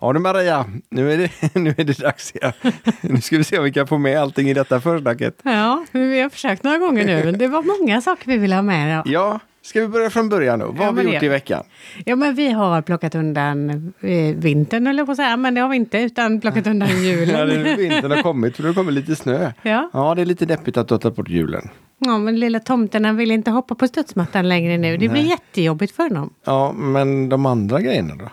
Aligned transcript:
Ja 0.00 0.12
du 0.12 0.18
Maria, 0.20 0.64
nu 0.90 1.12
är 1.12 1.18
det, 1.18 1.30
nu 1.60 1.74
är 1.78 1.84
det 1.84 1.98
dags 1.98 2.32
igen. 2.34 2.52
Nu 3.00 3.20
ska 3.20 3.36
vi 3.38 3.44
se 3.44 3.58
om 3.58 3.64
vi 3.64 3.72
kan 3.72 3.86
få 3.86 3.98
med 3.98 4.18
allting 4.20 4.48
i 4.50 4.54
detta 4.54 4.80
försnacket. 4.80 5.34
Ja, 5.42 5.84
vi 5.92 6.20
har 6.20 6.28
försökt 6.30 6.62
några 6.64 6.78
gånger 6.78 7.06
nu. 7.06 7.24
men 7.24 7.38
Det 7.38 7.48
var 7.48 7.62
många 7.80 8.00
saker 8.00 8.26
vi 8.26 8.38
ville 8.38 8.54
ha 8.54 8.62
med. 8.62 8.96
Ja, 8.96 9.02
Ja, 9.06 9.40
ska 9.62 9.80
vi 9.80 9.88
börja 9.88 10.10
från 10.10 10.28
början 10.28 10.58
då? 10.58 10.66
Vad 10.66 10.76
Ja, 10.80 10.84
har 10.84 10.92
vi 10.92 11.02
gjort 11.02 11.20
det- 11.20 11.26
i 11.26 11.28
veckan? 11.28 11.64
ja 12.04 12.16
men 12.16 12.34
vi 12.34 12.50
har 12.52 12.82
plockat 12.82 13.14
undan 13.14 13.70
eh, 14.00 14.36
vintern, 14.36 14.86
eller 14.86 15.04
på 15.04 15.10
att 15.12 15.16
säga. 15.16 15.36
Men 15.36 15.54
det 15.54 15.60
har 15.60 15.68
vi 15.68 15.76
inte, 15.76 15.98
utan 15.98 16.40
plockat 16.40 16.66
undan 16.66 16.88
Ja, 16.92 16.94
julen. 16.96 17.48
det, 17.48 17.76
vintern 17.76 18.10
har 18.10 18.22
kommit 18.22 18.56
för 18.56 18.62
det 18.62 18.68
har 18.68 18.74
kommit 18.74 18.94
lite 18.94 19.16
snö. 19.16 19.52
Ja. 19.62 19.90
Ja, 19.92 20.14
det 20.14 20.22
är 20.22 20.26
lite 20.26 20.46
deppigt 20.46 20.76
att 20.76 20.88
du 20.88 20.94
har 20.94 20.98
tagit 20.98 21.16
bort 21.16 21.28
julen. 21.28 21.68
ja, 21.98 22.18
men 22.18 22.40
lilla 22.40 22.60
tomten 22.60 23.16
vill 23.16 23.30
inte 23.30 23.50
hoppa 23.50 23.74
på 23.74 23.86
studsmattan 23.88 24.48
längre 24.48 24.78
nu. 24.78 24.96
Det 24.96 25.08
blir 25.08 25.22
jättejobbigt 25.22 25.96
för 25.96 26.02
honom. 26.02 26.30
Ja, 26.44 26.72
men 26.72 27.28
de 27.28 27.46
andra 27.46 27.80
grejerna 27.80 28.14
då? 28.14 28.28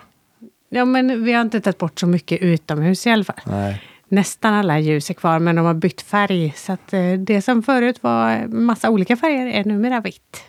Ja, 0.68 0.84
men 0.84 1.24
vi 1.24 1.32
har 1.32 1.40
inte 1.40 1.60
tagit 1.60 1.78
bort 1.78 2.00
så 2.00 2.06
mycket 2.06 2.42
utomhus 2.42 3.06
i 3.06 3.10
alla 3.10 3.24
fall. 3.24 3.40
Nej. 3.46 3.82
Nästan 4.08 4.54
alla 4.54 4.78
ljus 4.78 5.10
är 5.10 5.14
kvar, 5.14 5.38
men 5.38 5.56
de 5.56 5.66
har 5.66 5.74
bytt 5.74 6.00
färg. 6.02 6.54
Så 6.56 6.72
eh, 6.72 7.18
det 7.18 7.42
som 7.42 7.62
förut 7.62 8.02
var 8.02 8.46
massa 8.46 8.90
olika 8.90 9.16
färger 9.16 9.46
är 9.46 9.64
numera 9.64 10.00
vitt. 10.00 10.44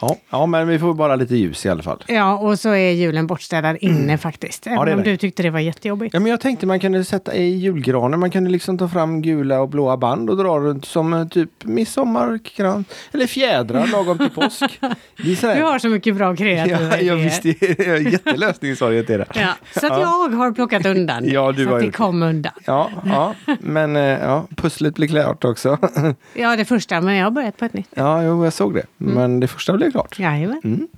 Ja, 0.00 0.08
ja, 0.10 0.16
ja, 0.30 0.46
men 0.46 0.68
vi 0.68 0.78
får 0.78 0.94
bara 0.94 1.16
lite 1.16 1.36
ljus 1.36 1.66
i 1.66 1.68
alla 1.68 1.82
fall. 1.82 2.04
Ja, 2.06 2.38
och 2.38 2.58
så 2.58 2.68
är 2.68 2.90
julen 2.90 3.26
bortstädad 3.26 3.76
inne 3.80 4.18
faktiskt. 4.18 4.66
Även 4.66 4.78
är 4.88 4.94
om 4.94 5.02
det. 5.02 5.10
du 5.10 5.16
tyckte 5.16 5.42
det 5.42 5.50
var 5.50 5.60
jättejobbigt. 5.60 6.14
Ja, 6.14 6.20
men 6.20 6.30
jag 6.30 6.40
tänkte 6.40 6.66
man 6.66 6.80
kunde 6.80 7.04
sätta 7.04 7.34
i 7.34 7.50
julgranen, 7.50 8.20
man 8.20 8.30
kunde 8.30 8.50
liksom 8.50 8.78
ta 8.78 8.88
fram 8.88 9.22
gula 9.22 9.60
och 9.60 9.68
blåa 9.68 9.96
band 9.96 10.30
och 10.30 10.36
dra 10.36 10.58
runt 10.58 10.84
som 10.84 11.12
eh, 11.14 11.28
typ 11.28 11.50
midsommarkrans. 11.64 12.86
Eller 13.12 13.26
fjädrar 13.26 13.86
lagom 13.86 14.18
till 14.18 14.30
påsk. 14.30 14.80
Du 15.16 15.62
har 15.62 15.78
så 15.78 15.88
mycket 15.88 16.16
bra 16.16 16.36
kreativa 16.36 16.78
Ja, 16.80 16.88
jag 16.90 17.00
idéer. 17.02 17.16
visste 17.16 17.54
det. 17.60 17.78
Jag 17.86 17.96
är 17.96 18.00
jättelösningsorienterad. 18.12 19.26
Ja, 19.34 19.54
så 19.80 19.86
att 19.86 20.00
jag 20.00 20.06
har 20.06 20.52
plockat 20.52 20.86
undan 20.86 21.22
det, 21.22 21.30
Ja, 21.32 21.52
du 21.52 21.64
så 21.64 21.70
har 21.70 21.76
att 21.78 21.84
det 21.84 21.90
kom 21.92 22.22
undan. 22.22 22.52
Ja, 22.66 22.90
ja, 23.04 23.34
men 23.60 23.96
eh, 23.96 24.02
ja, 24.02 24.46
pusslet 24.56 24.94
blir 24.94 25.08
klart 25.08 25.44
också. 25.44 25.78
Ja, 26.34 26.56
det 26.56 26.64
första, 26.64 27.00
men 27.00 27.14
jag 27.16 27.26
har 27.26 27.30
börjat 27.30 27.56
på 27.56 27.64
ett 27.64 27.72
nytt. 27.74 27.88
Ja, 27.94 28.22
jo, 28.22 28.44
jag 28.44 28.52
såg 28.52 28.74
det. 28.74 28.82
Men 28.96 29.40
det 29.40 29.48
första 29.48 29.72
blev 29.72 29.89
klart. 29.92 30.18
Jajamän. 30.18 30.88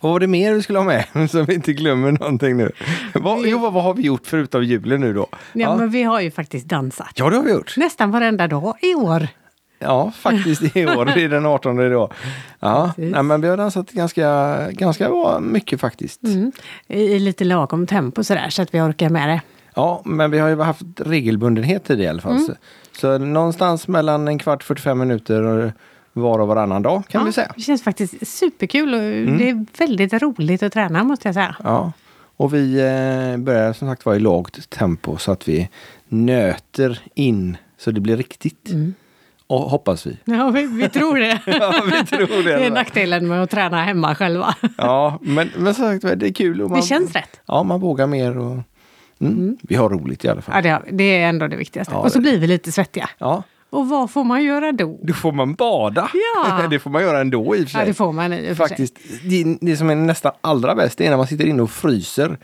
Vad 0.00 0.12
var 0.12 0.20
det 0.20 0.26
mer 0.26 0.54
vi 0.54 0.62
skulle 0.62 0.78
ha 0.78 0.86
med 0.86 1.04
så 1.30 1.42
vi 1.42 1.54
inte 1.54 1.72
glömmer 1.72 2.12
någonting 2.12 2.56
nu? 2.56 2.70
Vad, 3.14 3.46
jo, 3.46 3.58
vad, 3.58 3.72
vad 3.72 3.82
har 3.82 3.94
vi 3.94 4.02
gjort 4.02 4.26
förutom 4.26 4.64
julen 4.64 5.00
nu 5.00 5.12
då? 5.12 5.26
Ja, 5.30 5.38
Ja, 5.52 5.76
men 5.76 5.90
vi 5.90 6.02
har 6.02 6.20
ju 6.20 6.30
faktiskt 6.30 6.66
dansat. 6.66 7.12
ja 7.14 7.30
det 7.30 7.36
har 7.36 7.42
vi 7.42 7.50
gjort. 7.50 7.74
Nästan 7.76 8.10
varenda 8.10 8.48
dag 8.48 8.74
i 8.82 8.94
år. 8.94 9.28
Ja, 9.78 10.12
faktiskt 10.16 10.76
i 10.76 10.86
år. 10.96 11.04
Det 11.04 11.24
är 11.24 11.28
den 11.28 11.46
18 11.46 11.80
idag. 11.80 12.12
Ja, 12.60 12.92
Precis. 12.96 13.12
nej, 13.12 13.22
men 13.22 13.40
vi 13.40 13.48
har 13.48 13.56
dansat 13.56 13.90
ganska, 13.90 14.56
ganska 14.70 15.38
mycket 15.40 15.80
faktiskt. 15.80 16.24
Mm. 16.24 16.52
I, 16.88 17.18
lite 17.18 17.44
lagom 17.44 17.86
tempo 17.86 18.24
sådär, 18.24 18.50
så 18.50 18.62
att 18.62 18.74
vi 18.74 18.80
orkar 18.80 19.08
med 19.08 19.28
det. 19.28 19.40
Ja, 19.74 20.02
men 20.04 20.30
vi 20.30 20.38
har 20.38 20.48
ju 20.48 20.60
haft 20.60 20.82
regelbundenhet 20.96 21.90
i 21.90 21.96
det 21.96 22.02
i 22.02 22.06
alla 22.08 22.20
fall. 22.22 22.36
Mm. 22.36 22.54
Så, 22.92 23.18
någonstans 23.18 23.88
mellan 23.88 24.28
en 24.28 24.38
kvart 24.38 24.62
45 24.62 24.98
minuter 24.98 25.72
var 26.20 26.38
och 26.38 26.48
varannan 26.48 26.82
dag 26.82 27.08
kan 27.08 27.20
ja, 27.20 27.24
vi 27.26 27.32
säga. 27.32 27.52
Det 27.56 27.62
känns 27.62 27.82
faktiskt 27.82 28.26
superkul 28.26 28.94
och 28.94 29.00
det 29.38 29.48
är 29.50 29.66
väldigt 29.78 30.12
roligt 30.12 30.62
att 30.62 30.72
träna 30.72 31.04
måste 31.04 31.28
jag 31.28 31.34
säga. 31.34 31.56
Ja, 31.64 31.92
och 32.36 32.54
vi 32.54 32.74
eh, 32.80 33.36
börjar 33.38 33.72
som 33.72 33.88
sagt 33.88 34.06
vara 34.06 34.16
i 34.16 34.20
lågt 34.20 34.70
tempo 34.70 35.16
så 35.16 35.32
att 35.32 35.48
vi 35.48 35.68
nöter 36.08 37.00
in 37.14 37.56
så 37.78 37.90
det 37.90 38.00
blir 38.00 38.16
riktigt. 38.16 38.68
Mm. 38.70 38.94
Och 39.46 39.60
hoppas 39.60 40.06
vi. 40.06 40.18
Ja, 40.24 40.50
vi, 40.50 40.66
vi 40.66 40.88
tror 40.88 41.18
det. 41.18 41.40
Ja, 41.46 41.82
vi 41.84 42.06
tror 42.06 42.44
det. 42.44 42.56
Det 42.56 42.66
är 42.66 42.70
nackdelen 42.70 43.28
med 43.28 43.42
att 43.42 43.50
träna 43.50 43.84
hemma 43.84 44.14
själva. 44.14 44.54
Ja, 44.76 45.18
men, 45.22 45.50
men 45.56 45.74
som 45.74 45.84
sagt 46.00 46.20
det 46.20 46.28
är 46.28 46.32
kul. 46.32 46.62
Och 46.62 46.70
man, 46.70 46.80
Det 46.80 46.86
känns 46.86 47.12
rätt. 47.12 47.40
Ja, 47.46 47.62
man 47.62 47.80
vågar 47.80 48.06
mer 48.06 48.38
och 48.38 48.58
mm, 49.20 49.56
vi 49.62 49.74
har 49.74 49.88
roligt 49.88 50.24
i 50.24 50.28
alla 50.28 50.42
fall. 50.42 50.54
Ja, 50.54 50.62
det, 50.62 50.70
har 50.70 50.84
det 50.90 51.04
är 51.22 51.28
ändå 51.28 51.46
det 51.46 51.56
viktigaste. 51.56 51.94
Ja, 51.94 52.00
och 52.00 52.12
så 52.12 52.18
det- 52.18 52.22
blir 52.22 52.38
vi 52.38 52.46
lite 52.46 52.72
svettiga. 52.72 53.08
Ja, 53.18 53.42
Och 53.74 53.88
vad 53.88 54.10
får 54.10 54.24
man 54.24 54.44
göra 54.44 54.72
då? 54.72 54.98
då 55.02 55.12
får 55.12 55.32
man 55.32 55.54
bada. 55.54 56.10
Ja. 56.14 56.66
det 56.70 56.78
får 56.78 56.90
man 56.90 57.02
göra 57.02 57.20
ändå 57.20 57.56
i 57.56 57.58
och 57.58 57.64
för 57.64 57.70
sig. 57.70 57.80
Ja, 57.80 57.86
det 57.86 57.94
får 57.94 58.12
man 58.12 58.32
i 58.32 58.52
och 58.52 58.56
för. 58.56 58.68
Faktiskt, 58.68 58.98
det, 59.22 59.58
det 59.60 59.76
som 59.76 59.90
är 59.90 59.94
nästan 59.94 60.32
allra 60.40 60.74
bäst 60.74 61.00
är 61.00 61.10
när 61.10 61.16
man 61.16 61.26
sitter 61.26 61.46
inne 61.46 61.62
och 61.62 61.70
fryser 61.70 62.38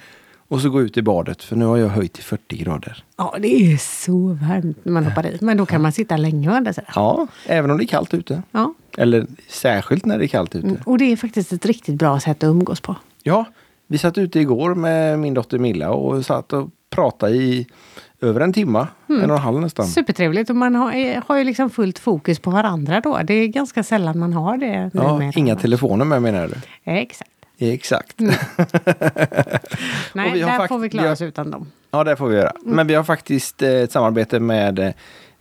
och 0.48 0.60
så 0.60 0.70
går 0.70 0.82
ut 0.82 0.96
i 0.96 1.02
badet 1.02 1.42
för 1.42 1.56
nu 1.56 1.64
har 1.64 1.76
jag 1.76 1.88
höjt 1.88 2.12
till 2.12 2.24
40 2.24 2.56
grader. 2.56 3.04
Ja, 3.16 3.36
det 3.38 3.72
är 3.72 3.76
så 3.76 4.18
varmt 4.28 4.84
när 4.84 4.92
man 4.92 5.04
hoppar 5.04 5.26
i. 5.26 5.38
Men 5.40 5.56
då 5.56 5.66
kan 5.66 5.82
man 5.82 5.92
sitta 5.92 6.16
länge 6.16 6.48
och 6.48 6.56
andas. 6.56 6.78
Ja. 6.78 6.84
Ja, 6.94 7.26
även 7.46 7.70
om 7.70 7.78
det 7.78 7.84
är 7.84 7.86
kallt 7.86 8.14
ute. 8.14 8.42
Ja. 8.50 8.74
Eller 8.96 9.26
särskilt 9.48 10.04
när 10.04 10.18
det 10.18 10.24
är 10.24 10.28
kallt 10.28 10.54
ute. 10.54 10.76
Och 10.84 10.98
det 10.98 11.12
är 11.12 11.16
faktiskt 11.16 11.52
ett 11.52 11.66
riktigt 11.66 11.94
bra 11.94 12.20
sätt 12.20 12.44
att 12.44 12.48
umgås 12.48 12.80
på. 12.80 12.96
Ja, 13.22 13.44
vi 13.86 13.98
satt 13.98 14.18
ute 14.18 14.40
igår 14.40 14.74
med 14.74 15.18
min 15.18 15.34
dotter 15.34 15.58
Milla 15.58 15.90
och 15.90 16.26
satt 16.26 16.52
och 16.52 16.70
pratade 16.90 17.32
i 17.32 17.66
över 18.20 18.40
en 18.40 18.52
timme, 18.52 18.86
Mm. 19.08 19.22
en 19.24 19.30
och 19.30 19.36
en 19.36 19.42
halv 19.42 19.60
nästan. 19.60 19.86
Supertrevligt 19.86 20.50
och 20.50 20.56
man 20.56 20.74
har, 20.74 20.92
är- 20.92 21.22
har 21.26 21.36
ju 21.38 21.44
liksom 21.44 21.70
fullt 21.70 21.98
fokus 21.98 22.38
på 22.38 22.50
varandra 22.50 23.00
då. 23.00 23.20
Det 23.24 23.34
är 23.34 23.46
ganska 23.46 23.82
sällan 23.82 24.18
man 24.18 24.32
har 24.32 24.56
det. 24.56 24.90
Ja, 24.94 25.22
inga 25.34 25.56
telefoner 25.56 26.04
med 26.04 26.22
menar 26.22 26.48
du? 26.48 26.54
Exakt. 26.92 27.30
Exakt. 27.58 28.16
Nej, 30.12 30.32
vi 30.32 30.40
har 30.42 30.50
där 30.50 30.56
fakt- 30.58 30.68
får 30.68 30.78
vi 30.78 30.82
vi 30.82 30.90
klara 30.90 31.06
har- 31.06 31.12
oss 31.12 31.20
utan 31.22 31.50
dem. 31.50 31.66
Ja, 31.90 32.04
det 32.04 32.16
får 32.16 32.28
vi 32.28 32.36
göra. 32.36 32.50
Mm. 32.50 32.76
Men 32.76 32.86
vi 32.86 32.94
har 32.94 33.04
faktiskt 33.04 33.62
eh, 33.62 33.70
ett 33.70 33.92
samarbete 33.92 34.40
med, 34.40 34.78
eh, 34.78 34.90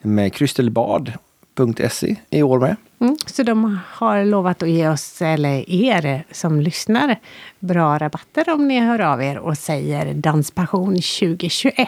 med 0.01 0.33
krystelbad.se 0.33 2.15
i 2.29 2.43
år 2.43 2.59
med. 2.59 2.75
Mm. 2.99 3.17
Så 3.25 3.43
de 3.43 3.79
har 3.93 4.25
lovat 4.25 4.63
att 4.63 4.69
ge 4.69 4.89
oss, 4.89 5.21
eller 5.21 5.69
er 5.69 6.23
som 6.31 6.61
lyssnar, 6.61 7.19
bra 7.59 7.97
rabatter 7.97 8.53
om 8.53 8.67
ni 8.67 8.79
hör 8.79 8.99
av 9.01 9.21
er 9.23 9.37
och 9.37 9.57
säger 9.57 10.13
Danspassion 10.13 10.87
2021. 10.95 11.87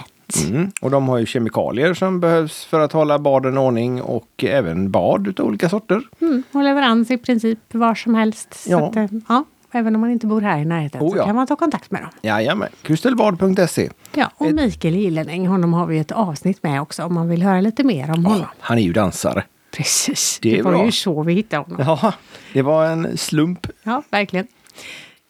Mm. 0.49 0.71
Och 0.81 0.91
de 0.91 1.09
har 1.09 1.17
ju 1.17 1.25
kemikalier 1.25 1.93
som 1.93 2.19
behövs 2.19 2.65
för 2.65 2.79
att 2.79 2.91
hålla 2.91 3.19
baden 3.19 3.53
i 3.53 3.57
ordning 3.57 4.01
och 4.01 4.43
även 4.47 4.91
bad 4.91 5.27
utav 5.27 5.45
olika 5.45 5.69
sorter. 5.69 6.01
Mm. 6.21 6.43
Och 6.51 6.63
leverans 6.63 7.11
i 7.11 7.17
princip 7.17 7.59
var 7.71 7.95
som 7.95 8.15
helst. 8.15 8.53
Så 8.53 8.71
Ja. 8.71 8.87
att, 8.89 8.95
eh, 8.95 9.05
ja, 9.29 9.43
även 9.71 9.95
om 9.95 10.01
man 10.01 10.11
inte 10.11 10.27
bor 10.27 10.41
här 10.41 10.59
i 10.59 10.65
närheten 10.65 11.01
Oh, 11.01 11.11
så 11.11 11.17
ja. 11.17 11.25
kan 11.25 11.35
man 11.35 11.47
ta 11.47 11.55
kontakt 11.55 11.91
med 11.91 12.01
dem. 12.01 12.09
Jajamän, 12.21 12.69
krystelbad.se. 12.81 13.89
Ja, 14.15 14.31
och 14.37 14.45
Ett- 14.47 14.55
Mikael 14.55 14.95
Gyllenäng, 14.95 15.47
honom 15.47 15.73
har 15.73 15.85
vi 15.85 15.99
ett 15.99 16.11
avsnitt 16.11 16.63
med 16.63 16.81
också 16.81 17.03
om 17.03 17.13
man 17.13 17.29
vill 17.29 17.43
höra 17.43 17.61
lite 17.61 17.83
mer 17.83 18.11
om 18.11 18.25
honom. 18.25 18.39
Ja, 18.41 18.47
han 18.59 18.77
är 18.77 18.81
ju 18.81 18.93
dansare. 18.93 19.43
Precis, 19.77 20.39
Det 20.41 20.55
det 20.55 20.61
var 20.61 20.71
bra. 20.71 20.85
ju 20.85 20.91
så 20.91 21.23
vi 21.23 21.33
hittade 21.33 21.63
honom. 21.63 21.85
Ja, 22.01 22.13
det 22.53 22.61
var 22.61 22.85
en 22.85 23.17
slump. 23.17 23.67
Ja, 23.83 24.03
verkligen. 24.09 24.47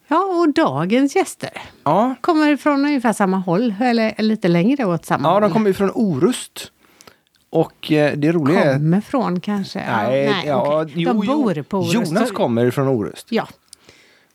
Ja, 0.07 0.23
och 0.23 0.53
dagens 0.53 1.15
gäster 1.15 1.49
Ja, 1.83 2.15
kommer 2.21 2.57
från 2.57 2.85
ungefär 2.85 3.13
samma 3.13 3.37
håll, 3.37 3.75
eller 3.79 4.13
lite 4.17 4.47
längre 4.47 4.85
åt 4.85 5.05
samma 5.05 5.27
ja 5.27 5.33
håll. 5.33 5.41
de 5.41 5.51
kommer 5.51 5.67
ju 5.67 5.73
från 5.73 5.91
Orust. 5.91 6.71
Och 7.49 7.91
eh, 7.91 8.17
det 8.17 8.31
roliga 8.31 8.63
är... 8.63 8.73
Kommer 8.73 9.01
från 9.01 9.39
kanske? 9.39 9.79
Nej, 9.91 10.43
ja, 10.45 10.81
okej. 10.81 10.93
jo, 10.95 11.13
De 11.13 11.25
jo. 11.25 11.43
bor 11.43 11.61
på 11.63 11.77
Orust. 11.77 11.93
Jonas 11.93 12.31
kommer 12.31 12.71
från 12.71 12.87
Orust. 12.87 13.27
Ja, 13.29 13.47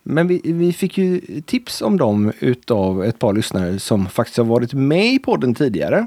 Men 0.03 0.29
vi, 0.29 0.41
vi 0.45 0.73
fick 0.73 0.99
ju 0.99 1.21
tips 1.47 1.83
om 1.83 1.97
dem 1.97 2.33
utav 2.41 3.05
ett 3.05 3.19
par 3.19 3.33
lyssnare 3.33 3.79
som 3.79 4.07
faktiskt 4.07 4.37
har 4.39 4.45
varit 4.45 4.73
med 4.73 5.07
i 5.13 5.19
podden 5.19 5.55
tidigare. 5.55 6.07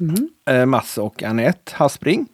Mm. 0.00 0.28
Eh, 0.50 0.66
Mats 0.66 0.98
och 0.98 1.22
Annette 1.22 1.72
Haspring. 1.74 2.26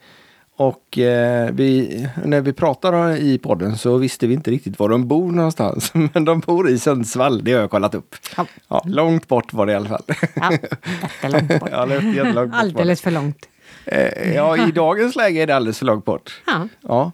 Och 0.59 0.99
eh, 0.99 1.51
vi, 1.53 2.09
när 2.25 2.41
vi 2.41 2.53
pratade 2.53 3.19
i 3.19 3.39
podden 3.39 3.79
så 3.79 3.97
visste 3.97 4.27
vi 4.27 4.35
inte 4.35 4.51
riktigt 4.51 4.79
var 4.79 4.89
de 4.89 5.09
bor 5.09 5.33
någonstans. 5.33 5.93
Men 6.15 6.25
de 6.25 6.41
bor 6.41 6.69
i 6.71 6.79
Sundsvall, 6.79 7.45
det 7.45 7.53
har 7.53 7.61
jag 7.61 7.71
kollat 7.71 7.95
upp. 7.95 8.15
Ja. 8.37 8.47
Ja, 8.69 8.83
långt 8.87 9.29
bort 9.29 9.53
var 9.53 9.67
det 9.67 9.73
i 9.73 9.75
alla 9.75 9.89
fall. 9.89 10.03
ja 10.35 10.53
jättelångt 11.23 11.61
bort. 11.61 11.69
Ja, 11.73 11.95
jättelångt 11.95 12.51
bort. 12.51 12.61
Alldeles 12.61 13.01
för 13.01 13.11
långt. 13.11 13.49
Eh, 13.85 14.35
ja, 14.35 14.69
i 14.69 14.73
dagens 14.73 15.17
läge 15.17 15.43
är 15.43 15.47
det 15.47 15.57
alldeles 15.57 15.79
för 15.79 15.87
långt 15.87 16.05
bort. 16.05 16.43
Ja, 16.47 16.69
Ja. 16.81 17.13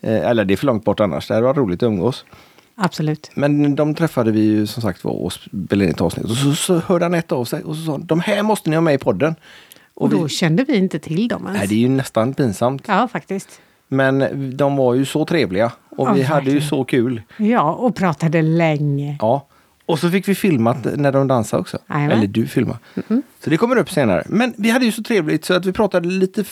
Eh, 0.00 0.28
eller 0.30 0.44
det 0.44 0.54
är 0.54 0.56
för 0.56 0.66
långt 0.66 0.84
bort 0.84 1.00
annars. 1.00 1.28
Det 1.28 1.34
hade 1.34 1.46
varit 1.46 1.56
roligt 1.56 1.82
att 1.82 1.86
umgås. 1.86 2.24
absolut. 2.76 3.30
Men 3.34 3.74
de 3.74 3.94
träffade 3.94 4.32
vi 4.32 4.40
ju 4.40 4.66
som 4.66 4.82
sagt 4.82 5.04
var 5.04 5.12
och 5.12 5.32
spelade 5.32 5.84
in 5.84 5.90
ett 5.90 6.00
avsnitt. 6.00 6.26
Och 6.26 6.36
så, 6.36 6.54
så 6.54 6.78
hörde 6.78 7.06
Anette 7.06 7.34
av 7.34 7.44
sig 7.44 7.62
och 7.62 7.76
så 7.76 7.82
sa 7.82 7.98
de 7.98 8.20
här 8.20 8.42
måste 8.42 8.70
ni 8.70 8.76
ha 8.76 8.80
med 8.80 8.94
i 8.94 8.98
podden. 8.98 9.34
Och 9.94 10.08
då 10.08 10.22
vi, 10.22 10.28
kände 10.28 10.64
vi 10.64 10.76
inte 10.76 10.98
till 10.98 11.28
dem 11.28 11.42
ens. 11.46 11.58
nej, 11.58 11.68
det 11.68 11.74
är 11.74 11.78
ju 11.78 11.88
nästan 11.88 12.34
pinsamt. 12.34 12.84
Ja, 12.88 13.08
faktiskt. 13.08 13.60
Men 13.88 14.26
de 14.56 14.76
var 14.76 14.94
ju 14.94 15.04
så 15.04 15.24
trevliga 15.24 15.72
och 15.90 16.08
Ja, 16.08 16.12
vi 16.12 16.22
hade 16.22 16.50
ju 16.50 16.60
så 16.60 16.84
kul. 16.84 17.22
Ja, 17.36 17.72
och 17.72 17.96
pratade 17.96 18.42
länge. 18.42 19.16
Ja. 19.20 19.46
Och 19.86 19.98
så 19.98 20.10
fick 20.10 20.28
vi 20.28 20.34
filmat 20.34 20.84
när 20.96 21.12
de 21.12 21.28
dansade 21.28 21.60
också. 21.60 21.78
Jajamän. 21.88 22.18
Eller 22.18 22.26
du 22.26 22.46
filmade. 22.46 22.78
Så 23.44 23.50
det 23.50 23.56
kommer 23.56 23.76
upp 23.76 23.90
senare. 23.90 24.24
Men 24.26 24.54
vi 24.56 24.70
hade 24.70 24.84
ju 24.84 24.92
så 24.92 25.02
trevligt 25.02 25.44
så 25.44 25.54
att 25.54 25.66
vi 25.66 25.72
pratade 25.72 26.08
lite, 26.08 26.44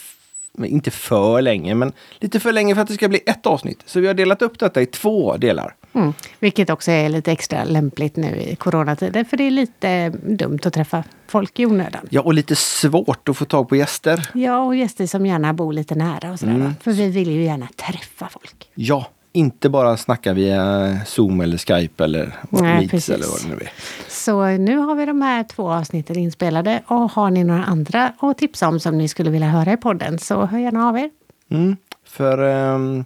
inte 0.64 0.90
för 0.90 1.42
länge, 1.42 1.74
men 1.74 1.92
lite 2.18 2.40
för 2.40 2.52
länge 2.52 2.74
för 2.74 2.82
att 2.82 2.88
det 2.88 2.94
ska 2.94 3.08
bli 3.08 3.20
ett 3.26 3.46
avsnitt. 3.46 3.82
Så 3.86 4.00
vi 4.00 4.06
har 4.06 4.14
delat 4.14 4.42
upp 4.42 4.58
detta 4.58 4.82
i 4.82 4.86
två 4.86 5.36
delar. 5.36 5.74
Mm. 5.94 6.12
Vilket 6.40 6.70
också 6.70 6.90
är 6.90 7.08
lite 7.08 7.32
extra 7.32 7.64
lämpligt 7.64 8.16
nu 8.16 8.36
i 8.36 8.56
coronatider. 8.56 9.24
För 9.24 9.36
det 9.36 9.46
är 9.46 9.50
lite 9.50 10.08
dumt 10.10 10.58
att 10.64 10.72
träffa 10.72 11.04
folk 11.26 11.60
i 11.60 11.66
onödan. 11.66 12.06
Ja, 12.10 12.20
och 12.20 12.34
lite 12.34 12.56
svårt 12.56 13.28
att 13.28 13.36
få 13.36 13.44
tag 13.44 13.68
på 13.68 13.76
gäster. 13.76 14.30
Ja, 14.34 14.58
och 14.58 14.76
gäster 14.76 15.06
som 15.06 15.26
gärna 15.26 15.52
bor 15.52 15.72
lite 15.72 15.94
nära 15.94 16.32
och 16.32 16.38
sådär. 16.38 16.54
Mm. 16.54 16.74
För 16.80 16.92
vi 16.92 17.08
vill 17.08 17.30
ju 17.30 17.44
gärna 17.44 17.68
träffa 17.76 18.28
folk. 18.28 18.68
Ja, 18.74 19.06
inte 19.32 19.68
bara 19.68 19.96
snacka 19.96 20.32
via 20.32 20.96
Zoom 21.06 21.40
eller 21.40 21.58
Skype 21.58 22.04
eller 22.04 22.32
Nej, 22.50 22.62
Meets 22.62 22.90
precis. 22.90 23.14
eller 23.14 23.26
vad 23.26 23.42
det 23.42 23.48
nu 23.48 23.54
är. 23.54 23.72
Så 24.08 24.46
nu 24.46 24.76
har 24.76 24.94
vi 24.94 25.06
de 25.06 25.22
här 25.22 25.44
två 25.44 25.70
avsnitten 25.70 26.18
inspelade 26.18 26.82
och 26.86 27.10
har 27.10 27.30
ni 27.30 27.44
några 27.44 27.64
andra 27.64 28.12
att 28.18 28.38
tipsa 28.38 28.68
om 28.68 28.80
som 28.80 28.98
ni 28.98 29.08
skulle 29.08 29.30
vilja 29.30 29.48
höra 29.48 29.72
i 29.72 29.76
podden 29.76 30.18
så 30.18 30.44
hör 30.46 30.58
gärna 30.58 30.88
av 30.88 30.98
er. 30.98 31.10
Mm. 31.50 31.76
För 32.04 32.38
ehm, 32.38 33.04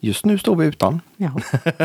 just 0.00 0.24
nu 0.24 0.38
står 0.38 0.56
vi 0.56 0.66
utan. 0.66 1.00
Ja. 1.16 1.30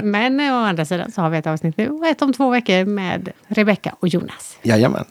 Men 0.04 0.39
å 0.39 0.54
andra 0.56 0.86
sidan 0.86 1.12
så 1.12 1.21
har 1.21 1.30
vi 1.30 1.38
ett 1.38 1.48
avsnitt 1.48 1.77
nu 1.77 1.89
och 1.89 2.07
ett 2.07 2.21
om 2.21 2.33
två 2.33 2.50
veckor 2.50 2.86
med 2.86 3.30
Rebecka 3.48 3.95
och 4.00 4.07
Jonas. 4.07 4.57
Jajamän. 4.62 5.06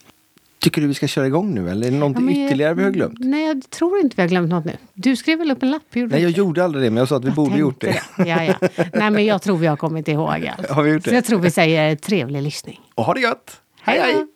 Tycker 0.60 0.80
du 0.80 0.86
vi 0.86 0.94
ska 0.94 1.06
köra 1.06 1.26
igång 1.26 1.54
nu 1.54 1.70
eller 1.70 1.86
är 1.86 1.90
det 1.90 1.96
någonting 1.96 2.36
Ja, 2.40 2.46
ytterligare 2.46 2.74
vi 2.74 2.84
har 2.84 2.90
glömt? 2.90 3.18
Nej, 3.18 3.46
jag 3.46 3.70
tror 3.70 3.98
inte 4.00 4.16
vi 4.16 4.22
har 4.22 4.28
glömt 4.28 4.48
något 4.50 4.64
nu. 4.64 4.76
Du 4.94 5.16
skrev 5.16 5.38
väl 5.38 5.50
upp 5.50 5.62
en 5.62 5.70
lapp? 5.70 5.82
Gjorde 5.96 6.12
Nej, 6.14 6.22
jag 6.22 6.30
inte? 6.30 6.40
gjorde 6.40 6.64
aldrig 6.64 6.84
det, 6.84 6.90
men 6.90 6.96
jag 6.98 7.08
sa 7.08 7.16
att 7.16 7.24
vi 7.24 7.28
Jag 7.28 7.34
borde 7.34 7.58
gjort 7.58 7.80
det. 7.80 7.92
tänkte 7.92 8.22
Ja, 8.30 8.44
ja. 8.44 8.68
Nej, 8.94 9.10
men 9.10 9.24
jag 9.24 9.42
tror 9.42 9.56
vi 9.58 9.66
har 9.66 9.76
kommit 9.76 10.08
ihåg 10.08 10.50
allt. 10.58 10.70
Har 10.70 10.82
vi 10.82 10.92
gjort 10.92 11.04
Så 11.04 11.10
det? 11.10 11.16
jag 11.16 11.24
tror 11.24 11.38
vi 11.40 11.50
säger 11.50 11.96
trevlig 11.96 12.42
lyssning. 12.42 12.80
Och 12.94 13.04
ha 13.04 13.14
det 13.14 13.20
gött! 13.20 13.60
Hej 13.82 14.00
hej! 14.00 14.14
hej. 14.14 14.26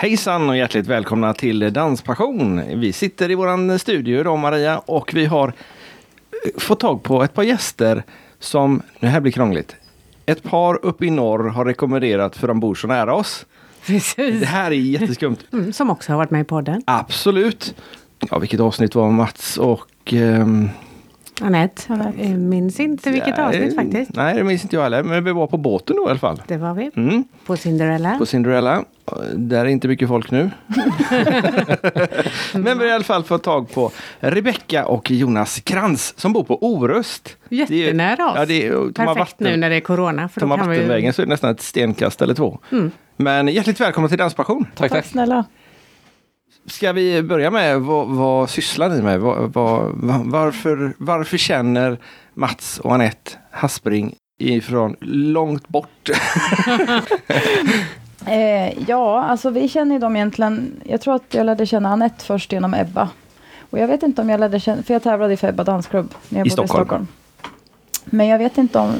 Hejsan 0.00 0.48
och 0.48 0.56
hjärtligt 0.56 0.86
välkomna 0.86 1.34
till 1.34 1.72
Danspassion. 1.72 2.80
Vi 2.80 2.92
sitter 2.92 3.30
i 3.30 3.34
våran 3.34 3.78
studio 3.78 4.20
idag 4.20 4.38
Maria 4.38 4.78
och 4.78 5.14
vi 5.14 5.26
har 5.26 5.48
eh, 5.48 6.60
fått 6.60 6.80
tag 6.80 7.02
på 7.02 7.22
ett 7.22 7.34
par 7.34 7.42
gäster 7.42 8.02
som, 8.38 8.82
det 9.00 9.06
här 9.06 9.20
blir 9.20 9.32
krångligt, 9.32 9.76
ett 10.26 10.42
par 10.42 10.84
uppe 10.84 11.06
i 11.06 11.10
norr 11.10 11.48
har 11.48 11.64
rekommenderat 11.64 12.36
för 12.36 12.48
de 12.48 12.60
bor 12.60 12.74
så 12.74 12.86
nära 12.86 13.14
oss. 13.14 13.46
Det 13.86 13.92
Precis. 13.92 14.44
här 14.44 14.70
är 14.70 14.74
jätteskumt. 14.74 15.36
Mm, 15.52 15.72
som 15.72 15.90
också 15.90 16.12
har 16.12 16.16
varit 16.16 16.30
med 16.30 16.40
i 16.40 16.44
podden. 16.44 16.82
Absolut. 16.86 17.74
Ja, 18.30 18.38
vilket 18.38 18.60
avsnitt 18.60 18.94
var 18.94 19.10
Mats 19.10 19.58
och... 19.58 20.12
ehm, 20.12 20.68
Anette, 21.42 21.82
jag 22.18 22.38
minns 22.38 22.80
inte 22.80 23.10
vilket 23.10 23.38
ja, 23.38 23.46
avsnitt 23.48 23.72
eh, 23.72 23.82
faktiskt. 23.84 24.10
Nej, 24.14 24.34
det 24.34 24.44
minns 24.44 24.62
inte 24.62 24.76
jag 24.76 24.82
heller. 24.82 25.02
Men 25.02 25.24
vi 25.24 25.32
var 25.32 25.46
på 25.46 25.56
båten 25.56 25.96
då 25.96 26.06
i 26.06 26.10
alla 26.10 26.18
fall. 26.18 26.42
Det 26.46 26.56
var 26.56 26.74
vi. 26.74 26.90
Mm, 26.96 27.24
På 27.46 27.56
Cinderella. 27.56 28.18
på 28.18 28.26
Cinderella. 28.26 28.84
Där 29.34 29.64
är 29.64 29.68
inte 29.68 29.88
mycket 29.88 30.08
folk 30.08 30.30
nu. 30.30 30.50
men 32.52 32.78
vi 32.78 32.84
har 32.84 32.86
i 32.86 32.92
alla 32.92 33.04
fall 33.04 33.24
fått 33.24 33.42
tag 33.42 33.70
på 33.72 33.90
Rebecka 34.20 34.86
och 34.86 35.10
Jonas 35.10 35.60
Krantz 35.60 36.14
som 36.16 36.32
bor 36.32 36.44
på 36.44 36.64
Orust. 36.64 37.36
Jättenära 37.48 38.26
oss. 38.30 38.36
Ja, 38.36 38.46
det 38.46 38.66
är, 38.66 38.92
Perfekt 38.92 39.18
vatten, 39.18 39.46
nu 39.46 39.56
när 39.56 39.70
det 39.70 39.76
är 39.76 39.80
corona. 39.80 40.28
För 40.28 40.40
de 40.40 40.48
då 40.48 40.52
har 40.56 40.58
kan 40.58 40.68
vi 40.70 40.76
ju- 40.76 40.82
vattenvägen 40.82 41.12
så 41.12 41.22
är 41.22 41.26
det 41.26 41.30
nästan 41.30 41.50
ett 41.50 41.60
stenkast 41.60 42.22
eller 42.22 42.34
två. 42.34 42.58
Mm. 42.72 42.90
Men 43.16 43.48
hjärtligt 43.48 43.80
välkomna 43.80 44.08
till 44.08 44.18
Danspassion. 44.18 44.66
Tack, 44.76 44.90
tack. 44.92 45.04
snälla. 45.06 45.44
Ska 46.66 46.92
vi 46.92 47.22
börja 47.22 47.50
med 47.50 47.80
vad, 47.80 48.06
vad 48.08 48.50
sysslar 48.50 48.88
ni 48.88 49.02
med? 49.02 49.20
Vad, 49.20 49.52
vad, 49.52 49.92
va- 49.94 50.22
varför, 50.24 50.94
varför 50.98 51.36
känner 51.36 51.98
Mats 52.34 52.78
och 52.80 52.94
Anette 52.94 53.30
Haspring 53.50 54.14
ifrån 54.38 54.96
långt 55.00 55.68
bort? 55.68 56.10
Eh, 58.26 58.88
ja, 58.88 59.22
alltså 59.24 59.50
vi 59.50 59.68
känner 59.68 59.94
ju 59.94 59.98
dem 59.98 60.16
egentligen. 60.16 60.72
Jag 60.84 61.00
tror 61.00 61.14
att 61.14 61.34
jag 61.34 61.46
lärde 61.46 61.66
känna 61.66 61.88
Anette 61.92 62.24
först 62.24 62.52
genom 62.52 62.74
Ebba. 62.74 63.08
Och 63.70 63.78
jag 63.78 63.88
vet 63.88 64.02
inte 64.02 64.22
om 64.22 64.28
jag 64.30 64.40
lärde 64.40 64.60
känna, 64.60 64.82
för 64.82 64.94
jag 64.94 65.02
tävlade 65.02 65.36
för 65.36 65.48
Ebba 65.48 65.64
dansklubb 65.64 66.14
när 66.28 66.38
jag 66.38 66.46
I 66.46 66.50
bodde 66.50 66.68
Stockholm. 66.68 66.82
i 66.82 66.86
Stockholm. 66.86 67.06
Men 68.04 68.26
jag 68.26 68.38
vet 68.38 68.58
inte 68.58 68.78
om 68.78 68.92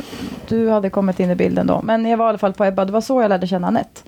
du 0.49 0.71
hade 0.71 0.91
kommit 0.91 1.21
in 1.21 1.31
i 1.31 1.35
bilden 1.35 1.67
då. 1.67 1.81
Men 1.85 2.07
jag 2.07 2.17
var 2.17 2.27
i 2.27 2.29
alla 2.29 2.39
fall 2.39 2.53
på 2.53 2.65
Ebba, 2.65 2.85
det 2.85 2.93
var 2.93 3.01
så 3.01 3.23
jag 3.23 3.29
lärde 3.29 3.47
känna 3.47 3.67
Anette. 3.67 4.01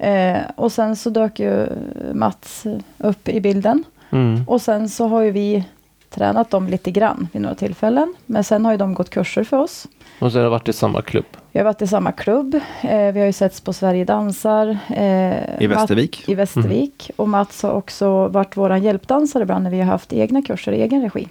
Eh, 0.00 0.38
och 0.56 0.72
sen 0.72 0.96
så 0.96 1.10
dök 1.10 1.40
ju 1.40 1.66
Mats 2.12 2.66
upp 2.98 3.28
i 3.28 3.40
bilden. 3.40 3.84
Mm. 4.10 4.44
Och 4.46 4.62
sen 4.62 4.88
så 4.88 5.08
har 5.08 5.20
ju 5.20 5.30
vi 5.30 5.64
tränat 6.10 6.50
dem 6.50 6.68
lite 6.68 6.90
grann 6.90 7.28
vid 7.32 7.42
några 7.42 7.54
tillfällen. 7.54 8.14
Men 8.26 8.44
sen 8.44 8.64
har 8.64 8.72
ju 8.72 8.78
de 8.78 8.94
gått 8.94 9.10
kurser 9.10 9.44
för 9.44 9.56
oss. 9.56 9.86
Och 10.18 10.32
så 10.32 10.38
har 10.38 10.44
det 10.44 10.50
varit 10.50 10.68
i 10.68 10.72
samma 10.72 11.02
klubb. 11.02 11.24
Vi 11.52 11.58
har 11.58 11.64
varit 11.64 11.82
i 11.82 11.86
samma 11.86 12.12
klubb. 12.12 12.54
Eh, 12.82 13.12
vi 13.12 13.20
har 13.20 13.26
ju 13.26 13.32
setts 13.32 13.60
på 13.60 13.72
Sverige 13.72 14.04
dansar. 14.04 14.78
Eh, 14.88 15.62
I 15.62 15.66
Västervik? 15.66 16.28
i 16.28 16.34
Västervik. 16.34 17.10
Och 17.16 17.28
Mats 17.28 17.62
har 17.62 17.72
också 17.72 18.28
varit 18.28 18.56
vår 18.56 18.76
hjälpdansare 18.76 19.42
ibland 19.42 19.64
när 19.64 19.70
vi 19.70 19.78
har 19.78 19.86
haft 19.86 20.12
egna 20.12 20.42
kurser 20.42 20.72
i 20.72 20.82
egen 20.82 21.02
regi. 21.02 21.28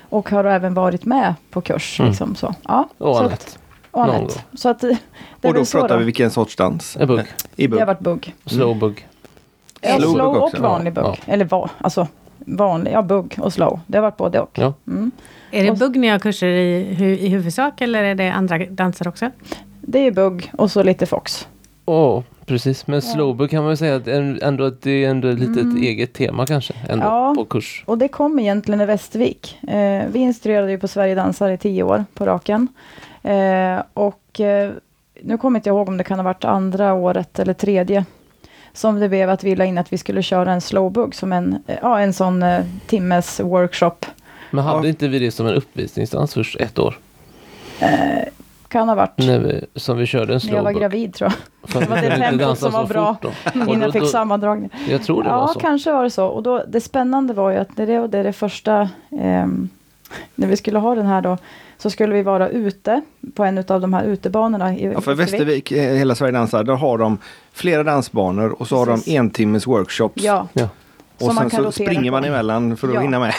Och 0.00 0.30
har 0.30 0.44
även 0.44 0.74
varit 0.74 1.04
med 1.04 1.34
på 1.50 1.60
kurs. 1.60 2.00
Mm. 2.00 2.10
Liksom 2.10 2.34
så. 2.34 2.54
Ja, 2.68 2.88
Och 2.98 3.16
så 3.16 3.20
Anette. 3.20 3.34
Att, 3.34 3.58
och 3.94 4.06
Någon 4.06 4.16
Anette. 4.16 4.40
Så 4.54 4.68
att, 4.68 4.80
det 4.80 4.98
Och 5.42 5.54
då 5.54 5.64
pratar 5.64 5.88
då. 5.88 5.96
vi 5.96 6.04
vilken 6.04 6.30
sorts 6.30 6.56
dans? 6.56 6.96
En 7.00 7.08
bugg. 7.08 7.20
I 7.20 7.62
Det 7.62 7.68
bugg. 7.68 7.78
har 7.80 7.86
varit 7.86 8.00
bugg. 8.00 8.34
Slow 8.46 8.78
bugg. 8.78 9.06
Ja, 9.80 9.96
Slow 9.98 10.12
slow, 10.14 10.36
och 10.36 10.58
vanlig 10.58 10.92
bugg. 10.92 11.04
Ja. 11.04 11.16
Eller 11.26 11.44
va, 11.44 11.70
alltså 11.78 12.06
vanlig, 12.38 12.92
ja 12.92 13.02
bugg 13.02 13.34
och 13.38 13.52
slow. 13.52 13.80
Det 13.86 13.98
har 13.98 14.02
varit 14.02 14.16
både 14.16 14.40
och. 14.40 14.50
Ja. 14.58 14.74
Mm. 14.88 15.10
Är 15.50 15.64
det 15.64 15.72
bugg 15.78 15.96
ni 15.96 16.08
har 16.08 16.18
kurser 16.18 16.46
i, 16.46 16.94
hu- 16.94 17.18
i 17.18 17.28
huvudsak 17.28 17.80
eller 17.80 18.02
är 18.02 18.14
det 18.14 18.28
andra 18.32 18.58
danser 18.58 19.08
också? 19.08 19.30
Det 19.80 19.98
är 20.06 20.10
bugg 20.10 20.50
och 20.58 20.70
så 20.70 20.82
lite 20.82 21.06
fox. 21.06 21.48
Åh, 21.86 22.22
precis. 22.46 22.86
Men 22.86 23.02
slow 23.02 23.36
bugg 23.36 23.50
kan 23.50 23.58
man 23.58 23.68
väl 23.68 23.76
säga 23.76 23.96
att 23.96 24.06
ändå, 24.42 24.64
att 24.64 24.82
det 24.82 25.04
är 25.04 25.10
ändå 25.10 25.28
ett 25.28 25.38
litet 25.38 25.62
Mm. 25.62 25.82
eget 25.82 26.12
tema 26.12 26.46
kanske. 26.46 26.74
Ändå 26.88 27.06
Ja. 27.06 27.34
på 27.36 27.44
kurs. 27.44 27.84
Och 27.86 27.98
det 27.98 28.08
kom 28.08 28.38
egentligen 28.38 28.80
i 28.80 28.86
Västervik. 28.86 29.58
Eh, 29.68 30.02
vi 30.12 30.18
instruerade 30.18 30.70
ju 30.70 30.78
på 30.78 30.88
Sverige 30.88 31.14
dansar 31.14 31.50
i 31.50 31.58
tio 31.58 31.82
år 31.82 32.04
på 32.14 32.26
raken. 32.26 32.68
Eh, 33.24 33.82
och 33.94 34.40
eh, 34.40 34.70
nu 35.22 35.38
kommer 35.38 35.58
inte 35.58 35.68
jag 35.68 35.76
ihåg 35.76 35.88
om 35.88 35.96
det 35.96 36.04
kan 36.04 36.18
ha 36.18 36.24
varit 36.24 36.44
andra 36.44 36.94
året 36.94 37.38
eller 37.38 37.52
tredje. 37.54 38.04
Som 38.72 39.00
det 39.00 39.08
blev 39.08 39.30
att 39.30 39.44
vi 39.44 39.56
la 39.56 39.64
in 39.64 39.78
att 39.78 39.92
vi 39.92 39.98
skulle 39.98 40.22
köra 40.22 40.52
en 40.52 40.60
slowbug 40.60 41.14
som 41.14 41.32
en, 41.32 41.62
eh, 41.66 41.76
ja, 41.82 42.00
en 42.00 42.12
sån 42.12 42.42
eh, 42.42 42.64
timmes 42.86 43.40
workshop. 43.40 44.06
Men 44.50 44.64
hade 44.64 44.86
Ja. 44.86 44.88
inte 44.88 45.08
vi 45.08 45.18
det 45.18 45.30
som 45.30 45.46
en 45.46 45.54
uppvisningsdans 45.54 46.34
först 46.34 46.56
ett 46.60 46.78
år? 46.78 46.98
Eh, 47.80 47.88
kan 48.68 48.88
ha 48.88 48.94
varit 48.94 49.18
När 49.18 49.38
vi, 49.38 49.64
som 49.74 49.98
vi 49.98 50.06
körde 50.06 50.34
en 50.34 50.40
när 50.44 50.54
jag 50.54 50.62
var 50.62 50.72
gravid 50.72 51.14
tror 51.14 51.30
jag. 51.30 51.38
För 51.70 51.80
Det 51.80 51.86
var 51.86 51.96
det 51.96 52.16
tempot 52.16 52.58
som 52.58 52.72
var 52.72 52.86
bra. 52.86 53.16
Och 53.44 53.54
Innan 53.56 53.80
jag 53.80 53.92
fick 53.92 54.06
sammandragning. 54.08 54.70
Jag 54.88 55.02
tror 55.02 55.22
det 55.22 55.28
var 55.28 55.36
Ja, 55.36 55.48
så. 55.54 55.60
kanske 55.60 55.92
var 55.92 56.02
det 56.04 56.10
så. 56.10 56.26
Och 56.26 56.42
då, 56.42 56.64
det 56.68 56.80
spännande 56.80 57.34
var 57.34 57.50
ju 57.50 57.56
att 57.56 57.76
det, 57.76 57.86
det 57.86 58.18
är 58.18 58.24
det 58.24 58.32
första, 58.32 58.88
ehm, 59.20 59.68
när 60.34 60.46
vi 60.48 60.56
skulle 60.56 60.78
ha 60.78 60.94
den 60.94 61.06
här 61.06 61.20
då, 61.22 61.38
så 61.78 61.90
skulle 61.90 62.14
vi 62.14 62.22
vara 62.22 62.48
ute 62.48 63.00
på 63.34 63.44
en 63.44 63.58
av 63.58 63.80
de 63.80 63.94
här 63.94 64.04
utebanorna 64.04 64.74
i 64.76 64.92
Ja, 64.92 65.00
för 65.00 65.14
Västervik, 65.14 65.72
eh, 65.72 65.94
hela 65.94 66.14
Sverige 66.14 66.32
dansar, 66.32 66.64
där 66.64 66.74
har 66.74 66.98
de 66.98 67.18
flera 67.52 67.82
dansbanor 67.82 68.56
och 68.58 68.68
så 68.68 68.76
har 68.76 68.86
Precis. 68.86 69.04
de 69.04 69.16
en 69.16 69.30
timmes 69.30 69.66
workshops. 69.66 70.22
Ja, 70.22 70.48
Ja. 70.52 70.68
och 71.14 71.26
som 71.26 71.36
sen 71.36 71.50
så 71.50 71.72
springer 71.72 72.10
man 72.10 72.24
emellan 72.24 72.76
för 72.76 72.88
att 72.88 72.94
Ja. 72.94 73.00
hinna 73.00 73.18
med. 73.20 73.34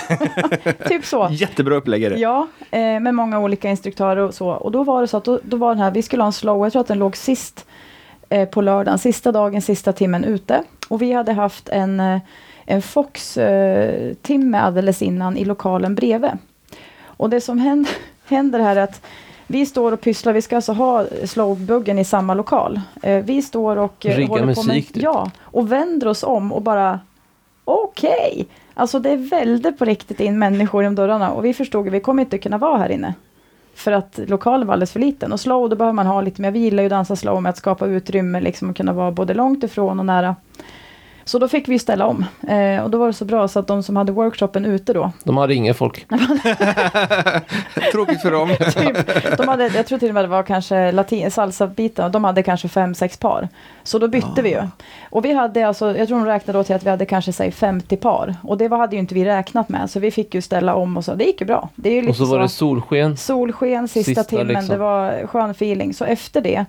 typ 0.88 1.05
så. 1.05 1.27
Jättebra 1.31 1.75
upplägg 1.75 2.03
är 2.03 2.09
det. 2.09 2.17
Ja, 2.19 2.47
eh, 2.71 2.79
med 2.79 3.15
många 3.15 3.39
olika 3.39 3.69
instruktörer 3.69 4.17
och 4.21 4.33
så. 4.33 4.50
Och 4.50 4.71
då 4.71 4.83
var 4.83 5.01
det 5.01 5.07
så 5.07 5.17
att 5.17 5.25
då, 5.25 5.39
då 5.43 5.57
var 5.57 5.69
den 5.69 5.79
här, 5.83 5.91
vi 5.91 6.01
skulle 6.01 6.23
ha 6.23 6.27
en 6.27 6.33
slow, 6.33 6.65
jag 6.65 6.71
tror 6.71 6.79
att 6.81 6.88
den 6.88 7.00
låg 7.00 7.17
sist 7.17 7.65
eh, 8.29 8.50
på 8.50 8.61
lördagen, 8.61 9.00
sista 9.00 9.31
dagen, 9.31 9.61
sista 9.61 9.93
timmen 9.93 10.23
ute. 10.23 10.63
Och 10.88 11.01
vi 11.01 11.13
hade 11.13 11.33
haft 11.33 11.69
en, 11.69 12.00
eh, 12.00 12.19
en 12.65 12.81
Fox-timme 12.81 14.57
alldeles 14.59 15.01
innan 15.01 15.38
i 15.38 15.45
lokalen 15.45 15.95
bredvid. 15.95 16.31
Och 17.17 17.29
det 17.29 17.41
som 17.41 17.60
händer, 17.60 17.91
händer 18.25 18.60
här 18.60 18.75
är 18.75 18.84
att 18.84 19.01
vi 19.48 19.65
står 19.65 19.91
och 19.91 20.01
pysslar, 20.01 20.34
vi 20.34 20.41
ska 20.41 20.55
alltså 20.55 20.74
ha 20.74 21.05
slowbuggen 21.25 22.00
i 22.00 22.05
samma 22.05 22.34
lokal. 22.34 22.81
Eh, 23.01 23.24
vi 23.24 23.41
står 23.41 23.77
och 23.77 24.05
eh, 24.05 24.15
Rigga 24.15 24.27
håller 24.27 24.41
på 24.55 24.63
med, 24.63 24.75
musik, 24.75 24.93
typ. 24.93 25.03
Ja, 25.03 25.31
och 25.41 25.72
vänder 25.72 26.07
oss 26.07 26.24
om 26.24 26.51
och 26.53 26.62
bara 26.62 27.00
okej. 27.65 28.48
Alltså 28.74 29.00
det 29.00 29.15
välde 29.15 29.72
på 29.72 29.86
riktigt 29.86 30.19
in 30.19 30.39
människor 30.39 30.86
i 30.86 30.89
dörrarna 30.89 31.31
och 31.31 31.45
vi 31.45 31.53
förstod 31.53 31.88
att 31.88 31.93
vi 31.93 32.00
kommer 32.00 32.24
inte 32.24 32.38
kunna 32.38 32.57
vara 32.57 32.77
här 32.77 32.89
inne. 32.89 33.13
För 33.75 33.91
att 33.91 34.19
lokalen 34.27 34.67
var 34.67 34.74
alldeles 34.74 34.91
för 34.91 35.00
liten. 35.00 35.31
Och 35.31 35.39
slow, 35.39 35.69
då 35.69 35.75
behöver 35.75 35.93
man 35.93 36.07
ha 36.07 36.22
lite 36.22 36.41
mer, 36.41 36.51
vi 36.51 36.60
gillar 36.60 36.84
ju 36.84 36.88
att 36.88 36.91
dansa 36.91 37.15
slow 37.15 37.41
med 37.41 37.50
att 37.50 37.57
skapa 37.57 37.88
utrymme 37.88 38.39
liksom 38.39 38.69
och 38.69 38.75
kunna 38.75 38.93
vara 38.93 39.12
både 39.12 39.34
långt 39.34 39.63
ifrån 39.63 40.00
och 40.00 40.05
nära. 40.05 40.36
Så 41.27 41.39
då 41.39 41.48
fick 41.48 41.67
vi 41.67 41.79
ställa 41.79 42.05
om. 42.05 42.25
Eh, 42.48 42.84
och 42.84 42.89
då 42.89 42.98
var 42.98 43.08
det 43.08 43.13
så 43.13 43.25
bra 43.25 43.48
så 43.48 43.60
att 43.60 43.67
de 43.67 43.84
som 43.84 43.96
hade 43.96 44.12
workshopen 44.12 44.65
ute 44.65 44.94
då, 44.94 45.12
De 45.24 45.38
hade 45.38 45.53
inga 45.55 45.74
folk. 45.74 46.05
Tråkigt 47.91 48.22
för 48.22 48.32
dem. 48.32 48.50
typ, 48.60 49.38
de 49.38 49.48
hade, 49.48 49.67
jag 49.67 49.86
tror 49.86 50.00
till 50.00 50.08
och 50.08 50.13
med 50.13 50.24
det 50.24 50.27
var 50.27 50.44
kanske 50.44 50.91
latin, 50.91 51.32
salsa-biten, 51.32 52.12
de 52.12 52.24
hade 52.24 52.44
kanske 52.44 52.67
fem, 52.67 52.96
sex 52.96 53.17
par. 53.17 53.48
Så 53.84 54.00
då 54.00 54.08
bytte 54.08 54.41
vi 54.41 54.50
ju. 54.50 54.62
Och 55.10 55.25
vi 55.25 55.34
hade 55.34 55.67
alltså, 55.67 55.98
jag 55.98 56.08
tror 56.08 56.17
de 56.17 56.25
räknade 56.25 56.60
då 56.60 56.63
till 56.63 56.75
att 56.75 56.84
vi 56.86 56.89
hade 56.89 57.05
kanske 57.05 57.34
säg 57.34 57.51
50 57.51 57.98
par. 57.98 58.36
Och 58.44 58.58
det 58.58 58.67
var, 58.67 58.77
hade 58.77 58.96
ju 58.96 59.00
inte 59.00 59.15
vi 59.15 59.25
räknat 59.25 59.70
med, 59.70 59.89
så 59.89 60.00
vi 60.00 60.12
fick 60.12 60.36
ju 60.36 60.41
ställa 60.41 60.75
om 60.75 60.98
och 60.98 61.05
så. 61.05 61.15
Det 61.15 61.24
gick 61.24 61.41
ju 61.41 61.48
bra. 61.48 61.70
Det 61.75 61.89
är 61.89 62.01
ju 62.03 62.10
Och 62.10 62.15
så 62.15 62.25
var 62.25 62.39
det 62.39 62.50
solsken. 62.50 63.17
solsken 63.17 63.88
sista, 63.88 64.05
Sista, 64.10 64.24
timmen, 64.24 64.48
liksom. 64.48 64.67
det 64.67 64.77
var 64.77 65.27
skön 65.27 65.50
feeling. 65.51 65.94
Så 65.94 66.05
efter 66.05 66.41
det 66.41 66.65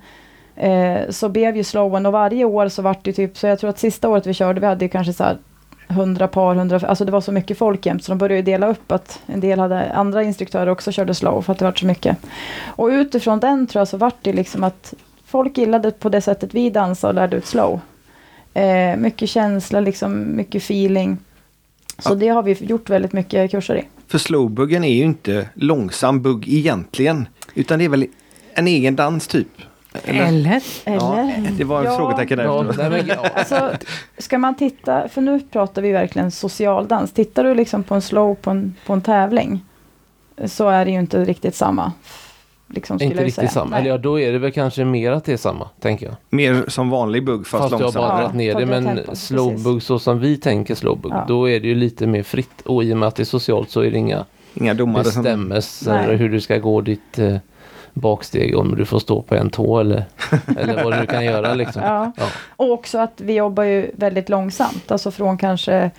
eh, 0.57 1.11
så 1.11 1.29
blev 1.29 1.57
ju 1.57 1.65
slowen 1.65 2.07
och 2.07 2.13
varje 2.13 2.45
år 2.45 2.69
så 2.69 2.83
vart 2.83 3.05
det 3.05 3.13
typ, 3.13 3.39
så 3.39 3.47
jag 3.47 3.59
tror 3.59 3.71
att 3.71 3.79
sista 3.79 4.09
året 4.09 4.27
vi 4.27 4.35
körde, 4.35 4.61
vi 4.61 4.67
hade 4.67 4.85
ju 4.85 4.89
kanske 4.89 5.13
så 5.13 5.25
här 5.25 5.39
100 5.89 6.29
par, 6.29 6.55
100, 6.55 6.81
alltså 6.89 7.05
det 7.05 7.13
var 7.13 7.21
så 7.21 7.33
mycket 7.33 7.59
folk 7.59 7.87
jämt 7.87 8.05
så 8.05 8.13
de 8.13 8.19
började 8.19 8.43
dela 8.43 8.67
upp 8.69 8.93
att 8.93 9.21
en 9.27 9.41
del 9.41 9.59
hade, 9.59 9.93
andra 9.93 10.23
instruktörer 10.23 10.67
också 10.69 10.93
körde 10.93 11.15
slow 11.15 11.43
för 11.43 11.53
att 11.53 11.59
det 11.59 11.65
var 11.65 11.73
så 11.73 11.87
mycket. 11.87 12.17
Och 12.67 12.87
utifrån 12.89 13.41
den 13.41 13.67
tror 13.67 13.81
jag 13.81 13.89
så 13.89 13.97
vart 13.97 14.17
det 14.23 14.33
liksom 14.33 14.65
att 14.65 14.95
folk 15.27 15.59
gillade 15.59 15.91
på 15.91 16.09
det 16.09 16.21
sättet 16.21 16.55
vi 16.55 16.71
dansade 16.71 17.09
och 17.11 17.15
lärde 17.15 17.37
ut 17.37 17.47
slow. 17.47 17.81
Eh, 18.55 18.97
mycket 18.97 19.29
känsla, 19.29 19.81
liksom, 19.81 20.37
mycket 20.37 20.63
feeling. 20.63 21.19
Så 21.99 22.11
Ja. 22.11 22.15
det 22.15 22.29
har 22.29 22.43
vi 22.43 22.53
gjort 22.53 22.91
väldigt 22.91 23.13
mycket 23.13 23.51
kurser 23.51 23.77
i. 23.77 23.83
För 24.09 24.19
slowbuggen 24.19 24.85
är 24.85 24.95
ju 24.95 25.05
inte 25.05 25.49
långsam 25.55 26.23
bugg 26.23 26.49
egentligen. 26.49 27.29
Utan 27.55 27.79
det 27.79 27.85
är 27.85 27.89
väl 27.89 28.07
en 28.55 28.67
egen 28.67 28.97
dans 28.97 29.27
typ. 29.27 29.49
Eller? 30.05 30.63
Ja, 30.85 31.19
Eller? 31.19 31.51
det 31.59 31.65
var 31.65 31.79
en 31.79 31.85
Ja. 31.85 31.97
frågetecken 31.97 32.39
där. 32.39 32.45
Ja, 32.45 32.63
men, 32.77 33.07
ja. 33.07 33.27
Alltså, 33.35 33.71
ska 34.19 34.39
man 34.39 34.55
titta, 34.57 35.09
för 35.09 35.21
nu 35.21 35.41
pratar 35.41 35.83
vi 35.83 35.93
verkligen 35.93 36.31
socialdans. 36.31 37.13
Tittar 37.13 37.45
du 37.45 37.55
liksom 37.55 37.83
på 37.83 37.95
en 37.95 38.03
slow 38.03 38.35
på 38.35 38.51
en, 38.51 38.75
på 38.87 38.93
en 38.93 39.01
tävling 39.01 39.61
så 40.45 40.69
är 40.69 40.85
det 40.85 40.91
ju 40.91 40.99
inte 40.99 41.25
riktigt 41.25 41.55
samma. 41.55 41.93
Liksom, 42.69 42.95
Inte 43.03 43.17
jag 43.17 43.21
riktigt 43.25 43.35
säga. 43.35 43.49
samma. 43.49 43.71
Nej. 43.71 43.81
Eller 43.81 43.91
ja, 43.91 43.99
då 43.99 44.21
är 44.21 44.33
det 44.33 44.39
väl 44.39 44.53
kanske 44.53 44.85
mer 44.85 45.13
att 45.13 45.25
det 45.25 45.33
är 45.33 45.37
samma, 45.37 45.69
tänker 45.81 46.07
jag. 46.07 46.15
Mer 46.31 46.65
som 46.69 46.91
vanlig 46.91 47.25
bugg 47.25 47.47
fast, 47.47 47.61
Fast 47.63 47.71
jag 47.71 47.79
har 47.79 47.83
långsammare. 47.83 48.09
bara 48.11 48.17
Ja, 48.19 48.23
dragit 48.23 48.37
ner 48.37 48.55
det. 48.55 48.67
Men 48.67 48.85
tempo, 48.85 49.03
precis. 49.11 49.27
slowbug 49.27 49.83
så 49.83 49.99
som 49.99 50.19
vi 50.21 50.37
tänker 50.37 50.75
slowbug, 50.75 51.13
Ja. 51.13 51.25
då 51.29 51.49
är 51.49 51.61
det 51.61 51.69
ju 51.69 51.75
lite 51.75 52.07
mer 52.07 52.23
fritt. 52.23 52.61
Och 52.65 52.85
i 52.85 52.93
och 52.93 52.97
med 52.97 53.07
att 53.09 53.17
det 53.17 53.23
är 53.23 53.25
socialt 53.25 53.71
så 53.71 53.81
är 53.81 53.91
det 53.91 53.99
inga 53.99 54.25
Inga 54.55 54.75
domare 54.75 55.05
som... 55.05 55.23
bestämmelser 55.23 56.03
Nej. 56.07 56.17
hur 56.17 56.29
du 56.29 56.41
ska 56.41 56.59
gå 56.59 56.81
ditt 56.81 57.19
eh, 57.19 57.37
baksteg, 58.01 58.57
om 58.57 58.77
du 58.77 58.85
får 58.85 58.99
stå 58.99 59.23
på 59.23 59.35
en 59.35 59.51
tå 59.51 59.81
eller, 59.81 60.05
eller 60.59 60.85
vad 60.85 61.01
du 61.01 61.07
kan 61.07 61.25
göra 61.25 61.55
liksom. 61.55 61.83
Ja. 61.83 62.13
Ja. 62.17 62.25
Och 62.57 62.71
också 62.73 62.99
att 62.99 63.21
vi 63.21 63.35
jobbar 63.35 63.63
ju 63.65 63.91
väldigt 63.97 64.29
långsamt, 64.29 64.91
alltså 64.91 65.11
från 65.11 65.39
kanske 65.39 65.91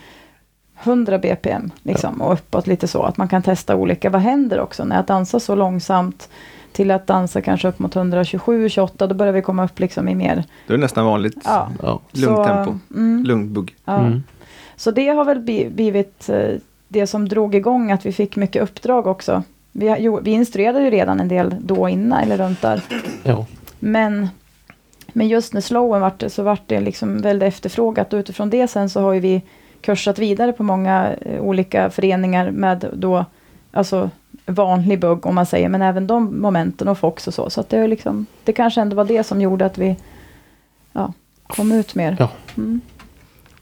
100 0.84 1.18
bpm 1.20 1.72
liksom, 1.84 2.22
och 2.22 2.34
uppåt 2.34 2.68
lite 2.68 2.88
så. 2.88 3.04
Att 3.04 3.18
man 3.18 3.27
kan 3.27 3.42
testa 3.42 3.75
olika. 3.75 4.10
Vad 4.10 4.22
händer 4.22 4.60
också 4.60 4.84
när 4.86 4.96
jag 4.96 5.06
dansar 5.06 5.39
så 5.39 5.56
långsamt 5.56 6.30
till 6.72 6.92
att 6.92 7.08
dansa 7.08 7.42
kanske 7.42 7.68
upp 7.68 7.80
mot 7.80 7.96
127, 7.96 8.70
28, 8.70 9.08
då 9.08 9.16
börjar 9.16 9.34
vi 9.34 9.42
komma 9.42 9.66
upp 9.66 9.80
liksom 9.80 10.08
i 10.10 10.16
mer... 10.16 10.44
Det 10.68 10.74
är 10.74 10.77
nästan 10.77 11.06
vanligt. 11.06 11.38
Ja, 11.46 11.70
Ja. 11.84 12.00
Lugnt 12.12 12.38
så, 12.38 12.44
tempo. 12.46 12.75
Mm, 12.96 13.24
Lugn 13.24 13.54
bugg. 13.54 13.75
ja. 13.86 13.98
Mm. 14.00 14.24
Så 14.75 14.92
det 14.92 15.08
har 15.08 15.25
väl 15.25 15.39
bli- 15.39 15.70
blivit 15.70 16.30
eh, 16.30 16.56
det 16.88 17.08
som 17.08 17.30
drog 17.30 17.56
igång 17.56 17.92
att 17.92 18.06
vi 18.06 18.12
fick 18.12 18.36
mycket 18.36 18.62
uppdrag 18.63 19.08
också. 19.08 19.44
Vi, 19.79 19.88
har- 19.88 19.98
jo, 19.98 20.19
vi 20.24 20.31
instruerade 20.31 20.84
ju 20.84 20.89
redan 20.89 21.19
en 21.19 21.27
del 21.27 21.55
då 21.62 21.89
innan, 21.89 22.19
eller 22.24 22.38
runt 22.38 22.62
där. 22.62 22.81
Ja. 23.24 23.46
Men, 23.79 24.29
men 25.07 25.27
just 25.27 25.53
när 25.53 25.62
slowen 25.62 26.01
vart 26.01 26.19
det, 26.19 26.29
så 26.29 26.43
vart 26.43 26.62
det 26.67 26.79
liksom 26.79 27.22
väldigt 27.22 27.48
efterfrågat 27.48 28.13
och 28.13 28.17
utifrån 28.17 28.50
det 28.50 28.67
sen 28.67 28.89
så 28.89 29.01
har 29.01 29.13
ju 29.13 29.19
vi 29.19 29.41
kursat 29.81 30.19
vidare 30.19 30.53
på 30.53 30.63
många 30.63 31.10
eh, 31.22 31.41
olika 31.41 31.89
föreningar 31.89 32.51
med 32.51 32.86
då, 32.93 33.25
alltså 33.72 34.10
vanlig 34.46 35.00
bugg 35.00 35.25
om 35.25 35.36
man 35.36 35.46
säger, 35.46 35.69
men 35.69 35.81
även 35.81 36.07
de 36.07 36.41
momenten 36.41 36.88
och 36.88 36.98
Fox 36.98 37.27
och 37.27 37.34
så. 37.34 37.50
Så 37.50 37.62
att 37.62 37.69
det, 37.69 37.77
är 37.77 37.88
liksom, 37.88 38.25
det 38.43 38.53
kanske 38.53 38.81
ändå 38.81 38.96
var 38.96 39.05
det 39.05 39.24
som 39.24 39.41
gjorde 39.41 39.65
att 39.65 39.77
vi 39.77 39.96
ja, 40.93 41.13
kom 41.48 41.72
ut 41.72 41.96
mer. 41.96 42.15
Ja. 42.19 42.29
Mm. 42.57 42.81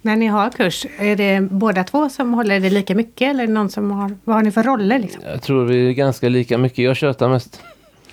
När 0.05 0.15
ni 0.15 0.27
har 0.27 0.49
kurs, 0.49 0.85
är 0.99 1.15
det 1.15 1.41
båda 1.41 1.83
två 1.83 2.09
som 2.09 2.33
håller 2.33 2.59
det 2.59 2.69
lika 2.69 2.95
mycket 2.95 3.29
eller 3.29 3.47
någon 3.47 3.69
som 3.69 3.91
har, 3.91 4.11
vad 4.23 4.35
har 4.35 4.43
ni 4.43 4.51
för 4.51 4.63
roller 4.63 4.99
liksom? 4.99 5.21
Jag 5.31 5.41
tror 5.41 5.65
vi 5.65 5.89
är 5.89 5.93
ganska 5.93 6.29
lika 6.29 6.57
mycket. 6.57 6.77
Jag 6.85 6.95
tjötar 6.97 7.29
mest. 7.29 7.61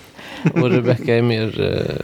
Och 0.55 0.71
Rebecka 0.71 1.17
är 1.17 1.23
mer 1.23 1.61
eh, 1.61 1.95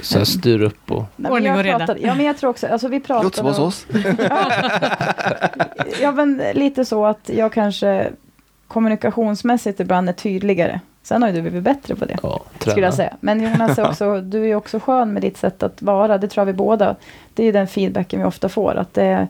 så 0.00 0.18
här, 0.18 0.24
styr 0.24 0.62
upp 0.62 0.90
och... 0.90 0.98
Nej, 0.98 1.06
men 1.16 1.32
Ordning 1.32 1.48
jag 1.48 1.58
och 1.58 1.64
reda. 1.64 1.78
pratade- 1.78 2.00
Ja, 2.02 2.14
men 2.14 2.26
jag 2.26 2.38
tror 2.38 2.50
också, 2.50 2.66
alltså 2.66 2.88
vi 2.88 3.00
pratade... 3.00 3.24
Låter 3.24 3.36
som 3.36 3.46
hos 3.46 3.58
oss. 3.58 3.86
Ja, 6.00 6.12
men 6.12 6.42
lite 6.54 6.84
så 6.84 7.06
att 7.06 7.30
jag 7.34 7.52
kanske 7.52 8.10
kommunikationsmässigt 8.66 9.80
ibland 9.80 10.08
är 10.08 10.12
tydligare. 10.12 10.80
Sen 11.08 11.22
har 11.22 11.28
ju 11.28 11.34
du 11.34 11.40
blivit 11.42 11.62
bättre 11.62 11.96
på 11.96 12.04
det, 12.04 12.16
Ja, 12.22 12.40
skulle 12.58 12.86
jag 12.86 12.94
säga. 12.94 13.16
Men 13.20 13.42
Jonas, 13.42 13.78
är 13.78 13.88
också, 13.88 14.20
du 14.24 14.50
är 14.50 14.54
också 14.54 14.80
skön 14.80 15.12
med 15.12 15.22
ditt 15.22 15.36
sätt 15.36 15.62
att 15.62 15.82
vara. 15.82 16.18
Det 16.18 16.28
tror 16.28 16.40
jag 16.40 16.46
vi 16.46 16.52
båda. 16.52 16.96
Det 17.34 17.44
är 17.44 17.52
den 17.52 17.66
feedbacken 17.66 18.20
vi 18.20 18.26
ofta 18.26 18.48
får. 18.48 18.74
Att 18.74 18.94
det 18.94 19.28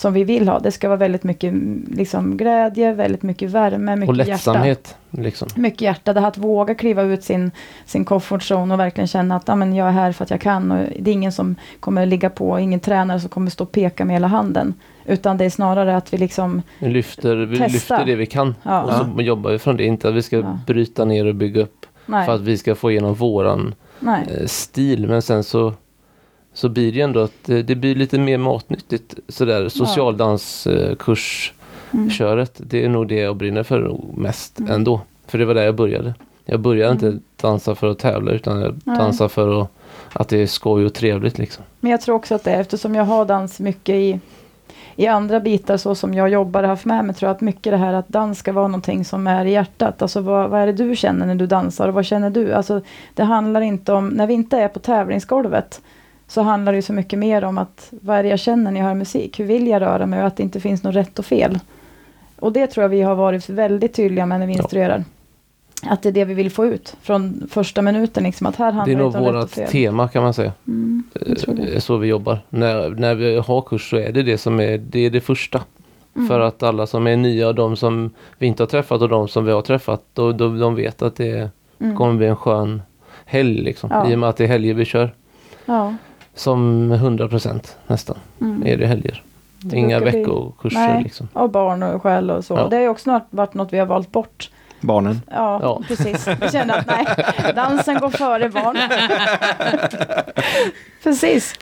som 0.00 0.12
vi 0.12 0.24
vill 0.24 0.48
ha. 0.48 0.58
Det 0.58 0.70
ska 0.70 0.88
vara 0.88 0.96
väldigt 0.98 1.24
mycket 1.24 1.52
mm, 1.52 1.86
liksom, 1.96 2.36
glädje, 2.36 2.92
väldigt 2.92 3.22
mycket 3.22 3.50
värme, 3.50 3.96
mycket 3.96 4.08
Och 4.08 4.16
hjärta. 4.16 4.30
lättsamhet. 4.32 4.96
Liksom. 5.10 5.48
Mycket 5.56 5.80
hjärta. 5.80 6.12
Det 6.12 6.20
här 6.20 6.28
att 6.28 6.38
våga 6.38 6.74
kliva 6.74 7.02
ut 7.02 7.24
sin, 7.24 7.50
sin 7.84 8.04
comfort 8.04 8.42
zone 8.50 8.74
och 8.74 8.80
verkligen 8.80 9.08
känna 9.08 9.36
att 9.36 9.48
ah, 9.48 9.56
men 9.56 9.74
jag 9.74 9.88
är 9.88 9.92
här 9.92 10.12
för 10.12 10.24
att 10.24 10.30
jag 10.30 10.40
kan. 10.40 10.72
Och 10.72 10.86
det 10.98 11.10
är 11.10 11.14
ingen 11.14 11.32
som 11.32 11.56
kommer 11.80 12.06
ligga 12.06 12.30
på, 12.30 12.58
ingen 12.60 12.80
tränare 12.80 13.20
som 13.20 13.28
kommer 13.28 13.50
stå 13.50 13.64
och 13.64 13.72
peka 13.72 14.04
med 14.04 14.16
hela 14.16 14.26
handen. 14.26 14.74
Utan 15.06 15.36
det 15.36 15.44
är 15.44 15.50
snarare 15.50 15.96
att 15.96 16.12
vi 16.12 16.18
liksom, 16.18 16.62
Vi 16.78 16.88
lyfter, 16.88 17.36
vi 17.36 17.58
Testa. 17.58 17.72
lyfter 17.72 18.04
det 18.04 18.14
vi 18.16 18.26
kan. 18.26 18.54
Ja. 18.62 18.82
Och 18.82 18.92
så 19.16 19.22
jobbar 19.22 19.50
vi 19.50 19.58
från 19.58 19.76
det. 19.76 19.84
Inte 19.84 20.08
att 20.08 20.14
vi 20.14 20.22
ska 20.22 20.36
Ja. 20.36 20.58
bryta 20.66 21.04
ner 21.04 21.26
och 21.26 21.34
bygga 21.34 21.62
upp. 21.62 21.86
nej, 22.06 22.26
För 22.26 22.34
att 22.34 22.40
vi 22.40 22.58
ska 22.58 22.74
få 22.74 22.90
igenom 22.90 23.14
våran 23.14 23.74
nej. 23.98 24.26
eh, 24.40 24.46
stil. 24.46 25.06
Men 25.08 25.22
sen 25.22 25.44
så, 25.44 25.72
så 26.60 26.68
blir 26.68 26.92
det 26.92 27.00
ändå 27.00 27.20
att 27.20 27.32
det, 27.44 27.62
det 27.62 27.74
blir 27.74 27.94
lite 27.94 28.18
mer 28.18 28.38
matnyttigt. 28.38 29.14
Sådär 29.28 29.68
socialdanskurs 29.68 31.52
Mm. 31.94 32.10
köret. 32.10 32.52
Det 32.56 32.84
är 32.84 32.88
nog 32.88 33.08
det 33.08 33.14
jag 33.14 33.36
brinner 33.36 33.62
för 33.62 33.96
mest 34.16 34.58
Mm. 34.58 34.72
ändå. 34.72 35.00
För 35.26 35.38
det 35.38 35.44
var 35.44 35.54
där 35.54 35.62
jag 35.62 35.74
började. 35.74 36.14
Jag 36.44 36.60
började 36.60 36.92
Mm. 36.92 37.06
inte 37.06 37.24
dansa 37.42 37.74
för 37.74 37.90
att 37.90 37.98
tävla 37.98 38.32
utan 38.32 38.60
jag 38.60 38.74
dansar 38.84 39.28
för 39.28 39.62
att, 39.62 39.68
att 40.12 40.28
det 40.28 40.42
är 40.42 40.46
skoj 40.46 40.84
och 40.86 40.94
trevligt 40.94 41.38
liksom. 41.38 41.64
Men 41.80 41.90
jag 41.90 42.00
tror 42.00 42.14
också 42.14 42.34
att 42.34 42.44
det 42.44 42.50
är 42.50 42.60
eftersom 42.60 42.94
jag 42.94 43.04
har 43.04 43.24
dans 43.24 43.60
mycket 43.60 43.94
i, 43.94 44.20
i 44.96 45.06
andra 45.06 45.40
bitar 45.40 45.76
så 45.76 45.94
som 45.94 46.14
jag 46.14 46.28
jobbar 46.28 46.62
och 46.62 46.68
haft 46.68 46.84
med 46.84 47.04
mig 47.04 47.14
tror 47.14 47.28
jag 47.28 47.34
att 47.34 47.40
mycket 47.40 47.72
det 47.72 47.76
här 47.76 47.92
att 47.92 48.08
dans 48.08 48.38
ska 48.38 48.52
vara 48.52 48.68
någonting 48.68 49.04
som 49.04 49.26
är 49.26 49.44
i 49.44 49.50
hjärtat. 49.50 50.02
Alltså 50.02 50.20
vad, 50.20 50.50
vad 50.50 50.60
är 50.60 50.66
det 50.66 50.72
du 50.72 50.96
känner 50.96 51.26
när 51.26 51.34
du 51.34 51.46
dansar 51.46 51.88
och 51.88 51.94
vad 51.94 52.04
känner 52.06 52.30
du? 52.30 52.52
Alltså 52.52 52.80
det 53.14 53.22
handlar 53.24 53.60
inte 53.60 53.92
om, 53.92 54.08
när 54.08 54.26
vi 54.26 54.34
inte 54.34 54.58
är 54.58 54.68
på 54.68 54.78
tävlingsgolvet 54.78 55.80
så 56.30 56.42
handlar 56.42 56.72
det 56.72 56.76
ju 56.76 56.82
så 56.82 56.92
mycket 56.92 57.18
mer 57.18 57.44
om 57.44 57.58
att 57.58 57.88
vad 57.90 58.16
är 58.18 58.22
det 58.22 58.28
jag 58.28 58.38
känner 58.38 58.70
när 58.70 58.80
jag 58.80 58.86
hör 58.86 58.94
musik? 58.94 59.40
Hur 59.40 59.44
vill 59.44 59.66
jag 59.66 59.82
röra 59.82 60.06
mig 60.06 60.20
och 60.20 60.26
att 60.26 60.36
det 60.36 60.42
inte 60.42 60.60
finns 60.60 60.82
något 60.82 60.94
rätt 60.94 61.18
och 61.18 61.24
fel. 61.26 61.58
Och 62.38 62.52
det 62.52 62.66
tror 62.66 62.82
jag 62.82 62.88
vi 62.88 63.02
har 63.02 63.14
varit 63.14 63.48
väldigt 63.48 63.94
tydliga 63.94 64.26
med 64.26 64.40
när 64.40 64.46
vi 64.46 64.52
Ja. 64.52 64.58
instruerar. 64.58 65.04
Att 65.86 66.02
det 66.02 66.08
är 66.08 66.12
det 66.12 66.24
vi 66.24 66.34
vill 66.34 66.50
få 66.50 66.66
ut 66.66 66.96
från 67.02 67.48
första 67.50 67.82
minuten. 67.82 68.24
Liksom, 68.24 68.46
att 68.46 68.56
här 68.56 68.72
handlar 68.72 68.86
Det 69.12 69.18
är 69.18 69.32
nog 69.32 69.50
fel. 69.50 69.68
tema 69.70 70.08
kan 70.08 70.22
man 70.22 70.34
säga. 70.34 70.52
Mm. 70.68 71.02
Det 71.46 71.76
är 71.76 71.80
så 71.80 71.96
vi 71.96 72.08
jobbar. 72.08 72.38
När, 72.48 72.88
när 72.90 73.14
vi 73.14 73.36
har 73.38 73.62
kurs 73.62 73.90
så 73.90 73.96
är 73.96 74.12
det 74.12 74.22
det 74.22 74.38
som 74.38 74.60
är 74.60 74.78
det, 74.78 75.00
är 75.06 75.10
det 75.10 75.20
första. 75.20 75.60
Mm. 76.16 76.28
För 76.28 76.40
att 76.40 76.62
alla 76.62 76.86
som 76.86 77.06
är 77.06 77.16
nya 77.16 77.48
och 77.48 77.54
de 77.54 77.76
som 77.76 78.10
vi 78.38 78.46
inte 78.46 78.62
har 78.62 78.68
träffat 78.68 79.02
och 79.02 79.08
de 79.08 79.28
som 79.28 79.44
vi 79.44 79.52
har 79.52 79.62
träffat, 79.62 80.02
då, 80.14 80.32
då, 80.32 80.48
de 80.48 80.74
vet 80.74 81.02
att 81.02 81.16
det 81.16 81.50
Mm. 81.82 81.96
kommer 81.96 82.14
bli 82.14 82.26
en 82.26 82.36
skön 82.36 82.82
helg 83.24 83.62
liksom. 83.62 83.90
Ja. 83.92 84.10
I 84.10 84.14
och 84.14 84.18
med 84.18 84.28
att 84.28 84.36
det 84.36 84.44
är 84.44 84.48
helger 84.48 84.74
vi 84.74 84.84
kör. 84.84 85.14
Ja. 85.66 85.94
Som 86.40 86.92
100% 86.92 87.76
nästan 87.86 88.16
Mm. 88.40 88.66
är 88.66 88.76
det 88.76 88.86
helger. 88.86 89.22
Inga 89.72 90.00
bli- 90.00 90.10
veckokurser 90.10 90.78
Nej. 90.78 91.02
liksom. 91.02 91.28
Och 91.32 91.50
barn 91.50 91.82
och 91.82 92.02
själ 92.02 92.30
och 92.30 92.44
så. 92.44 92.54
Ja. 92.54 92.68
Det 92.68 92.76
har 92.76 92.82
ju 92.82 92.88
också 92.88 93.20
varit 93.30 93.54
något 93.54 93.72
vi 93.72 93.78
har 93.78 93.86
valt 93.86 94.12
bort. 94.12 94.50
Barnen. 94.80 95.20
Ja, 95.30 95.58
Ja. 95.62 95.82
precis. 95.88 96.28
Vi 96.40 96.48
kände 96.52 96.74
att 96.74 96.86
nej, 96.86 97.06
dansen 97.54 97.98
går 97.98 98.10
före 98.10 98.48
barn. 98.48 98.78
precis, 101.02 101.54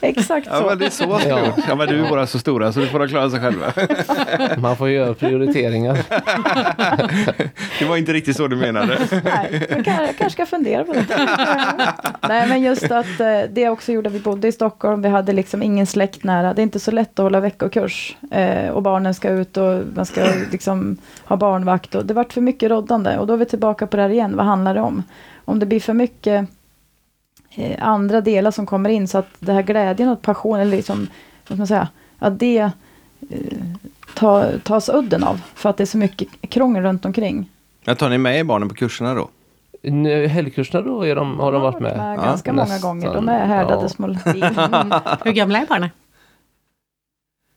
exakt 0.00 0.46
Ja 0.50 0.58
så. 0.60 0.66
men 0.66 0.78
det 0.78 0.86
är 0.86 0.90
så. 0.90 1.04
Ja. 1.04 1.20
Ja. 1.38 1.52
ja 1.68 1.74
men 1.74 1.88
du 1.88 2.04
är 2.04 2.10
bara 2.10 2.26
så 2.26 2.38
stora 2.38 2.72
så 2.72 2.80
du 2.80 2.86
får 2.86 2.98
de 2.98 3.08
klara 3.08 3.30
sig 3.30 3.40
själva. 3.40 3.72
Man 4.58 4.76
får 4.76 4.88
göra 4.90 5.14
prioriteringar. 5.14 5.98
Det 7.78 7.84
var 7.84 7.96
inte 7.96 8.12
riktigt 8.12 8.36
så 8.36 8.48
du 8.48 8.56
menade. 8.56 8.98
Nej, 9.24 9.66
jag, 9.70 9.84
kan, 9.84 9.94
jag 9.94 10.16
kanske 10.16 10.30
ska 10.30 10.46
fundera 10.46 10.84
på 10.84 10.92
det. 10.92 11.06
Nej, 12.28 12.48
men 12.48 12.62
just 12.62 12.90
att 12.90 13.20
eh, 13.20 13.40
det 13.50 13.68
också 13.68 13.92
gjorde 13.92 14.08
att 14.08 14.14
vi 14.14 14.20
bodde 14.20 14.48
i 14.48 14.52
Stockholm. 14.52 15.02
Vi 15.02 15.08
hade 15.08 15.32
liksom 15.32 15.62
ingen 15.62 15.86
släkt 15.86 16.24
nära. 16.24 16.54
Det 16.54 16.60
är 16.60 16.64
inte 16.64 16.80
så 16.80 16.90
lätt 16.90 17.18
att 17.18 17.22
hålla 17.22 17.40
veckokurs. 17.40 18.16
Eh, 18.30 18.68
och 18.68 18.82
barnen 18.82 19.14
ska 19.14 19.28
ut 19.28 19.56
och 19.56 19.80
man 19.94 20.06
ska 20.06 20.24
liksom 20.52 20.96
ha 21.24 21.36
barnvakt. 21.36 21.94
Och 21.94 22.06
det 22.06 22.14
vart 22.14 22.32
för 22.32 22.40
mycket 22.40 22.61
roddande. 22.68 23.18
Och 23.18 23.26
då 23.26 23.32
är 23.32 23.36
vi 23.36 23.44
tillbaka 23.44 23.86
på 23.86 23.96
det 23.96 24.02
här 24.02 24.10
igen. 24.10 24.36
Vad 24.36 24.46
handlar 24.46 24.74
det 24.74 24.80
om? 24.80 25.02
Om 25.44 25.58
det 25.58 25.66
blir 25.66 25.80
för 25.80 25.92
mycket 25.94 26.48
eh, 27.56 27.88
andra 27.88 28.20
delar 28.20 28.50
som 28.50 28.66
kommer 28.66 28.90
in 28.90 29.08
så 29.08 29.18
att 29.18 29.28
det 29.38 29.52
här 29.52 29.62
glädjen 29.62 30.08
och 30.08 30.22
passionen, 30.22 30.70
liksom, 30.70 30.98
vad 30.98 31.44
ska 31.46 31.56
man 31.56 31.66
säga, 31.66 31.88
att 32.18 32.38
det 32.38 32.58
eh, 32.58 32.70
ta, 34.14 34.46
tas 34.62 34.88
udden 34.88 35.24
av. 35.24 35.40
För 35.54 35.70
att 35.70 35.76
det 35.76 35.84
är 35.84 35.86
så 35.86 35.98
mycket 35.98 36.28
krångel 36.48 36.82
runt 36.82 37.04
omkring. 37.04 37.48
Jag 37.84 37.98
tar 37.98 38.10
ni 38.10 38.18
med 38.18 38.46
barnen 38.46 38.68
på 38.68 38.74
kurserna 38.74 39.14
då? 39.14 39.28
Nu, 39.82 40.26
Helgkurserna 40.26 40.80
då 40.82 41.06
är 41.06 41.16
de, 41.16 41.40
har 41.40 41.52
de 41.52 41.62
varit 41.62 41.80
med? 41.80 41.96
med 41.96 42.18
Ja, 42.18 42.22
ganska 42.22 42.52
många 42.52 42.64
nästan. 42.68 43.00
gånger. 43.00 43.14
De 43.14 43.28
är 43.28 43.46
härdade 43.46 43.82
Ja. 43.82 43.88
små. 43.88 44.06
Hur 45.24 45.32
gamla 45.32 45.58
är 45.58 45.66
barnen? 45.66 45.90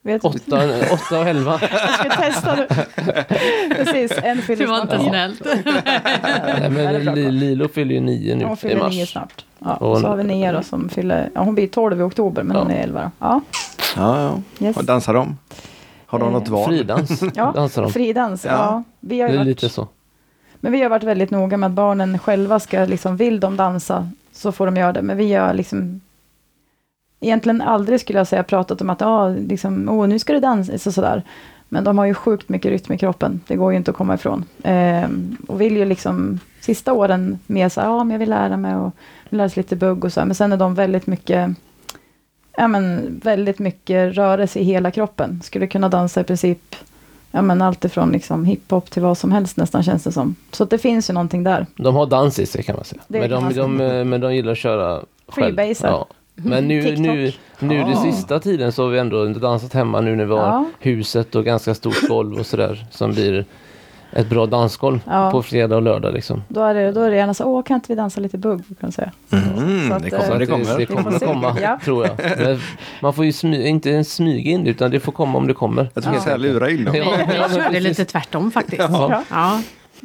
Vet? 0.06 0.26
Åtta, 0.26 0.62
åtta 0.92 1.20
och 1.20 1.28
elva. 1.28 1.60
Jag 1.62 1.94
ska 1.94 2.10
testa 2.10 2.56
nu. 2.56 2.68
Precis, 3.76 4.12
en 4.24 4.38
fyller 4.42 4.66
Det 4.66 4.72
var 4.72 4.82
inte 4.82 5.00
snällt. 5.00 5.42
Nej, 6.60 6.70
men 6.70 7.40
Lilo 7.40 7.68
fyller 7.68 7.96
ju 7.96 8.02
nio 8.02 8.36
nu 8.36 8.44
Hon 8.46 8.54
i 8.54 8.56
fyller 8.58 8.78
mars. 8.80 8.94
nio 8.94 9.06
snart. 9.06 9.46
Ja, 9.60 9.74
Och 9.76 9.98
så 9.98 10.02
hon- 10.02 10.10
har 10.10 10.16
vi 10.18 10.24
Nia 10.24 10.52
då 10.54 10.62
som 10.64 10.90
fyller, 10.90 11.30
ja, 11.36 11.42
hon 11.42 11.56
blir 11.56 11.68
12 11.68 12.00
i 12.00 12.04
oktober 12.04 12.44
men 12.44 12.56
Ja. 12.58 12.62
hon 12.64 12.72
är 12.72 12.84
11 12.84 13.02
då. 13.04 13.12
Ja, 13.28 13.42
Ja, 13.96 14.22
ja. 14.60 14.66
yes. 14.68 14.78
Och 14.78 14.86
dansar 14.86 15.14
de? 15.14 15.38
Har 16.06 16.20
de 16.20 16.28
Eh, 16.28 16.34
något 16.34 16.48
val? 16.50 16.68
Fridans 16.70 17.22
Ja, 17.36 17.52
dansar 17.56 17.82
de. 17.82 17.94
Fridans, 17.94 18.46
ja. 18.46 18.52
Ja. 18.52 18.84
Vi 19.00 19.22
har 19.22 19.28
Det 19.30 19.34
är 19.34 19.38
varit, 19.38 19.48
lite 19.48 19.70
så. 19.70 19.88
Men 20.56 20.72
vi 20.72 20.82
har 20.82 20.90
varit 20.90 21.04
väldigt 21.04 21.32
noga 21.32 21.58
med 21.58 21.68
att 21.68 21.74
barnen 21.74 22.20
själva 22.20 22.60
ska, 22.60 22.86
liksom, 22.86 23.18
vill 23.18 23.40
de 23.40 23.58
dansa 23.58 24.10
så 24.34 24.52
får 24.52 24.66
de 24.66 24.78
göra 24.78 24.94
det. 24.94 25.02
Men 25.02 25.18
vi 25.18 25.34
har 25.34 25.54
liksom 25.54 26.02
egentligen 27.26 27.62
aldrig 27.62 28.00
skulle 28.00 28.20
jag 28.20 28.28
säga 28.28 28.44
pratat 28.44 28.82
om 28.82 28.90
att 28.90 29.02
ah, 29.02 29.30
liksom, 29.30 29.90
oh, 29.90 30.08
nu 30.08 30.20
ska 30.20 30.34
det 30.34 30.40
dansa 30.40 30.74
och 30.74 30.94
sådär. 30.94 31.24
Men 31.70 31.84
de 31.84 31.98
har 31.98 32.06
ju 32.06 32.14
sjukt 32.14 32.50
mycket 32.50 32.72
rytm 32.72 32.94
i 32.94 32.98
kroppen. 32.98 33.42
Det 33.48 33.56
går 33.56 33.72
ju 33.72 33.78
inte 33.78 33.92
att 33.92 33.98
komma 33.98 34.14
ifrån. 34.14 34.46
Eh, 34.64 35.10
och 35.48 35.62
vill 35.62 35.78
ju 35.78 35.86
liksom 35.86 36.40
sista 36.62 36.94
åren 36.94 37.40
mer 37.48 37.70
så 37.70 37.80
ja 37.80 37.88
ah, 37.88 38.04
men 38.04 38.12
jag 38.12 38.20
vill 38.20 38.30
lära 38.30 38.58
mig 38.58 38.76
och 38.76 38.92
lära 39.30 39.50
sig 39.50 39.64
lite 39.64 39.76
bugg 39.76 40.06
och 40.06 40.14
så. 40.14 40.26
Men 40.26 40.36
sen 40.36 40.54
är 40.54 40.58
de 40.58 40.76
väldigt 40.76 41.08
mycket 41.08 41.50
ja, 42.58 42.68
men 42.68 43.16
väldigt 43.24 43.60
mycket 43.60 44.16
rörelse 44.16 44.60
i 44.60 44.64
hela 44.64 44.92
kroppen. 44.92 45.42
Skulle 45.44 45.68
kunna 45.68 45.90
dansa 45.90 46.22
i 46.22 46.24
princip 46.24 46.76
ja, 47.32 47.42
men 47.42 47.62
allt 47.62 47.86
ifrån 47.86 48.12
liksom 48.12 48.46
hiphop 48.46 48.92
till 48.92 49.02
vad 49.02 49.18
som 49.18 49.32
helst 49.32 49.58
nästan 49.58 49.84
känns 49.84 50.04
det 50.04 50.12
som. 50.12 50.36
Så 50.52 50.66
det 50.66 50.78
finns 50.78 51.10
ju 51.10 51.14
någonting 51.14 51.44
där. 51.44 51.66
De 51.76 51.96
har 51.96 52.06
dans 52.06 52.40
i 52.40 52.46
sig 52.46 52.64
kan 52.64 52.76
man 52.76 52.86
säga. 52.86 53.02
Det 53.08 53.20
Men 53.20 53.30
de, 53.30 53.54
de, 53.54 53.78
säga. 53.78 54.04
men 54.04 54.22
de 54.22 54.36
gillar 54.36 54.52
att 54.52 54.58
köra 54.58 55.04
själv. 55.28 55.56
Freebasar. 55.56 55.88
Ja. 55.88 56.08
Men 56.36 56.68
nu, 56.68 56.82
TikTok. 56.84 57.00
nu, 57.06 57.32
nu 57.60 57.82
Ah. 57.82 57.86
den 57.88 57.98
sista 57.98 58.40
tiden 58.40 58.72
så 58.72 58.84
har 58.84 58.90
vi 58.90 59.00
ändå 59.00 59.26
dansat 59.26 59.74
hemma 59.74 60.02
nu 60.02 60.16
när 60.16 60.26
vi 60.26 60.32
har 60.34 60.40
Ja. 60.40 60.66
huset 60.80 61.36
och 61.36 61.46
ganska 61.46 61.76
stort 61.76 62.02
golv 62.08 62.40
och 62.40 62.46
sådär 62.46 62.86
som 62.92 63.12
blir 63.12 63.46
ett 64.12 64.30
bra 64.30 64.46
dansgolv 64.46 65.00
Ja. 65.06 65.32
på 65.32 65.44
fredag 65.44 65.76
och 65.76 65.82
lördag 65.82 66.14
liksom. 66.14 66.44
Då 66.48 66.62
är 66.62 66.74
det, 66.74 66.92
då 66.92 67.02
är 67.02 67.10
det 67.12 67.16
gärna 67.18 67.34
så, 67.34 67.44
åh 67.46 67.64
kan 67.64 67.76
inte 67.76 67.86
vi 67.92 67.96
dansa 67.96 68.22
lite 68.22 68.38
bugg? 68.38 68.60
Kan 68.68 68.76
man 68.82 68.92
säga. 68.92 69.12
Mm, 69.32 69.88
Så 69.88 69.94
att, 69.94 70.04
det 70.04 70.08
eh, 70.16 70.20
kommer. 70.22 70.34
Det 70.34 70.40
Det, 70.40 70.46
kommer. 70.46 70.78
det 70.78 70.86
kommer 70.86 71.20
komma, 71.20 71.58
Ja. 71.62 71.80
tror 71.86 72.06
jag. 72.08 72.16
Men 72.38 72.60
man 73.02 73.14
får 73.14 73.26
ju 73.26 73.32
smy, 73.34 73.68
inte 73.68 73.90
ens 73.90 74.14
smyga 74.14 74.52
in 74.52 74.64
det, 74.64 74.70
utan 74.70 74.92
det 74.92 75.00
får 75.00 75.12
komma 75.12 75.38
om 75.38 75.48
det 75.48 75.54
kommer. 75.54 75.90
Jag 75.94 76.04
tror 76.04 76.16
jag 76.16 76.24
ska 76.24 76.36
lura 76.38 76.70
in 76.70 76.86
dem. 76.86 76.96
Ja, 76.96 77.04
ja, 77.20 77.48
men 77.50 77.64
körde 77.64 77.80
lite 77.80 78.06
tvärtom 78.06 78.52
faktiskt. 78.52 78.82
Ja. 78.90 79.24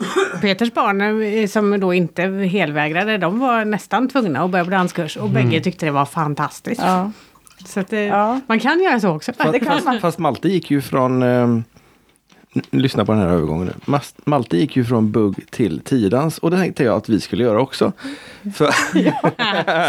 Ja. 0.00 0.38
Peters 0.40 0.72
barn 0.74 1.22
eh, 1.22 1.46
som 1.46 1.80
då 1.80 1.94
inte 1.94 2.22
helvägrade, 2.22 3.18
de 3.18 3.38
var 3.38 3.64
nästan 3.64 4.08
tvungna 4.08 4.40
att 4.44 4.50
börja 4.50 4.64
på 4.64 4.70
danskurs 4.70 5.16
och 5.16 5.28
bägge 5.30 5.60
tyckte 5.60 5.86
det 5.86 5.92
var 5.92 6.04
fantastiskt. 6.04 6.80
Ja. 6.84 7.10
Så 7.66 7.80
att, 7.80 7.92
eh, 7.92 7.98
Ja. 8.00 8.40
Man 8.46 8.60
kan 8.60 8.82
göra 8.82 9.00
så 9.00 9.08
också. 9.10 9.32
Fast, 9.32 9.52
det 9.52 9.58
kan 9.58 9.68
man. 9.68 9.82
fast, 9.82 10.00
fast 10.00 10.18
Malte 10.18 10.48
gick 10.48 10.70
ju 10.70 10.80
från... 10.80 11.22
n- 11.22 11.64
lyssna 12.70 13.04
på 13.04 13.12
den 13.12 13.20
här 13.20 13.28
övergången 13.28 13.72
nu. 13.86 13.98
Malte 14.24 14.56
gick 14.56 14.76
ju 14.76 14.84
från 14.84 15.10
bugg 15.12 15.50
till 15.50 15.80
tiodans 15.80 16.38
och 16.38 16.50
det 16.50 16.56
tänkte 16.56 16.84
jag 16.84 16.96
att 16.96 17.08
vi 17.08 17.20
skulle 17.20 17.44
göra 17.44 17.60
också. 17.60 17.92
För, 18.54 18.70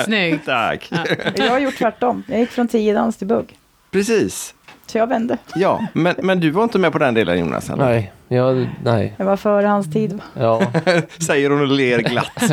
Snyggt. 0.05 0.45
tack! 0.45 0.91
Jag 1.35 1.49
har 1.49 1.59
gjort 1.59 1.77
tvärtom. 1.77 2.23
Jag 2.27 2.39
gick 2.39 2.49
från 2.49 2.67
tiodans 2.67 3.17
till 3.17 3.27
bugg. 3.27 3.57
Precis. 3.91 4.53
Så 4.91 4.97
jag 4.97 5.07
vände. 5.07 5.37
Ja, 5.55 5.87
men, 5.93 6.15
men 6.17 6.39
du 6.39 6.49
var 6.51 6.63
inte 6.63 6.79
med 6.79 6.91
på 6.91 6.97
den 6.97 7.13
delen 7.13 7.39
Jonas? 7.39 7.69
eller? 7.69 7.85
Nej, 7.85 8.11
jag, 8.27 8.69
nej. 8.83 9.13
Jag 9.17 9.25
var 9.25 9.37
före 9.37 9.67
hans 9.67 9.91
tid. 9.93 10.19
Ja. 10.33 10.61
Säger 11.27 11.49
hon 11.49 11.61
och 11.61 11.67
ler 11.67 11.99
glatt. 11.99 12.41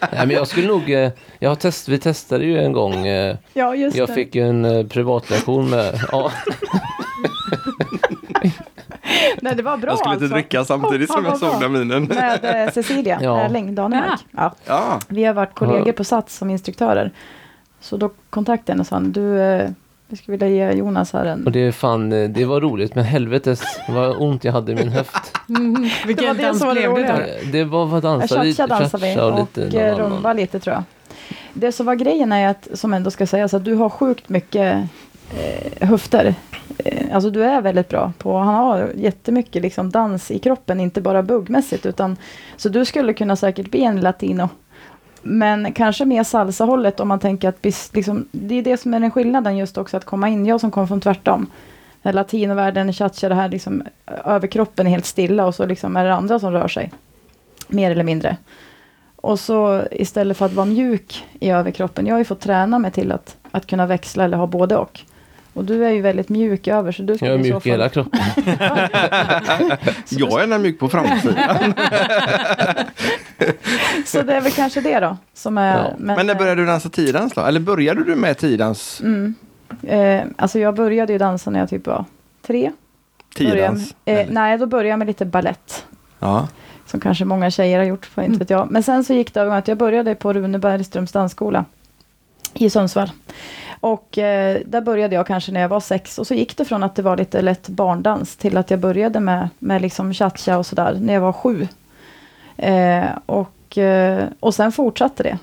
nej, 0.00 0.26
men 0.26 0.30
jag 0.30 0.46
skulle 0.48 0.66
nog, 0.68 0.90
eh, 0.90 1.10
jag 1.38 1.50
har 1.50 1.56
test, 1.56 1.88
vi 1.88 1.98
testade 1.98 2.44
ju 2.44 2.58
en 2.58 2.72
gång, 2.72 3.06
eh, 3.06 3.36
Ja, 3.52 3.74
just 3.74 3.96
jag 3.96 4.08
det. 4.08 4.14
fick 4.14 4.34
ju 4.34 4.48
en 4.48 4.64
eh, 4.64 4.86
privatlektion 4.86 5.70
med, 5.70 6.00
ja, 6.12 6.30
Nej, 9.40 9.54
det 9.56 9.62
var 9.62 9.76
bra 9.76 9.90
Jag 9.90 9.98
skulle 9.98 10.14
inte 10.14 10.24
alltså. 10.24 10.34
dricka 10.36 10.64
samtidigt 10.64 11.12
som 11.12 11.24
Fan, 11.24 11.30
jag 11.40 11.52
såg 11.52 11.60
den 11.60 11.72
minen. 11.72 12.04
Med 12.04 12.66
eh, 12.66 12.72
Cecilia 12.72 13.18
Ja. 13.22 13.40
Erling 13.40 13.74
Danemark. 13.74 14.20
Ja. 14.30 14.54
Ja, 14.66 15.00
Vi 15.08 15.24
har 15.24 15.34
varit 15.34 15.54
kollegor 15.54 15.92
på 15.92 16.04
Sats 16.04 16.36
som 16.36 16.50
instruktörer. 16.50 17.10
Så 17.80 17.96
då 17.96 18.10
kontaktade 18.30 18.62
jag 18.66 18.72
henne 18.74 18.80
och 18.80 19.14
sa, 19.14 19.20
du, 19.20 19.74
jag 20.14 20.18
skulle 20.18 20.36
vilja 20.36 20.66
ge 20.70 20.78
Jonas 20.78 21.12
här 21.12 21.24
en... 21.24 21.46
och 21.46 21.52
det 21.52 21.58
är 21.60 21.72
fan, 21.72 22.12
eh, 22.12 22.28
det 22.28 22.44
var 22.44 22.60
roligt, 22.60 22.94
men 22.94 23.04
helvetes 23.04 23.62
vad 23.88 24.22
ont 24.22 24.44
jag 24.44 24.52
hade 24.52 24.72
i 24.72 24.74
min 24.74 24.88
höft. 24.88 25.32
Mm. 25.48 25.88
Vilken 26.06 26.24
Det 26.24 26.26
var 26.26 26.34
det 26.34 26.42
dans 26.42 26.58
som 26.58 26.68
var 26.68 26.74
det 26.74 26.80
blev 26.80 26.94
det 26.94 27.12
då? 27.12 27.46
Eh, 27.46 27.52
Det 27.52 27.64
var 27.64 27.86
vad 27.86 28.02
dansade 28.02 28.52
Cha-cha 28.52 28.66
dansade 28.66 29.06
vi 29.06 29.20
och 29.20 29.32
och 29.32 29.38
lite 29.56 29.80
eh, 29.80 29.96
rumba 29.98 30.32
lite 30.32 30.60
tror 30.60 30.74
jag. 30.74 30.82
Det 31.52 31.72
som 31.72 31.86
var 31.86 31.94
grejen 31.94 32.32
är 32.32 32.48
att, 32.48 32.68
som 32.74 32.94
ändå 32.94 33.10
ska 33.10 33.26
sägas, 33.26 33.54
att 33.54 33.64
du 33.64 33.74
har 33.74 33.88
sjukt 33.90 34.28
mycket 34.28 34.88
eh, 35.38 35.88
höfter. 35.88 36.34
Eh, 36.78 37.14
alltså 37.14 37.30
du 37.30 37.44
är 37.44 37.60
väldigt 37.60 37.88
bra 37.88 38.12
på, 38.18 38.38
han 38.38 38.54
har 38.54 38.92
jättemycket 38.96 39.62
liksom 39.62 39.90
dans 39.90 40.30
i 40.30 40.38
kroppen, 40.38 40.80
inte 40.80 41.00
bara 41.00 41.22
buggmässigt 41.22 41.86
utan 41.86 42.16
så 42.56 42.68
du 42.68 42.84
skulle 42.84 43.12
kunna 43.12 43.36
säkert 43.36 43.70
bli 43.70 43.84
en 43.84 44.00
latino. 44.00 44.48
Men 45.26 45.72
kanske 45.72 46.04
mer 46.04 46.24
salsa-hållet 46.24 47.00
om 47.00 47.08
man 47.08 47.18
tänker 47.18 47.48
att 47.48 47.62
bis, 47.62 47.90
liksom, 47.94 48.28
det 48.32 48.54
är 48.54 48.62
det 48.62 48.76
som 48.76 48.94
är 48.94 49.00
den 49.00 49.10
skillnaden 49.10 49.56
just 49.56 49.78
också 49.78 49.96
att 49.96 50.04
komma 50.04 50.28
in, 50.28 50.46
jag 50.46 50.60
som 50.60 50.70
kom 50.70 50.88
från 50.88 51.00
tvärtom. 51.00 51.46
Latinovärlden, 52.02 52.92
cha 52.92 53.08
det 53.20 53.34
här 53.34 53.48
liksom 53.48 53.82
överkroppen 54.24 54.86
är 54.86 54.90
helt 54.90 55.04
stilla 55.04 55.46
och 55.46 55.54
så 55.54 55.66
liksom 55.66 55.96
är 55.96 56.04
det 56.04 56.14
andra 56.14 56.38
som 56.38 56.52
rör 56.52 56.68
sig. 56.68 56.92
Mer 57.68 57.90
eller 57.90 58.04
mindre. 58.04 58.36
Och 59.16 59.40
så 59.40 59.82
istället 59.90 60.36
för 60.36 60.46
att 60.46 60.52
vara 60.52 60.66
mjuk 60.66 61.24
i 61.40 61.50
överkroppen, 61.50 62.06
jag 62.06 62.14
har 62.14 62.18
ju 62.18 62.24
fått 62.24 62.40
träna 62.40 62.78
mig 62.78 62.90
till 62.90 63.12
att, 63.12 63.36
att 63.50 63.66
kunna 63.66 63.86
växla 63.86 64.24
eller 64.24 64.36
ha 64.36 64.46
både 64.46 64.76
och. 64.76 65.00
Och 65.54 65.64
du 65.64 65.84
är 65.86 65.90
ju 65.90 66.00
väldigt 66.00 66.28
mjuk 66.28 66.68
över 66.68 66.92
så 66.92 67.02
du 67.02 67.16
ska 67.16 67.26
Jag 67.26 67.34
är 67.34 67.38
mjuk 67.38 67.66
i 67.66 67.70
hela 67.70 67.88
kroppen. 67.88 68.20
jag 70.08 70.42
är 70.42 70.58
mjuk 70.58 70.78
på 70.78 70.88
framsidan. 70.88 71.74
Så 74.06 74.22
det 74.22 74.34
är 74.34 74.40
väl 74.40 74.52
kanske 74.52 74.80
det 74.80 75.00
då. 75.00 75.16
Som 75.34 75.58
är, 75.58 75.76
Ja. 75.78 75.90
Men 75.98 76.26
när 76.26 76.34
började 76.34 76.60
du 76.62 76.66
dansa 76.66 76.88
tiodans 76.88 77.32
då? 77.32 77.40
Eller 77.40 77.60
började 77.60 78.04
du 78.04 78.14
med 78.14 78.38
tiodans? 78.38 79.00
Mm. 79.00 79.34
Eh, 79.82 80.22
alltså 80.36 80.58
jag 80.58 80.74
började 80.74 81.12
ju 81.12 81.18
dansa 81.18 81.50
när 81.50 81.58
jag 81.60 81.68
typ 81.70 81.86
var 81.86 82.04
tre. 82.46 82.72
Med- 84.04 84.20
Eh, 84.20 84.26
nej, 84.30 84.58
då 84.58 84.66
började 84.66 84.88
jag 84.88 84.98
med 84.98 85.06
lite 85.08 85.24
ballett. 85.24 85.84
Ja. 86.18 86.48
Som 86.86 87.00
kanske 87.00 87.24
många 87.24 87.50
tjejer 87.50 87.78
har 87.78 87.84
gjort, 87.84 88.06
för 88.06 88.22
inte 88.22 88.38
vet 88.38 88.50
jag. 88.50 88.70
Men 88.70 88.82
sen 88.82 89.04
så 89.04 89.14
gick 89.14 89.34
det 89.34 89.40
över 89.40 89.58
att 89.58 89.68
jag 89.68 89.78
började 89.78 90.14
på 90.14 90.32
Rune 90.32 90.58
Bergströms 90.58 91.12
dansskola 91.12 91.64
i 92.54 92.70
Sundsvall. 92.70 93.10
Och 93.84 94.18
eh, 94.18 94.60
där 94.66 94.80
började 94.80 95.14
jag 95.14 95.26
kanske 95.26 95.52
när 95.52 95.60
jag 95.60 95.68
var 95.68 95.80
sex. 95.80 96.18
Och 96.18 96.26
så 96.26 96.34
gick 96.34 96.56
det 96.56 96.64
från 96.64 96.82
att 96.82 96.94
det 96.94 97.02
var 97.02 97.16
lite 97.16 97.42
lätt 97.42 97.68
barndans 97.68 98.36
till 98.36 98.56
att 98.56 98.70
jag 98.70 98.80
började 98.80 99.20
med, 99.20 99.48
med 99.58 99.82
liksom 99.82 100.14
cha-cha 100.14 100.58
och 100.58 100.66
sådär 100.66 100.98
när 101.00 101.14
jag 101.14 101.20
var 101.20 101.32
sju. 101.32 101.68
Eh, 102.56 103.04
och, 103.26 103.78
eh, 103.78 104.24
och 104.40 104.54
sen 104.54 104.72
fortsatte 104.72 105.22
det. 105.22 105.38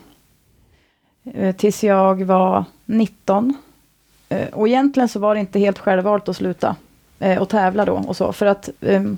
Eh, 1.34 1.56
tills 1.56 1.84
jag 1.84 2.24
var 2.24 2.66
19. 2.86 3.54
Eh, 4.30 4.48
och 4.48 4.68
egentligen 4.68 5.10
så 5.10 5.20
var 5.20 5.36
det 5.36 5.42
inte 5.42 5.60
helt 5.60 5.80
självvalt 5.80 6.30
att 6.30 6.38
sluta. 6.38 6.76
Eh, 7.20 7.42
och 7.42 7.50
tävla 7.50 7.86
då 7.86 7.94
och 7.94 8.18
så. 8.18 8.34
För 8.34 8.46
att 8.46 8.70
ehm, 8.82 9.18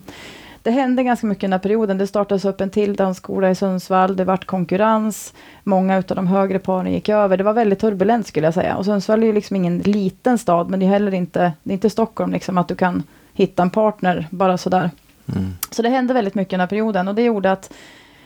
det 0.64 0.72
hände 0.72 1.04
ganska 1.04 1.28
mycket 1.28 1.44
i 1.44 1.46
den 1.46 1.54
här 1.54 1.60
perioden. 1.60 1.98
Det 1.98 2.08
startades 2.08 2.46
upp 2.46 2.62
en 2.62 2.70
till 2.70 2.96
dansskola 2.96 3.50
i 3.50 3.56
Sundsvall. 3.56 4.16
Det 4.16 4.24
vart 4.24 4.46
konkurrens. 4.46 5.34
Många 5.64 5.98
av 5.98 6.04
de 6.04 6.28
högre 6.28 6.60
paren 6.60 6.94
gick 6.94 7.10
över. 7.10 7.38
Det 7.38 7.44
var 7.44 7.54
väldigt 7.54 7.80
turbulent 7.80 8.28
skulle 8.28 8.48
jag 8.48 8.54
säga. 8.54 8.76
Och 8.76 8.86
Sundsvall 8.86 9.24
är 9.24 9.28
ju 9.28 9.34
liksom 9.34 9.56
ingen 9.56 9.80
liten 9.80 10.38
stad. 10.38 10.70
Men 10.70 10.80
det 10.80 10.86
är 10.86 10.90
heller 10.90 11.14
inte, 11.14 11.54
det 11.64 11.72
är 11.72 11.74
inte 11.74 11.90
Stockholm 11.90 12.32
liksom 12.32 12.58
att 12.58 12.68
du 12.68 12.76
kan 12.76 13.04
hitta 13.34 13.64
en 13.64 13.70
partner 13.70 14.28
bara 14.30 14.58
sådär. 14.58 14.92
Mm. 15.36 15.54
Så 15.72 15.82
det 15.82 15.90
hände 15.90 16.14
väldigt 16.14 16.36
mycket 16.36 16.54
i 16.54 16.56
den 16.56 16.60
här 16.60 16.68
perioden. 16.68 17.08
Och 17.08 17.16
det 17.16 17.24
gjorde 17.24 17.52
att 17.52 17.74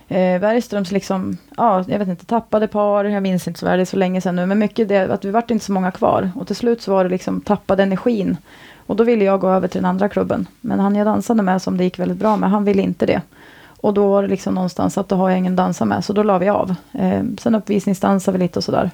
eh, 0.07 0.39
Bergströms 0.39 0.91
liksom, 0.91 1.37
ja, 1.57 1.85
jag 1.87 1.99
vet 1.99 2.07
inte, 2.07 2.25
tappade 2.25 2.67
par. 2.67 3.05
Jag 3.05 3.23
minns 3.23 3.47
inte 3.47 3.59
så 3.59 3.65
väl, 3.65 3.77
det 3.77 3.83
är 3.83 3.85
så 3.85 3.97
länge 3.97 4.21
sedan 4.21 4.35
nu. 4.35 4.45
Men 4.45 4.59
mycket 4.59 4.87
det, 4.87 5.13
att 5.13 5.25
vi 5.25 5.31
vart 5.31 5.51
inte 5.51 5.65
så 5.65 5.71
många 5.71 5.91
kvar. 5.91 6.31
Och 6.35 6.47
till 6.47 6.55
slut 6.55 6.81
så 6.81 6.91
var 6.91 7.03
det 7.03 7.09
liksom 7.09 7.41
tappade 7.41 7.83
energin. 7.83 8.37
Och 8.87 8.95
då 8.95 9.03
ville 9.03 9.25
jag 9.25 9.39
gå 9.39 9.49
över 9.49 9.67
till 9.67 9.81
den 9.81 9.89
andra 9.89 10.09
klubben. 10.09 10.47
Men 10.61 10.79
han 10.79 10.95
jag 10.95 11.07
dansade 11.07 11.43
med, 11.43 11.61
som 11.61 11.77
det 11.77 11.83
gick 11.83 11.99
väldigt 11.99 12.17
bra 12.17 12.37
med, 12.37 12.49
han 12.49 12.65
ville 12.65 12.81
inte 12.81 13.05
det. 13.05 13.21
Och 13.81 13.93
då 13.93 14.07
var 14.07 14.21
det 14.21 14.27
liksom 14.27 14.53
någonstans 14.53 14.97
att 14.97 15.09
då 15.09 15.15
har 15.15 15.29
jag 15.29 15.37
ingen 15.37 15.53
att 15.53 15.57
dansa 15.57 15.85
med, 15.85 16.05
så 16.05 16.13
då 16.13 16.23
la 16.23 16.37
vi 16.37 16.49
av. 16.49 16.75
Eh, 16.91 17.23
sen 17.39 17.55
uppvisningsdansade 17.55 18.37
vi 18.37 18.43
lite 18.43 18.59
och 18.59 18.63
sådär. 18.63 18.91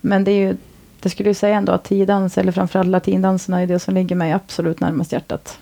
Men 0.00 0.24
det 0.24 0.30
är 0.30 0.46
ju, 0.46 0.56
det 1.00 1.10
skulle 1.10 1.30
ju 1.30 1.34
säga 1.34 1.56
ändå 1.56 1.72
att 1.72 1.84
tiodans, 1.84 2.38
eller 2.38 2.52
framförallt 2.52 2.88
latindanserna, 2.88 3.62
är 3.62 3.66
det 3.66 3.78
som 3.78 3.94
ligger 3.94 4.16
mig 4.16 4.32
absolut 4.32 4.80
närmast 4.80 5.12
hjärtat. 5.12 5.58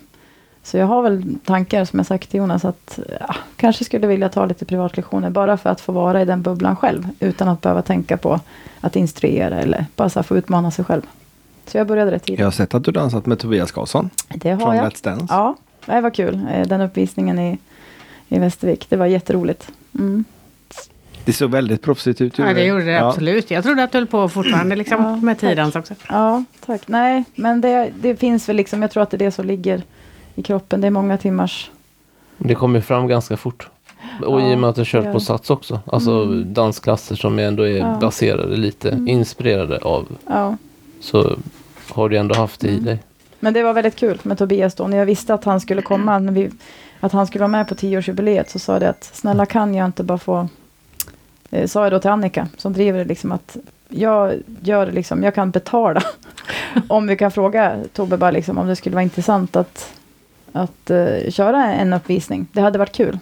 Så 0.63 0.77
jag 0.77 0.87
har 0.87 1.03
väl 1.03 1.37
tankar, 1.45 1.85
som 1.85 1.99
jag 1.99 2.07
sagt 2.07 2.31
till 2.31 2.39
Jonas, 2.39 2.65
att 2.65 2.99
ja, 3.21 3.35
kanske 3.57 3.85
skulle 3.85 4.07
vilja 4.07 4.29
ta 4.29 4.47
lite 4.47 4.65
privatlektioner, 4.65 5.31
bara 5.31 5.57
för 5.57 5.71
att 5.71 5.81
få 5.81 5.93
vara 5.93 6.23
i 6.23 6.25
den 6.25 6.43
bubblan 6.43 6.77
själv, 6.77 7.09
utan 7.21 7.49
att 7.49 7.61
behöva 7.61 7.83
tänka 7.83 8.17
på 8.17 8.41
att 8.81 8.97
instruera, 8.97 9.61
eller 9.61 9.87
bara 9.97 10.09
så 10.09 10.23
få 10.23 10.37
utmana 10.37 10.71
sig 10.71 10.85
själv. 10.85 11.03
Så 11.67 11.79
jag 11.79 11.87
började 11.87 12.11
rätt 12.11 12.25
tidigt. 12.25 12.39
Jag 12.41 12.47
har 12.47 12.51
sett 12.53 12.75
att 12.75 12.85
du 12.85 12.93
dansat 12.93 13.27
med 13.27 13.39
Tobias 13.39 13.73
Karlsson 13.73 14.11
Det 14.35 14.51
har 14.51 14.59
från 14.61 14.77
jag. 14.77 14.87
Let's 14.93 15.05
Dance. 15.05 15.27
Ja, 15.31 15.55
det 15.87 16.01
var 16.01 16.11
kul. 16.11 16.41
Eh, 16.55 16.67
Den 16.67 16.81
uppvisningen 16.81 17.39
i, 17.39 17.59
i 18.29 18.39
Västervik. 18.39 18.87
Det 18.89 18.97
var 18.97 19.07
jätteroligt. 19.07 19.73
Mm. 19.99 20.25
Det 21.25 21.33
såg 21.33 21.51
väldigt 21.51 21.83
proffsigt 21.83 22.21
ut. 22.21 22.39
Ja, 22.39 22.45
det 22.55 22.65
gjorde 22.65 22.85
det 22.85 22.91
Ja. 22.93 23.09
absolut. 23.09 23.51
Jag 23.51 23.65
trodde 23.65 23.83
att 23.85 23.93
du 23.93 23.99
höll 23.99 24.07
på 24.07 24.29
fortfarande 24.29 24.77
liksom, 24.77 25.05
Ja, 25.05 25.17
med 25.17 25.39
tack. 25.41 25.51
tidans 25.51 25.77
också. 25.77 25.95
Ja, 26.09 26.45
tack. 26.67 26.83
Nej, 26.89 27.25
men 27.35 27.61
det, 27.61 27.91
det 28.01 28.17
finns 28.17 28.49
väl 28.49 28.57
liksom, 28.57 28.83
jag 28.83 28.91
tror 28.91 29.03
att 29.03 29.11
det 29.11 29.17
är 29.17 29.19
det 29.19 29.31
som 29.31 29.47
ligger 29.47 29.83
i 30.35 30.43
kroppen. 30.43 30.81
Det 30.81 30.87
är 30.87 30.91
många 30.91 31.19
timmars... 31.19 31.71
Det 32.39 32.55
kommer 32.55 32.81
fram 32.81 33.07
ganska 33.07 33.37
fort. 33.37 33.69
Och 34.25 34.41
i 34.41 34.55
och 34.55 34.59
med 34.59 34.71
att 34.71 34.77
jag 34.77 34.87
kört 34.87 35.13
på. 35.13 35.21
Sats 35.21 35.51
också. 35.51 35.81
Alltså 35.87 36.23
Mm. 36.23 36.55
dansklasser 36.55 37.17
som 37.17 37.39
ändå 37.39 37.63
är 37.63 37.77
Ja. 37.79 37.99
baserade 38.01 38.57
lite, 38.57 38.91
Mm. 38.91 39.09
inspirerade 39.09 39.79
av. 39.79 40.07
Så 41.03 41.39
har 41.89 42.09
du 42.09 42.17
ändå 42.17 42.35
haft 42.35 42.61
det 42.61 42.69
i 42.69 42.73
Mm. 42.73 42.85
dig. 42.85 42.99
Men 43.41 43.55
det 43.55 43.63
var 43.63 43.73
väldigt 43.73 43.97
kul 43.97 44.21
med 44.23 44.39
Tobias 44.39 44.75
då. 44.75 44.87
När 44.87 44.97
jag 44.97 45.07
visste 45.07 45.35
att 45.35 45.45
han 45.45 45.61
skulle 45.61 45.83
komma, 45.83 46.19
när 46.19 46.33
vi, 46.33 46.51
att 47.01 47.13
han 47.13 47.27
skulle 47.27 47.43
vara 47.43 47.49
med 47.49 47.69
på 47.69 47.75
tioårsjubileet, 47.75 48.51
så 48.51 48.59
sa 48.59 48.73
jag 48.73 48.83
det 48.83 48.89
att 48.89 49.05
snälla 49.05 49.47
kan 49.47 49.75
jag 49.75 49.87
inte 49.87 50.03
bara 50.03 50.19
få 50.19 50.49
eh, 51.51 51.67
sa 51.67 51.83
jag 51.83 51.93
då 51.93 51.99
till 51.99 52.11
Annika 52.11 52.49
som 52.57 52.73
driver 52.73 52.99
det 52.99 53.05
liksom 53.05 53.33
att 53.33 53.57
jag 53.89 54.35
gör 54.63 54.87
det 54.87 54.93
liksom, 54.93 55.23
jag 55.23 55.35
kan 55.35 55.51
betala. 55.51 56.03
om 56.89 57.07
vi 57.07 57.17
kan 57.17 57.31
fråga 57.31 57.77
Tobbe 57.93 58.17
bara 58.17 58.31
liksom 58.31 58.59
om 58.59 58.67
det 58.67 58.77
skulle 58.77 58.95
vara 58.95 59.03
intressant 59.03 59.57
att, 59.57 59.93
att 60.53 60.91
uh, 60.91 61.31
köra 61.31 61.67
en 61.75 61.93
uppvisning. 61.93 62.47
Det 62.53 62.61
hade 62.61 62.79
varit 62.79 62.93
kul. 62.97 63.19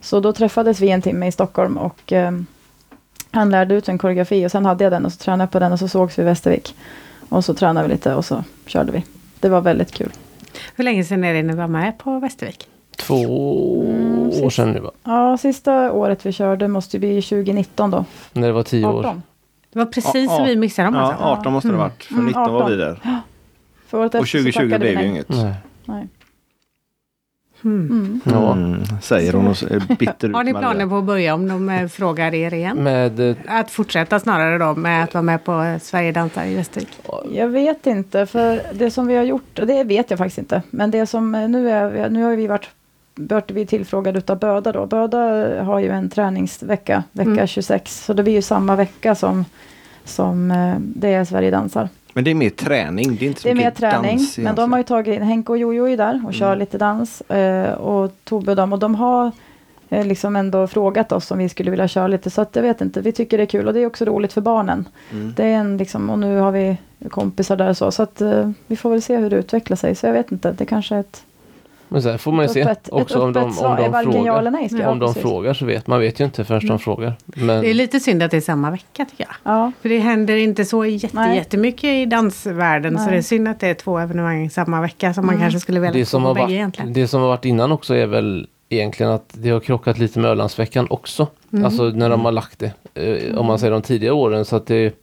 Så 0.00 0.20
då 0.20 0.32
träffades 0.32 0.80
vi 0.80 0.90
en 0.90 1.02
timme 1.02 1.26
i 1.26 1.32
Stockholm 1.32 1.76
och 1.78 2.12
um, 2.12 2.46
han 3.36 3.50
lärde 3.50 3.74
ut 3.74 3.88
en 3.88 3.98
koreografi 3.98 4.46
och 4.46 4.50
sen 4.50 4.66
hade 4.66 4.84
jag 4.84 4.92
den 4.92 5.04
och 5.06 5.12
så 5.12 5.18
tränade 5.18 5.42
jag 5.42 5.50
på 5.50 5.58
den 5.58 5.72
och 5.72 5.78
så 5.78 5.88
sågs 5.88 6.18
vi 6.18 6.22
i 6.22 6.24
Västervik. 6.24 6.74
Och 7.28 7.44
så 7.44 7.54
tränade 7.54 7.88
vi 7.88 7.94
lite 7.94 8.14
och 8.14 8.24
så 8.24 8.44
körde 8.66 8.92
vi. 8.92 9.04
Det 9.40 9.48
var 9.48 9.60
väldigt 9.60 9.92
kul. 9.92 10.10
Hur 10.76 10.84
länge 10.84 11.04
sedan 11.04 11.24
är 11.24 11.34
det 11.34 11.42
ni 11.42 11.54
var 11.54 11.68
med 11.68 11.98
på 11.98 12.18
Västervik? 12.18 12.68
Två 12.96 13.82
Mm, 13.86 14.44
år 14.44 14.50
sedan 14.50 14.72
nu 14.72 14.80
va? 14.80 14.90
Ja, 15.04 15.36
sista 15.38 15.92
året 15.92 16.26
vi 16.26 16.32
körde 16.32 16.68
måste 16.68 16.96
ju 16.96 17.00
bli 17.00 17.22
2019 17.22 17.90
då. 17.90 18.04
När 18.32 18.46
det 18.46 18.52
var 18.52 18.62
tio 18.62 18.86
år. 18.86 18.98
18. 19.00 19.22
Det 19.72 19.78
var 19.78 19.86
precis 19.86 20.34
som 20.36 20.44
vi 20.44 20.56
missade 20.56 20.86
dem 20.86 20.94
Ja, 20.94 21.00
alltså. 21.00 21.24
18 21.24 21.52
måste 21.52 21.68
det 21.68 21.74
ha 21.74 21.82
varit. 21.82 22.04
För 22.04 22.14
Mm, 22.14 22.26
19 22.26 22.42
var 22.52 22.56
18. 22.62 22.70
vi 22.70 22.76
där. 22.76 23.00
För 23.86 23.98
året 23.98 24.14
Och 24.14 24.20
efter 24.20 24.38
så 24.38 24.44
2020 24.44 24.52
tackade 24.70 24.86
vi 24.86 24.92
blev 24.92 25.04
ju 25.04 25.10
inget. 25.10 25.28
Nej. 25.28 25.54
Nej. 25.84 26.08
Mm. 27.66 28.20
Ja. 28.24 28.52
Mm, 28.52 28.82
säger 29.02 29.32
hon 29.32 29.46
och 29.46 29.62
är 29.62 29.96
bitter 29.96 30.28
Har 30.28 30.44
ni 30.44 30.54
planer 30.54 30.86
på 30.86 30.96
att 30.98 31.04
börja 31.04 31.34
om 31.34 31.48
de 31.48 31.68
eh, 31.68 31.88
frågar 31.88 32.34
er 32.34 32.54
igen? 32.54 32.76
Med, 32.76 33.20
eh, 33.20 33.36
Att 33.48 33.70
fortsätta 33.70 34.20
snarare 34.20 34.58
då 34.58 34.74
med 34.74 35.04
att 35.04 35.14
vara 35.14 35.22
med 35.22 35.44
på 35.44 35.62
eh, 35.62 35.78
Sverige 35.78 36.12
dansar 36.12 36.44
i 36.44 36.54
Västervik? 36.54 36.88
Jag 37.32 37.48
vet 37.48 37.86
inte, 37.86 38.26
för 38.26 38.60
det 38.72 38.90
som 38.90 39.06
vi 39.06 39.16
har 39.16 39.24
gjort, 39.24 39.60
det 39.66 39.84
vet 39.84 40.10
jag 40.10 40.18
faktiskt 40.18 40.38
inte. 40.38 40.62
Men 40.70 40.90
det 40.90 41.06
som 41.06 41.32
nu 41.32 41.70
är, 41.70 42.10
nu 42.10 42.22
har 42.22 42.36
vi 42.36 42.46
varit, 42.46 42.68
varit 43.14 43.50
vi 43.50 43.66
tillfrågade 43.66 44.18
utav 44.18 44.38
Böda 44.38 44.72
då. 44.72 44.86
Böda 44.86 45.18
har 45.64 45.78
ju 45.80 45.90
en 45.90 46.10
träningsvecka, 46.10 47.02
vecka 47.12 47.30
Mm. 47.30 47.46
26. 47.46 48.04
Så 48.04 48.12
det 48.12 48.22
blir 48.22 48.34
ju 48.34 48.42
samma 48.42 48.76
vecka 48.76 49.14
som, 49.14 49.44
som 50.04 50.48
det 50.78 51.14
är 51.14 51.24
Sverige 51.24 51.50
dansar. 51.50 51.88
Men 52.16 52.24
det 52.24 52.30
är 52.30 52.34
mer 52.34 52.50
träning. 52.50 53.16
Det 53.16 53.24
är 53.24 53.28
inte 53.28 53.40
så 53.40 53.48
Det 53.48 53.52
är 53.52 53.54
mer 53.54 53.70
träning, 53.70 54.16
dans 54.18 54.38
men 54.38 54.54
de 54.54 54.72
har 54.72 54.78
ju 54.78 54.84
tagit 54.84 55.16
in, 55.16 55.22
Henke 55.22 55.52
och 55.52 55.58
Jojo 55.58 55.88
är 55.88 55.96
där 55.96 56.22
och 56.26 56.34
kör 56.34 56.46
Mm. 56.46 56.58
lite 56.58 56.78
dans. 56.78 57.20
Eh, 57.20 57.72
och 57.72 58.12
Tobbe 58.24 58.50
och 58.50 58.56
dem, 58.56 58.72
och 58.72 58.78
de 58.78 58.94
har 58.94 59.32
eh, 59.88 60.06
liksom 60.06 60.36
ändå 60.36 60.66
frågat 60.66 61.12
oss 61.12 61.30
om 61.30 61.38
vi 61.38 61.48
skulle 61.48 61.70
vilja 61.70 61.88
köra 61.88 62.06
lite. 62.06 62.30
Så 62.30 62.40
att 62.42 62.56
jag 62.56 62.62
vet 62.62 62.80
inte, 62.80 63.00
vi 63.00 63.12
tycker 63.12 63.38
det 63.38 63.44
är 63.44 63.46
kul 63.46 63.66
och 63.68 63.74
det 63.74 63.80
är 63.80 63.86
också 63.86 64.04
roligt 64.04 64.32
för 64.32 64.40
barnen. 64.40 64.88
Mm. 65.12 65.32
Det 65.36 65.44
är 65.44 65.56
en 65.56 65.76
liksom, 65.76 66.10
och 66.10 66.18
nu 66.18 66.38
har 66.38 66.52
vi 66.52 66.76
kompisar 67.10 67.56
där 67.56 67.68
och 67.68 67.76
så. 67.76 67.90
Så 67.90 68.02
att 68.02 68.20
eh, 68.20 68.50
vi 68.66 68.76
får 68.76 68.90
väl 68.90 69.02
se 69.02 69.16
hur 69.16 69.30
det 69.30 69.36
utvecklar 69.36 69.76
sig. 69.76 69.94
Så 69.94 70.06
jag 70.06 70.12
vet 70.12 70.32
inte, 70.32 70.52
det 70.52 70.64
kanske 70.64 70.94
är 70.94 71.00
ett 71.00 71.22
men 71.88 72.02
så 72.02 72.10
här 72.10 72.18
får 72.18 72.32
man 72.32 72.44
ju 72.44 72.48
se 72.48 72.74
också 72.90 73.22
om 73.22 73.32
de, 73.32 73.44
om 73.44 73.76
de 73.76 73.90
Varken 73.90 74.24
ja 74.24 74.38
eller 74.38 74.50
frågar. 74.50 74.68
nej. 74.78 74.86
Om 74.86 74.98
de 74.98 75.14
frågar 75.14 75.54
så 75.54 75.64
vet 75.66 75.86
man 75.86 76.00
vet 76.00 76.20
ju 76.20 76.24
inte 76.24 76.44
förrän 76.44 76.60
Mm. 76.60 76.68
de 76.68 76.78
frågar. 76.78 77.14
Men 77.24 77.62
Det 77.62 77.70
är 77.70 77.74
lite 77.74 78.00
synd 78.00 78.22
att 78.22 78.30
det 78.30 78.36
är 78.36 78.40
samma 78.40 78.70
vecka 78.70 79.04
tycker 79.04 79.24
jag. 79.24 79.52
Ja, 79.54 79.72
För 79.82 79.88
det 79.88 79.98
händer 79.98 80.36
inte 80.36 80.64
så 80.64 80.84
jätte, 80.84 81.16
Nej. 81.16 81.36
jättemycket 81.36 81.84
i 81.84 82.06
dansvärlden. 82.06 82.98
Så 82.98 83.04
Nej. 83.04 83.12
det 83.12 83.18
är 83.18 83.22
synd 83.22 83.48
att 83.48 83.60
det 83.60 83.68
är 83.68 83.74
två 83.74 83.98
evenemang 83.98 84.50
samma 84.50 84.80
vecka 84.80 85.14
som 85.14 85.26
man 85.26 85.34
Mm. 85.34 85.44
kanske 85.44 85.60
skulle 85.60 85.80
vilja 85.80 85.92
det 85.92 86.06
som, 86.06 86.24
har 86.24 86.34
varit, 86.34 86.50
egentligen. 86.50 86.92
det 86.92 87.08
som 87.08 87.20
har 87.20 87.28
varit 87.28 87.44
innan 87.44 87.72
också 87.72 87.94
är 87.94 88.06
väl 88.06 88.46
egentligen 88.68 89.12
att 89.12 89.30
det 89.32 89.50
har 89.50 89.60
krockat 89.60 89.98
lite 89.98 90.18
med 90.18 90.30
Ölandsveckan 90.30 90.86
också. 90.90 91.26
Mm. 91.52 91.64
Alltså 91.64 91.82
när 91.84 92.10
de 92.10 92.24
har 92.24 92.32
lagt 92.32 92.58
det. 92.58 92.72
Eh, 93.30 93.38
Om 93.38 93.46
man 93.46 93.58
säger 93.58 93.72
de 93.72 93.82
tidigare 93.82 94.14
åren. 94.14 94.44
Så 94.44 94.56
att 94.56 94.66
det, 94.66 94.94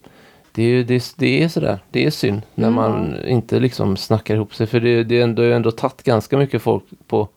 det, 0.54 0.62
är, 0.62 0.84
det, 0.84 1.14
det 1.16 1.42
är 1.42 1.48
sådär. 1.48 1.78
Det 1.90 2.04
är 2.06 2.10
synd 2.10 2.42
när 2.54 2.68
Mm. 2.68 2.74
man 2.74 3.16
inte 3.26 3.60
liksom 3.60 3.96
snackar 3.96 4.34
ihop 4.34 4.54
sig. 4.54 4.66
För 4.66 4.80
det, 4.80 5.04
det, 5.04 5.18
är 5.20 5.24
ändå, 5.24 5.42
ändå 5.42 5.70
tagit 5.70 6.02
ganska 6.02 6.36
mycket 6.38 6.62
folk 6.62 6.82
på 7.06 7.28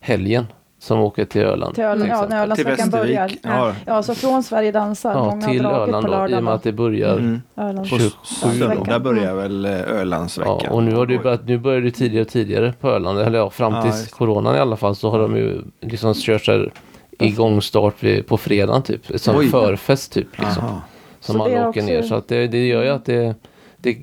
helgen 0.00 0.46
som 0.78 0.98
åker 1.00 1.24
till 1.24 1.40
Öland. 1.42 1.74
till 1.74 1.84
Öland, 1.84 2.10
ja, 2.10 2.20
när 2.20 2.26
Till 2.26 2.36
Ölandsveckan 2.36 2.90
börjar. 2.90 3.22
Västervik. 3.28 3.40
Ja. 3.44 3.74
Ja, 3.86 4.02
så 4.02 4.14
från 4.14 4.42
Sverige 4.42 4.72
dansar. 4.72 5.12
Ja, 5.12 5.24
Många 5.24 5.48
till 5.48 5.66
Öland 5.66 6.06
på 6.06 6.12
då, 6.12 6.28
i 6.28 6.34
och 6.38 6.44
med 6.44 6.54
att 6.54 6.62
det 6.62 6.72
börjar 6.72 7.12
Mm. 7.18 7.42
Öland. 7.56 7.90
På 7.90 7.96
Tjugo- 7.96 8.24
söndag 8.24 8.72
Mm. 8.88 9.02
börjar 9.02 9.34
väl 9.34 9.64
eh, 9.64 9.80
Ölandsveckan. 9.80 10.60
Ja, 10.64 10.70
och 10.70 10.82
nu 10.82 10.94
har 10.94 11.06
det 11.06 11.18
börjat, 11.18 11.46
nu 11.48 11.58
börjar 11.58 11.80
det 11.80 11.90
tidigare 11.90 12.22
och 12.24 12.28
tidigare 12.30 12.72
på 12.80 12.88
Öland. 12.90 13.18
Eller 13.18 13.38
ja, 13.38 13.50
fram 13.50 13.74
Ja, 13.74 13.82
till 13.82 13.90
det. 13.90 14.10
coronan 14.10 14.56
i 14.56 14.58
alla 14.58 14.76
fall 14.76 14.96
så 14.96 15.10
har 15.10 15.18
de 15.18 15.36
ju 15.36 15.62
liksom 15.80 16.14
kört 16.16 16.44
så 16.44 16.52
här 16.52 16.72
igångstart 17.18 17.94
på 18.26 18.36
fredagen 18.36 18.82
typ. 18.82 19.20
Som 19.20 19.36
Oj. 19.36 19.48
förfest 19.48 20.12
typ. 20.12 20.38
Liksom, 20.38 20.64
Aha. 20.64 20.80
Som 21.22 21.32
Så 21.32 21.38
man 21.38 21.50
åker 21.50 21.66
också- 21.68 21.80
ner. 21.80 22.02
Så 22.02 22.14
att 22.14 22.28
det, 22.28 22.46
det 22.46 22.66
gör 22.66 22.82
ju 22.82 22.88
att 22.88 23.04
det, 23.04 23.34
det, 23.76 23.98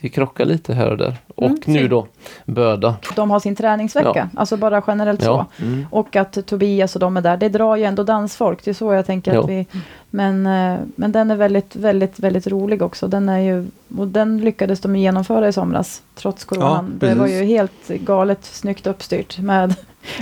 det 0.00 0.08
krockar 0.08 0.44
lite 0.44 0.74
här 0.74 0.90
och 0.90 0.96
där. 0.96 1.16
Och 1.34 1.46
Mm, 1.46 1.58
nu 1.66 1.88
då 1.88 2.06
Böda. 2.44 2.96
De 3.16 3.30
har 3.30 3.40
sin 3.40 3.56
träningsvecka, 3.56 4.12
Ja. 4.14 4.40
alltså 4.40 4.56
bara 4.56 4.82
generellt 4.86 5.22
Ja. 5.22 5.46
så. 5.58 5.64
Mm. 5.64 5.86
Och 5.90 6.16
att 6.16 6.46
Tobias 6.46 6.94
och 6.94 7.00
de 7.00 7.16
är 7.16 7.20
där, 7.20 7.36
det 7.36 7.48
drar 7.48 7.76
ju 7.76 7.84
ändå 7.84 8.02
dansfolk. 8.02 8.64
Det 8.64 8.70
är 8.70 8.74
så 8.74 8.92
jag 8.94 9.06
tänker 9.06 9.34
Ja. 9.34 9.40
att 9.40 9.48
vi... 9.50 9.66
Men, 10.10 10.46
eh, 10.46 10.78
men 10.96 11.12
den 11.12 11.30
är 11.30 11.36
väldigt, 11.36 11.76
väldigt, 11.76 12.18
väldigt 12.18 12.46
rolig 12.46 12.82
också. 12.82 13.08
Den 13.08 13.28
är 13.28 13.38
ju... 13.38 13.66
Och 13.98 14.08
den 14.08 14.38
lyckades 14.40 14.80
de 14.80 14.96
genomföra 14.96 15.48
i 15.48 15.52
somras, 15.52 16.02
trots 16.14 16.44
coronan. 16.44 16.98
Ja, 17.00 17.06
det 17.08 17.14
var 17.14 17.26
ju 17.26 17.44
helt 17.44 17.88
galet 17.88 18.44
snyggt 18.44 18.86
uppstyrt 18.86 19.38
med 19.38 19.74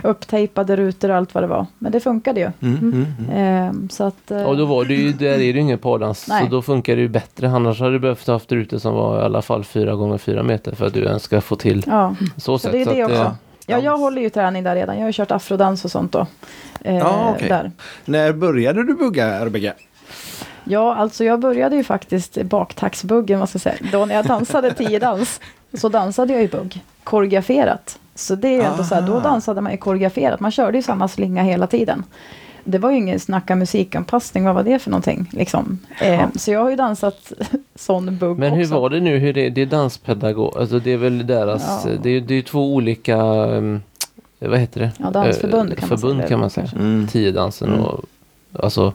upptejpade 0.03 0.77
rutor 0.77 1.11
och 1.11 1.17
allt 1.17 1.35
vad 1.35 1.43
det 1.45 1.49
var. 1.49 1.67
Men 1.79 1.93
det 1.93 2.01
funkade 2.01 2.41
ju. 2.41 2.51
Mm, 2.69 2.79
mm, 2.79 3.07
mm. 3.31 3.85
Eh, 3.85 3.89
så 3.91 4.05
att... 4.05 4.31
eh, 4.31 4.43
Och 4.43 4.57
då 4.57 4.65
var 4.65 4.85
det 4.85 4.95
ju, 4.95 5.13
där 5.13 5.27
är 5.27 5.39
det 5.39 5.45
ju 5.45 5.61
ingen 5.61 5.79
pardans. 5.79 6.25
Så 6.25 6.47
då 6.51 6.63
funkar 6.63 6.97
det 6.97 7.03
ju 7.03 7.09
bättre. 7.09 7.49
Annars 7.51 7.81
hade 7.81 7.93
du 7.93 7.99
behövt 7.99 8.27
haft 8.27 8.53
rutor 8.53 8.79
som 8.79 8.95
var 8.95 9.21
i 9.21 9.25
alla 9.25 9.43
fall 9.43 9.65
4 9.65 9.95
gånger 9.95 10.19
4 10.19 10.43
meter 10.43 10.75
för 10.75 10.87
att 10.87 10.95
du 10.95 11.05
ens 11.05 11.23
ska 11.23 11.41
få 11.41 11.57
till 11.57 11.83
Ja, 11.87 12.15
så 12.37 12.41
så 12.41 12.59
sätt. 12.59 12.73
det 12.73 12.81
är 12.81 12.85
Så 12.85 12.91
det 12.93 13.03
att, 13.03 13.11
också. 13.11 13.23
eh, 13.23 13.33
Ja, 13.71 13.79
jag 13.79 13.99
håller 13.99 14.23
ju 14.23 14.31
träning 14.31 14.65
där 14.65 14.75
redan. 14.75 14.95
Jag 14.97 15.03
har 15.03 15.09
ju 15.09 15.13
kört 15.13 15.31
afrodans 15.31 15.85
och 15.85 15.91
sånt 15.91 16.13
då. 16.13 16.27
Eh, 16.85 16.97
Ja, 16.99 17.33
okej. 17.37 17.49
där. 17.49 17.71
När 18.05 18.33
började 18.33 18.83
du 18.87 18.95
bugga 18.95 19.45
Rebecka? 19.47 19.73
Ja, 20.65 20.95
alltså 20.95 21.25
jag 21.25 21.41
började 21.41 21.77
ju 21.77 21.85
faktiskt 21.85 22.43
baktaxbuggen, 22.43 23.39
vad 23.41 23.49
ska 23.49 23.57
jag 23.57 23.63
säga. 23.63 23.91
Då 23.93 24.05
när 24.07 24.15
jag 24.15 24.27
dansade 24.27 24.75
tio 24.79 24.99
dans 24.99 25.41
så 25.75 25.89
dansade 25.89 26.33
jag 26.33 26.43
ju 26.43 26.49
bugg, 26.49 26.81
koreograferat. 27.05 27.99
Så 28.19 28.35
det 28.35 28.49
är 28.61 28.71
ändå 28.71 28.85
så 28.85 28.95
här, 28.95 29.03
då 29.03 29.21
dansade 29.21 29.61
man 29.61 29.73
ju 29.73 29.79
koreograferat. 29.79 30.41
Man 30.41 30.51
körde 30.51 30.79
ju 30.79 30.83
samma 30.83 31.09
slinga 31.09 31.43
hela 31.43 31.67
tiden. 31.67 32.05
Det 32.65 32.79
var 32.79 32.91
ju 32.91 32.97
ingen 32.97 33.21
snacka 33.21 33.57
musikanpassning, 33.57 34.45
vad 34.45 34.55
var 34.55 34.63
det 34.63 34.79
för 34.79 34.91
någonting? 34.91 35.29
Liksom. 35.33 35.79
Eh, 36.01 36.21
så 36.37 36.51
jag 36.51 36.61
har 36.63 36.71
ju 36.71 36.77
dansat 36.77 37.33
sån 37.75 38.17
bugg 38.17 38.39
Men 38.39 38.53
hur 38.53 38.63
också. 38.65 38.81
var 38.81 38.91
det 38.91 39.01
nu? 39.01 39.19
Hur 39.19 39.33
det, 39.33 39.51
det 39.51 39.63
är 39.63 39.67
danspedagog, 39.67 40.57
alltså 40.59 40.79
det 40.79 40.93
är 40.93 40.97
väl 40.97 41.27
deras, 41.27 41.85
Ja. 41.85 41.91
det, 42.03 42.11
är, 42.11 42.21
det 42.21 42.35
är 42.35 42.43
två 42.43 42.75
olika, 42.75 43.17
um, 43.23 43.83
vad 44.39 44.59
heter 44.59 44.81
det? 44.81 44.91
Ja, 44.99 45.11
dansförbund 45.11 45.73
Eh, 45.73 45.77
kan 45.79 45.89
man 45.89 45.99
förbund 45.99 46.19
säga. 46.19 46.29
kan 46.29 46.41
man 46.41 46.51
säga. 46.51 46.69
Mm. 46.77 47.07
Tiodansen 47.07 47.69
Mm. 47.69 47.81
och 47.85 48.05
alltså 48.63 48.93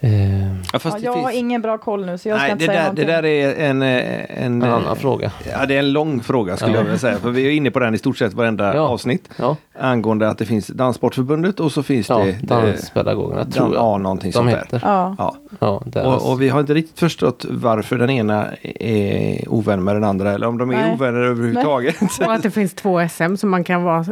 eh, 0.00 0.42
Ja, 0.42 0.46
Ja, 0.72 0.78
fast 0.78 0.96
det 0.98 1.04
jag 1.04 1.12
har 1.12 1.30
ingen 1.30 1.62
bra 1.62 1.78
koll 1.78 2.06
nu, 2.06 2.18
så 2.18 2.28
jag 2.28 2.38
ska 2.38 2.42
Nej, 2.44 2.52
inte 2.52 2.64
det 2.64 2.72
säga 2.72 2.82
där, 2.92 2.92
det 2.92 3.02
någonting. 3.02 3.06
där 3.06 3.24
är 3.60 3.70
en, 3.70 3.82
eh, 3.82 4.44
en, 4.44 4.62
en 4.62 4.62
eh, 4.62 4.74
annan 4.74 4.96
fråga. 4.96 5.32
Ja, 5.52 5.66
det 5.66 5.74
är 5.74 5.78
en 5.78 5.92
lång 5.92 6.20
fråga 6.22 6.56
skulle 6.56 6.72
Ja. 6.72 6.76
jag 6.78 6.84
vilja 6.84 6.98
säga. 6.98 7.16
För 7.18 7.30
vi 7.30 7.46
är 7.46 7.50
inne 7.50 7.70
på 7.70 7.78
den 7.78 7.94
i 7.94 7.98
stort 7.98 8.18
sett 8.18 8.32
varenda 8.34 8.74
Ja. 8.74 8.80
avsnitt. 8.80 9.28
Ja, 9.38 9.56
Angående 9.80 10.28
att 10.28 10.38
det 10.38 10.44
finns 10.46 10.66
Danssportförbundet 10.66 11.60
och 11.60 11.72
så 11.72 11.82
finns 11.82 12.08
ja 12.08 12.18
det... 12.18 12.28
eh, 12.30 12.34
danspedagogerna 12.42 13.42
Dan, 13.42 13.52
tror 13.52 13.74
jag 13.74 13.82
ja, 13.84 13.98
någonting 13.98 14.30
de 14.30 14.32
sånt 14.32 14.50
där. 14.50 14.80
Ja. 14.82 15.14
Ja. 15.18 15.36
Ja, 15.60 15.82
deras. 15.86 16.22
Och, 16.24 16.32
och 16.32 16.42
vi 16.42 16.48
har 16.48 16.60
inte 16.60 16.74
riktigt 16.74 16.98
förstått 16.98 17.46
varför 17.50 17.96
den 17.98 18.10
ena 18.10 18.46
är 18.80 19.44
ovän 19.48 19.84
med 19.84 19.96
den 19.96 20.04
andra 20.04 20.32
eller 20.32 20.46
om 20.46 20.58
de 20.58 20.70
är 20.70 20.74
Nej. 20.74 20.92
ovänner 20.94 21.20
överhuvudtaget. 21.20 21.96
Och 22.26 22.32
att 22.32 22.42
det 22.42 22.50
finns 22.50 22.74
två 22.74 23.08
SM 23.08 23.36
som 23.36 23.50
man 23.50 23.64
kan 23.64 23.82
vara. 23.82 24.04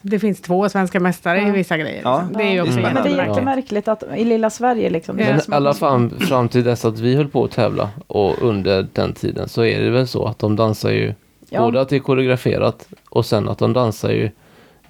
Det 0.00 0.18
finns 0.18 0.40
två 0.40 0.68
svenska 0.68 1.00
mästare 1.00 1.40
Ja. 1.42 1.48
i 1.48 1.50
vissa 1.50 1.78
grejer. 1.78 2.00
Ja, 2.04 2.16
liksom. 2.20 2.38
Det 2.38 2.44
är 2.44 2.50
ju 2.50 2.56
det 2.56 2.62
också 2.62 2.72
spännande. 2.72 3.02
Men 3.02 3.16
det 3.16 3.22
är 3.22 3.26
jättemärkligt 3.28 3.88
att 3.88 4.02
i 4.16 4.24
lilla 4.24 4.50
Sverige 4.50 4.90
liksom. 4.90 5.18
Men 5.26 5.36
i 5.36 5.38
att 5.38 5.52
alla 5.52 5.74
fall 5.74 6.10
fram 6.10 6.48
till 6.48 6.64
dess 6.64 6.84
att 6.84 6.98
vi 6.98 7.16
höll 7.16 7.28
på 7.28 7.44
att 7.44 7.50
tävla 7.50 7.90
och 8.06 8.42
under 8.42 8.86
den 8.92 9.12
tiden 9.12 9.48
så 9.48 9.64
är 9.64 9.80
det 9.80 9.90
väl 9.90 10.06
så 10.06 10.26
att 10.26 10.38
de 10.38 10.56
dansar 10.56 10.90
ju 10.90 11.14
Ja. 11.48 11.60
både 11.60 11.80
att 11.80 11.88
det 11.88 11.96
är 11.96 12.00
koreograferat 12.00 12.88
och 13.10 13.26
sen 13.26 13.48
att 13.48 13.58
de 13.58 13.72
dansar 13.72 14.10
ju 14.10 14.30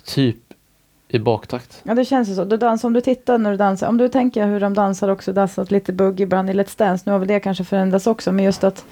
typ 0.04 0.36
i 1.08 1.18
baktakt. 1.18 1.80
Ja, 1.82 1.94
det 1.94 2.04
känns 2.04 2.28
ju 2.28 2.34
så. 2.34 2.44
Du 2.44 2.56
dansar, 2.56 2.88
om 2.88 2.92
du 2.92 3.00
tittar 3.00 3.38
när 3.38 3.50
du 3.50 3.56
dansar, 3.56 3.88
om 3.88 3.96
du 3.98 4.08
tänker 4.08 4.46
hur 4.46 4.60
de 4.60 4.74
dansar 4.74 5.08
också, 5.08 5.32
dansat 5.32 5.70
lite 5.70 5.92
bugg 5.92 6.20
ibland 6.20 6.50
i 6.50 6.52
Let's 6.52 6.78
Dance, 6.78 7.02
nu 7.06 7.12
har 7.12 7.18
väl 7.18 7.28
det 7.28 7.40
kanske 7.40 7.64
förändrats 7.64 8.06
också, 8.06 8.32
men 8.32 8.44
just 8.44 8.64
att 8.64 8.84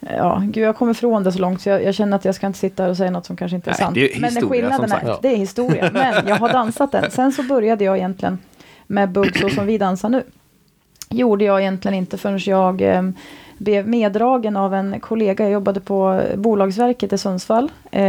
Ja, 0.00 0.42
gud 0.44 0.64
jag 0.64 0.76
kommer 0.76 0.92
ifrån 0.92 1.22
det 1.22 1.32
så 1.32 1.38
långt 1.38 1.60
så 1.60 1.68
jag, 1.68 1.84
jag 1.84 1.94
känner 1.94 2.16
att 2.16 2.24
jag 2.24 2.34
ska 2.34 2.46
inte 2.46 2.58
sitta 2.58 2.82
här 2.82 2.90
och 2.90 2.96
säga 2.96 3.10
något 3.10 3.26
som 3.26 3.36
kanske 3.36 3.56
inte 3.56 3.70
är 3.70 3.72
Nej, 3.72 3.78
sant. 3.78 3.94
det 3.94 4.16
är 4.16 4.20
men 4.20 4.30
historia, 4.30 4.50
skillnaden 4.50 4.88
som 4.88 5.08
är, 5.08 5.16
det 5.22 5.28
är 5.28 5.36
historia. 5.36 5.90
Men 5.92 6.28
jag 6.28 6.36
har 6.36 6.48
dansat 6.52 6.92
den. 6.92 7.10
Sen 7.10 7.32
så 7.32 7.42
började 7.42 7.84
jag 7.84 7.96
egentligen 7.96 8.38
med 8.86 9.10
bugg 9.10 9.38
så 9.38 9.48
som 9.48 9.66
vi 9.66 9.78
dansar 9.78 10.08
nu. 10.08 10.22
Gjorde 11.14 11.44
jag 11.44 11.60
egentligen 11.60 11.94
inte 11.94 12.18
förrän 12.18 12.38
jag 12.38 12.82
eh, 12.82 13.02
blev 13.58 13.88
meddragen 13.88 14.56
av 14.56 14.74
en 14.74 15.00
kollega. 15.00 15.44
Jag 15.44 15.52
jobbade 15.52 15.80
på 15.80 16.20
Bolagsverket 16.36 17.12
i 17.12 17.18
Sundsvall. 17.18 17.70
Eh, 17.90 18.00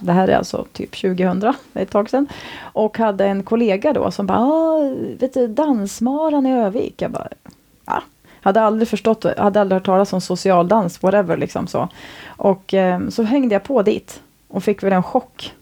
det 0.00 0.12
här 0.12 0.28
är 0.28 0.36
alltså 0.36 0.66
typ 0.72 0.90
2000, 0.90 1.40
det 1.40 1.54
är 1.72 1.82
ett 1.82 1.90
tag 1.90 2.10
sedan. 2.10 2.26
Och 2.62 2.98
hade 2.98 3.26
en 3.26 3.42
kollega 3.42 3.92
då 3.92 4.10
som 4.10 4.26
bara, 4.26 4.38
"Ah, 4.38 4.94
vet 5.20 5.34
du, 5.34 5.48
Dansmaran 5.48 6.46
i 6.46 6.52
Övik. 6.52 7.02
Jag 7.02 7.10
bara, 7.10 7.28
ja. 7.86 8.02
Hade 8.40 8.60
aldrig 8.60 8.88
förstått, 8.88 9.24
hade 9.38 9.60
aldrig 9.60 9.76
hört 9.76 9.86
talas 9.86 10.12
om 10.12 10.20
socialdans, 10.20 11.02
whatever 11.02 11.36
liksom 11.36 11.66
så. 11.66 11.88
Och 12.26 12.74
eh, 12.74 13.08
så 13.08 13.22
hängde 13.22 13.54
jag 13.54 13.62
på 13.64 13.82
dit 13.82 14.20
och 14.48 14.64
fick 14.64 14.82
väl 14.82 14.92
en 14.92 15.02
chock 15.02 15.52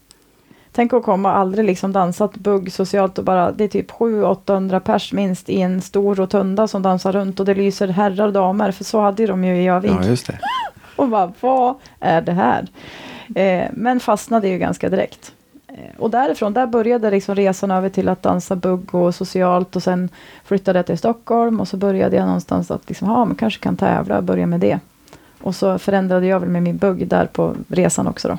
Tänk 0.75 0.93
att 0.93 1.03
komma, 1.03 1.33
aldrig 1.33 1.65
liksom 1.65 1.93
dansat 1.93 2.35
bugg 2.35 2.73
socialt 2.73 3.19
och 3.19 3.25
bara, 3.25 3.53
det 3.53 3.65
är 3.65 3.69
typ 3.69 3.91
700-800 3.91 4.81
pers 4.81 5.13
minst 5.13 5.49
i 5.49 5.61
en 5.61 5.83
stor 5.83 6.15
rotunda 6.15 6.69
som 6.69 6.83
dansar 6.83 7.13
runt 7.13 7.41
och 7.41 7.47
det 7.47 7.55
lyser 7.55 7.89
herrar 7.89 8.27
och 8.27 8.33
damer, 8.33 8.73
för 8.73 8.85
så 8.85 9.01
hade 9.01 9.27
de 9.27 9.45
ju 9.45 9.63
i 9.63 9.69
Örnsköldsvik. 9.69 10.07
Ja, 10.07 10.11
just 10.11 10.27
det. 10.27 10.39
Och 10.97 11.09
bara, 11.09 11.33
vad 11.41 11.75
är 12.01 12.21
det 12.21 12.33
här? 12.33 12.69
Eh, 13.35 13.69
men 13.73 14.01
fastnade 14.01 14.49
ju 14.49 14.59
ganska 14.59 14.89
direkt. 14.89 15.33
Eh, 15.69 15.99
och 15.99 16.11
därifrån, 16.11 16.53
där 16.53 16.67
började 16.67 17.11
liksom 17.11 17.35
resan 17.35 17.71
över 17.71 17.89
till 17.89 18.09
att 18.09 18.23
dansa 18.23 18.57
bugg 18.57 18.95
och 18.95 19.15
socialt 19.15 19.77
och 19.77 19.83
sen 19.83 20.09
flyttade 20.45 20.79
jag 20.79 20.87
till 20.87 20.99
Stockholm 20.99 21.61
och 21.61 21.69
så 21.69 21.77
började 21.77 22.17
jag 22.17 22.27
någonstans 22.27 22.71
att 22.71 22.89
liksom, 22.89 23.09
ja, 23.09 23.25
man 23.25 23.35
kanske 23.35 23.63
kan 23.63 23.77
tävla 23.77 24.17
och 24.17 24.25
börja 24.25 24.47
med 24.47 24.61
det. 24.61 24.81
Och 25.41 25.55
så 25.55 25.79
förändrade 25.79 26.27
jag 26.27 26.41
väl 26.41 26.49
med 26.49 26.63
min 26.63 26.77
bugg 26.77 27.09
där 27.09 27.27
på 27.27 27.55
resan 27.69 28.07
också 28.07 28.29
då. 28.29 28.39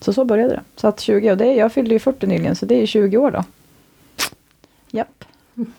Så 0.00 0.12
så 0.12 0.24
började 0.24 0.54
det. 0.54 0.62
Så 0.76 0.88
att 0.88 1.00
20, 1.00 1.30
och 1.30 1.36
det, 1.36 1.54
jag 1.54 1.72
fyllde 1.72 1.94
ju 1.94 1.98
40 1.98 2.26
nyligen, 2.26 2.56
så 2.56 2.66
det 2.66 2.74
är 2.74 2.80
ju 2.80 2.86
20 2.86 3.16
år 3.16 3.30
då. 3.30 3.44
Japp. 4.90 5.24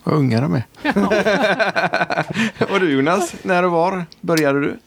Vad 0.04 0.15
unga 0.15 0.41
de 0.41 0.54
är. 0.56 0.63
och 2.73 2.80
du 2.80 2.91
Jonas, 2.91 3.36
när 3.43 3.63
och 3.63 3.71
var 3.71 4.06
började 4.21 4.62
du? 4.62 4.78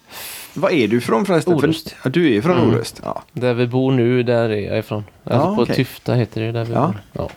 Var 0.55 0.71
är 0.71 0.89
du 0.89 0.97
ifrån 0.97 1.27
förresten? 1.27 1.55
Orust. 1.55 1.91
För, 1.91 1.97
ja, 2.05 2.11
du 2.11 2.37
är 2.37 2.43
från 2.43 2.59
Mm. 2.59 2.71
Orust? 2.71 3.01
Ja. 3.05 3.23
Där 3.33 3.55
vi 3.55 3.67
bor 3.67 3.93
nu, 3.93 4.23
där 4.23 4.49
är 4.49 4.57
jag 4.69 4.79
ifrån. 4.79 5.05
Alltså 5.25 5.49
Ja, 5.49 5.57
på 5.57 5.63
okej. 5.63 5.77
Tyfta 5.77 6.15
heter 6.15 6.41
det 6.41 6.53
där 6.53 6.65
vi 6.65 6.73
Ja. 6.73 6.87
bor. 6.87 6.97
Ja. 7.13 7.29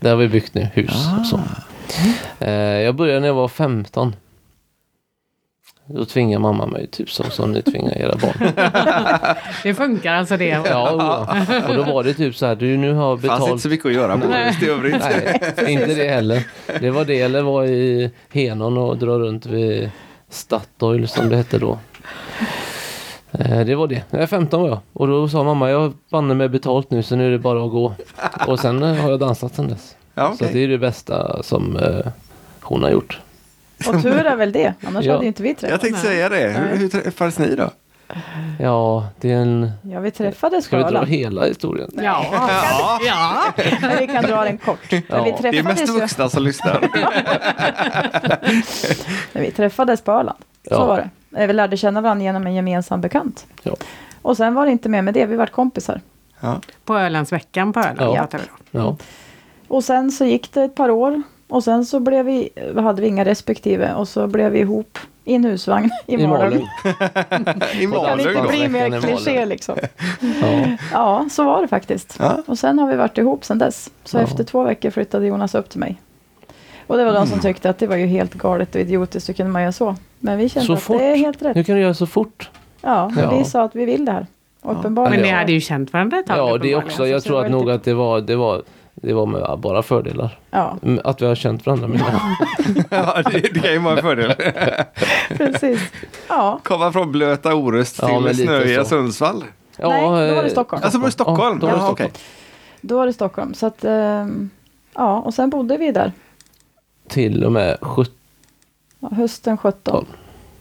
Där 0.00 0.10
har 0.10 0.16
vi 0.16 0.28
byggt 0.28 0.54
nu 0.54 0.68
hus 0.74 0.90
och 1.20 1.26
så. 1.26 1.40
Eh, 2.44 2.50
jag 2.52 2.94
började 2.94 3.20
när 3.20 3.26
jag 3.26 3.34
var 3.34 3.48
15. 3.48 4.14
Då 5.88 6.04
tvingade 6.04 6.42
mamma 6.42 6.66
mig 6.66 6.86
typ 6.86 7.10
som, 7.10 7.30
som 7.30 7.52
ni 7.52 7.62
tvingar 7.62 7.98
era 7.98 8.14
barn. 8.16 8.52
Det 9.62 9.74
funkar 9.74 10.14
alltså 10.14 10.36
det. 10.36 10.44
Ja, 10.64 10.90
och, 10.90 11.68
och 11.70 11.74
då 11.76 11.82
var 11.92 12.04
det 12.04 12.14
typ 12.14 12.36
så 12.36 12.46
här, 12.46 12.54
du 12.56 12.76
nu 12.76 12.92
har 12.92 13.16
Det 13.16 13.22
fanns 13.28 13.40
inte 13.40 13.44
betalt 13.44 13.62
så 13.62 13.68
mycket 13.68 13.86
att 13.86 13.92
göra 13.92 14.18
på 14.18 14.26
Orust 14.26 14.62
i 14.62 14.68
övrigt. 14.68 14.96
Nej, 15.00 15.72
inte 15.72 15.86
det 15.94 16.08
heller. 16.08 16.42
Det 16.80 16.90
var 16.90 17.04
det 17.04 17.20
eller 17.20 17.42
vara 17.42 17.66
i 17.66 18.10
Henon 18.32 18.78
och 18.78 18.96
dra 18.98 19.18
runt 19.18 19.46
vid 19.46 19.90
Statoil 20.30 21.08
som 21.08 21.28
det 21.28 21.36
hette 21.36 21.58
då. 21.58 21.78
Eh, 23.32 23.60
Det 23.60 23.74
var 23.74 23.86
det. 23.86 24.02
Jag 24.10 24.22
är 24.22 24.26
15 24.26 24.60
var 24.62 24.68
jag. 24.68 24.78
Och 24.92 25.06
då 25.06 25.28
sa 25.28 25.42
mamma, 25.44 25.70
jag 25.70 25.80
har 25.80 25.92
banne 26.10 26.34
mig 26.34 26.48
betalt 26.48 26.90
nu 26.90 27.02
så 27.02 27.16
nu 27.16 27.26
är 27.26 27.30
det 27.30 27.38
bara 27.38 27.64
att 27.64 27.70
gå. 27.70 27.94
Och 28.46 28.58
sen 28.60 28.82
eh, 28.82 28.94
har 28.94 29.10
jag 29.10 29.20
dansat 29.20 29.54
sen 29.54 29.68
dess. 29.68 29.96
Ja, 30.14 30.28
Så 30.28 30.44
okej. 30.44 30.50
det 30.52 30.64
är 30.64 30.68
det 30.68 30.78
bästa 30.78 31.42
som 31.42 31.76
eh, 31.76 32.06
hon 32.60 32.82
har 32.82 32.90
gjort. 32.90 33.20
Och 33.88 34.02
tur 34.02 34.26
är 34.26 34.36
väl 34.36 34.52
det, 34.52 34.74
annars 34.86 35.04
Ja. 35.04 35.12
hade 35.12 35.24
ju 35.24 35.28
inte 35.28 35.42
vi 35.42 35.48
Jag 35.48 35.58
träffats. 35.58 35.82
tänkte 35.82 36.00
säga 36.00 36.28
det. 36.28 36.36
Hur, 36.48 36.76
hur 36.76 36.88
träffades 36.88 37.38
ni 37.38 37.54
då? 37.56 37.70
Ja, 38.60 39.08
det 39.20 39.32
är 39.32 39.36
en... 39.36 39.70
Ja, 39.82 40.00
vi 40.00 40.10
träffades 40.10 40.64
Ska 40.64 40.80
på 40.82 40.86
vi 40.88 40.92
dra 40.94 41.04
hela 41.04 41.44
historien? 41.46 41.90
Ja. 42.02 42.26
ja. 43.06 43.42
Men 43.80 43.98
vi 43.98 44.06
kan 44.06 44.24
dra 44.24 44.44
den 44.44 44.58
kort. 44.58 44.78
Men 44.90 45.02
Ja, 45.08 45.22
vi 45.24 45.30
det 45.30 45.36
Det 45.42 45.48
är 45.48 45.52
träffades 45.52 45.80
mest 45.80 45.92
vuxna 46.00 46.28
som 46.28 46.42
lyssnar. 46.42 46.80
Men 49.32 49.42
vi 49.42 49.50
träffades 49.50 50.00
på 50.00 50.12
Öland. 50.12 50.38
Så 50.68 50.74
Ja. 50.74 50.86
var 50.86 50.96
det. 51.30 51.40
Eh, 51.42 51.46
Vi 51.46 51.52
lärde 51.52 51.76
känna 51.76 52.00
varandra 52.00 52.24
genom 52.24 52.46
en 52.46 52.54
gemensam 52.54 53.00
bekant. 53.00 53.46
Ja. 53.62 53.76
Och 54.22 54.36
sen 54.36 54.54
var 54.54 54.66
det 54.66 54.72
inte 54.72 54.88
mer 54.88 55.02
med 55.02 55.14
det, 55.14 55.26
vi 55.26 55.36
vart 55.36 55.52
kompisar. 55.52 56.00
Ja. 56.40 56.60
På 56.84 56.98
Ölandsveckan 56.98 57.72
på 57.72 57.80
Öland 57.80 58.00
Ja. 58.00 58.28
Ja. 58.70 58.96
Och 59.68 59.84
sen 59.84 60.10
så 60.10 60.24
gick 60.24 60.52
det 60.52 60.62
ett 60.64 60.74
par 60.74 60.90
år. 60.90 61.22
Och 61.48 61.64
sen 61.64 61.84
så 61.84 62.00
blev 62.00 62.24
vi, 62.26 62.48
hade 62.76 63.02
vi 63.02 63.08
inga 63.08 63.24
respektive. 63.24 63.94
Och 63.94 64.08
så 64.08 64.26
blev 64.26 64.52
vi 64.52 64.58
ihop 64.58 64.98
i 65.24 65.34
en 65.34 65.44
husvagn 65.44 65.90
i, 66.06 66.14
I 66.14 66.26
Malung. 66.26 66.38
Malung. 66.40 66.68
I 67.74 67.80
Kan 67.80 67.90
Malung 67.90 68.20
inte 68.28 68.42
bli 68.48 68.68
mer 68.68 69.00
kliché 69.00 69.32
Malung. 69.34 69.48
liksom. 69.48 69.76
Ja. 70.42 70.76
Ja, 70.92 71.28
så 71.30 71.44
var 71.44 71.62
det 71.62 71.68
faktiskt. 71.68 72.16
Ja. 72.18 72.38
Och 72.46 72.58
sen 72.58 72.78
har 72.78 72.88
vi 72.90 72.96
varit 72.96 73.18
ihop 73.18 73.44
sen 73.44 73.58
dess. 73.58 73.90
Så 74.04 74.16
Ja. 74.18 74.22
efter 74.22 74.44
två 74.44 74.62
veckor 74.62 74.90
flyttade 74.90 75.26
Jonas 75.26 75.54
upp 75.54 75.68
till 75.70 75.80
mig. 75.80 75.96
Och 76.86 76.96
det 76.96 77.04
var 77.04 77.12
de 77.12 77.16
Mm. 77.16 77.28
som 77.28 77.40
tyckte 77.40 77.70
att 77.70 77.78
det 77.78 77.86
var 77.86 77.96
ju 77.96 78.06
helt 78.06 78.34
galet 78.34 78.74
och 78.74 78.80
idiotiskt, 78.80 79.28
hur 79.28 79.34
kunde 79.34 79.52
man 79.52 79.62
göra 79.62 79.72
så? 79.72 79.96
Men 80.20 80.38
vi 80.38 80.48
kände 80.48 80.66
Så 80.66 80.72
att 80.72 80.82
fort? 80.82 80.98
det 80.98 81.04
är 81.04 81.16
helt 81.16 81.42
rätt. 81.42 81.56
Hur 81.56 81.62
kan 81.62 81.74
du 81.76 81.80
göra 81.82 81.94
så 81.94 82.06
fort? 82.06 82.50
Ja, 82.82 83.12
Ja. 83.16 83.30
vi 83.38 83.44
sa 83.44 83.62
att 83.62 83.76
vi 83.76 83.84
vill 83.84 84.04
det 84.04 84.12
här. 84.12 84.26
Uppenbarligen. 84.62 85.20
Men 85.20 85.30
ni 85.30 85.36
hade 85.38 85.52
ju 85.52 85.60
känt 85.60 85.92
varandra 85.92 86.18
ett 86.18 86.26
tag 86.26 86.38
Ja, 86.38 86.58
det 86.58 86.74
också. 86.76 87.06
Jag 87.06 87.22
så 87.22 87.28
tror 87.28 87.40
det 87.40 87.44
att 87.46 87.50
nog 87.52 87.70
att 87.70 87.84
det 87.84 87.94
var, 87.94 88.20
det 88.20 88.36
var, 88.36 88.62
det 89.02 89.12
var 89.12 89.26
med 89.26 89.58
bara 89.58 89.82
fördelar. 89.82 90.38
Ja, 90.50 90.76
Mm, 90.82 91.00
Att 91.04 91.22
vi 91.22 91.26
har 91.26 91.34
känt 91.34 91.66
varandra. 91.66 91.88
Men 91.88 92.00
Ja, 92.90 93.22
det, 93.32 93.38
det 93.54 93.60
kan 93.60 93.72
ju 93.72 93.78
vara 93.78 93.96
en 93.96 94.02
fördel. 94.02 94.34
precis. 95.28 95.80
Ja, 96.28 96.60
Komma 96.64 96.92
från 96.92 97.12
blöta 97.12 97.54
Orust 97.54 97.98
Ja, 98.02 98.08
till 98.08 98.22
lite 98.24 98.34
snöiga 98.42 98.82
så. 98.84 98.88
Sundsvall. 98.88 99.44
ja, 99.76 99.88
Nej, 99.88 100.02
då 100.02 100.08
var 100.10 100.42
det 100.42 100.42
eh, 100.42 100.48
Stockholm. 100.52 100.82
Alltså 100.82 100.98
var 100.98 101.06
det 101.06 101.12
Stockholm? 101.12 101.58
Ja, 101.62 101.66
då 101.66 101.66
var 101.66 101.72
det 101.74 101.80
Stockholm. 101.80 102.10
okej. 102.10 102.22
då 102.80 102.96
var 102.96 103.06
det 103.06 103.12
Stockholm. 103.12 103.54
Så 103.54 103.66
att, 103.66 103.84
ehm, 103.84 104.50
ja, 104.94 105.20
och 105.20 105.34
sen 105.34 105.50
bodde 105.50 105.76
vi 105.76 105.90
där. 105.92 106.12
Till 107.08 107.44
och 107.44 107.52
med 107.52 107.76
17. 107.80 108.14
Ja, 109.00 109.08
hösten 109.16 109.58
17. 109.58 109.80
Tolv. 109.94 110.06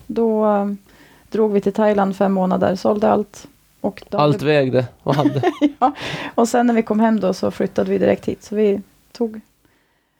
Då 0.07 0.45
ehm, 0.45 0.77
drog 1.31 1.51
vi 1.51 1.61
till 1.61 1.73
Thailand 1.73 2.15
fem 2.15 2.33
månader, 2.33 2.75
sålde 2.75 3.11
allt. 3.11 3.47
Och, 3.85 4.03
då 4.09 4.17
Allt 4.17 4.41
vägde 4.41 4.85
och 5.03 5.15
hade. 5.15 5.41
och 6.35 6.47
sen 6.47 6.67
när 6.67 6.73
vi 6.73 6.83
kom 6.83 6.99
hem 6.99 7.19
då 7.19 7.33
så 7.33 7.51
flyttade 7.51 7.91
vi 7.91 7.97
direkt 7.97 8.25
hit. 8.25 8.43
Så 8.43 8.55
vi 8.55 8.81
tog 9.11 9.41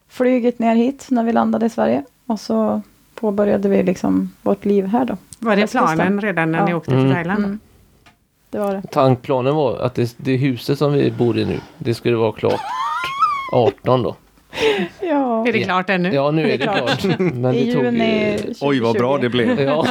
flyget 0.08 0.60
ner 0.60 0.76
hit 0.76 1.08
när 1.10 1.24
vi 1.24 1.32
landade 1.34 1.66
i 1.66 1.70
Sverige. 1.70 2.04
Och 2.26 2.40
så 2.40 2.82
påbörjade 3.16 3.70
vi 3.70 3.84
liksom 3.84 4.32
vårt 4.42 4.66
liv 4.66 4.86
här 4.86 5.06
då. 5.06 5.18
Var 5.40 5.56
det 5.56 5.72
planen 5.72 6.22
redan 6.22 6.52
när 6.52 6.66
ni 6.66 6.72
Ja. 6.72 6.78
åkte 6.78 6.92
till 6.92 7.00
Mm. 7.00 7.14
Thailand? 7.14 7.46
Mm. 7.46 7.60
Det 8.50 8.60
var 8.60 8.74
det. 8.74 8.82
Tankplanen 8.92 9.56
var 9.56 9.78
att 9.78 9.96
det, 9.96 10.14
det 10.18 10.36
huset 10.38 10.78
som 10.78 10.94
vi 10.94 11.12
bor 11.12 11.38
i 11.38 11.46
nu, 11.46 11.60
det 11.78 11.94
skulle 11.94 12.16
vara 12.16 12.32
klart 12.32 12.62
18 13.54 14.04
då. 14.04 14.16
Ja, 15.02 15.48
Är 15.48 15.52
det 15.52 15.60
Ja. 15.60 15.66
klart 15.66 15.90
ännu? 15.90 16.14
Ja, 16.14 16.32
nu 16.32 16.52
är 16.52 16.58
det 16.58 16.64
klart. 16.64 17.04
Men 17.20 17.54
i 17.56 17.66
det 17.66 17.74
tog 17.74 17.84
juni 17.84 18.32
ju... 18.32 18.38
2020. 18.38 18.58
Oj, 18.66 18.80
vad 18.80 18.96
bra 18.96 19.18
det 19.18 19.30
blev. 19.30 19.62
Ja, 19.62 19.86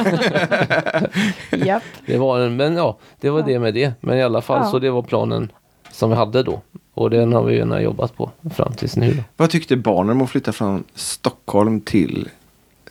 Japp. 1.65 1.83
det 2.05 2.17
var 2.17 2.39
en, 2.39 2.55
men 2.55 2.75
ja, 2.75 2.97
det 3.21 3.29
var 3.29 3.39
Ja. 3.39 3.45
det 3.45 3.59
med 3.59 3.73
det. 3.73 3.91
Men 3.99 4.17
i 4.17 4.23
alla 4.23 4.41
fall 4.41 4.61
Ja. 4.63 4.71
så 4.71 4.79
det 4.79 4.89
var 4.91 5.01
planen 5.01 5.51
som 5.91 6.09
vi 6.09 6.15
hade 6.15 6.43
då. 6.43 6.61
Och 6.93 7.09
den 7.09 7.33
har 7.33 7.43
vi 7.43 7.53
ju 7.53 7.59
gärna 7.59 7.81
jobbat 7.81 8.17
på 8.17 8.31
fram 8.55 8.73
tills 8.73 8.95
nu. 8.95 9.23
Vad 9.37 9.49
tyckte 9.49 9.75
barnen 9.75 10.11
om 10.11 10.21
att 10.21 10.29
flytta 10.29 10.51
från 10.51 10.83
Stockholm 10.93 11.81
till 11.81 12.29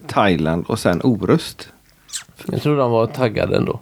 Thailand 0.07 0.65
och 0.69 0.79
sen 0.79 1.01
Orust? 1.05 1.69
Jag 2.53 2.63
tror 2.63 2.77
de 2.77 2.91
var 2.91 3.07
taggade 3.07 3.57
ändå. 3.57 3.81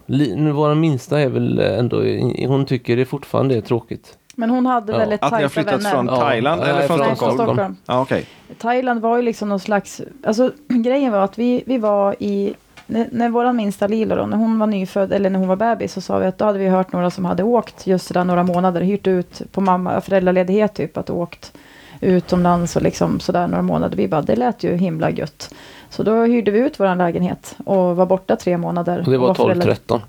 Vår 0.53 0.75
minsta 0.75 1.19
är 1.21 1.29
väl 1.29 1.59
ändå, 1.59 2.03
hon 2.47 2.65
tycker 2.65 2.97
det 2.97 3.05
fortfarande 3.05 3.55
är 3.55 3.61
tråkigt. 3.61 4.17
Men 4.35 4.49
hon 4.49 4.65
hade 4.65 4.91
Ja. 4.91 4.97
väldigt 4.97 5.23
Att 5.23 5.31
ni 5.31 5.35
har 5.35 5.39
tajta 5.39 5.49
flyttat 5.49 5.73
vänner. 5.73 5.89
från 5.89 6.05
Ja. 6.07 6.15
Thailand 6.15 6.61
Nej, 6.61 6.69
eller 6.69 6.87
från 6.87 6.97
från 6.97 7.15
Stockholm? 7.15 7.37
Stockholm. 7.37 7.75
Ja, 7.85 8.01
okej. 8.01 8.25
Thailand 8.57 9.01
var 9.01 9.15
ju 9.17 9.21
liksom 9.23 9.49
någon 9.49 9.59
slags, 9.59 10.01
alltså 10.25 10.51
grejen 10.67 11.11
var 11.11 11.19
att 11.21 11.37
vi, 11.39 11.63
vi 11.65 11.77
var 11.77 12.15
i, 12.19 12.53
när, 12.87 13.07
när 13.11 13.29
vår 13.29 13.53
minsta 13.53 13.87
Lilo 13.87 14.15
då, 14.15 14.25
när 14.25 14.37
hon 14.37 14.59
var 14.59 14.67
nyfödd, 14.67 15.13
eller 15.13 15.29
när 15.29 15.39
hon 15.39 15.47
var 15.47 15.55
bebis, 15.55 15.93
så 15.93 16.01
sa 16.01 16.17
vi 16.17 16.25
att 16.25 16.37
då 16.37 16.45
hade 16.45 16.59
vi 16.59 16.67
hört 16.67 16.91
några 16.93 17.09
som 17.11 17.25
hade 17.25 17.43
åkt 17.43 17.87
just 17.87 18.07
sådär 18.07 18.23
några 18.23 18.43
månader, 18.43 18.81
hyrt 18.81 19.07
ut 19.07 19.41
på 19.51 19.61
mamma, 19.61 20.01
föräldraledighet 20.01 20.73
typ, 20.73 20.97
att 20.97 21.09
åkt 21.09 21.53
utomlands 22.01 22.75
och 22.75 22.81
liksom 22.81 23.19
sådär 23.19 23.47
några 23.47 23.61
månader. 23.61 23.97
Vi 23.97 24.07
bara, 24.07 24.21
det 24.21 24.35
lät 24.35 24.63
ju 24.63 24.75
himla 24.75 25.09
gött. 25.11 25.53
Så 25.89 26.03
då 26.03 26.23
hyrde 26.23 26.51
vi 26.51 26.59
ut 26.59 26.79
vår 26.79 26.95
lägenhet 26.95 27.55
och 27.65 27.95
var 27.95 28.05
borta 28.05 28.35
tre 28.35 28.57
månader. 28.57 28.99
Och 29.05 29.11
det 29.11 29.17
var 29.17 29.29
och 29.29 30.01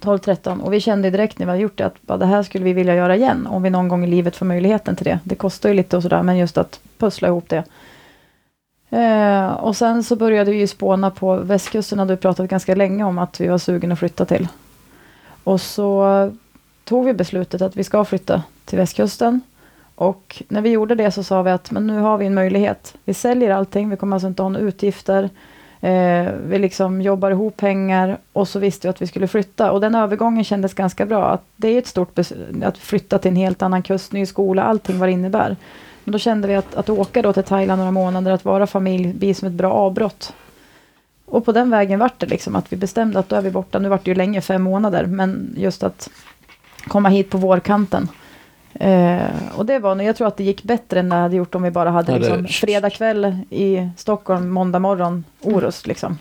12-13. 0.00 0.34
12-13 0.44 0.60
och 0.60 0.72
vi 0.72 0.80
kände 0.80 1.10
direkt 1.10 1.38
när 1.38 1.46
vi 1.46 1.50
hade 1.50 1.62
gjort 1.62 1.78
det 1.78 1.86
att 1.86 2.02
bara, 2.02 2.18
det 2.18 2.26
här 2.26 2.42
skulle 2.42 2.64
vi 2.64 2.72
vilja 2.72 2.94
göra 2.94 3.16
igen 3.16 3.46
om 3.46 3.62
vi 3.62 3.70
någon 3.70 3.88
gång 3.88 4.04
i 4.04 4.06
livet 4.06 4.36
får 4.36 4.46
möjligheten 4.46 4.96
till 4.96 5.04
det. 5.04 5.18
Det 5.24 5.34
kostar 5.34 5.68
ju 5.68 5.74
lite 5.74 5.96
och 5.96 6.02
sådär 6.02 6.22
men 6.22 6.38
just 6.38 6.58
att 6.58 6.80
pussla 6.98 7.28
ihop 7.28 7.48
det. 7.48 7.64
Eh, 8.90 9.46
och 9.46 9.76
sen 9.76 10.04
så 10.04 10.16
började 10.16 10.50
vi 10.50 10.58
ju 10.58 10.66
spåna 10.66 11.10
på 11.10 11.36
västkusten 11.36 11.98
hade 11.98 12.14
vi 12.14 12.20
pratat 12.20 12.50
ganska 12.50 12.74
länge 12.74 13.04
om 13.04 13.18
att 13.18 13.40
vi 13.40 13.46
var 13.46 13.58
sugen 13.58 13.92
att 13.92 13.98
flytta 13.98 14.24
till. 14.24 14.48
Och 15.44 15.60
så 15.60 16.30
tog 16.84 17.04
vi 17.04 17.12
beslutet 17.12 17.62
att 17.62 17.76
vi 17.76 17.84
ska 17.84 18.04
flytta 18.04 18.42
till 18.64 18.78
västkusten. 18.78 19.40
Och 19.94 20.42
när 20.48 20.60
vi 20.60 20.70
gjorde 20.70 20.94
det 20.94 21.10
så 21.10 21.22
sa 21.22 21.42
vi 21.42 21.50
att 21.50 21.70
men 21.70 21.86
nu 21.86 21.98
har 21.98 22.18
vi 22.18 22.26
en 22.26 22.34
möjlighet. 22.34 22.94
Vi 23.04 23.14
säljer 23.14 23.50
allting, 23.50 23.90
vi 23.90 23.96
kommer 23.96 24.16
alltså 24.16 24.28
inte 24.28 24.42
ha 24.42 24.48
några 24.48 24.66
utgifter. 24.66 25.30
Eh, 25.84 26.32
vi 26.46 26.58
liksom 26.58 27.02
jobbar 27.02 27.30
ihop 27.30 27.56
pengar 27.56 28.18
och 28.32 28.48
så 28.48 28.58
visste 28.58 28.86
vi 28.86 28.90
att 28.90 29.02
vi 29.02 29.06
skulle 29.06 29.28
flytta. 29.28 29.72
Och 29.72 29.80
den 29.80 29.94
övergången 29.94 30.44
kändes 30.44 30.74
ganska 30.74 31.06
bra. 31.06 31.24
Att 31.24 31.44
det 31.56 31.68
är 31.68 31.78
ett 31.78 31.86
stort 31.86 32.14
beslut 32.14 32.64
att 32.64 32.78
flytta 32.78 33.18
till 33.18 33.30
en 33.30 33.36
helt 33.36 33.62
annan 33.62 33.82
kust, 33.82 34.12
ny 34.12 34.26
skola, 34.26 34.62
allting 34.62 34.98
vad 34.98 35.08
det 35.08 35.12
innebär. 35.12 35.56
Men 36.04 36.12
då 36.12 36.18
kände 36.18 36.48
vi 36.48 36.54
att, 36.54 36.74
att 36.74 36.88
åka 36.88 37.22
då 37.22 37.32
till 37.32 37.42
Thailand 37.42 37.78
några 37.78 37.90
månader, 37.90 38.32
att 38.32 38.44
vara 38.44 38.66
familj, 38.66 39.12
blir 39.12 39.34
som 39.34 39.48
ett 39.48 39.54
bra 39.54 39.72
avbrott. 39.72 40.32
Och 41.26 41.44
på 41.44 41.52
den 41.52 41.70
vägen 41.70 41.98
vart 41.98 42.20
det 42.20 42.26
liksom 42.26 42.56
att 42.56 42.72
vi 42.72 42.76
bestämde 42.76 43.18
att 43.18 43.28
då 43.28 43.36
är 43.36 43.42
vi 43.42 43.50
borta. 43.50 43.78
Nu 43.78 43.88
vart 43.88 44.04
det 44.04 44.10
ju 44.10 44.14
länge, 44.14 44.40
fem 44.40 44.62
månader, 44.62 45.06
men 45.06 45.54
just 45.56 45.82
att 45.82 46.10
komma 46.88 47.08
hit 47.08 47.30
på 47.30 47.38
vårkanten. 47.38 48.08
Eh, 48.80 49.22
och 49.56 49.66
det 49.66 49.78
var, 49.78 49.94
nog- 49.94 50.06
jag 50.06 50.16
tror 50.16 50.26
att 50.28 50.36
det 50.36 50.44
gick 50.44 50.62
bättre 50.62 51.00
än 51.00 51.08
det 51.08 51.16
hade 51.16 51.36
gjort 51.36 51.54
om 51.54 51.62
vi 51.62 51.70
bara 51.70 51.90
hade 51.90 52.12
Ja, 52.12 52.18
det- 52.18 52.24
liksom, 52.36 52.46
fredag 52.46 52.90
kväll 52.90 53.36
i 53.50 53.88
Stockholm, 53.96 54.50
måndag 54.50 54.78
morgon, 54.78 55.24
Orust 55.40 55.86
liksom. 55.86 56.18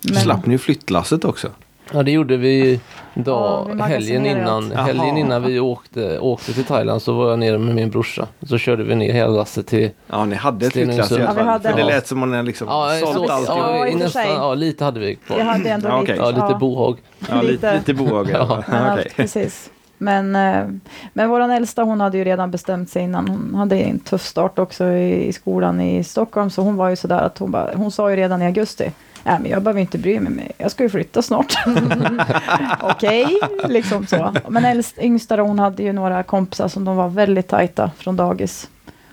Men, 0.00 0.14
Slapp 0.14 0.46
ni 0.46 0.58
flyttlasset 0.58 1.24
också? 1.24 1.48
Ja, 1.92 2.02
det 2.02 2.10
gjorde 2.10 2.36
vi 2.36 2.80
Ja, 3.14 3.22
dag, 3.22 3.70
vi 3.74 3.82
helgen, 3.82 4.26
innan, 4.26 4.72
helgen 4.72 5.16
innan 5.16 5.42
vi 5.42 5.60
åkte, 5.60 6.18
åkte 6.18 6.52
till 6.52 6.64
Thailand 6.64 7.02
så 7.02 7.12
var 7.12 7.30
jag 7.30 7.38
nere 7.38 7.58
med 7.58 7.74
min 7.74 7.90
brorsa. 7.90 8.26
Så 8.42 8.58
körde 8.58 8.84
vi 8.84 8.94
ner 8.94 9.12
hela 9.12 9.28
lasset 9.32 9.66
till... 9.66 9.90
Ja, 10.06 10.24
ni 10.24 10.36
hade 10.36 10.66
ett 10.66 10.72
flyttlass 10.72 11.12
i 11.12 11.14
alla 11.14 11.24
Ja, 11.24 11.30
vi 11.32 11.36
fall. 11.38 11.46
hade 11.46 11.68
För 11.70 11.76
det 11.76 11.82
det. 11.82 11.88
lät 11.88 12.06
som 12.06 12.22
om 12.22 12.30
ni 12.30 12.42
liksom 12.42 12.68
Ja, 12.68 12.98
sålt 13.00 13.26
så, 13.26 13.32
allt. 13.32 13.48
ja, 13.48 13.86
Ja, 13.88 13.96
nästan, 13.96 14.22
ja, 14.26 14.54
lite 14.54 14.84
hade 14.84 15.00
vi 15.00 15.14
kvar. 15.16 15.36
Vi 15.36 15.42
hade 15.42 15.70
ändå 15.70 15.88
Ja, 15.88 16.00
lite... 16.00 16.12
okej. 16.12 16.32
Ja, 16.36 16.46
lite 16.46 16.58
bohag. 16.60 16.96
Ja, 17.30 17.42
lite, 17.42 17.74
lite 17.76 17.94
bohag. 17.94 18.30
Ja. 18.32 18.64
Ja, 18.72 18.92
okej. 18.92 19.12
precis. 19.16 19.70
Men, 19.98 20.36
eh, 20.36 20.66
men 21.12 21.28
vår 21.28 21.40
äldsta 21.40 21.82
hon 21.82 22.00
hade 22.00 22.18
ju 22.18 22.24
redan 22.24 22.50
bestämt 22.50 22.90
sig 22.90 23.02
innan. 23.02 23.28
Hon 23.28 23.54
hade 23.54 23.76
en 23.76 23.98
tuff 23.98 24.22
start 24.22 24.58
också 24.58 24.86
i, 24.86 25.26
i 25.28 25.32
skolan 25.32 25.80
i 25.80 26.04
Stockholm. 26.04 26.50
Så 26.50 26.62
hon 26.62 26.76
var 26.76 26.88
ju 26.88 26.96
sådär 26.96 27.20
att 27.20 27.38
hon, 27.38 27.50
bara, 27.50 27.70
hon 27.74 27.90
sa 27.90 28.10
ju 28.10 28.16
redan 28.16 28.42
i 28.42 28.46
augusti. 28.46 28.92
Nej 29.24 29.38
men 29.40 29.50
jag 29.50 29.62
behöver 29.62 29.80
inte 29.80 29.98
bry 29.98 30.20
mig. 30.20 30.32
Med. 30.32 30.52
Jag 30.58 30.70
ska 30.70 30.82
ju 30.82 30.88
flytta 30.88 31.22
snart. 31.22 31.54
Okej, 32.80 33.26
liksom 33.68 34.06
så. 34.06 34.34
Men 34.48 34.64
äldst, 34.64 34.98
yngsta 34.98 35.36
då, 35.36 35.42
hon 35.42 35.58
hade 35.58 35.82
ju 35.82 35.92
några 35.92 36.22
kompisar 36.22 36.68
som 36.68 36.84
de 36.84 36.96
var 36.96 37.08
väldigt 37.08 37.48
tajta 37.48 37.90
från 37.96 38.16
dagis. 38.16 38.68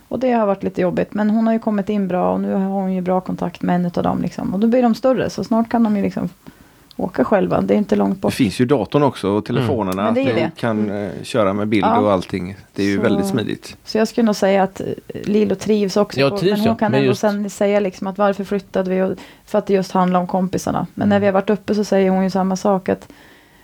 Och 0.08 0.20
det 0.20 0.32
har 0.32 0.46
varit 0.46 0.64
lite 0.64 0.82
jobbigt. 0.82 1.14
Men 1.14 1.30
hon 1.30 1.48
har 1.48 1.54
ju 1.54 1.60
kommit 1.60 1.90
in 1.90 2.08
bra 2.08 2.34
och 2.34 2.40
nu 2.40 2.54
har 2.54 2.62
hon 2.62 2.94
ju 2.94 3.02
bra 3.02 3.22
kontakt 3.22 3.62
med 3.62 3.76
en 3.76 3.86
av 3.86 4.04
dem. 4.04 4.22
Liksom. 4.22 4.54
Och 4.54 4.60
då 4.60 4.68
blir 4.68 4.82
de 4.82 4.96
större 4.96 5.30
så 5.30 5.44
snart 5.44 5.70
kan 5.70 5.84
de 5.84 5.98
ju 5.98 6.04
liksom 6.04 6.30
åka 6.98 7.24
själva. 7.24 7.62
Det 7.62 7.74
är 7.74 7.78
inte 7.78 7.96
långt 7.96 8.16
Det 8.16 8.22
bort. 8.22 8.34
finns 8.34 8.60
ju 8.62 8.66
datorn 8.66 9.04
också 9.04 9.30
och 9.30 9.46
telefonerna. 9.46 10.12
Det 10.12 10.22
är 10.22 10.30
att 10.30 10.36
ni 10.36 10.42
det. 10.42 10.52
kan 10.58 10.90
eh, 10.92 11.10
köra 11.24 11.54
med 11.54 11.68
bild 11.68 11.86
Ja. 11.86 11.98
och 12.00 12.12
allting. 12.12 12.56
Det 12.74 12.84
är 12.84 12.88
ju 12.88 12.96
Så- 12.96 13.02
väldigt 13.02 13.26
smidigt. 13.26 13.78
Så 13.84 13.98
jag 13.98 14.08
skulle 14.08 14.26
nog 14.26 14.36
säga 14.36 14.64
att 14.64 14.82
eh, 14.82 14.88
Lilo 15.24 15.56
trivs 15.56 15.98
också. 15.98 16.20
Jag 16.20 16.32
på- 16.32 16.38
trivs, 16.38 16.52
men 16.52 16.60
hon 16.60 16.68
ja, 16.68 16.76
kan 16.76 16.92
men 16.92 17.00
ändå 17.00 17.10
just- 17.12 17.22
sen 17.22 17.50
säga 17.50 17.80
liksom 17.80 18.08
att 18.08 18.18
varför 18.18 18.44
flyttade 18.44 18.90
vi? 18.90 19.02
Och, 19.02 19.18
för 19.46 19.58
att 19.58 19.66
det 19.68 19.74
just 19.74 19.92
handlar 19.92 20.20
om 20.20 20.28
kompisarna. 20.28 20.88
Men 20.94 21.10
när 21.10 21.20
vi 21.20 21.26
har 21.26 21.34
varit 21.34 21.50
uppe 21.50 21.76
så 21.76 21.84
säger 21.84 22.10
hon 22.10 22.24
ju 22.24 22.30
samma 22.30 22.56
sak. 22.56 22.90
att 22.90 23.08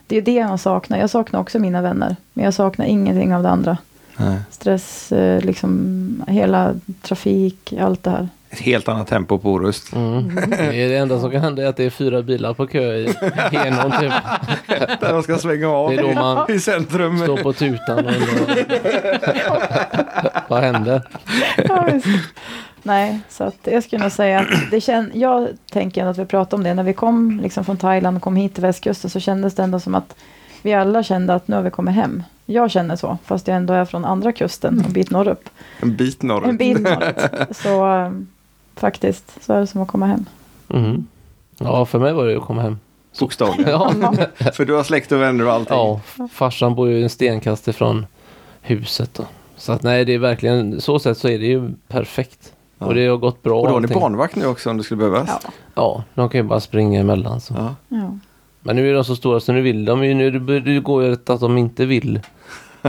Det 0.07 0.17
är 0.17 0.21
det 0.21 0.45
man 0.47 0.57
saknar. 0.57 0.97
Jag 0.99 1.09
saknar 1.09 1.39
också 1.39 1.59
mina 1.59 1.81
vänner. 1.81 2.15
Men 2.33 2.45
jag 2.45 2.53
saknar 2.53 2.85
ingenting 2.85 3.35
av 3.35 3.43
det 3.43 3.49
andra. 3.49 3.77
Nej. 4.17 4.39
Stress, 4.51 5.11
eh, 5.11 5.41
liksom 5.41 6.23
hela 6.27 6.73
trafik, 7.01 7.73
allt 7.79 8.03
det 8.03 8.09
här. 8.09 8.29
Ett 8.51 8.59
helt 8.59 8.87
annat 8.87 9.07
tempo 9.07 9.37
på 9.37 9.51
Orust. 9.51 9.93
Mm. 9.93 10.35
Det, 10.47 10.83
är 10.83 10.89
det 10.89 10.97
enda 10.97 11.19
som 11.19 11.31
kan 11.31 11.41
hända 11.41 11.63
är 11.63 11.67
att 11.67 11.77
det 11.77 11.83
är 11.83 11.89
fyra 11.89 12.21
bilar 12.21 12.53
på 12.53 12.67
kö 12.67 12.93
i 12.95 13.13
Henån 13.51 13.91
typ. 13.91 14.13
Där 15.01 15.13
de 15.13 15.23
ska 15.23 15.37
svänga 15.37 15.67
av 15.69 15.89
Det 15.89 15.95
är 15.95 16.01
då 16.01 16.13
man 16.13 16.51
i 16.51 16.59
centrum. 16.59 17.19
står 17.19 17.37
på 17.37 17.53
tutan 17.53 18.05
och 18.05 18.13
undrar 20.81 21.07
vad 21.69 21.93
visst. 21.93 22.07
Nej, 22.83 23.19
så 23.29 23.43
att 23.43 23.57
jag 23.63 23.83
skulle 23.83 24.01
nog 24.01 24.11
säga 24.11 24.39
att 24.39 24.47
det 24.71 24.81
kän, 24.81 25.11
jag 25.13 25.47
tänker 25.71 26.05
att 26.05 26.17
vi 26.17 26.25
pratade 26.25 26.55
om 26.55 26.63
det. 26.63 26.73
När 26.73 26.83
vi 26.83 26.93
kom 26.93 27.39
liksom 27.43 27.65
från 27.65 27.77
Thailand 27.77 28.17
och 28.17 28.23
kom 28.23 28.35
hit 28.35 28.53
till 28.53 28.63
västkusten 28.63 29.09
så 29.09 29.19
kändes 29.19 29.55
det 29.55 29.63
ändå 29.63 29.79
som 29.79 29.95
att 29.95 30.15
vi 30.61 30.73
alla 30.73 31.03
kände 31.03 31.33
att 31.33 31.47
nu 31.47 31.55
har 31.55 31.63
vi 31.63 31.71
kommit 31.71 31.95
hem. 31.95 32.23
Jag 32.45 32.71
känner 32.71 32.95
så, 32.95 33.17
fast 33.25 33.47
jag 33.47 33.57
ändå 33.57 33.73
är 33.73 33.85
från 33.85 34.05
andra 34.05 34.31
kusten, 34.31 34.83
en 34.85 34.93
bit 34.93 35.11
norrut. 35.11 35.49
En 35.79 35.95
bit 35.95 36.21
norrut. 36.21 36.49
En 36.49 36.57
bit 36.57 36.79
norrut. 36.79 37.17
Så 37.51 38.11
faktiskt, 38.75 39.43
så 39.43 39.53
är 39.53 39.59
det 39.59 39.67
som 39.67 39.81
att 39.81 39.87
komma 39.87 40.05
hem. 40.05 40.25
Mm. 40.69 41.07
Ja, 41.57 41.85
för 41.85 41.99
mig 41.99 42.13
var 42.13 42.25
det 42.27 42.37
att 42.37 42.43
komma 42.43 42.61
hem. 42.61 42.79
Bokstavligen. 43.19 43.69
Ja, 43.71 43.91
För 44.53 44.65
du 44.65 44.73
har 44.73 44.83
släkt 44.83 45.11
och 45.11 45.21
vänner 45.21 45.45
och 45.45 45.51
allting. 45.53 45.77
ja 45.77 45.99
farsan 46.31 46.75
bor 46.75 46.89
ju 46.89 47.03
en 47.03 47.09
stenkast 47.09 47.67
ifrån 47.67 48.05
huset. 48.61 49.13
Då. 49.13 49.23
Så 49.55 49.71
att 49.71 49.83
nej, 49.83 50.05
det 50.05 50.13
är 50.13 50.19
verkligen, 50.19 50.81
så 50.81 50.99
sätt 50.99 51.17
så 51.17 51.27
är 51.27 51.39
det 51.39 51.45
ju 51.45 51.71
perfekt. 51.87 52.53
Ja. 52.77 52.85
Och 52.85 52.93
det 52.95 53.07
har 53.07 53.17
gått 53.17 53.43
bra. 53.43 53.59
Och 53.59 53.67
då 53.67 53.73
har 53.73 53.79
ni 53.79 53.85
allting. 53.85 53.99
barnvakt 53.99 54.35
nu 54.35 54.45
också 54.45 54.69
om 54.69 54.77
det 54.77 54.83
skulle 54.83 54.97
behövas. 54.97 55.29
Ja. 55.43 55.49
Ja, 55.75 56.03
de 56.13 56.29
kan 56.29 56.41
ju 56.41 56.47
bara 56.47 56.59
springa 56.59 56.99
emellan. 56.99 57.41
Så. 57.41 57.53
Ja. 57.57 57.75
Ja. 57.87 58.17
Men 58.61 58.75
nu 58.75 58.89
är 58.89 58.93
de 58.93 59.03
så 59.03 59.15
stora 59.15 59.39
så 59.39 59.51
nu 59.53 59.61
vill 59.61 59.85
de 59.85 60.03
ju, 60.05 60.13
nu 60.13 60.81
går 60.81 61.03
ju 61.03 61.13
att 61.13 61.25
de 61.39 61.57
inte 61.57 61.85
vill. 61.85 62.19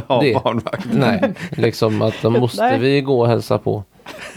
Ja, 0.08 0.20
Det. 0.22 0.42
barnvakt. 0.44 0.86
Nej, 0.92 1.34
liksom 1.50 2.02
att 2.02 2.14
de 2.22 2.32
måste 2.40 2.78
vi 2.78 3.00
gå 3.00 3.20
och 3.20 3.28
hälsa 3.28 3.58
på. 3.58 3.84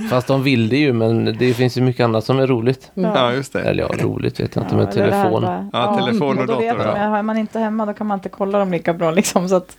Fast 0.10 0.28
de 0.28 0.44
vill 0.44 0.70
det 0.70 0.78
ju 0.78 0.94
men 0.94 1.26
det 1.40 1.54
finns 1.54 1.78
ju 1.78 1.82
mycket 1.82 2.04
annat 2.04 2.24
som 2.24 2.40
är 2.40 2.48
roligt. 2.48 2.92
Ja, 2.94 3.34
just 3.34 3.54
det. 3.54 3.62
Eller 3.62 3.84
ja, 3.84 3.90
roligt 4.04 4.40
vet 4.40 4.56
jag 4.56 4.64
inte 4.64 4.76
Ja, 4.76 4.82
här 4.86 4.92
telefon. 4.92 5.42
bara- 5.42 5.70
Ja, 5.74 5.98
telefon 6.06 6.40
och 6.40 6.48
då 6.48 6.60
vet 6.60 6.78
dator, 6.78 6.92
de, 6.94 7.00
ja. 7.00 7.18
Är 7.18 7.22
man 7.24 7.38
inte 7.38 7.60
hemma 7.60 7.86
då 7.86 7.94
kan 7.94 8.08
man 8.08 8.18
inte 8.18 8.30
kolla 8.30 8.60
dem 8.60 8.72
lika 8.72 8.94
bra 8.94 9.12
liksom. 9.12 9.50
Så 9.50 9.56
att, 9.56 9.78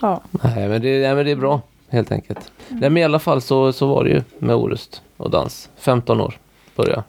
ja. 0.00 0.20
Nej 0.30 0.68
men, 0.68 0.82
det, 0.82 1.00
nej 1.02 1.14
men 1.14 1.24
det 1.24 1.30
är 1.30 1.36
bra 1.36 1.60
helt 1.88 2.12
enkelt. 2.12 2.50
Nej 2.68 2.90
men 2.90 2.96
i 2.96 3.04
alla 3.04 3.18
fall 3.18 3.40
så, 3.40 3.72
så 3.72 3.86
var 3.86 4.04
det 4.04 4.10
ju 4.10 4.22
med 4.38 4.56
Orust 4.56 5.02
och 5.16 5.30
dans. 5.30 5.68
15 5.76 6.20
år 6.20 6.34
började 6.76 7.02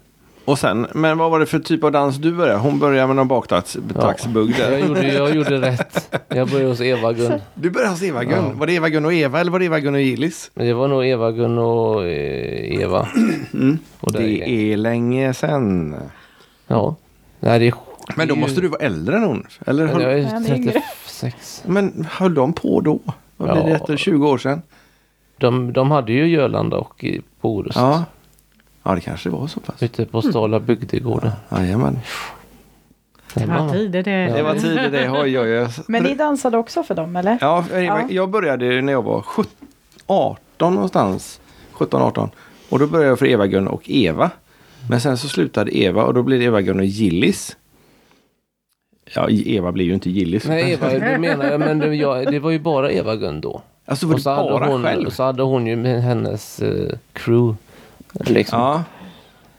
Och 0.48 0.60
sen, 0.60 0.88
men 0.94 1.18
vad 1.18 1.32
var 1.32 1.40
det 1.40 1.46
för 1.46 1.60
typ 1.60 1.84
av 1.84 1.92
dans 1.92 2.18
du 2.18 2.32
började? 2.34 2.60
Hon 2.60 2.80
började 2.80 3.08
med 3.08 3.16
någon 3.16 3.28
baktaxbugg 3.28 4.50
jag. 4.50 4.58
där. 4.58 4.72
Jag 4.72 4.88
gjorde, 4.88 5.14
jag 5.14 5.36
gjorde 5.36 5.62
rätt. 5.62 6.16
Jag 6.28 6.50
började 6.50 6.70
hos 6.70 6.82
Eva-Gun. 6.82 7.42
Du 7.54 7.70
började 7.70 7.92
hos 7.92 8.04
Eva-Gun. 8.04 8.32
Ja. 8.46 8.52
Var 8.56 8.68
det 8.68 8.74
Eva-Gun 8.74 9.06
och 9.06 9.14
Eva 9.14 9.40
eller 9.40 9.52
var 9.52 9.60
det 9.60 9.66
Eva-Gun 9.66 9.94
och 9.96 10.02
Gillis? 10.02 10.52
Det 10.54 10.74
var 10.74 10.88
nog 10.88 11.06
Eva-Gun 11.06 11.58
och 11.58 12.04
eh, 12.08 12.82
Eva. 12.82 13.08
Mm. 13.54 13.78
Och 14.00 14.12
Det 14.12 14.50
är 14.50 14.78
länge 14.78 15.34
sedan. 15.34 15.96
Ja. 16.68 16.96
Nej, 17.40 17.60
det 17.60 17.68
är, 17.68 17.74
Men 18.16 18.28
då 18.28 18.34
det 18.36 18.42
måste 18.42 18.62
du 18.62 18.68
vara 18.68 18.82
äldre 18.82 19.16
än 19.18 19.24
hon. 19.24 19.48
Eller 19.66 19.86
höll, 19.88 20.02
jag 20.02 20.12
är 20.14 20.18
är 20.18 20.56
yngre. 20.56 20.72
36. 20.72 21.64
men 21.66 22.08
höll 22.12 22.34
de 22.34 22.54
på 22.54 22.82
då? 22.82 23.00
Vad 23.38 23.52
blir 23.54 23.64
det 23.64 23.70
Ja. 23.70 23.76
efter 23.76 23.98
20 23.98 24.28
år 24.30 24.38
sedan? 24.38 24.62
De, 25.38 25.74
de 25.74 25.92
hade 25.92 26.12
ju 26.14 26.28
Jölanda 26.28 26.78
och 26.78 27.04
i- 27.04 27.22
på 27.42 27.56
Orust. 27.56 27.78
Ja. 27.78 28.04
Ja, 28.88 28.96
det 28.96 29.02
kanske 29.02 29.30
var 29.30 29.48
så 29.48 29.60
pass. 29.60 29.84
Ute 29.84 30.06
på 30.06 30.22
Stala 30.22 30.60
bygdegården. 30.60 31.32
Jajamän. 31.52 32.00
Det 33.34 33.46
var 33.46 33.70
tider 33.74 34.04
det. 34.04 34.34
Det 34.36 34.44
var 34.44 34.54
tidigt 34.56 34.92
det. 34.92 35.10
Oj, 35.12 35.40
oj, 35.40 35.60
oj. 35.62 35.68
Men 35.88 36.04
ni 36.04 36.16
dansade 36.16 36.58
också 36.58 36.84
för 36.84 36.96
dem 36.96 37.16
eller? 37.16 37.38
Ja, 37.42 37.66
Ja. 37.72 38.02
jag 38.10 38.30
började 38.30 38.82
när 38.82 38.94
jag 38.94 39.02
var 39.02 39.22
17, 39.22 39.52
18 40.06 40.74
någonstans. 40.74 41.40
17-18. 41.74 42.30
Och 42.70 42.80
då 42.80 42.88
började 42.88 43.10
jag 43.10 43.20
för 43.20 43.26
Eva-Gun 43.26 43.68
och 43.68 43.90
Eva. 43.90 44.32
Men 44.90 45.02
sen 45.02 45.18
så 45.18 45.28
slutade 45.28 45.78
Eva 45.78 46.04
och 46.04 46.14
då 46.14 46.24
blev 46.24 46.40
det 46.40 46.46
Eva-Gun 46.46 46.80
och 46.80 46.86
Gillis. 46.86 47.58
Ja, 49.16 49.30
Eva 49.30 49.72
blev 49.72 49.88
ju 49.88 49.94
inte 49.94 50.10
Gillis. 50.10 50.48
Nej, 50.48 50.72
Eva, 50.72 50.90
det 50.90 51.18
menar 51.18 51.46
jag. 51.52 51.60
Men 51.60 51.80
det, 51.80 51.96
jag, 51.96 52.32
det 52.32 52.40
var 52.40 52.52
ju 52.52 52.60
bara 52.60 52.92
Eva-Gun 52.92 53.42
då. 53.42 53.62
Alltså 53.86 54.08
var 54.08 54.14
Och 54.14 54.20
det 54.20 54.24
bara 54.26 54.68
hon, 54.68 54.84
själv? 54.84 55.08
och 55.08 55.14
så 55.14 55.24
hade 55.24 55.44
hon 55.44 55.68
ju 55.68 55.76
med 55.76 56.04
hennes 56.04 56.60
eh, 56.62 56.98
crew. 57.14 57.58
Liksom 58.26 58.60
Ja, 58.60 58.84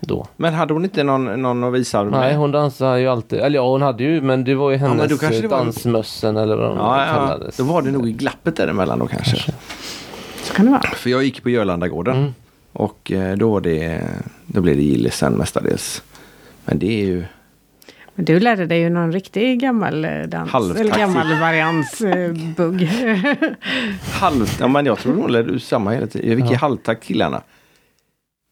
då. 0.01 0.27
men 0.37 0.55
hade 0.55 0.73
hon 0.73 0.85
inte 0.85 1.03
någon, 1.03 1.43
någon 1.43 1.65
att 1.65 1.73
visa 1.75 2.05
med? 2.05 2.13
Nej, 2.21 2.35
hon 2.35 2.51
dansade 2.53 3.01
ju 3.01 3.09
alltid. 3.09 3.39
Eller 3.39 3.57
ja, 3.59 3.71
hon 3.71 3.83
hade 3.83 4.05
ju, 4.05 4.21
men 4.21 4.45
det 4.45 4.55
var 4.55 4.71
ju 4.71 4.77
hennes 4.77 5.21
kanske 5.21 5.45
eh, 5.45 5.51
var- 5.51 5.59
dansmössen 5.59 6.37
eller 6.37 6.57
vad 6.57 6.67
de 6.69 6.77
ja, 6.79 7.07
ja, 7.07 7.15
kallades. 7.15 7.57
då 7.57 7.65
var 7.65 7.83
det 7.83 7.91
nog 7.91 8.09
i 8.09 8.13
glappet 8.13 8.57
däremellan 8.57 8.99
då 8.99 9.07
kanske. 9.07 9.53
Så 10.43 10.55
kan 10.55 10.65
det 10.67 10.71
vara. 10.73 10.83
För 10.83 11.11
jag 11.11 11.25
gick 11.25 11.43
på 11.43 11.51
Jörlandagården. 11.51 12.17
Mm. 12.17 12.35
Och 12.73 13.13
eh, 13.13 13.37
då, 13.37 13.51
var 13.51 13.61
det, 13.61 14.01
då 14.47 14.61
blev 14.61 14.77
det 14.77 14.83
Gillis 14.83 15.15
sen 15.17 15.33
mestadels. 15.33 16.03
Men 16.65 16.79
det 16.79 17.01
är 17.03 17.05
ju... 17.07 17.25
Men 18.15 18.25
du 18.25 18.41
lärde 18.41 18.67
dig 18.67 18.81
ju 18.81 18.91
någon 18.91 19.13
riktig 19.13 19.61
gammal 19.61 20.05
eh, 20.05 20.11
dans. 20.29 20.51
Halvtaxi. 20.51 20.81
Eller 20.81 20.99
gammal 20.99 21.41
variantsbugg. 21.41 22.89
Halv, 24.21 24.57
ja, 24.61 24.69
men 24.69 24.87
jag 24.87 24.99
tror 24.99 25.15
hon 25.15 25.33
lärde 25.33 25.51
ut 25.53 25.63
samma 25.63 25.91
hela 25.91 26.07
tiden. 26.07 26.29
Jag 26.31 26.37
fick 26.39 26.47
Ja. 26.51 26.53
i 26.53 26.57
halvtakt 26.57 27.05
killarna. 27.05 27.43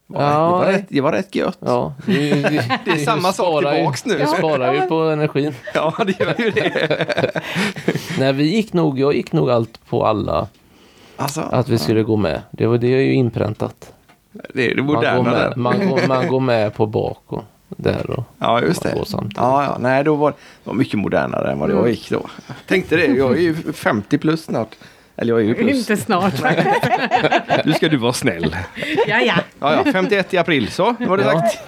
Ja, 0.07 0.19
Ja, 0.21 0.47
det, 0.47 0.51
var 0.53 0.73
rätt, 0.73 0.85
det 0.89 1.01
var 1.01 1.13
rätt 1.13 1.35
gött. 1.35 1.59
Ja, 1.61 1.95
det, 2.07 2.31
är 2.31 2.37
ju- 2.37 2.43
det, 2.43 2.79
Det 2.85 2.91
är 2.91 2.97
samma 3.05 3.33
sak 3.33 3.63
ju- 3.65 3.71
tillbaks 3.75 4.05
nu. 4.05 4.19
Det 4.19 4.27
sparar 4.27 4.75
ju 4.75 4.81
på 4.81 4.95
energin. 4.95 5.55
Ja, 5.75 5.95
det 6.07 6.21
gör 6.21 6.35
ju 6.39 6.51
det. 6.51 7.31
Nej, 8.19 8.33
vi 8.33 8.45
gick 8.57 8.73
nog, 8.73 8.99
jag 8.99 9.15
gick 9.15 9.33
nog 9.33 9.51
allt 9.51 9.81
på 9.89 10.07
alla 10.07 10.49
Alltså, 11.17 11.41
att 11.41 11.69
vi 11.69 11.79
skulle 11.79 12.03
gå 12.03 12.17
med. 12.17 12.43
Det, 12.51 12.67
var, 12.67 12.79
det 12.79 12.87
är 12.87 13.01
ju 13.01 13.13
inpräntat. 13.15 13.93
det 14.55 14.71
är 14.71 14.75
det 14.75 14.83
Man 14.83 14.87
går, 14.95 14.95
moderna 14.95 15.49
med, 15.49 15.57
man, 15.57 15.89
går, 15.89 16.01
man 16.09 16.29
går 16.29 16.41
med 16.41 16.75
på 16.75 16.87
bak 16.87 17.23
och 17.27 17.45
där 17.69 18.11
och 18.11 18.25
Ja, 18.39 18.61
just 18.63 18.83
det. 18.83 18.95
Ja, 19.13 19.27
ja. 19.37 19.77
Nej, 19.81 20.05
då 20.05 20.15
var 20.15 20.31
det 20.31 20.37
var 20.65 20.75
mycket 20.75 20.99
modernare 20.99 21.53
än 21.53 21.59
vad 21.59 21.71
Mm. 21.71 21.83
jag 21.83 21.91
gick 21.91 22.11
då. 22.11 22.23
Tänkte 22.69 22.97
det, 22.97 23.07
jag 23.07 23.33
är 23.37 23.41
ju 23.41 23.55
50 23.73 24.19
plus 24.19 24.45
snart. 24.45 24.69
Eller 25.17 25.33
jag 25.33 25.41
är 25.41 25.45
ju 25.45 25.55
plus. 25.55 25.77
Inte 25.79 25.97
snart. 25.97 26.35
Nu 27.65 27.73
ska 27.73 27.89
du 27.89 27.97
vara 27.97 28.13
snäll. 28.13 28.57
ja, 29.07 29.21
ja. 29.21 29.35
Ja, 29.61 29.83
ja, 29.87 29.93
51 29.93 30.35
i 30.35 30.39
april 30.39 30.71
så, 30.71 30.95
var 30.99 31.17
det 31.17 31.25
Ja. 31.25 31.31
sagt. 31.33 31.59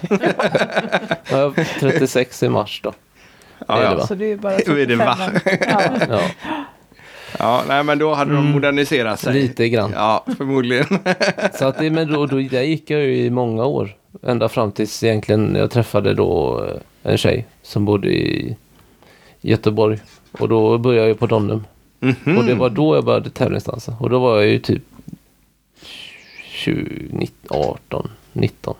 Ja, 1.31 1.53
36 1.79 2.43
i 2.43 2.49
mars 2.49 2.81
då. 2.83 2.93
Ja, 3.67 3.77
är 3.77 3.81
det 3.89 3.95
ja. 3.99 4.07
Så 4.07 4.15
du 4.15 4.31
är 4.31 4.35
bara 4.37 4.57
Då 4.65 4.79
är 4.79 4.85
det 4.85 4.95
va? 4.95 5.17
45. 5.43 5.67
Ja. 5.69 6.07
Ja, 6.09 6.21
ja, 7.39 7.63
nej 7.67 7.83
men 7.83 7.99
då 7.99 8.13
hade 8.13 8.33
de 8.33 8.45
moderniserat 8.51 9.19
sig. 9.19 9.31
Mm. 9.31 9.41
lite 9.41 9.69
grann. 9.69 9.91
Ja, 9.95 10.25
förmodligen. 10.37 10.85
Så 11.53 11.65
att 11.65 11.77
det, 11.77 11.89
men 11.89 12.13
då, 12.13 12.25
då, 12.25 12.35
där 12.35 12.61
gick 12.61 12.89
jag 12.89 13.01
ju 13.01 13.15
i 13.17 13.29
många 13.29 13.65
år. 13.65 13.95
Ända 14.23 14.49
fram 14.49 14.71
tills 14.71 15.03
egentligen 15.03 15.55
jag 15.55 15.71
träffade 15.71 16.13
då 16.13 16.63
eh, 17.03 17.11
en 17.11 17.17
tjej 17.17 17.45
som 17.63 17.85
bodde 17.85 18.07
i 18.07 18.55
Göteborg. 19.41 19.99
Och 20.31 20.49
då 20.49 20.77
började 20.77 20.99
jag 21.01 21.07
ju 21.07 21.15
på 21.15 21.25
Donnum. 21.25 21.65
Mhm. 21.99 22.37
Och 22.37 22.43
det 22.43 22.55
var 22.55 22.69
då 22.69 22.95
jag 22.95 23.05
började 23.05 23.29
tävlingsdansa. 23.29 23.95
Och 23.99 24.09
då 24.09 24.19
var 24.19 24.37
jag 24.37 24.47
ju 24.47 24.59
typ 24.59 24.83
20, 26.43 27.07
19, 27.11 27.57
18, 27.61 28.09
19. 28.33 28.75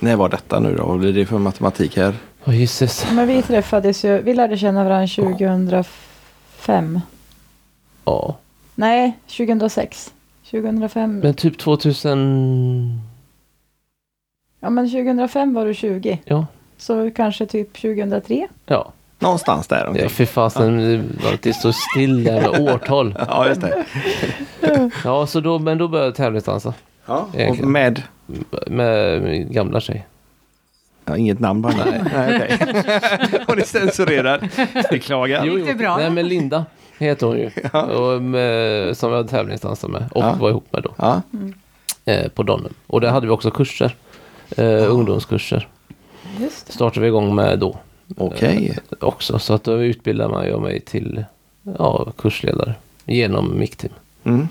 När 0.00 0.16
var 0.16 0.28
detta 0.28 0.60
nu 0.60 0.74
då? 0.76 0.86
Vad 0.86 0.98
blir 0.98 1.12
det 1.12 1.26
för 1.26 1.38
matematik 1.38 1.96
här? 1.96 2.14
Åh 2.44 2.56
gisses. 2.56 3.06
Men 3.12 3.28
vi 3.28 3.42
träffades 3.42 4.04
ju, 4.04 4.22
vi 4.22 4.34
lärde 4.34 4.58
känna 4.58 4.84
varandra 4.84 5.06
2005. 5.06 7.00
Ja. 8.04 8.36
Nej, 8.74 9.18
2006. 9.26 10.12
2005. 10.50 11.18
Men 11.18 11.34
typ 11.34 11.58
2000... 11.58 13.00
Ja 14.60 14.70
men 14.70 14.90
2005 14.90 15.54
var 15.54 15.66
du 15.66 15.74
20. 15.74 16.18
Ja. 16.24 16.46
Så 16.76 17.10
kanske 17.10 17.46
typ 17.46 17.72
2003. 17.72 18.48
Ja. 18.66 18.92
Någonstans 19.18 19.66
där 19.66 19.92
Ja, 20.02 20.08
fy 20.08 20.26
fasen, 20.26 20.76
det 21.42 21.52
så 21.52 21.72
still 21.72 22.26
jävla 22.26 22.50
årtal. 22.74 23.14
Ja, 23.28 23.48
just 23.48 23.60
det. 23.60 23.84
Ja, 25.04 25.26
så 25.26 25.40
då, 25.40 25.58
men 25.58 25.78
då 25.78 25.88
började 25.88 26.08
jag 26.08 26.14
tävlingsdansa. 26.16 26.74
Ja. 27.06 27.28
Och 27.48 27.58
med, 27.58 28.02
Med 28.66 29.22
min 29.22 29.52
gamla 29.52 29.80
tjej. 29.80 30.06
ja, 31.04 31.16
inget 31.16 31.40
namn 31.40 31.62
bara. 31.62 31.74
Nej. 31.84 32.00
Nej, 32.14 32.58
okej. 32.58 33.40
Hon 33.46 33.58
är 33.58 33.62
censurerad. 33.64 34.48
Beklagar. 34.90 35.44
Jo. 35.44 35.64
Det 35.66 35.74
bra? 35.74 35.96
Nej, 35.96 36.10
men 36.10 36.28
Linda 36.28 36.64
heter 36.98 37.26
hon 37.26 37.36
ju. 37.38 37.50
Och 37.96 38.22
med, 38.22 38.96
som 38.96 39.10
jag 39.10 39.16
hade 39.16 39.28
tävlingsdansat 39.28 39.90
med 39.90 40.04
och 40.14 40.22
Ja. 40.24 40.36
var 40.40 40.50
ihop 40.50 40.66
med 40.72 40.82
då. 40.82 40.90
Ja. 40.96 41.22
Eh, 42.04 42.28
på 42.28 42.42
Donnum. 42.42 42.74
Och 42.86 43.00
där 43.00 43.10
hade 43.10 43.26
vi 43.26 43.32
också 43.32 43.50
kurser. 43.50 43.94
Eh, 44.56 44.92
Ungdomskurser. 44.92 45.68
Just 46.40 46.66
det. 46.66 46.72
Startade 46.72 47.00
vi 47.00 47.06
igång 47.06 47.34
med 47.34 47.58
då. 47.58 47.78
Okej. 48.16 48.78
Eh, 48.90 48.96
också. 49.08 49.38
Så 49.38 49.54
att 49.54 49.64
då 49.64 49.82
utbildade 49.82 50.30
man 50.32 50.46
jag 50.46 50.62
mig 50.62 50.80
till 50.80 51.24
ja, 51.78 52.12
kursledare. 52.18 52.74
Genom 53.04 53.58
MIK-team. 53.58 53.92
Mm. 54.24 54.48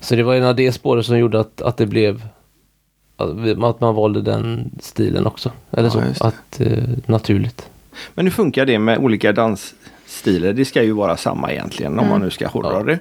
Så 0.00 0.14
det 0.16 0.22
var 0.22 0.34
en 0.34 0.44
av 0.44 0.56
det 0.56 0.72
spåret 0.72 1.06
som 1.06 1.18
gjorde 1.18 1.40
att, 1.40 1.62
att 1.62 1.76
det 1.76 1.86
blev 1.86 2.26
att 3.62 3.80
man 3.80 3.94
valde 3.94 4.22
den 4.22 4.70
stilen 4.80 5.26
också. 5.26 5.52
Eller 5.70 5.90
Ja, 5.94 6.14
så. 6.14 6.26
Att, 6.26 6.60
eh, 6.60 6.84
naturligt. 7.06 7.68
Men 8.14 8.26
hur 8.26 8.30
funkar 8.32 8.66
det 8.66 8.78
med 8.78 8.98
olika 8.98 9.32
dansstilar? 9.32 10.52
Det 10.52 10.64
ska 10.64 10.82
ju 10.82 10.92
vara 10.92 11.16
samma 11.16 11.52
egentligen 11.52 11.92
om 11.92 11.98
Mm. 11.98 12.10
man 12.10 12.20
nu 12.20 12.30
ska 12.30 12.48
hårdra 12.48 12.72
Ja. 12.72 12.82
det. 12.82 12.98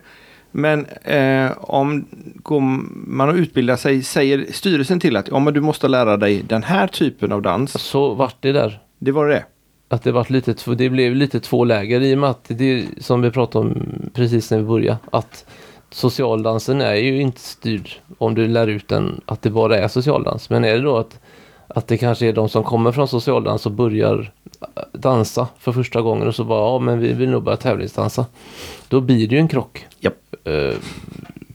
Men 0.51 0.85
eh, 0.85 1.51
om 1.57 2.05
går 2.35 2.59
man 3.07 3.29
och 3.29 3.35
utbildar 3.35 3.75
sig, 3.75 4.03
säger 4.03 4.45
styrelsen 4.51 4.99
till 4.99 5.15
att 5.17 5.27
ja, 5.27 5.39
men 5.39 5.53
du 5.53 5.61
måste 5.61 5.87
lära 5.87 6.17
dig 6.17 6.41
den 6.47 6.63
här 6.63 6.87
typen 6.87 7.31
av 7.31 7.41
dans. 7.41 7.71
Så 7.81 8.13
vart 8.13 8.35
det 8.39 8.51
där. 8.51 8.79
Det 9.03 9.11
var 9.11 9.27
det. 9.27 9.45
Att 9.89 10.03
det, 10.03 10.11
vart 10.11 10.29
lite, 10.29 10.53
två- 10.53 10.73
det 10.73 10.89
blev 10.89 11.15
lite 11.15 11.39
två 11.39 11.63
läger 11.65 12.01
i 12.01 12.13
och 12.15 12.17
med 12.19 12.29
att 12.29 12.45
det 12.47 12.85
som 12.99 13.21
vi 13.21 13.31
pratade 13.31 13.65
om 13.67 13.85
precis 14.13 14.51
när 14.51 14.57
vi 14.57 14.63
började. 14.63 14.97
Att 15.11 15.45
socialdansen 15.89 16.81
är 16.81 16.95
ju 16.95 17.21
inte 17.21 17.39
styrd 17.39 17.89
om 18.17 18.35
du 18.35 18.47
lär 18.47 18.67
ut 18.67 18.87
den 18.87 19.21
att 19.25 19.41
det 19.41 19.49
bara 19.49 19.77
är 19.77 19.87
socialdans. 19.87 20.49
Men 20.49 20.63
är 20.63 20.73
det 20.73 20.81
då 20.81 20.97
att, 20.97 21.19
att 21.67 21.87
det 21.87 21.97
kanske 21.97 22.27
är 22.27 22.33
de 22.33 22.49
som 22.49 22.63
kommer 22.63 22.91
från 22.91 23.07
socialdans 23.07 23.65
och 23.65 23.71
börjar 23.71 24.31
äh, 24.61 24.83
dansa 24.93 25.47
för 25.59 25.71
första 25.71 26.01
gången 26.01 26.27
och 26.27 26.35
så 26.35 26.43
bara 26.43 26.59
ja 26.73 26.79
men 26.79 26.99
vi 26.99 27.13
vill 27.13 27.29
nog 27.29 27.43
börja 27.43 27.57
tävlingsdansa. 27.57 28.25
Då 28.87 29.01
blir 29.01 29.27
det 29.27 29.35
ju 29.35 29.39
en 29.41 29.47
krock. 29.47 29.85
Japp. 29.99 30.35
Eh, 30.43 30.77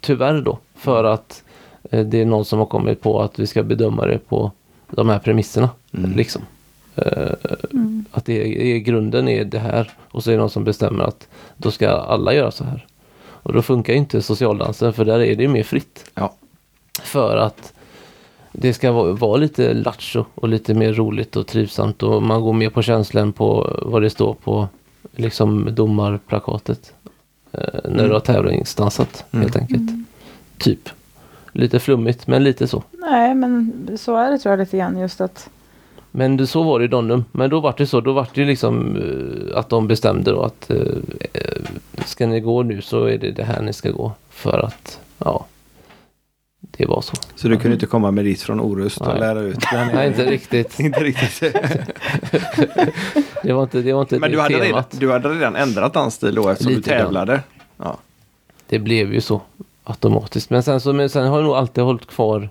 tyvärr 0.00 0.40
då. 0.40 0.58
För 0.74 1.04
att 1.04 1.42
eh, 1.90 2.06
det 2.06 2.20
är 2.20 2.26
någon 2.26 2.44
som 2.44 2.58
har 2.58 2.66
kommit 2.66 3.00
på 3.00 3.20
att 3.22 3.38
vi 3.38 3.46
ska 3.46 3.62
bedöma 3.62 4.06
det 4.06 4.18
på 4.18 4.52
de 4.90 5.08
här 5.08 5.18
premisserna. 5.18 5.70
Mm. 5.94 6.12
Liksom. 6.16 6.42
Eh, 6.98 7.32
att 8.10 8.24
det 8.24 8.72
är, 8.74 8.78
grunden 8.78 9.28
är 9.28 9.44
det 9.44 9.58
här 9.58 9.90
och 10.10 10.24
så 10.24 10.30
är 10.30 10.34
det 10.34 10.40
någon 10.40 10.50
som 10.50 10.64
bestämmer 10.64 11.04
att 11.04 11.28
då 11.56 11.70
ska 11.70 11.88
alla 11.90 12.34
göra 12.34 12.50
så 12.50 12.64
här. 12.64 12.86
Och 13.20 13.52
då 13.52 13.62
funkar 13.62 13.92
ju 13.92 13.98
inte 13.98 14.22
socialdansen 14.22 14.92
för 14.92 15.04
där 15.04 15.20
är 15.20 15.36
det 15.36 15.42
ju 15.42 15.48
mer 15.48 15.62
fritt. 15.62 16.10
Ja. 16.14 16.34
För 17.02 17.36
att 17.36 17.72
det 18.52 18.74
ska 18.74 18.92
vara, 18.92 19.12
vara 19.12 19.36
lite 19.36 19.74
lattjo 19.74 20.24
och 20.34 20.48
lite 20.48 20.74
mer 20.74 20.92
roligt 20.92 21.36
och 21.36 21.46
trivsamt 21.46 22.02
och 22.02 22.22
man 22.22 22.40
går 22.42 22.52
mer 22.52 22.70
på 22.70 22.82
känslan 22.82 23.32
på 23.32 23.76
vad 23.82 24.02
det 24.02 24.10
står 24.10 24.34
på 24.34 24.68
liksom 25.16 25.68
domarplakatet. 25.74 26.92
Eh, 27.52 27.60
när 27.84 27.90
Mm. 27.90 28.06
du 28.06 28.12
har 28.12 28.20
tävlingsdansat 28.20 29.24
helt 29.32 29.56
enkelt. 29.56 29.90
Typ. 30.58 30.88
Lite 31.52 31.80
flummigt 31.80 32.26
men 32.26 32.44
lite 32.44 32.68
så. 32.68 32.82
Nej 32.92 33.34
men 33.34 33.88
så 34.00 34.16
är 34.16 34.30
det 34.30 34.38
tror 34.38 34.52
jag 34.52 34.58
lite 34.60 34.78
grann 34.78 34.98
just 34.98 35.20
att 35.20 35.48
Men 36.10 36.36
det, 36.36 36.46
så 36.46 36.62
var 36.62 36.78
det 36.78 36.84
i 36.84 36.88
Donnum. 36.88 37.24
Men 37.32 37.50
då 37.50 37.60
var 37.60 37.74
det 37.78 37.86
så. 37.86 38.00
Då 38.00 38.12
var 38.12 38.26
det 38.34 38.44
liksom 38.44 38.96
eh, 38.96 39.58
att 39.58 39.68
de 39.68 39.88
bestämde 39.88 40.30
då 40.30 40.42
att 40.42 40.70
eh, 40.70 40.76
ska 42.04 42.26
ni 42.26 42.40
gå 42.40 42.62
nu 42.62 42.82
så 42.82 43.04
är 43.04 43.18
det 43.18 43.30
det 43.30 43.44
här 43.44 43.62
ni 43.62 43.72
ska 43.72 43.90
gå. 43.90 44.12
För 44.30 44.58
att 44.58 45.00
ja, 45.18 45.46
det 46.60 46.86
var 46.86 47.00
så. 47.00 47.14
Så 47.34 47.48
du 47.48 47.56
kunde 47.56 47.74
inte 47.74 47.86
komma 47.86 48.10
med 48.10 48.24
dit 48.24 48.42
från 48.42 48.60
Orust 48.60 49.00
och 49.00 49.06
Nej. 49.08 49.20
lära 49.20 49.40
ut 49.40 49.58
den? 49.72 49.88
Nej, 49.94 50.08
inte 50.08 50.30
riktigt. 50.30 50.80
inte 50.80 51.00
riktigt. 51.00 51.54
Det 53.42 53.52
var 53.52 53.62
inte 53.62 53.82
det, 53.82 53.92
var 53.92 54.00
inte 54.00 54.18
Men 54.18 54.32
du 54.32 54.40
hade, 54.40 54.60
redan, 54.60 54.84
du 54.90 55.12
hade 55.12 55.28
redan 55.28 55.56
ändrat 55.56 55.94
dansstil 55.94 56.34
då 56.34 56.48
eftersom 56.48 56.72
Lite 56.72 56.90
du 56.90 56.96
tävlade? 56.96 57.40
Ja. 57.76 57.98
Det 58.66 58.78
blev 58.78 59.14
ju 59.14 59.20
så 59.20 59.40
automatiskt. 59.84 60.50
Men 60.50 60.62
sen, 60.62 60.80
så, 60.80 60.92
men 60.92 61.08
sen 61.08 61.26
har 61.26 61.36
jag 61.38 61.44
nog 61.44 61.54
alltid 61.54 61.84
hållit 61.84 62.06
kvar 62.06 62.48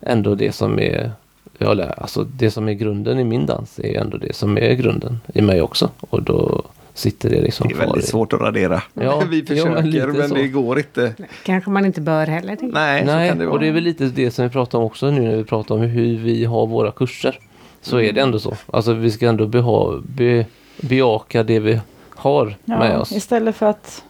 ändå 0.00 0.34
det 0.34 0.52
som 0.52 0.78
är 0.78 1.12
jag 1.58 1.76
lär, 1.76 1.94
alltså 2.02 2.24
det 2.24 2.50
som 2.50 2.68
är 2.68 2.72
grunden 2.72 3.18
i 3.18 3.24
min 3.24 3.46
dans 3.46 3.78
är 3.78 4.00
ändå 4.00 4.16
det 4.16 4.34
som 4.34 4.58
är 4.58 4.72
grunden 4.74 5.20
i 5.34 5.42
mig 5.42 5.62
också. 5.62 5.90
Och 6.00 6.22
då 6.22 6.62
sitter 6.94 7.30
det 7.30 7.40
liksom 7.42 7.68
Det 7.68 7.74
är 7.74 7.78
väldigt 7.78 8.04
i- 8.04 8.06
svårt 8.06 8.32
att 8.32 8.40
radera. 8.40 8.82
Ja, 8.94 9.22
Vi 9.30 9.38
ja, 9.40 9.46
försöker 9.46 10.06
men 10.06 10.18
men 10.18 10.30
det 10.30 10.48
går 10.48 10.78
inte. 10.78 11.14
Kanske 11.44 11.70
man 11.70 11.84
inte 11.84 12.00
bör 12.00 12.26
heller. 12.26 12.56
Nej, 12.60 13.00
så 13.00 13.06
Nej, 13.06 13.28
kan 13.28 13.38
det 13.38 13.44
vara. 13.46 13.54
och 13.54 13.60
det 13.60 13.66
är 13.68 13.72
väl 13.72 13.82
lite 13.84 14.04
det 14.04 14.30
som 14.30 14.44
vi 14.44 14.50
pratar 14.50 14.78
om 14.78 14.84
också 14.84 15.10
nu 15.10 15.20
när 15.20 15.36
vi 15.36 15.44
pratar 15.44 15.74
om 15.74 15.80
hur 15.80 16.18
vi 16.18 16.44
har 16.44 16.66
våra 16.66 16.90
kurser. 16.92 17.38
Så 17.82 18.00
är 18.00 18.12
det 18.12 18.20
ändå 18.20 18.38
så. 18.38 18.56
Alltså 18.66 18.92
vi 18.92 19.10
ska 19.10 19.28
ändå 19.28 19.46
beha, 19.46 20.02
be, 20.06 20.46
bejaka 20.80 21.42
det 21.42 21.58
vi 21.60 21.80
har 22.10 22.54
med 22.64 22.96
oss. 22.98 23.12
Istället 23.12 23.56
för 23.56 23.66
att 23.66 24.02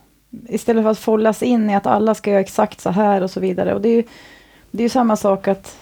Istället 0.48 0.82
för 0.84 0.90
att 0.90 0.98
fållas 0.98 1.42
in 1.42 1.70
i 1.70 1.74
att 1.74 1.86
alla 1.86 2.14
ska 2.14 2.30
göra 2.30 2.40
exakt 2.40 2.80
så 2.80 2.90
här 2.90 3.22
och 3.22 3.30
så 3.30 3.40
vidare. 3.40 3.74
Och 3.74 3.80
det 3.80 3.88
är 3.88 3.96
ju, 3.96 4.02
det 4.70 4.78
är 4.82 4.84
ju 4.84 4.88
samma 4.88 5.16
sak 5.16 5.48
att 5.48 5.76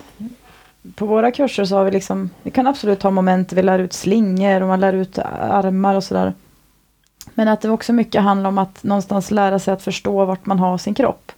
på 0.94 1.06
våra 1.06 1.30
kurser 1.30 1.64
så 1.64 1.76
har 1.76 1.84
vi 1.84 1.90
liksom, 1.90 2.30
vi 2.42 2.50
kan 2.50 2.66
absolut 2.66 3.02
ha 3.02 3.10
moment 3.10 3.52
vi 3.52 3.62
lär 3.62 3.78
ut 3.78 3.92
slingor 3.92 4.60
och 4.62 4.68
man 4.68 4.80
lär 4.80 4.92
ut 4.92 5.18
armar 5.18 5.94
och 5.94 6.04
sådär. 6.04 6.32
Men 7.34 7.48
att 7.48 7.60
det 7.60 7.70
också 7.70 7.92
mycket 7.92 8.22
handlar 8.22 8.48
om 8.48 8.58
att 8.58 8.84
någonstans 8.84 9.30
lära 9.30 9.58
sig 9.58 9.74
att 9.74 9.82
förstå 9.82 10.24
vart 10.24 10.46
man 10.46 10.58
har 10.58 10.78
sin 10.78 10.94
kropp. 10.94 11.32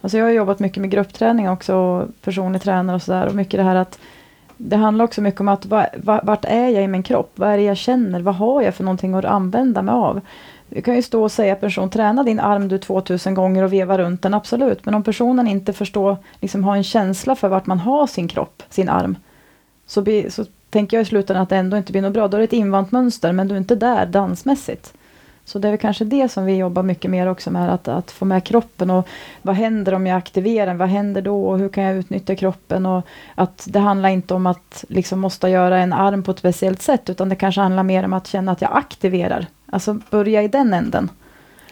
Alltså 0.00 0.18
jag 0.18 0.24
har 0.24 0.30
jobbat 0.32 0.58
mycket 0.58 0.80
med 0.80 0.90
gruppträning 0.90 1.50
också 1.50 1.74
och 1.74 2.08
personlig 2.22 2.62
tränare 2.62 2.96
och 2.96 3.02
sådär 3.02 3.26
och 3.26 3.34
mycket 3.34 3.60
det 3.60 3.64
här 3.64 3.76
att 3.76 3.98
det 4.56 4.76
handlar 4.76 5.04
också 5.04 5.20
mycket 5.20 5.40
om 5.40 5.48
att 5.48 5.66
va- 5.66 5.88
va- 5.96 6.20
vart 6.22 6.44
är 6.44 6.68
jag 6.68 6.84
i 6.84 6.88
min 6.88 7.02
kropp? 7.02 7.32
Vad 7.34 7.48
är 7.48 7.56
det 7.56 7.62
jag 7.62 7.76
känner? 7.76 8.20
Vad 8.20 8.34
har 8.34 8.62
jag 8.62 8.74
för 8.74 8.84
någonting 8.84 9.14
att 9.14 9.24
använda 9.24 9.82
mig 9.82 9.92
av? 9.92 10.20
Du 10.68 10.82
kan 10.82 10.94
ju 10.94 11.02
stå 11.02 11.22
och 11.22 11.32
säga 11.32 11.52
att 11.52 11.60
person 11.60 11.90
träna 11.90 12.22
din 12.22 12.40
arm 12.40 12.68
du 12.68 12.78
2000 12.78 13.34
gånger 13.34 13.62
och 13.62 13.72
veva 13.72 13.98
runt 13.98 14.22
den, 14.22 14.34
absolut. 14.34 14.84
Men 14.84 14.94
om 14.94 15.02
personen 15.02 15.48
inte 15.48 15.72
förstår, 15.72 16.16
liksom 16.40 16.64
har 16.64 16.76
en 16.76 16.84
känsla 16.84 17.34
för 17.34 17.48
vart 17.48 17.66
man 17.66 17.78
har 17.78 18.06
sin 18.06 18.28
kropp, 18.28 18.62
sin 18.70 18.88
arm. 18.88 19.16
Så, 19.86 20.02
blir, 20.02 20.30
så 20.30 20.44
tänker 20.70 20.96
jag 20.96 21.02
i 21.02 21.06
slutändan 21.06 21.42
att 21.42 21.48
det 21.48 21.56
ändå 21.56 21.76
inte 21.76 21.92
blir 21.92 22.02
något 22.02 22.12
bra. 22.12 22.28
Då 22.28 22.36
är 22.36 22.38
det 22.38 22.44
ett 22.44 22.52
invant 22.52 22.92
mönster 22.92 23.32
men 23.32 23.48
du 23.48 23.54
är 23.54 23.58
inte 23.58 23.74
där 23.74 24.06
dansmässigt. 24.06 24.94
Så 25.48 25.58
det 25.58 25.68
är 25.68 25.72
väl 25.72 25.80
kanske 25.80 26.04
det 26.04 26.28
som 26.28 26.44
vi 26.44 26.56
jobbar 26.56 26.82
mycket 26.82 27.10
mer 27.10 27.26
också 27.26 27.50
med, 27.50 27.74
att, 27.74 27.88
att 27.88 28.10
få 28.10 28.24
med 28.24 28.44
kroppen 28.44 28.90
och 28.90 29.08
vad 29.42 29.56
händer 29.56 29.94
om 29.94 30.06
jag 30.06 30.16
aktiverar 30.16 30.66
den, 30.66 30.78
vad 30.78 30.88
händer 30.88 31.22
då 31.22 31.48
och 31.48 31.58
hur 31.58 31.68
kan 31.68 31.84
jag 31.84 31.96
utnyttja 31.96 32.34
kroppen 32.34 32.86
och 32.86 33.06
att 33.34 33.66
det 33.70 33.78
handlar 33.78 34.08
inte 34.08 34.34
om 34.34 34.46
att 34.46 34.84
liksom 34.88 35.20
måste 35.20 35.48
göra 35.48 35.78
en 35.78 35.92
arm 35.92 36.22
på 36.22 36.30
ett 36.30 36.38
speciellt 36.38 36.82
sätt 36.82 37.10
utan 37.10 37.28
det 37.28 37.36
kanske 37.36 37.60
handlar 37.60 37.82
mer 37.82 38.04
om 38.04 38.12
att 38.12 38.26
känna 38.26 38.52
att 38.52 38.62
jag 38.62 38.76
aktiverar, 38.76 39.46
alltså 39.72 39.98
börja 40.10 40.42
i 40.42 40.48
den 40.48 40.74
änden. 40.74 41.10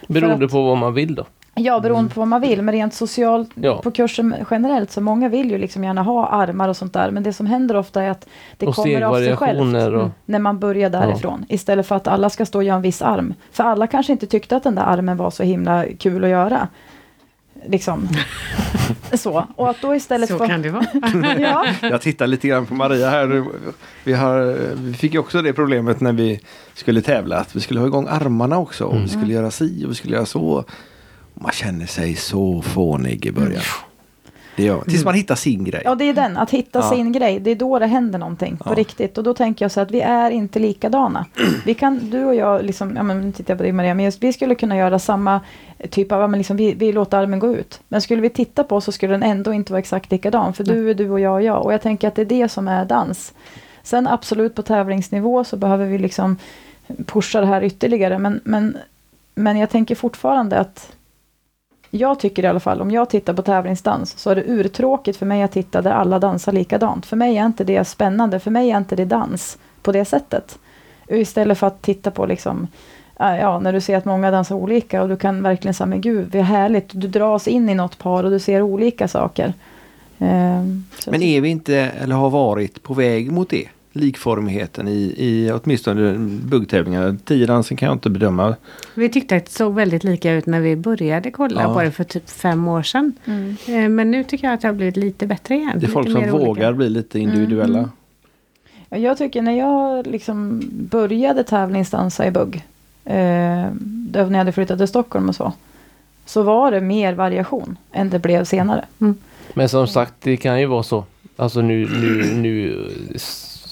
Beroende 0.07 0.45
att- 0.45 0.51
på 0.51 0.63
vad 0.63 0.77
man 0.77 0.93
vill 0.93 1.15
då. 1.15 1.25
Ja, 1.59 1.79
beroende 1.79 2.13
på 2.13 2.19
vad 2.21 2.27
man 2.27 2.41
vill, 2.41 2.61
men 2.61 2.71
rent 2.73 2.93
socialt 2.93 3.49
Ja. 3.55 3.81
på 3.81 3.91
kursen 3.91 4.35
generellt 4.51 4.91
så 4.91 5.01
många 5.01 5.29
vill 5.29 5.51
ju 5.51 5.57
liksom 5.57 5.83
gärna 5.83 6.03
ha 6.03 6.27
armar 6.27 6.69
och 6.69 6.77
sånt 6.77 6.93
där, 6.93 7.11
men 7.11 7.23
det 7.23 7.33
som 7.33 7.45
händer 7.45 7.75
ofta 7.75 8.03
är 8.03 8.09
att 8.09 8.27
det 8.57 8.67
Och 8.67 8.75
kommer 8.75 9.01
av 9.01 9.15
sig 9.15 9.37
självt 9.37 9.93
och- 9.93 10.09
när 10.25 10.39
man 10.39 10.59
börjar 10.59 10.89
därifrån, 10.89 11.45
istället 11.49 11.87
för 11.87 11.95
att 11.95 12.07
alla 12.07 12.29
ska 12.29 12.45
stå 12.45 12.57
och 12.57 12.63
göra 12.63 12.75
en 12.75 12.81
viss 12.81 13.01
arm. 13.01 13.33
För 13.51 13.63
alla 13.63 13.87
kanske 13.87 14.11
inte 14.11 14.27
tyckte 14.27 14.55
att 14.57 14.63
den 14.63 14.75
där 14.75 14.83
armen 14.83 15.17
var 15.17 15.29
så 15.31 15.43
himla 15.43 15.85
kul 15.99 16.23
att 16.23 16.29
göra. 16.29 16.67
Liksom. 17.67 18.09
så, 19.13 19.47
och 19.55 19.69
att 19.69 19.81
då 19.81 19.95
istället 19.95 20.29
Så 20.29 20.37
för... 20.37 20.47
kan 20.47 20.61
det 20.61 20.69
vara. 20.69 20.85
Ja, 21.39 21.67
Jag 21.81 22.01
tittar 22.01 22.27
lite 22.27 22.47
grann 22.47 22.65
på 22.65 22.73
Maria 22.73 23.09
här. 23.09 23.45
Vi, 24.03 24.13
har, 24.13 24.57
vi 24.75 24.93
fick 24.93 25.13
ju 25.13 25.19
också 25.19 25.41
det 25.41 25.53
problemet 25.53 26.01
när 26.01 26.13
vi 26.13 26.39
skulle 26.73 27.01
tävla. 27.01 27.37
Att 27.37 27.55
vi 27.55 27.59
skulle 27.59 27.79
ha 27.79 27.87
igång 27.87 28.07
armarna 28.09 28.57
också. 28.57 28.85
Och 28.85 29.01
vi 29.01 29.07
skulle 29.07 29.33
göra 29.33 29.51
si 29.51 29.85
och 29.85 29.91
vi 29.91 29.95
skulle 29.95 30.15
göra 30.15 30.25
så. 30.25 30.63
Man 31.33 31.51
känner 31.51 31.85
sig 31.85 32.15
så 32.15 32.61
fånig 32.61 33.25
i 33.25 33.31
början. 33.31 33.61
Det 34.57 34.63
gör. 34.63 34.81
Tills 34.81 35.05
man 35.05 35.13
hittar 35.13 35.35
sin 35.35 35.63
grej. 35.63 35.81
ja, 35.85 35.95
det 35.95 36.03
är 36.09 36.13
den, 36.13 36.37
att 36.37 36.51
hitta 36.51 36.79
Ja. 36.79 36.89
sin 36.89 37.11
grej. 37.11 37.39
Det 37.39 37.51
är 37.51 37.55
då 37.55 37.79
det 37.79 37.85
händer 37.87 38.19
någonting 38.19 38.57
på 38.57 38.69
Ja. 38.69 38.75
riktigt. 38.75 39.17
Och 39.17 39.23
då 39.23 39.33
tänker 39.33 39.65
jag 39.65 39.71
så 39.71 39.79
att 39.81 39.91
vi 39.91 40.01
är 40.01 40.31
inte 40.31 40.59
likadana. 40.59 41.25
Vi 41.65 41.73
kan, 41.73 42.09
du 42.09 42.23
och 42.25 42.35
jag, 42.35 42.63
liksom, 42.65 42.95
ja 42.95 43.03
men 43.03 43.33
tittar 43.33 43.51
jag 43.53 43.57
på 43.57 43.63
dig 43.63 43.71
Maria, 43.71 43.93
men 43.93 44.05
just, 44.05 44.23
vi 44.23 44.33
skulle 44.33 44.55
kunna 44.55 44.77
göra 44.77 44.99
samma 44.99 45.41
typ 45.89 46.11
av, 46.11 46.29
men 46.29 46.37
liksom, 46.39 46.57
vi, 46.57 46.73
vi 46.73 46.91
låter 46.91 47.17
armen 47.17 47.39
gå 47.39 47.55
ut. 47.55 47.79
Men 47.87 48.01
skulle 48.01 48.21
vi 48.21 48.29
titta 48.29 48.63
på 48.63 48.81
så 48.81 48.91
skulle 48.91 49.13
den 49.13 49.23
ändå 49.23 49.53
inte 49.53 49.71
vara 49.73 49.79
exakt 49.79 50.11
likadan. 50.11 50.53
För 50.53 50.63
du 50.63 50.89
är 50.89 50.93
du 50.93 51.09
och 51.09 51.19
jag 51.19 51.37
är 51.41 51.45
jag. 51.45 51.65
Och 51.65 51.73
jag 51.73 51.81
tänker 51.81 52.07
att 52.07 52.15
det 52.15 52.21
är 52.21 52.25
det 52.25 52.49
som 52.49 52.67
är 52.67 52.85
dans. 52.85 53.33
Sen 53.83 54.07
absolut 54.07 54.55
på 54.55 54.61
tävlingsnivå 54.61 55.43
så 55.43 55.57
behöver 55.57 55.85
vi 55.85 55.97
liksom 55.97 56.37
pusha 57.05 57.41
det 57.41 57.47
här 57.47 57.63
ytterligare. 57.63 58.19
Men, 58.19 58.41
men, 58.43 58.77
men 59.35 59.57
jag 59.57 59.69
tänker 59.69 59.95
fortfarande 59.95 60.59
att 60.59 60.91
jag 61.97 62.19
tycker 62.19 62.43
i 62.43 62.47
alla 62.47 62.59
fall, 62.59 62.81
om 62.81 62.91
jag 62.91 63.09
tittar 63.09 63.33
på 63.33 63.41
tävlingsdans 63.41 64.17
så 64.17 64.29
är 64.29 64.35
det 64.35 64.43
urtråkigt 64.43 65.17
för 65.17 65.25
mig 65.25 65.43
att 65.43 65.51
titta 65.51 65.81
där 65.81 65.91
alla 65.91 66.19
dansar 66.19 66.51
likadant. 66.51 67.05
För 67.05 67.15
mig 67.15 67.37
är 67.37 67.45
inte 67.45 67.63
det 67.63 67.85
spännande, 67.85 68.39
för 68.39 68.51
mig 68.51 68.71
är 68.71 68.77
inte 68.77 68.95
det 68.95 69.05
dans 69.05 69.57
på 69.81 69.91
det 69.91 70.05
sättet. 70.05 70.59
Istället 71.07 71.57
för 71.57 71.67
att 71.67 71.81
titta 71.81 72.11
på 72.11 72.25
liksom, 72.25 72.67
äh, 73.19 73.37
ja, 73.37 73.59
när 73.59 73.73
du 73.73 73.81
ser 73.81 73.97
att 73.97 74.05
många 74.05 74.31
dansar 74.31 74.55
olika 74.55 75.01
och 75.01 75.09
du 75.09 75.17
kan 75.17 75.43
verkligen 75.43 75.73
säga, 75.73 75.87
men 75.87 76.01
gud, 76.01 76.35
vad 76.35 76.43
härligt, 76.43 76.89
du 76.91 77.07
dras 77.07 77.47
in 77.47 77.69
i 77.69 77.75
något 77.75 77.97
par 77.97 78.23
och 78.23 78.31
du 78.31 78.39
ser 78.39 78.61
olika 78.61 79.07
saker. 79.07 79.53
Ehm, 80.19 80.83
Men 81.07 81.21
är 81.21 81.41
vi 81.41 81.49
inte, 81.49 81.75
eller 81.75 82.15
har 82.15 82.29
varit, 82.29 82.83
på 82.83 82.93
väg 82.93 83.31
mot 83.31 83.49
det? 83.49 83.67
Likformigheten 83.97 84.87
i, 84.87 85.13
i 85.17 85.51
åtminstone 85.51 86.13
buggtävlingarna. 86.43 87.17
Tiodansen 87.25 87.77
kan 87.77 87.85
jag 87.87 87.95
inte 87.95 88.09
bedöma. 88.09 88.55
Vi 88.93 89.09
tyckte 89.09 89.35
att 89.35 89.45
det 89.45 89.51
såg 89.51 89.73
väldigt 89.75 90.03
lika 90.03 90.31
ut 90.33 90.45
när 90.45 90.59
vi 90.61 90.75
började 90.75 91.31
kolla 91.31 91.61
Ja. 91.61 91.73
på 91.73 91.81
det 91.81 91.91
för 91.91 92.03
typ 92.03 92.29
fem 92.29 92.67
år 92.67 92.81
sedan. 92.83 93.13
Mm. 93.25 93.55
Eh, 93.67 93.89
Men 93.89 94.11
nu 94.11 94.23
tycker 94.23 94.47
jag 94.47 94.53
att 94.53 94.61
det 94.61 94.67
har 94.67 94.75
blivit 94.75 94.97
lite 94.97 95.27
bättre 95.27 95.55
igen. 95.55 95.71
Det 95.79 95.85
är 95.85 95.89
folk 95.91 96.11
som 96.11 96.21
mer 96.21 96.31
olika. 96.31 96.45
vågar 96.47 96.73
bli 96.73 96.89
lite 96.89 97.19
individuella. 97.19 97.77
Mm. 97.79 97.89
Ja, 98.89 98.97
Jag 98.97 99.17
tycker 99.17 99.41
när 99.41 99.57
jag 99.57 100.07
liksom 100.07 100.61
började 100.71 101.43
tävlingsdansa 101.43 102.27
i 102.27 102.31
bugg, 102.31 102.55
eh, 103.05 103.67
då 103.81 104.19
när 104.19 104.29
jag 104.31 104.37
hade 104.37 104.51
flyttat 104.51 104.77
till 104.77 104.87
Stockholm 104.87 105.29
och 105.29 105.35
så, 105.35 105.53
så 106.25 106.41
var 106.43 106.71
det 106.71 106.81
mer 106.81 107.13
variation 107.13 107.77
än 107.91 108.09
det 108.09 108.19
blev 108.19 108.43
senare. 108.45 108.85
Men 109.53 109.69
som 109.69 109.87
sagt, 109.87 110.13
det 110.19 110.37
kan 110.37 110.59
ju 110.59 110.65
vara 110.65 110.83
så. 110.83 111.03
Alltså 111.35 111.61
nu, 111.61 111.87
nu, 112.01 112.33
nu 112.35 112.85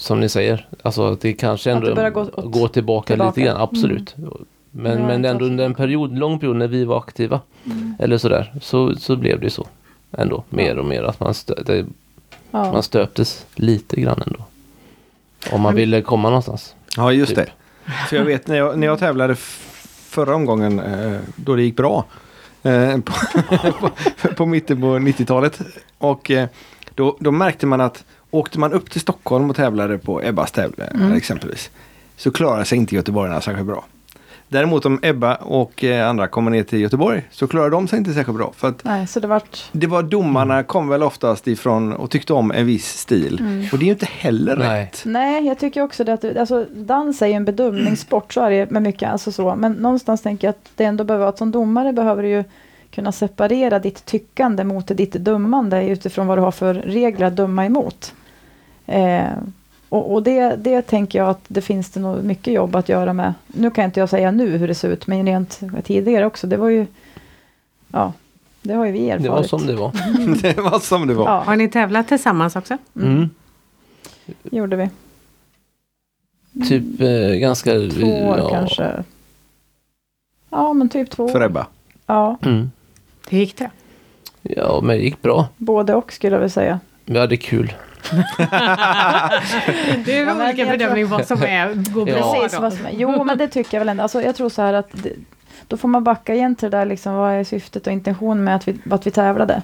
som 0.05 0.19
ni 0.19 0.29
säger. 0.29 0.67
Alltså 0.81 1.11
att 1.11 1.21
det 1.21 1.33
kanske 1.33 1.73
Att 1.73 1.81
det 1.95 2.05
ändå 2.05 2.11
gå 2.11 2.41
går 2.41 2.67
tillbaka, 2.67 3.07
tillbaka. 3.13 3.29
lite 3.29 3.41
grann. 3.41 3.61
Absolut. 3.61 4.15
Men, 4.71 4.99
Ja, 4.99 5.07
men 5.07 5.25
ändå 5.25 5.45
under 5.45 5.65
en 5.65 5.73
period, 5.73 6.17
lång 6.17 6.39
period 6.39 6.55
när 6.55 6.67
vi 6.67 6.85
var 6.85 6.97
aktiva. 6.97 7.39
Eller 7.99 8.17
sådär. 8.17 8.53
Så, 8.61 8.95
så 8.95 9.15
blev 9.15 9.39
det 9.39 9.49
så. 9.49 9.67
Ändå. 10.11 10.43
Mer 10.49 10.77
och 10.77 10.85
mer. 10.85 11.03
Att 11.03 11.19
man, 11.19 11.33
stö, 11.33 11.53
det, 11.65 11.85
Ja. 12.51 12.71
man 12.71 12.83
stöptes 12.83 13.45
lite 13.55 14.01
grann 14.01 14.21
ändå. 14.27 14.39
Om 15.51 15.61
man 15.61 15.75
ville 15.75 16.01
komma 16.01 16.29
någonstans. 16.29 16.75
Ja, 16.97 17.11
just 17.11 17.35
Typ. 17.35 17.45
det. 17.45 17.51
För 18.09 18.15
jag 18.15 18.25
vet 18.25 18.47
när 18.47 18.55
jag, 18.57 18.79
när 18.79 18.87
jag 18.87 18.99
tävlade 18.99 19.35
förra 19.35 20.35
omgången 20.35 20.79
eh, 20.79 21.19
då 21.35 21.55
det 21.55 21.63
gick 21.63 21.75
bra. 21.77 22.05
Eh, 22.63 22.97
på, 22.97 23.13
på, 24.21 24.33
på 24.35 24.45
mitten 24.45 24.81
på 24.81 24.87
90-talet. 24.87 25.59
Och 25.97 26.31
eh, 26.31 26.47
då, 26.95 27.17
då 27.19 27.31
märkte 27.31 27.65
man 27.65 27.81
att 27.81 28.03
åkte 28.31 28.59
man 28.59 28.73
upp 28.73 28.91
till 28.91 29.01
Stockholm 29.01 29.49
och 29.49 29.55
tävlade 29.55 29.97
på 29.97 30.23
Ebbas 30.23 30.51
tävling 30.51 30.87
Mm. 30.95 31.13
exempelvis. 31.13 31.69
Så 32.15 32.31
klarade 32.31 32.65
sig 32.65 32.77
inte 32.77 32.95
göteborgarna 32.95 33.41
särskilt 33.41 33.67
bra. 33.67 33.85
Däremot 34.47 34.85
om 34.85 34.99
Ebba 35.01 35.35
och 35.35 35.83
eh, 35.83 36.09
andra 36.09 36.27
kommer 36.27 36.51
ner 36.51 36.63
till 36.63 36.79
Göteborg 36.79 37.23
så 37.31 37.47
klarar 37.47 37.69
de 37.69 37.87
sig 37.87 37.99
inte 37.99 38.13
särskilt 38.13 38.37
bra. 38.37 38.53
För 38.57 38.67
att 38.67 38.83
Nej, 38.83 39.07
så 39.07 39.19
det 39.19 39.27
vart... 39.27 39.63
det 39.71 39.87
var 39.87 40.03
domarna 40.03 40.63
kom 40.63 40.87
väl 40.87 41.03
oftast 41.03 41.47
ifrån 41.47 41.93
och 41.93 42.11
tyckte 42.11 42.33
om 42.33 42.51
en 42.51 42.65
viss 42.65 42.97
stil. 42.97 43.39
Mm. 43.39 43.67
Och 43.71 43.77
det 43.79 43.83
är 43.83 43.87
ju 43.87 43.91
inte 43.91 44.05
heller 44.05 44.55
Nej. 44.57 44.81
rätt. 44.83 45.01
Nej, 45.05 45.45
jag 45.47 45.59
tycker 45.59 45.81
också 45.81 46.03
det 46.03 46.13
att 46.13 46.37
alltså, 46.37 46.65
dans 46.75 47.21
är 47.21 47.27
ju 47.27 47.33
en 47.33 47.45
bedömningssport, 47.45 48.33
så 48.33 48.41
är 48.41 48.51
det 48.51 48.71
med 48.71 48.81
mycket. 48.81 49.09
Alltså 49.11 49.31
så. 49.31 49.55
Men 49.55 49.71
någonstans 49.73 50.21
tänker 50.21 50.47
jag 50.47 50.51
att 50.51 50.69
det 50.75 50.83
ändå 50.83 51.03
behöver, 51.03 51.25
att 51.25 51.37
som 51.37 51.51
domare 51.51 51.93
behöver 51.93 52.23
du 52.23 52.29
ju 52.29 52.43
kunna 52.95 53.11
separera 53.11 53.79
ditt 53.79 54.05
tyckande 54.05 54.63
mot 54.63 54.87
ditt 54.87 55.11
dömande 55.11 55.87
utifrån 55.87 56.27
vad 56.27 56.37
du 56.37 56.41
har 56.41 56.51
för 56.51 56.73
regler 56.73 57.25
att 57.25 57.35
döma 57.35 57.65
emot. 57.65 58.13
Eh, 58.85 59.31
och 59.89 60.13
och 60.13 60.23
det, 60.23 60.55
det 60.55 60.81
tänker 60.81 61.19
jag 61.19 61.29
att 61.29 61.41
det 61.47 61.61
finns 61.61 61.89
det 61.91 61.99
nog 61.99 62.23
mycket 62.23 62.53
jobb 62.53 62.75
att 62.75 62.89
göra 62.89 63.13
med. 63.13 63.33
Nu 63.47 63.71
kan 63.71 63.85
inte 63.85 63.99
jag 63.99 64.09
säga 64.09 64.31
nu 64.31 64.57
hur 64.57 64.67
det 64.67 64.75
ser 64.75 64.89
ut, 64.89 65.07
men 65.07 65.25
rent 65.25 65.59
tidigare 65.83 66.25
också. 66.25 66.47
Det 66.47 66.57
var 66.57 66.69
ju, 66.69 66.85
ja, 67.91 68.13
det 68.61 68.73
har 68.73 68.85
ju 68.85 68.91
vi 68.91 69.09
erfarit. 69.09 69.23
Det 69.23 69.29
var 69.29 69.43
som 69.43 69.67
det 69.67 69.75
var. 69.75 69.91
det 70.41 70.57
var 70.57 70.79
som 70.79 71.07
det 71.07 71.13
var. 71.13 71.25
Ja, 71.25 71.43
Har 71.45 71.55
ni 71.55 71.69
tävlat 71.69 72.07
tillsammans 72.07 72.55
också? 72.55 72.77
Mm. 72.95 73.29
gjorde 74.43 74.75
vi. 74.75 74.89
Typ 76.67 77.01
eh, 77.01 77.39
ganska... 77.39 77.71
Två 77.71 78.27
år 78.27 78.37
ja. 78.37 78.49
kanske. 78.49 79.03
Ja, 80.49 80.73
men 80.73 80.89
typ 80.89 81.09
två 81.09 81.27
För. 81.27 81.41
Ebba. 81.41 81.67
Ja, 82.05 82.37
Mm. 82.41 82.71
Hur 83.29 83.37
gick 83.39 83.57
det? 83.57 83.69
Ja, 84.41 84.79
men 84.83 84.97
det 84.97 85.03
gick 85.03 85.21
bra. 85.21 85.47
både 85.57 85.93
och 85.95 86.13
skulle 86.13 86.35
jag 86.35 86.39
vilja 86.39 86.49
säga. 86.49 86.79
Vi 87.05 87.19
hade 87.19 87.37
kul. 87.37 87.73
Det 90.05 90.17
är 90.19 90.25
Ja, 90.25 90.35
olika 90.45 90.65
bedömning 90.65 91.07
vad 91.07 91.27
som 91.27 91.43
är 91.43 91.73
går 91.93 92.05
bra. 92.05 92.17
Ja. 92.17 92.37
Precis, 92.41 92.59
vad 92.59 92.73
som 92.73 92.85
är. 92.85 92.91
Jo, 92.93 93.23
men 93.23 93.37
det 93.37 93.47
tycker 93.47 93.77
jag 93.77 93.79
väl 93.81 93.89
ändå. 93.89 94.03
Alltså, 94.03 94.21
jag 94.21 94.35
tror 94.35 94.49
så 94.49 94.61
här 94.61 94.73
att 94.73 94.89
det, 94.91 95.13
då 95.67 95.77
får 95.77 95.87
man 95.87 96.03
backa 96.03 96.33
igen 96.35 96.55
till 96.55 96.71
det 96.71 96.77
där, 96.77 96.85
liksom, 96.85 97.13
vad 97.13 97.33
är 97.33 97.43
syftet 97.43 97.87
och 97.87 97.93
intentionen 97.93 98.43
med 98.43 98.55
att 98.55 98.67
vi, 98.67 98.77
att 98.89 99.07
vi 99.07 99.11
tävlade. 99.11 99.61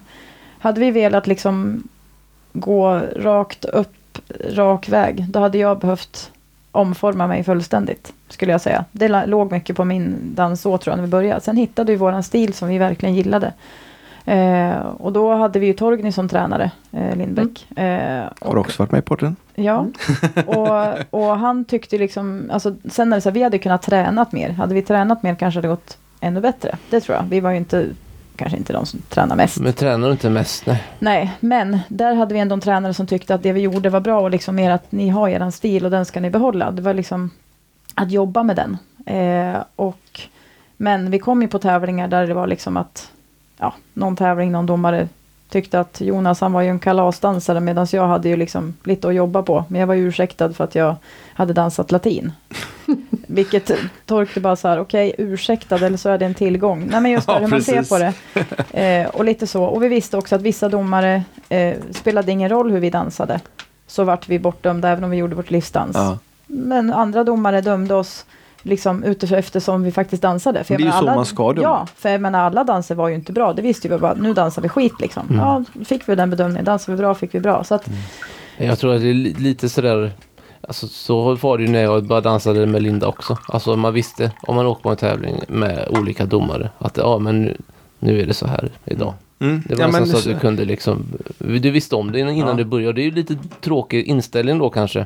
Hade 0.60 0.80
vi 0.80 0.92
velat 0.92 1.28
liksom 1.28 1.84
gå 2.54 3.02
rakt 3.16 3.66
upp, 3.66 4.18
rak 4.54 4.90
väg, 4.90 5.26
då 5.30 5.40
hade 5.40 5.58
jag 5.58 5.80
behövt 5.80 6.31
omforma 6.72 7.28
mig 7.28 7.44
fullständigt, 7.44 8.14
skulle 8.30 8.52
jag 8.52 8.62
säga. 8.62 8.86
Det 8.92 9.26
låg 9.26 9.52
mycket 9.52 9.76
på 9.78 9.86
min 9.86 10.16
dansår 10.36 10.78
tror 10.78 10.92
jag 10.92 10.98
när 10.98 11.04
vi 11.06 11.12
började. 11.12 11.42
Sen 11.42 11.58
hittade 11.58 11.92
vi 11.92 11.98
våran 11.98 12.24
stil 12.24 12.54
som 12.54 12.68
vi 12.68 12.78
verkligen 12.78 13.16
gillade. 13.16 13.54
Eh, 14.26 14.78
och 14.80 15.14
då 15.14 15.34
hade 15.36 15.60
vi 15.60 15.66
ju 15.68 15.74
Torgny 15.74 16.12
som 16.12 16.30
tränare, 16.30 16.72
eh, 16.92 17.16
Lindbäck. 17.16 17.78
Eh, 17.80 18.24
Har 18.42 18.56
och- 18.56 18.58
också 18.58 18.84
varit 18.84 18.92
med 18.92 19.00
i 19.00 19.02
podden. 19.02 19.36
Ja, 19.56 19.86
och, 20.46 20.96
och 21.22 21.38
han 21.38 21.66
tyckte 21.66 21.98
liksom, 21.98 22.50
alltså, 22.54 22.76
sen 22.90 23.14
är 23.14 23.18
det 23.18 23.22
så 23.22 23.30
här, 23.30 23.34
vi 23.34 23.44
hade 23.44 23.58
kunnat 23.58 23.82
tränat 23.82 24.32
mer. 24.32 24.50
Hade 24.50 24.74
vi 24.74 24.82
tränat 24.82 25.24
mer 25.24 25.36
kanske 25.36 25.62
det 25.62 25.68
gått 25.68 25.98
ännu 26.20 26.42
bättre. 26.42 26.76
Det 26.90 27.00
tror 27.02 27.18
jag. 27.18 27.24
Vi 27.30 27.40
var 27.40 27.52
ju 27.52 27.58
inte, 27.58 27.86
kanske 28.42 28.58
inte 28.58 28.74
de 28.74 28.86
som 28.86 29.02
tränar 29.10 29.36
mest. 29.36 29.60
Men 29.60 29.74
tränar 29.74 30.12
inte 30.12 30.30
mest. 30.30 30.66
Nej. 30.66 30.84
Nej, 31.00 31.32
men 31.40 31.80
där 31.88 32.16
hade 32.16 32.34
vi 32.34 32.40
ändå 32.40 32.54
en 32.54 32.62
tränare 32.62 32.94
som 32.94 33.08
tyckte 33.08 33.36
att 33.36 33.44
det 33.44 33.52
vi 33.52 33.62
gjorde 33.62 33.90
var 33.90 34.00
bra 34.00 34.22
och 34.22 34.32
liksom 34.32 34.56
mer 34.56 34.72
att 34.72 34.92
ni 34.92 35.10
har 35.10 35.30
er 35.30 35.52
stil 35.52 35.86
och 35.86 35.92
den 35.92 36.06
ska 36.06 36.20
ni 36.20 36.30
behålla. 36.30 36.72
Det 36.72 36.82
var 36.82 36.94
liksom 36.94 37.30
att 37.96 38.12
jobba 38.12 38.44
med 38.44 38.56
den. 38.56 38.78
Eh, 39.06 39.64
och, 39.76 40.22
men 40.78 41.12
vi 41.12 41.20
kom 41.20 41.42
ju 41.42 41.48
på 41.48 41.60
tävlingar 41.60 42.08
där 42.08 42.28
det 42.28 42.34
var 42.34 42.48
liksom 42.48 42.78
att 42.78 43.12
ja, 43.58 43.74
någon 43.94 44.16
tävling, 44.16 44.52
någon 44.52 44.66
domare 44.66 45.08
tyckte 45.52 45.80
att 45.80 46.02
Jonas 46.02 46.42
han 46.42 46.54
var 46.54 46.62
ju 46.62 46.70
en 46.70 46.80
kalasdansare 46.80 47.60
medan 47.60 47.88
jag 47.92 48.08
hade 48.08 48.30
ju 48.30 48.36
liksom 48.36 48.74
lite 48.84 49.08
att 49.08 49.16
jobba 49.16 49.44
på. 49.44 49.66
Men 49.68 49.80
jag 49.80 49.88
var 49.88 49.94
ju 49.94 50.08
ursäktad 50.08 50.54
för 50.54 50.64
att 50.64 50.76
jag 50.76 50.96
hade 51.34 51.54
dansat 51.54 51.92
latin. 51.92 52.32
Vilket 53.28 53.72
Tork 54.06 54.38
bara 54.38 54.56
så 54.56 54.68
här, 54.68 54.80
okej 54.80 55.16
ursäktad 55.18 55.86
eller 55.86 55.98
så 55.98 56.10
är 56.10 56.18
det 56.18 56.26
en 56.26 56.34
tillgång. 56.34 56.88
Nej 56.92 57.02
men 57.02 57.12
just 57.12 57.28
det, 57.28 57.34
Ja, 57.34 57.40
hur 57.40 57.48
man 57.48 57.62
ser 57.62 57.74
precis. 57.74 57.90
på 57.90 57.98
det. 57.98 58.14
Eh, 58.84 59.08
och 59.08 59.26
lite 59.26 59.48
så. 59.48 59.64
Och 59.64 59.84
vi 59.84 59.88
visste 59.88 60.18
också 60.18 60.36
att 60.36 60.42
vissa 60.42 60.70
domare 60.70 61.24
eh, 61.50 61.76
spelade 61.92 62.32
ingen 62.32 62.50
roll 62.50 62.72
hur 62.72 62.80
vi 62.80 62.90
dansade. 62.90 63.40
Så 63.88 64.04
vart 64.04 64.30
vi 64.30 64.40
bortdömda 64.40 64.90
även 64.90 65.04
om 65.04 65.10
vi 65.10 65.18
gjorde 65.18 65.36
vårt 65.36 65.52
livsdans. 65.52 65.96
Ja. 65.96 66.18
Men 66.48 66.94
andra 66.94 67.24
domare 67.24 67.62
dömde 67.62 67.94
oss 67.96 68.26
liksom 68.64 69.04
utifrån 69.04 69.38
eftersom 69.40 69.84
vi 69.84 69.92
faktiskt 69.92 70.22
dansade. 70.22 70.64
För 70.64 70.78
Det 70.78 70.84
är 70.84 70.86
ju 70.86 70.92
så 70.92 70.98
alla, 70.98 71.16
man 71.16 71.26
ska 71.26 71.54
döma. 71.54 71.62
Ja, 71.64 71.88
för 71.96 72.10
jag 72.10 72.22
menar, 72.22 72.40
alla 72.40 72.64
danser 72.64 72.96
var 72.96 73.08
ju 73.08 73.16
inte 73.16 73.32
bra. 73.34 73.54
Det 73.54 73.62
visste 73.62 73.88
vi 73.90 73.98
bara, 73.98 74.14
nu 74.14 74.34
dansar 74.34 74.62
vi 74.62 74.70
skit 74.70 74.94
liksom. 75.00 75.24
Mm. 75.30 75.40
Ja, 75.42 75.64
fick 75.86 76.10
vi 76.10 76.16
den 76.16 76.30
bedömningen. 76.30 76.66
Dansar 76.66 76.94
vi 76.94 76.98
bra 76.98 77.14
fick 77.16 77.36
vi 77.36 77.40
bra. 77.40 77.64
Så 77.64 77.76
att, 77.76 77.86
Jag 78.58 78.80
tror 78.80 78.96
att 78.96 79.02
det 79.02 79.10
är 79.10 79.14
li- 79.14 79.34
lite 79.40 79.70
sådär 79.70 80.12
Alltså 80.68 80.88
så 80.88 81.36
var 81.36 81.58
det 81.58 81.64
ju 81.64 81.70
när 81.70 81.82
jag 81.82 82.04
bara 82.04 82.22
dansade 82.22 82.66
med 82.66 82.82
Linda 82.82 83.08
också. 83.08 83.38
Alltså 83.48 83.76
man 83.76 83.94
visste 83.94 84.32
om 84.48 84.56
man 84.56 84.66
åker 84.66 84.82
på 84.84 84.90
en 84.90 84.96
tävling 84.98 85.42
med 85.48 85.88
olika 85.90 86.26
domare 86.26 86.70
att 86.78 86.98
ja 86.98 87.18
men 87.20 87.42
nu, 87.42 87.58
nu 88.00 88.22
är 88.22 88.26
det 88.26 88.34
så 88.34 88.48
här 88.48 88.72
idag. 88.86 89.14
Mm. 89.42 89.62
Det 89.68 89.76
var 89.76 89.82
Ja, 89.86 89.92
men 89.92 90.08
så 90.08 90.18
att 90.18 90.24
du 90.24 90.40
kunde 90.40 90.66
liksom 90.66 91.06
Du 91.38 91.72
visste 91.72 91.96
om 91.96 92.12
det 92.12 92.20
innan 92.20 92.38
Ja. 92.38 92.54
du 92.54 92.64
började. 92.64 92.94
Det 92.94 93.02
är 93.02 93.06
ju 93.06 93.12
lite 93.12 93.38
tråkig 93.62 94.06
inställning 94.08 94.58
då 94.60 94.70
kanske. 94.70 95.06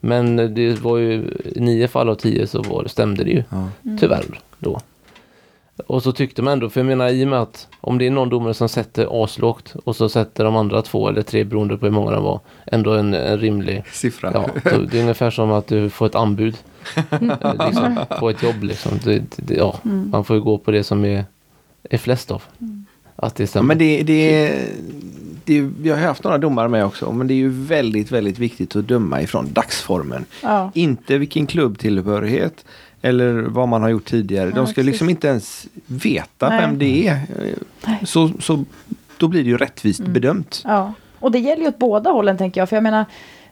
Men 0.00 0.36
det 0.54 0.80
var 0.80 0.96
ju 0.98 1.40
i 1.54 1.60
nio 1.60 1.88
fall 1.88 2.08
av 2.08 2.14
tio 2.14 2.46
så 2.46 2.62
var 2.62 2.82
det, 2.82 2.88
stämde 2.88 3.24
det 3.24 3.30
ju. 3.30 3.44
Ja. 3.50 3.68
Tyvärr 4.00 4.24
då. 4.58 4.80
Och 5.86 6.02
så 6.02 6.12
tyckte 6.12 6.42
man 6.42 6.52
ändå, 6.52 6.70
för 6.70 6.80
jag 6.80 6.86
menar 6.86 7.08
i 7.08 7.24
och 7.24 7.28
med 7.28 7.40
att 7.40 7.68
om 7.80 7.98
det 7.98 8.06
är 8.06 8.10
någon 8.10 8.28
domare 8.28 8.54
som 8.54 8.68
sätter 8.68 9.24
aslågt 9.24 9.74
och 9.84 9.96
så 9.96 10.08
sätter 10.08 10.44
de 10.44 10.56
andra 10.56 10.82
två 10.82 11.08
eller 11.08 11.22
tre 11.22 11.44
beroende 11.44 11.76
på 11.78 11.86
hur 11.86 11.92
många 11.92 12.10
de 12.10 12.24
var 12.24 12.40
ändå 12.66 12.92
en, 12.94 13.14
en 13.14 13.38
rimlig 13.38 13.82
Siffra. 13.92 14.30
Ja, 14.34 14.70
så 14.70 14.78
det 14.78 14.98
är 14.98 15.00
ungefär 15.02 15.30
som 15.30 15.50
att 15.52 15.66
du 15.66 15.90
får 15.90 16.06
ett 16.06 16.14
anbud 16.14 16.56
eh, 17.10 17.18
liksom, 17.66 17.98
på 18.18 18.30
ett 18.30 18.42
jobb. 18.42 18.62
Liksom. 18.62 18.92
Det, 19.04 19.22
det, 19.36 19.54
ja, 19.54 19.76
Mm. 19.84 20.10
Man 20.10 20.24
får 20.24 20.36
ju 20.36 20.42
gå 20.42 20.58
på 20.58 20.70
det 20.70 20.84
som 20.84 21.04
är, 21.04 21.24
är 21.90 21.98
flest 21.98 22.30
av. 22.30 22.42
Att 23.22 23.34
det 23.34 23.42
Ja, 23.42 23.46
stämmer. 23.46 23.66
men 23.66 23.78
det, 23.78 24.02
det, 24.02 24.58
det, 25.44 25.60
vi 25.60 25.90
har 25.90 25.96
haft 25.98 26.24
några 26.24 26.38
domare 26.38 26.68
med 26.68 26.84
också. 26.84 27.12
Men 27.12 27.26
det 27.26 27.34
är 27.34 27.36
ju 27.36 27.48
väldigt, 27.48 28.10
väldigt 28.12 28.38
viktigt 28.38 28.76
att 28.76 28.88
döma 28.88 29.22
ifrån 29.22 29.52
dagsformen. 29.52 30.24
ja. 30.42 30.70
Inte 30.74 31.18
vilken 31.18 31.46
klubbtillhörighet 31.46 32.64
eller 33.02 33.32
vad 33.32 33.68
man 33.68 33.82
har 33.82 33.88
gjort 33.88 34.04
tidigare. 34.04 34.50
De 34.50 34.66
ska 34.66 34.74
precis. 34.74 34.86
liksom 34.86 35.10
inte 35.10 35.28
ens 35.28 35.66
veta 35.86 36.48
Nej. 36.48 36.60
vem 36.60 36.78
det 36.78 37.08
är. 37.08 37.20
Så, 38.04 38.30
så 38.40 38.64
då 39.16 39.28
blir 39.28 39.42
det 39.44 39.48
ju 39.50 39.56
rättvist 39.56 40.00
Mm. 40.00 40.12
bedömt. 40.12 40.62
Ja, 40.64 40.92
och 41.18 41.30
det 41.32 41.38
gäller 41.38 41.62
ju 41.62 41.68
åt 41.68 41.78
båda 41.78 42.10
hållen 42.10 42.38
tänker 42.38 42.60
jag. 42.60 42.68
För 42.68 42.76
jag 42.76 42.82
menar, 42.82 43.04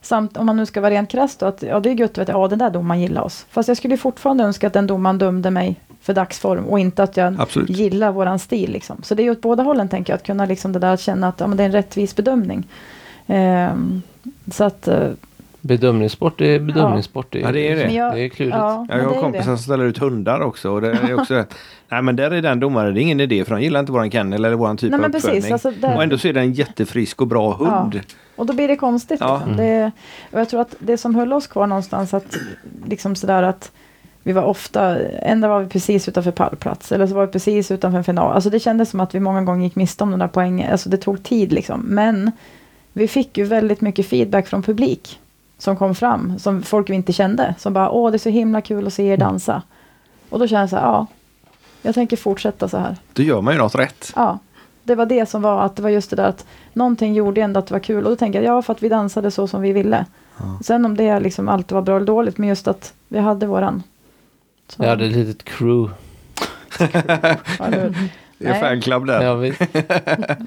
Samt 0.02 0.36
om 0.36 0.46
man 0.46 0.56
nu 0.56 0.66
ska 0.66 0.80
vara 0.80 0.90
rent 0.90 1.10
krasst 1.10 1.40
då, 1.40 1.46
att 1.46 1.62
ja, 1.62 1.80
det 1.80 1.90
är 1.90 1.94
gött 1.94 2.18
att 2.18 2.28
ja, 2.28 2.48
den 2.48 2.58
där 2.58 2.70
domaren 2.70 3.00
gillar 3.00 3.22
oss. 3.22 3.46
Fast 3.50 3.68
jag 3.68 3.76
skulle 3.76 3.94
ju 3.94 3.98
fortfarande 3.98 4.44
önska 4.44 4.66
att 4.66 4.72
den 4.72 4.86
domaren 4.86 5.18
dömde 5.18 5.50
mig 5.50 5.80
för 6.09 6.14
dagsform 6.14 6.64
och 6.66 6.78
inte 6.78 7.02
att 7.02 7.16
jag 7.16 7.36
Absolut. 7.40 7.70
gillar 7.70 8.12
våran 8.12 8.38
stil. 8.38 8.70
Liksom. 8.72 8.96
Så 9.02 9.14
det 9.14 9.22
är 9.22 9.24
ju 9.24 9.30
åt 9.30 9.40
båda 9.40 9.62
hållen 9.62 9.88
tänker 9.88 10.12
jag, 10.12 10.16
att 10.16 10.26
kunna 10.26 10.44
liksom 10.46 10.72
det 10.72 10.78
där 10.78 10.94
att 10.94 11.00
känna 11.00 11.28
att 11.28 11.40
ja, 11.40 11.46
men 11.46 11.56
det 11.56 11.62
är 11.62 11.66
en 11.66 11.72
rättvis 11.72 12.16
bedömning. 12.16 12.68
Ehm, 13.26 14.02
så 14.52 14.64
att, 14.64 14.88
eh, 14.88 15.09
Bedömningssport 15.61 16.40
är 16.40 16.59
bedömningssport. 16.61 17.34
Ja, 17.34 17.52
det 17.52 17.68
är 17.68 17.76
det. 17.76 17.92
jag, 17.94 18.14
Det 18.14 18.20
är 18.20 18.28
klurigt. 18.28 18.56
Ja, 18.56 18.86
Jag 18.88 19.04
har 19.04 19.14
är 19.16 19.20
kompisar 19.20 19.44
som 19.44 19.59
ställer 19.59 19.84
ut 19.84 19.98
hundar 19.98 20.40
också. 20.40 20.70
Och 20.70 20.80
det 20.80 20.90
är 20.92 21.20
också. 21.20 21.34
Nej 21.88 22.02
men 22.02 22.16
där 22.16 22.30
är 22.30 22.42
den 22.42 22.61
domaren, 22.61 22.94
det 22.94 23.00
är 23.00 23.02
ingen 23.02 23.20
idé 23.20 23.44
för 23.44 23.54
de 23.54 23.62
gillar 23.62 23.80
inte 23.80 23.92
våran 23.92 24.11
kennel 24.11 24.44
eller 24.44 24.56
våran 24.56 24.76
typ 24.76 24.90
Nej, 24.90 24.96
av 24.96 25.00
men 25.00 25.12
precis, 25.12 25.28
uppfödning. 25.28 25.52
alltså 25.52 25.70
där- 25.70 25.96
Och 25.96 26.02
ändå 26.02 26.18
så 26.18 26.28
är 26.28 26.32
det 26.32 26.40
en 26.40 26.52
jättefrisk 26.52 27.20
och 27.20 27.26
bra 27.26 27.52
hund. 27.54 28.00
Och 28.36 28.46
då 28.46 28.52
blir 28.52 28.68
det 28.68 28.76
konstigt. 28.76 29.20
Ja. 29.20 29.36
Liksom. 29.38 29.56
Det, 29.56 29.90
och 30.32 30.40
jag 30.40 30.48
tror 30.48 30.61
att 30.61 30.74
det 30.78 30.96
som 30.98 31.14
höll 31.14 31.32
oss 31.32 31.46
kvar 31.46 31.66
någonstans 31.66 32.14
att 32.14 32.36
liksom 32.86 33.14
sådär 33.16 33.42
att 33.42 33.72
vi 34.28 34.32
var 34.32 34.42
ofta, 34.42 34.98
ändå 35.06 35.48
var 35.48 35.60
vi 35.60 35.68
precis 35.68 36.08
utanför 36.08 36.30
pallplats 36.30 36.92
eller 36.92 37.06
så 37.06 37.14
var 37.14 37.26
vi 37.26 37.32
precis 37.32 37.70
utanför 37.70 37.98
en 37.98 38.04
final. 38.04 38.32
Alltså 38.32 38.50
det 38.50 38.60
kändes 38.60 38.90
som 38.90 39.00
att 39.00 39.14
vi 39.14 39.20
många 39.20 39.42
gånger 39.42 39.64
gick 39.64 39.76
miste 39.76 40.04
om 40.04 40.10
den 40.10 40.18
där 40.18 40.28
poängen. 40.28 40.72
Alltså 40.72 40.88
det 40.88 40.96
tog 40.96 41.22
tid 41.22 41.52
liksom. 41.52 41.80
Men 41.80 42.32
vi 42.92 43.08
fick 43.08 43.38
ju 43.38 43.44
väldigt 43.44 43.80
mycket 43.80 44.06
feedback 44.06 44.46
från 44.46 44.62
publik 44.62 45.20
som 45.58 45.76
kom 45.76 45.94
fram, 45.94 46.38
som 46.38 46.62
folk 46.62 46.90
vi 46.90 46.94
inte 46.94 47.12
kände. 47.12 47.54
Som 47.58 47.72
bara, 47.72 47.90
åh 47.90 48.10
det 48.10 48.16
är 48.16 48.18
så 48.18 48.28
himla 48.28 48.60
kul 48.60 48.86
att 48.86 48.92
se 48.92 49.06
er 49.06 49.16
dansa. 49.16 49.62
Och 50.30 50.38
då 50.38 50.46
kände 50.46 50.62
jag 50.62 50.70
så 50.70 50.76
här, 50.76 50.82
ja, 50.82 51.06
jag 51.82 51.94
tänker 51.94 52.16
fortsätta 52.16 52.68
så 52.68 52.76
här. 52.76 52.96
Då 53.12 53.22
gör 53.22 53.40
man 53.40 53.54
ju 53.54 53.58
något 53.58 53.74
rätt. 53.74 54.12
Ja, 54.16 54.38
det 54.82 54.94
var 54.94 55.06
det 55.06 55.28
som 55.28 55.42
var 55.42 55.62
att 55.62 55.76
det 55.76 55.82
var 55.82 55.90
just 55.90 56.10
det 56.10 56.16
där 56.16 56.28
att 56.28 56.46
någonting 56.72 57.14
gjorde 57.14 57.40
ändå 57.40 57.60
att 57.60 57.66
det 57.66 57.74
var 57.74 57.80
kul. 57.80 58.04
Och 58.04 58.10
då 58.10 58.16
tänker 58.16 58.42
jag, 58.42 58.56
ja 58.56 58.62
för 58.62 58.72
att 58.72 58.82
vi 58.82 58.88
dansade 58.88 59.30
så 59.30 59.46
som 59.46 59.62
vi 59.62 59.72
ville. 59.72 60.06
Sen 60.62 60.84
om 60.84 60.96
det 60.96 61.20
liksom 61.20 61.48
alltid 61.48 61.74
var 61.74 61.82
bra 61.82 61.96
eller 61.96 62.06
dåligt, 62.06 62.38
men 62.38 62.48
just 62.48 62.68
att 62.68 62.92
vi 63.08 63.18
hade 63.18 63.46
våran. 63.46 63.82
Så, 64.68 64.82
Jag 64.82 64.88
hade 64.88 65.06
ett 65.06 65.12
litet 65.12 65.44
crew. 65.44 65.94
ja? 67.58 67.90
Det 68.38 68.48
är 68.48 68.60
fanclub 68.60 69.06
där. 69.06 69.22
Jag 69.22 69.36
vet. 69.36 69.58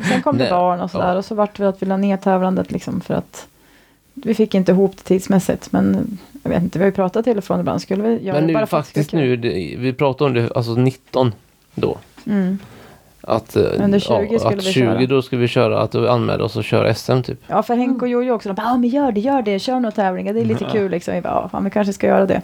Sen 0.07 0.21
kom 0.23 0.37
det 0.37 0.43
Nej. 0.43 0.49
barn 0.49 0.79
och 0.79 0.91
sådär 0.91 1.11
Ja. 1.11 1.17
och 1.17 1.25
så 1.25 1.35
vart 1.35 1.57
det 1.57 1.69
att 1.69 1.81
vi 1.81 1.85
la 1.85 1.97
ner 1.97 2.17
tävlandet 2.17 2.71
liksom 2.71 3.01
för 3.01 3.13
att 3.13 3.47
vi 4.13 4.33
fick 4.33 4.55
inte 4.55 4.71
ihop 4.71 4.97
det 4.97 5.03
tidsmässigt. 5.03 5.71
Men 5.71 6.17
jag 6.43 6.49
vet 6.49 6.63
inte, 6.63 6.79
vi 6.79 6.83
har 6.83 6.91
ju 6.91 6.95
pratat 6.95 7.25
till 7.25 7.37
och 7.37 7.43
från 7.43 7.59
ibland. 7.59 7.81
Skulle 7.81 8.03
vi 8.03 8.23
göra 8.23 8.37
Men 8.37 8.47
nu 8.47 8.53
bara 8.53 8.65
faktiskt 8.65 9.07
skulle 9.09 9.21
nu, 9.21 9.35
det, 9.35 9.75
vi 9.77 9.93
pratade 9.93 10.27
om 10.29 10.33
det, 10.33 10.51
alltså 10.55 10.71
19 10.71 11.33
då. 11.75 11.97
Mm. 12.25 12.59
Att, 13.21 13.55
eh, 13.55 13.63
Under 13.83 13.99
20 13.99 14.39
skulle 14.39 14.55
att 14.55 14.65
vi 14.65 14.71
20 14.71 14.73
köra. 14.73 15.05
då 15.05 15.21
ska 15.21 15.37
vi 15.37 15.47
köra, 15.47 15.81
att 15.81 15.95
anmäla 15.95 16.43
oss 16.43 16.55
och 16.55 16.63
köra 16.63 16.93
SM 16.93 17.21
typ. 17.21 17.39
Ja, 17.47 17.63
för 17.63 17.75
Henke 17.75 18.05
och 18.05 18.09
Jojo 18.09 18.33
också. 18.33 18.49
De 18.49 18.55
bara, 18.55 18.67
ja 18.67 18.77
men 18.77 18.89
gör 18.89 19.11
det, 19.11 19.19
gör 19.19 19.41
det, 19.41 19.59
kör 19.59 19.73
några 19.79 19.91
tävlingar, 19.91 20.33
det 20.33 20.41
är 20.41 20.45
lite 20.45 20.65
kul 20.71 20.91
liksom. 20.91 21.13
Vi 21.13 21.21
bara, 21.21 21.33
ja, 21.33 21.49
fan, 21.49 21.63
vi 21.63 21.69
kanske 21.69 21.93
ska 21.93 22.07
göra 22.07 22.25
det. 22.25 22.41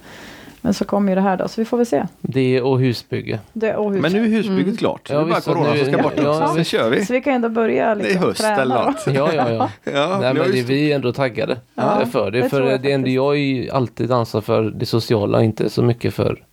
Men 0.61 0.73
så 0.73 0.85
kommer 0.85 1.11
ju 1.11 1.15
det 1.15 1.21
här 1.21 1.37
då, 1.37 1.47
så 1.47 1.61
vi 1.61 1.65
får 1.65 1.77
väl 1.77 1.85
se. 1.85 2.03
Det 2.21 2.61
och 2.61 2.79
husbygge. 2.79 3.39
Det, 3.53 3.75
och 3.75 3.93
hus. 3.93 4.01
Men 4.01 4.11
nu 4.11 4.23
är 4.25 4.27
husbygget 4.29 4.77
klart. 4.79 5.09
Ja, 5.09 5.15
det 5.15 5.21
är 5.21 5.25
bara 5.29 5.41
så 5.41 5.53
corona 5.53 5.73
nu- 5.73 5.79
som 5.83 5.93
ska 5.93 6.03
bort 6.03 6.13
ja. 6.17 6.47
Sen 6.47 6.57
visst. 6.57 6.71
kör 6.71 6.89
vi. 6.89 7.05
Så 7.05 7.13
vi 7.13 7.21
kan 7.21 7.33
ändå 7.33 7.49
börja 7.49 7.95
Det 7.95 8.01
är 8.01 8.03
liksom, 8.05 8.21
höst 8.23 8.41
eller 8.43 8.55
träna. 8.55 8.85
något. 8.85 9.03
Ja, 9.07 9.33
ja, 9.33 9.51
ja. 9.51 9.69
Ja, 9.93 10.17
Nej, 10.21 10.33
men 10.33 10.51
det, 10.51 10.61
vi 10.61 10.91
är 10.91 10.95
ändå 10.95 11.13
taggade 11.13 11.57
Ja, 11.75 12.05
för 12.11 12.31
det. 12.31 12.41
det 12.41 12.49
för 12.49 12.61
jag 12.61 12.81
det 12.81 12.89
faktiskt. 12.93 13.15
jag 13.15 13.33
är 13.35 13.39
ju 13.39 13.69
alltid 13.69 14.09
dansar 14.09 14.41
för 14.41 14.63
det 14.63 14.85
sociala, 14.85 15.43
inte 15.43 15.69
så 15.69 15.83
mycket 15.83 16.13
för 16.13 16.43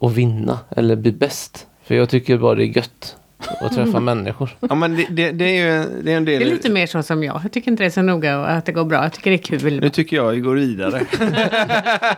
att 0.00 0.12
vinna 0.12 0.58
eller 0.76 0.96
bli 0.96 1.12
bäst. 1.12 1.66
För 1.82 1.94
jag 1.94 2.08
tycker 2.08 2.38
bara 2.38 2.54
det 2.54 2.64
är 2.64 2.76
gött 2.76 3.16
att 3.60 3.74
träffa 3.74 4.00
människor. 4.00 4.50
Ja 4.60 4.74
men 4.74 4.96
det, 4.96 5.06
det, 5.10 5.30
det 5.32 5.44
är 5.44 5.66
ju 5.82 6.02
det 6.02 6.12
är 6.12 6.16
en 6.16 6.24
del. 6.24 6.38
Det 6.40 6.46
är 6.46 6.50
lite 6.50 6.70
mer 6.70 6.86
så 6.86 7.02
som 7.02 7.22
jag. 7.24 7.40
Jag 7.44 7.52
tycker 7.52 7.70
inte 7.70 7.82
det 7.82 7.86
är 7.86 7.90
så 7.90 8.02
noga 8.02 8.38
och 8.40 8.50
att 8.50 8.66
det 8.66 8.72
går 8.72 8.84
bra. 8.84 9.02
Jag 9.02 9.12
tycker 9.12 9.30
det 9.30 9.36
är 9.36 9.58
kul. 9.58 9.80
Nu 9.80 9.88
tycker 9.90 10.16
jag 10.16 10.30
vi 10.30 10.40
går 10.40 10.54
vidare. 10.54 11.00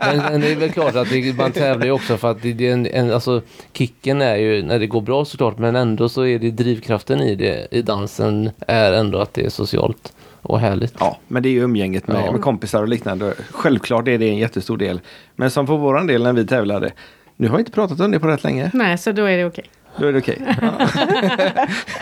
Men, 0.01 0.17
men 0.17 0.41
det 0.41 0.53
är 0.53 0.57
väl 0.57 0.71
klart 0.71 0.97
att 0.97 1.11
det, 1.11 1.37
man 1.37 1.53
tävlar 1.53 1.87
ju 1.87 1.93
också 1.93 2.17
för 2.17 2.31
att 2.31 2.43
det, 2.43 2.53
det 2.53 2.69
är 2.69 2.73
en, 2.73 2.87
en, 2.87 3.13
alltså 3.13 3.43
kicken 3.73 4.23
är 4.23 4.37
ju 4.37 4.63
när 4.63 4.79
det 4.79 4.87
går 4.87 5.01
bra 5.01 5.25
såklart 5.25 5.59
men 5.59 5.77
ändå 5.77 6.09
så 6.09 6.27
är 6.27 6.39
det 6.39 6.51
drivkraften 6.51 7.21
i 7.21 7.35
det 7.35 7.67
i 7.71 7.83
dansen 7.83 8.51
är 8.67 8.93
ändå 8.93 9.19
att 9.19 9.35
det 9.35 9.45
är 9.45 9.51
socialt 9.51 10.13
och 10.43 10.61
härligt. 10.61 10.95
Ja, 10.99 11.19
men 11.29 11.43
det 11.43 11.49
är 11.49 11.51
ju 11.51 11.63
umgänget 11.63 12.09
med, 12.09 12.23
Ja. 12.27 12.33
med 12.33 12.41
kompisar 12.41 12.83
och 12.83 12.89
liknande. 12.89 13.35
Självklart 13.51 14.09
är 14.09 14.19
det 14.19 14.29
en 14.29 14.37
jättestor 14.39 14.77
del. 14.77 15.01
Men 15.37 15.51
som 15.51 15.67
för 15.67 15.77
våran 15.77 16.07
del 16.07 16.23
när 16.23 16.33
vi 16.33 16.47
tävlade. 16.47 16.91
Nu 17.37 17.49
har 17.49 17.57
vi 17.57 17.61
inte 17.61 17.73
pratat 17.73 18.01
om 18.01 18.11
det 18.11 18.21
på 18.21 18.27
rätt 18.29 18.45
länge. 18.45 18.71
Nej, 18.75 18.99
så 18.99 19.13
då 19.13 19.25
är 19.25 19.37
det 19.37 19.45
okej. 19.45 19.65
Då 20.01 20.07
är 20.07 20.13
det 20.13 20.19
okej. 20.19 20.57
Ja. 20.63 20.89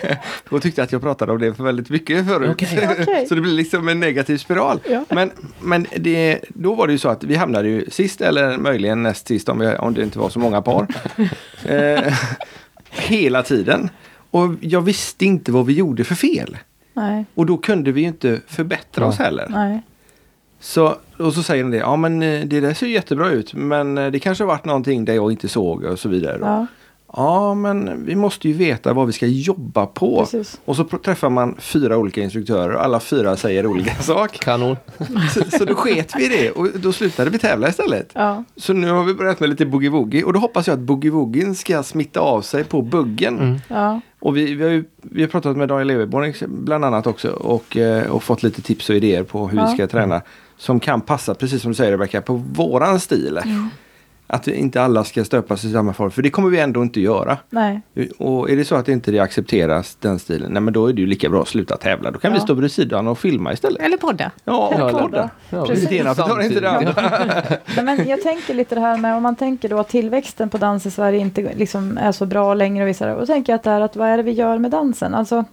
Då 0.51 0.61
tyckte 0.61 0.83
att 0.83 0.93
jag 0.93 1.03
pratade 1.03 1.33
om 1.33 1.39
det 1.41 1.55
för 1.55 1.65
väldigt 1.65 1.91
mycket 1.91 2.27
förut. 2.27 2.51
Okej. 2.53 3.27
Så 3.29 3.35
det 3.35 3.41
blir 3.41 3.53
liksom 3.53 3.89
en 3.89 4.01
negativ 4.01 4.39
spiral. 4.39 4.81
Ja. 4.91 5.05
Men, 5.09 5.31
men 5.61 5.87
det, 5.97 6.39
då 6.49 6.75
var 6.75 6.87
det 6.87 6.93
ju 6.93 6.99
så 6.99 7.09
att 7.09 7.25
vi 7.25 7.35
hamnade 7.37 7.69
ju 7.69 7.91
sist 7.91 8.21
eller 8.21 8.59
möjligen 8.59 9.03
näst 9.03 9.29
sist 9.29 9.49
om, 9.49 9.59
vi, 9.59 9.77
om 9.77 9.95
det 9.95 10.03
inte 10.03 10.19
var 10.19 10.29
så 10.29 10.39
många 10.39 10.63
par. 10.63 10.87
eh, 11.65 12.15
hela 12.91 13.43
tiden. 13.43 13.91
Och 14.31 14.51
jag 14.61 14.81
visste 14.81 15.25
inte 15.25 15.53
vad 15.53 15.67
vi 15.67 15.73
gjorde 15.73 16.05
för 16.05 16.15
fel. 16.15 16.57
Nej, 16.93 17.25
Och 17.35 17.47
då 17.47 17.57
kunde 17.57 17.93
vi 17.93 18.01
ju 18.01 18.07
inte 18.07 18.41
förbättra 18.47 19.07
oss 19.07 19.19
heller. 19.19 19.47
nej. 19.51 19.83
Så, 20.61 20.97
och 21.19 21.35
så 21.35 21.43
säger 21.43 21.65
de 21.65 21.71
det, 21.71 21.77
ja 21.77 21.97
men 21.97 22.23
eh, 22.23 22.45
det 22.45 22.61
där 22.61 22.75
ser 22.75 22.87
ju 22.87 22.93
jättebra 22.93 23.31
ut 23.31 23.55
men 23.55 23.99
eh, 23.99 24.11
det 24.11 24.19
kanske 24.19 24.45
har 24.45 24.49
varit 24.49 24.65
någonting 24.65 25.05
där 25.05 25.15
jag 25.15 25.33
inte 25.33 25.49
såg 25.49 25.85
och 25.85 25.99
så 25.99 26.09
vidare. 26.09 26.39
Ja, 26.41 26.67
Ja, 27.13 27.55
men 27.55 28.05
vi 28.07 28.15
måste 28.15 28.49
ju 28.49 28.55
veta 28.55 28.93
vad 28.93 29.07
vi 29.07 29.13
ska 29.13 29.27
jobba 29.27 29.87
på. 29.87 30.21
precis. 30.21 30.61
Och 30.65 30.77
så 30.77 30.85
träffar 30.85 31.31
man 31.31 31.55
fyra 31.59 31.97
olika 31.97 32.21
instruktörer 32.23 32.75
och 32.75 32.85
alla 32.85 33.01
fyra 33.01 33.37
säger 33.37 33.67
olika 33.67 33.95
sak. 34.03 34.39
Kanon. 34.39 34.77
Så, 35.35 35.59
så 35.59 35.65
då 35.65 35.75
sket 35.75 36.13
vi 36.17 36.25
i 36.25 36.29
det 36.29 36.51
och 36.51 36.69
då 36.75 36.93
slutade 36.93 37.31
vi 37.31 37.39
tävla 37.39 37.69
istället. 37.69 38.11
Ja, 38.15 38.45
Så 38.57 38.73
nu 38.73 38.91
har 38.91 39.05
vi 39.05 39.15
börjat 39.15 39.41
med 39.41 39.49
lite 39.51 39.65
boogie-woogie 39.65 40.23
och 40.23 40.33
då 40.33 40.39
hoppas 40.41 40.67
jag 40.67 40.75
att 40.75 40.81
boogie-woogien 40.85 41.55
ska 41.55 41.83
smitta 41.83 42.21
av 42.21 42.43
sig 42.43 42.65
på 42.65 42.83
buggen. 42.83 43.39
Mm. 43.39 43.59
ja, 43.69 44.01
Och 44.21 44.37
vi, 44.37 44.55
vi, 44.55 44.65
har 44.65 44.71
ju, 44.71 44.85
vi 45.03 45.23
har 45.23 45.29
pratat 45.29 45.57
med 45.57 45.69
Daniel 45.69 45.87
Leverborn 45.89 46.35
bland 46.65 46.85
annat 46.85 47.07
också 47.07 47.31
och, 47.31 47.77
eh, 47.77 48.11
och 48.11 48.23
fått 48.23 48.43
lite 48.43 48.63
tips 48.63 48.91
och 48.91 48.97
idéer 48.97 49.23
på 49.23 49.49
hur 49.49 49.59
Ja. 49.59 49.67
vi 49.67 49.75
ska 49.75 49.87
träna. 49.87 50.23
Som 50.57 50.81
kan 50.81 51.01
passa, 51.01 51.35
precis 51.35 51.63
som 51.63 51.71
du 51.71 51.75
säger 51.75 51.91
Rebecka, 51.93 52.23
på 52.23 52.35
våran 52.53 53.01
stil. 53.01 53.41
Att 54.31 54.49
vi 54.49 54.55
inte 54.55 54.83
alla 54.83 55.05
ska 55.05 55.25
stöpas 55.25 55.65
i 55.65 55.73
samma 55.73 55.93
form, 55.93 56.11
för 56.11 56.23
det 56.23 56.31
kommer 56.31 56.51
vi 56.51 56.59
ändå 56.61 56.83
inte 56.83 57.01
göra. 57.01 57.39
nej. 57.51 57.81
Och 58.19 58.51
är 58.51 58.57
det 58.57 58.65
så 58.65 58.75
att 58.75 58.89
inte 58.89 59.11
det 59.11 59.19
accepteras, 59.21 59.97
den 60.01 60.19
stilen, 60.19 60.53
nej 60.53 60.63
men 60.63 60.73
då 60.75 60.87
är 60.87 60.93
det 60.93 61.01
ju 61.01 61.07
lika 61.07 61.29
bra 61.29 61.43
att 61.43 61.49
sluta 61.49 61.77
tävla. 61.77 62.11
Då 62.11 62.19
kan 62.19 62.33
vi 62.33 62.39
Ja. 62.39 62.45
stå 62.45 62.55
bredvid 62.55 62.73
sidan 62.73 63.09
och 63.09 63.19
filma 63.19 63.53
istället. 63.53 63.83
Eller 63.83 63.97
podda. 63.97 64.31
Ja, 64.45 64.67
och 64.67 64.73
eller- 64.91 64.99
podda. 65.01 65.31
Ja, 65.51 65.67
Precis. 65.67 65.89
Det 65.89 65.97
ena 65.97 66.15
förtar 66.15 66.41
inte 66.43 66.61
det 66.61 66.71
andra. 66.71 66.93
Nej, 67.77 67.85
men 67.85 68.09
jag 68.09 68.23
tänker 68.23 68.55
lite 68.55 68.75
det 68.75 68.81
här 68.81 68.97
med 68.99 69.17
om 69.17 69.23
man 69.23 69.37
tänker 69.37 69.69
då 69.69 69.79
att 69.79 69.89
tillväxten 69.89 70.49
på 70.49 70.59
dans 70.59 70.87
i 70.87 70.91
Sverige 70.91 71.19
inte 71.19 71.53
liksom 71.57 71.99
är 71.99 72.13
så 72.13 72.27
bra 72.27 72.55
längre. 72.55 72.85
Och, 72.85 72.89
vissa, 72.89 73.13
och 73.15 73.21
då 73.21 73.27
tänker 73.27 73.53
jag 73.53 73.57
att 73.59 73.63
det 73.65 73.71
här 73.71 73.81
att 73.81 73.97
vad 73.97 74.09
är 74.09 74.17
det 74.17 74.23
vi 74.23 74.33
gör 74.33 74.59
med 74.59 74.71
dansen? 74.71 75.15
Alltså 75.15 75.45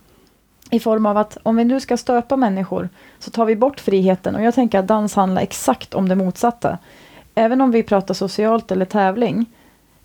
i 0.71 0.79
form 0.79 1.05
av 1.05 1.17
att 1.17 1.37
om 1.43 1.55
vi 1.55 1.63
nu 1.63 1.79
ska 1.79 1.97
stöpa 1.97 2.37
människor 2.37 2.89
så 3.19 3.31
tar 3.31 3.45
vi 3.45 3.55
bort 3.55 3.79
friheten 3.79 4.35
och 4.35 4.43
jag 4.43 4.55
tänker 4.55 4.79
att 4.79 4.87
dans 4.87 5.15
handlar 5.15 5.41
exakt 5.41 5.93
om 5.93 6.09
det 6.09 6.15
motsatta. 6.15 6.77
Även 7.35 7.61
om 7.61 7.71
vi 7.71 7.83
pratar 7.83 8.13
socialt 8.13 8.71
eller 8.71 8.85
tävling 8.85 9.45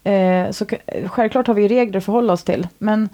eh, 0.05 0.51
så 0.51 0.65
självklart 1.07 1.47
har 1.47 1.55
vi 1.55 1.69
regler 1.69 1.99
att 1.99 2.05
förhålla 2.05 2.33
oss 2.33 2.45
till. 2.45 2.67
Men 2.79 3.09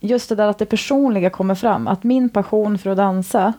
just 0.00 0.28
det 0.28 0.34
där 0.34 0.46
att 0.48 0.58
det 0.58 0.66
personliga 0.66 1.30
kommer 1.30 1.54
fram, 1.54 1.88
att 1.88 2.04
min 2.04 2.28
passion 2.28 2.78
för 2.78 2.90
att 2.90 2.96
dansa 2.96 3.52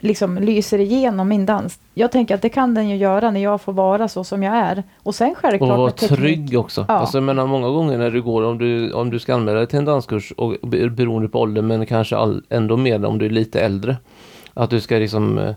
liksom 0.00 0.38
lyser 0.38 0.78
igenom 0.78 1.28
min 1.28 1.46
dans. 1.46 1.78
Jag 1.94 2.12
tänker 2.12 2.34
att 2.34 2.42
det 2.42 2.48
kan 2.48 2.74
den 2.74 2.88
ju 2.88 2.96
göra 2.96 3.30
när 3.30 3.40
jag 3.40 3.60
får 3.60 3.72
vara 3.72 4.08
så 4.08 4.24
som 4.24 4.42
jag 4.42 4.56
är. 4.56 4.82
Och 5.02 5.14
sen 5.14 5.30
Och 5.30 5.36
självklart 5.38 5.68
vara 5.70 5.84
med 5.84 5.96
teknik. 5.96 6.18
trygg 6.18 6.58
också. 6.58 6.84
Ja. 6.88 6.94
Alltså, 6.94 7.16
jag 7.16 7.22
menar, 7.24 7.46
många 7.46 7.68
gånger 7.68 7.98
när 7.98 8.10
du 8.10 8.22
går, 8.22 8.42
om 8.42 8.58
du, 8.58 8.92
om 8.92 9.10
du 9.10 9.18
ska 9.18 9.34
anmäla 9.34 9.58
dig 9.58 9.66
till 9.66 9.78
en 9.78 9.84
danskurs, 9.84 10.32
och 10.36 10.54
be- 10.62 10.90
beroende 10.90 11.28
på 11.28 11.40
ålder, 11.40 11.62
men 11.62 11.86
kanske 11.86 12.16
all, 12.16 12.42
ändå 12.48 12.76
mer 12.76 13.04
om 13.04 13.18
du 13.18 13.26
är 13.26 13.30
lite 13.30 13.60
äldre. 13.60 13.96
Att 14.54 14.70
du 14.70 14.80
ska 14.80 14.94
liksom, 14.96 15.38
eh, 15.38 15.54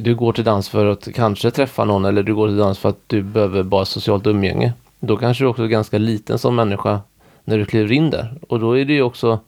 du 0.00 0.14
går 0.14 0.32
till 0.32 0.44
dans 0.44 0.68
för 0.68 0.86
att 0.86 1.08
kanske 1.14 1.50
träffa 1.50 1.84
någon 1.84 2.04
eller 2.04 2.22
du 2.22 2.34
går 2.34 2.48
till 2.48 2.56
dans 2.56 2.78
för 2.78 2.88
att 2.88 3.00
du 3.06 3.22
behöver 3.22 3.62
bara 3.62 3.84
socialt 3.84 4.26
umgänge. 4.26 4.72
Då 5.00 5.16
kanske 5.16 5.44
du 5.44 5.48
också 5.48 5.62
är 5.62 5.66
ganska 5.66 5.98
liten 5.98 6.38
som 6.38 6.56
människa 6.56 7.00
när 7.44 7.58
du 7.58 7.64
kliver 7.64 7.92
in 7.92 8.10
där. 8.10 8.34
Och 8.48 8.60
då 8.60 8.78
är 8.78 8.84
det 8.84 8.92
ju 8.92 9.02
också 9.02 9.38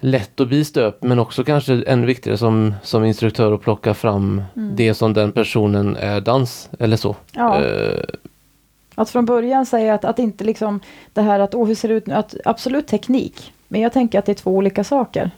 lätt 0.00 0.40
att 0.40 0.48
bli 0.48 0.64
stöpt 0.64 1.02
men 1.02 1.18
också 1.18 1.44
kanske 1.44 1.82
ännu 1.86 2.06
viktigare 2.06 2.38
som, 2.38 2.74
som 2.82 3.04
instruktör 3.04 3.52
att 3.52 3.60
plocka 3.60 3.94
fram 3.94 4.42
Mm. 4.56 4.76
det 4.76 4.94
som 4.94 5.12
den 5.12 5.32
personen 5.32 5.96
är 5.96 6.20
dans 6.20 6.70
eller 6.78 6.96
så. 6.96 7.16
Ja. 7.32 7.62
Eh, 7.64 8.04
Att 8.94 9.10
från 9.10 9.24
början 9.26 9.66
säga 9.66 9.94
att, 9.94 10.04
att 10.04 10.18
inte 10.18 10.44
liksom 10.44 10.80
det 11.12 11.22
här 11.22 11.40
att 11.40 11.54
åh 11.54 11.66
hur 11.66 11.74
ser 11.74 11.88
det 11.88 11.94
ut 11.94 12.06
nu, 12.06 12.14
att 12.14 12.34
absolut 12.44 12.86
teknik. 12.86 13.52
Men 13.68 13.80
jag 13.80 13.92
tänker 13.92 14.18
att 14.18 14.26
det 14.26 14.32
är 14.32 14.34
två 14.34 14.50
olika 14.50 14.84
saker. 14.84 15.30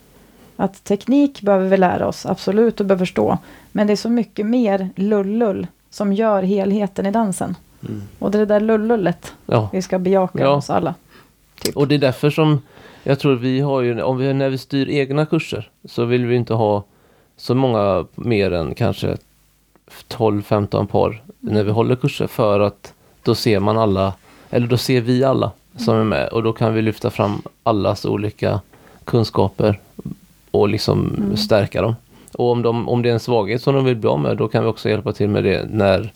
Att 0.57 0.85
teknik 0.85 1.43
behöver 1.43 1.69
vi 1.69 1.77
lära 1.77 2.07
oss, 2.07 2.27
absolut, 2.27 2.81
och 2.81 2.87
behöver 2.87 3.05
förstå. 3.05 3.39
Men 3.73 3.87
det 3.87 3.93
är 3.93 3.97
så 3.97 4.09
mycket 4.11 4.47
mer 4.47 4.91
lullull 4.97 5.67
som 5.91 6.13
gör 6.13 6.43
helheten 6.43 7.07
i 7.07 7.11
dansen. 7.11 7.55
Mm. 7.89 8.03
Och 8.19 8.31
det 8.31 8.39
är 8.39 8.41
det 8.41 8.47
där 8.47 8.61
lullullet 8.61 9.35
ja. 9.47 9.69
vi 9.73 9.83
ska 9.83 9.99
bejaka 9.99 10.39
Ja. 10.39 10.49
oss 10.49 10.71
alla. 10.71 10.95
Typ. 11.61 11.77
Och 11.77 11.89
det 11.89 11.95
är 11.95 11.99
därför 11.99 12.31
som 12.31 12.63
jag 13.03 13.19
tror 13.19 13.35
vi 13.35 13.61
har 13.61 13.81
ju, 13.81 14.03
om 14.03 14.19
vi, 14.19 14.35
när 14.35 14.49
vi 14.49 14.59
styr 14.59 14.89
egna 14.89 15.27
kurser 15.27 15.71
så 15.85 16.05
vill 16.05 16.27
vi 16.27 16.37
inte 16.37 16.55
ha 16.55 16.85
så 17.37 17.55
många 17.55 18.07
mer 18.15 18.53
än 18.53 18.75
kanske 18.75 19.17
12-15 20.09 20.87
par 20.87 21.23
när 21.41 21.65
vi 21.65 21.71
håller 21.71 21.97
kurser 21.97 22.27
för 22.27 22.61
att 22.61 22.93
då 23.23 23.35
ser 23.35 23.61
man 23.61 23.79
alla, 23.79 24.13
eller 24.51 24.67
då 24.67 24.77
ser 24.77 25.01
vi 25.01 25.25
alla 25.25 25.51
som 25.77 25.97
är 25.97 26.05
med 26.05 26.29
och 26.29 26.43
då 26.43 26.53
kan 26.53 26.75
vi 26.75 26.83
lyfta 26.83 27.11
fram 27.11 27.43
allas 27.63 28.05
olika 28.05 28.61
kunskaper 29.05 29.81
och 30.61 30.69
liksom 30.69 31.15
Mm. 31.19 31.37
stärka 31.37 31.83
dem. 31.83 31.95
Och 32.35 32.51
om, 32.51 32.63
de, 32.63 32.89
om 32.89 33.03
det 33.03 33.09
är 33.09 33.13
en 33.13 33.21
svaghet 33.21 33.63
som 33.63 33.75
de 33.75 33.85
vill 33.85 33.97
bli 33.97 34.09
av 34.09 34.21
med 34.21 34.37
då 34.37 34.49
kan 34.49 34.63
vi 34.63 34.69
också 34.71 34.89
hjälpa 34.89 35.13
till 35.13 35.29
med 35.29 35.45
det 35.45 35.67
när 35.71 36.13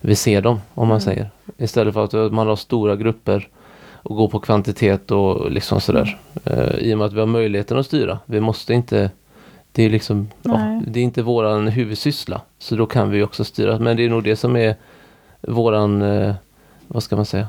vi 0.00 0.14
ser 0.16 0.42
dem 0.42 0.60
om 0.74 0.88
man 0.88 0.96
Mm. 0.96 1.00
säger. 1.00 1.30
Istället 1.58 1.94
för 1.94 2.04
att 2.04 2.32
man 2.32 2.46
har 2.46 2.56
stora 2.56 2.96
grupper 2.96 3.48
och 4.02 4.16
går 4.16 4.28
på 4.28 4.38
kvantitet 4.40 5.10
och 5.10 5.50
liksom 5.50 5.80
sådär. 5.80 6.18
Eh, 6.44 6.74
I 6.78 6.94
och 6.94 6.98
med 6.98 7.06
att 7.06 7.12
vi 7.12 7.20
har 7.20 7.26
möjligheten 7.26 7.78
att 7.78 7.86
styra. 7.86 8.18
Vi 8.26 8.40
måste 8.40 8.74
inte 8.74 9.10
det 9.72 9.82
är 9.82 9.90
liksom, 9.90 10.28
ja, 10.42 10.82
det 10.86 11.00
är 11.00 11.04
inte 11.04 11.22
våran 11.22 11.68
huvudsyssla. 11.68 12.40
Så 12.58 12.76
då 12.76 12.86
kan 12.86 13.10
vi 13.10 13.22
också 13.22 13.44
styra. 13.44 13.78
Men 13.78 13.96
det 13.96 14.04
är 14.04 14.08
nog 14.08 14.24
det 14.24 14.36
som 14.36 14.56
är 14.56 14.74
våran, 15.40 16.02
eh, 16.02 16.34
vad 16.86 17.02
ska 17.02 17.16
man 17.16 17.24
säga, 17.26 17.48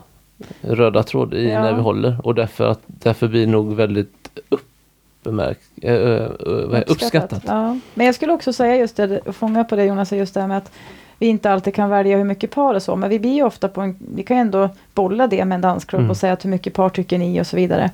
röda 0.61 1.03
tråd 1.03 1.33
i 1.33 1.49
Ja. 1.49 1.61
när 1.61 1.73
vi 1.73 1.81
håller. 1.81 2.17
Och 2.23 2.35
därför, 2.35 2.67
att, 2.67 2.79
därför 2.87 3.27
blir 3.27 3.45
det 3.45 3.51
nog 3.51 3.75
väldigt 3.75 4.29
uppmärkt, 4.49 4.68
äh, 5.25 5.91
äh, 5.91 6.83
uppskattat. 6.87 7.43
Ja. 7.47 7.77
Men 7.93 8.05
jag 8.05 8.15
skulle 8.15 8.33
också 8.33 8.53
säga 8.53 8.75
just 8.75 8.95
det, 8.95 9.33
fånga 9.33 9.63
på 9.63 9.75
det 9.75 9.85
Jonas, 9.85 10.11
just 10.11 10.33
det 10.33 10.41
här 10.41 10.47
med 10.47 10.57
att 10.57 10.71
vi 11.19 11.27
inte 11.27 11.51
alltid 11.51 11.75
kan 11.75 11.89
välja 11.89 12.17
hur 12.17 12.23
mycket 12.23 12.51
par 12.51 12.73
och 12.75 12.83
så, 12.83 12.95
men 12.95 13.09
vi 13.09 13.19
blir 13.19 13.33
ju 13.33 13.43
ofta 13.43 13.67
på 13.67 13.81
en, 13.81 13.95
vi 14.15 14.23
kan 14.23 14.37
ju 14.37 14.41
ändå 14.41 14.69
bolla 14.93 15.27
det 15.27 15.45
med 15.45 15.55
en 15.55 15.61
dansklubb 15.61 15.99
Mm. 15.99 16.09
och 16.11 16.17
säga 16.17 16.33
att 16.33 16.45
hur 16.45 16.49
mycket 16.49 16.73
par 16.73 16.89
tycker 16.89 17.17
ni 17.17 17.41
och 17.41 17.47
så 17.47 17.55
vidare. 17.55 17.91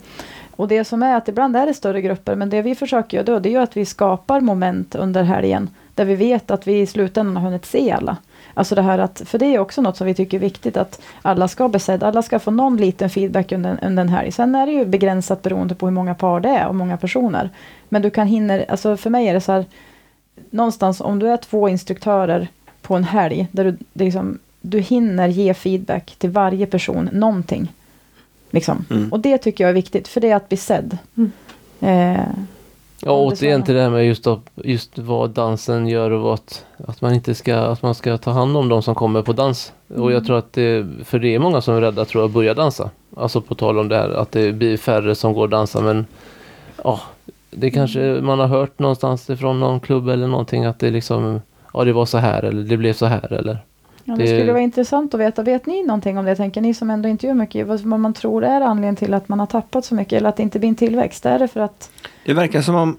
Och 0.51 0.67
det 0.67 0.84
som 0.84 1.03
är 1.03 1.15
att 1.15 1.28
ibland 1.28 1.55
är 1.55 1.65
det 1.65 1.73
större 1.73 2.01
grupper, 2.01 2.36
men 2.36 2.49
det 2.49 2.61
vi 2.61 2.76
försöker 2.76 3.17
göra 3.17 3.26
då, 3.26 3.39
det 3.39 3.49
är 3.49 3.51
ju 3.51 3.57
att 3.57 3.78
vi 3.78 3.86
skapar 3.86 4.39
moment 4.39 4.95
under 4.95 5.23
helgen, 5.23 5.69
där 5.96 6.06
vi 6.06 6.16
vet 6.16 6.52
att 6.52 6.68
vi 6.68 6.82
i 6.82 6.86
slutändan 6.86 7.38
har 7.38 7.43
hunnit 7.43 7.66
se 7.66 7.91
alla. 7.91 8.18
Alltså 8.54 8.76
det 8.76 8.82
här 8.82 9.00
att, 9.00 9.22
för 9.26 9.38
det 9.38 9.46
är 9.46 9.60
också 9.60 9.82
något 9.82 9.98
som 9.98 10.08
vi 10.08 10.14
tycker 10.14 10.38
är 10.38 10.41
viktigt, 10.41 10.78
att 10.78 11.02
alla 11.22 11.48
ska 11.48 11.70
bli 11.70 11.80
sedda, 11.80 12.08
alla 12.08 12.22
ska 12.22 12.39
få 12.39 12.52
någon 12.52 12.78
liten 12.78 13.10
feedback 13.10 13.52
under, 13.52 13.80
under 13.82 14.04
en 14.04 14.10
helg. 14.10 14.32
Sen 14.32 14.56
är 14.56 14.66
det 14.66 14.72
ju 14.72 14.86
begränsat 14.86 15.41
beroende 15.41 15.76
på 15.76 15.86
hur 15.86 15.93
många 15.93 16.16
par 16.16 16.39
det 16.39 16.50
är 16.50 16.68
och 16.68 16.76
många 16.76 16.98
personer. 16.98 17.50
Men 17.89 18.02
du 18.02 18.10
kan 18.10 18.28
hinna, 18.28 18.64
alltså 18.64 18.98
för 18.98 19.10
mig 19.10 19.28
är 19.28 19.34
det 19.34 19.41
så 19.41 19.52
här, 19.52 19.66
någonstans 20.50 21.02
om 21.02 21.20
du 21.20 21.28
är 21.28 21.38
två 21.38 21.70
instruktörer 21.70 22.48
på 22.82 22.96
en 22.96 23.04
helg, 23.04 23.48
där 23.52 23.64
du, 23.64 23.78
det 23.93 24.04
är 24.04 24.06
liksom, 24.06 24.39
du 24.62 24.80
hinner 24.80 25.28
ge 25.28 25.54
feedback 25.54 26.16
till 26.18 26.30
varje 26.30 26.66
person, 26.66 27.10
någonting. 27.14 27.74
Liksom. 28.52 28.86
Mm. 28.89 29.12
Och 29.12 29.20
det 29.20 29.38
tycker 29.38 29.64
jag 29.64 29.70
är 29.70 29.74
viktigt, 29.74 30.08
för 30.08 30.22
det 30.22 30.32
är 30.32 30.36
att 30.36 30.50
bli 30.50 30.58
sedd. 30.58 30.98
Mm. 31.18 31.32
Eh, 31.80 32.28
Ja, 33.08 33.12
återigen 33.12 33.64
till 33.64 33.76
det 33.76 33.82
här 33.82 33.89
med 33.89 34.06
just, 34.06 34.28
just 34.56 34.97
vad 34.99 35.30
dansen 35.30 35.88
gör 35.88 36.12
och 36.12 36.34
att, 36.34 36.66
att 36.88 37.01
man 37.01 37.14
inte 37.14 37.36
ska, 37.36 37.56
att 37.58 37.82
man 37.82 37.95
ska 37.95 38.18
ta 38.18 38.32
hand 38.32 38.58
om 38.58 38.70
de 38.70 38.82
som 38.82 38.95
kommer 38.95 39.22
på 39.22 39.34
dans. 39.34 39.74
Och 39.88 39.95
Mm. 39.95 40.14
jag 40.14 40.26
tror 40.26 40.38
att 40.38 40.53
det, 40.53 40.86
för 41.03 41.20
det 41.20 41.36
är 41.36 41.39
många 41.39 41.62
som 41.62 41.76
är 41.76 41.82
rädda 41.82 42.06
tror 42.06 42.22
jag 42.24 42.28
att 42.28 42.34
börja 42.34 42.53
dansa. 42.53 42.89
Alltså 43.18 43.41
på 43.41 43.56
tal 43.56 43.80
om 43.80 43.89
det 43.89 43.95
här 43.97 44.10
att 44.10 44.32
det 44.32 44.51
blir 44.51 44.78
färre 44.78 45.16
som 45.16 45.34
går 45.34 45.41
och 45.41 45.49
dansar 45.49 45.82
men 45.82 46.06
ja, 46.84 46.99
det 47.51 47.72
kanske 47.72 48.01
Mm. 48.01 48.26
man 48.26 48.39
har 48.39 48.47
hört 48.47 48.80
någonstans 48.80 49.30
ifrån 49.30 49.60
någon 49.60 49.80
klubb 49.80 50.10
eller 50.10 50.28
någonting 50.28 50.66
att 50.66 50.80
det 50.80 50.89
liksom, 50.91 51.41
ja 51.74 51.84
det 51.84 51.93
var 51.93 52.06
så 52.06 52.18
här 52.18 52.43
eller 52.43 52.64
det 52.64 52.78
blev 52.78 52.93
så 52.93 53.06
här 53.06 53.34
eller. 53.34 53.58
ja, 54.03 54.16
det, 54.16 54.28
skulle 54.28 54.51
vara 54.51 54.62
intressant 54.62 55.14
att 55.14 55.20
veta, 55.20 55.43
vet 55.43 55.66
ni 55.66 55.84
någonting 55.84 56.18
om 56.18 56.26
det? 56.26 56.36
Tänker 56.36 56.62
ni 56.62 56.74
som 56.74 56.89
ändå 56.89 57.10
intervjuar 57.10 57.36
mycket, 57.36 57.68
vad, 57.68 57.80
vad 57.80 57.99
man 57.99 58.14
tror 58.14 58.43
är 58.43 58.62
anledningen 58.62 58.95
till 58.95 59.14
att 59.14 59.30
man 59.30 59.39
har 59.39 59.47
tappat 59.47 59.86
så 59.86 59.95
mycket, 59.95 60.14
eller 60.14 60.30
att 60.30 60.38
det 60.38 60.43
inte 60.43 60.60
blir 60.60 60.70
en 60.70 60.76
tillväxt? 60.76 61.26
Är 61.26 61.39
det 61.39 61.47
för 61.47 61.60
att, 61.60 61.89
Det 62.26 62.34
verkar 62.34 62.61
som 62.61 62.76
om 62.76 62.97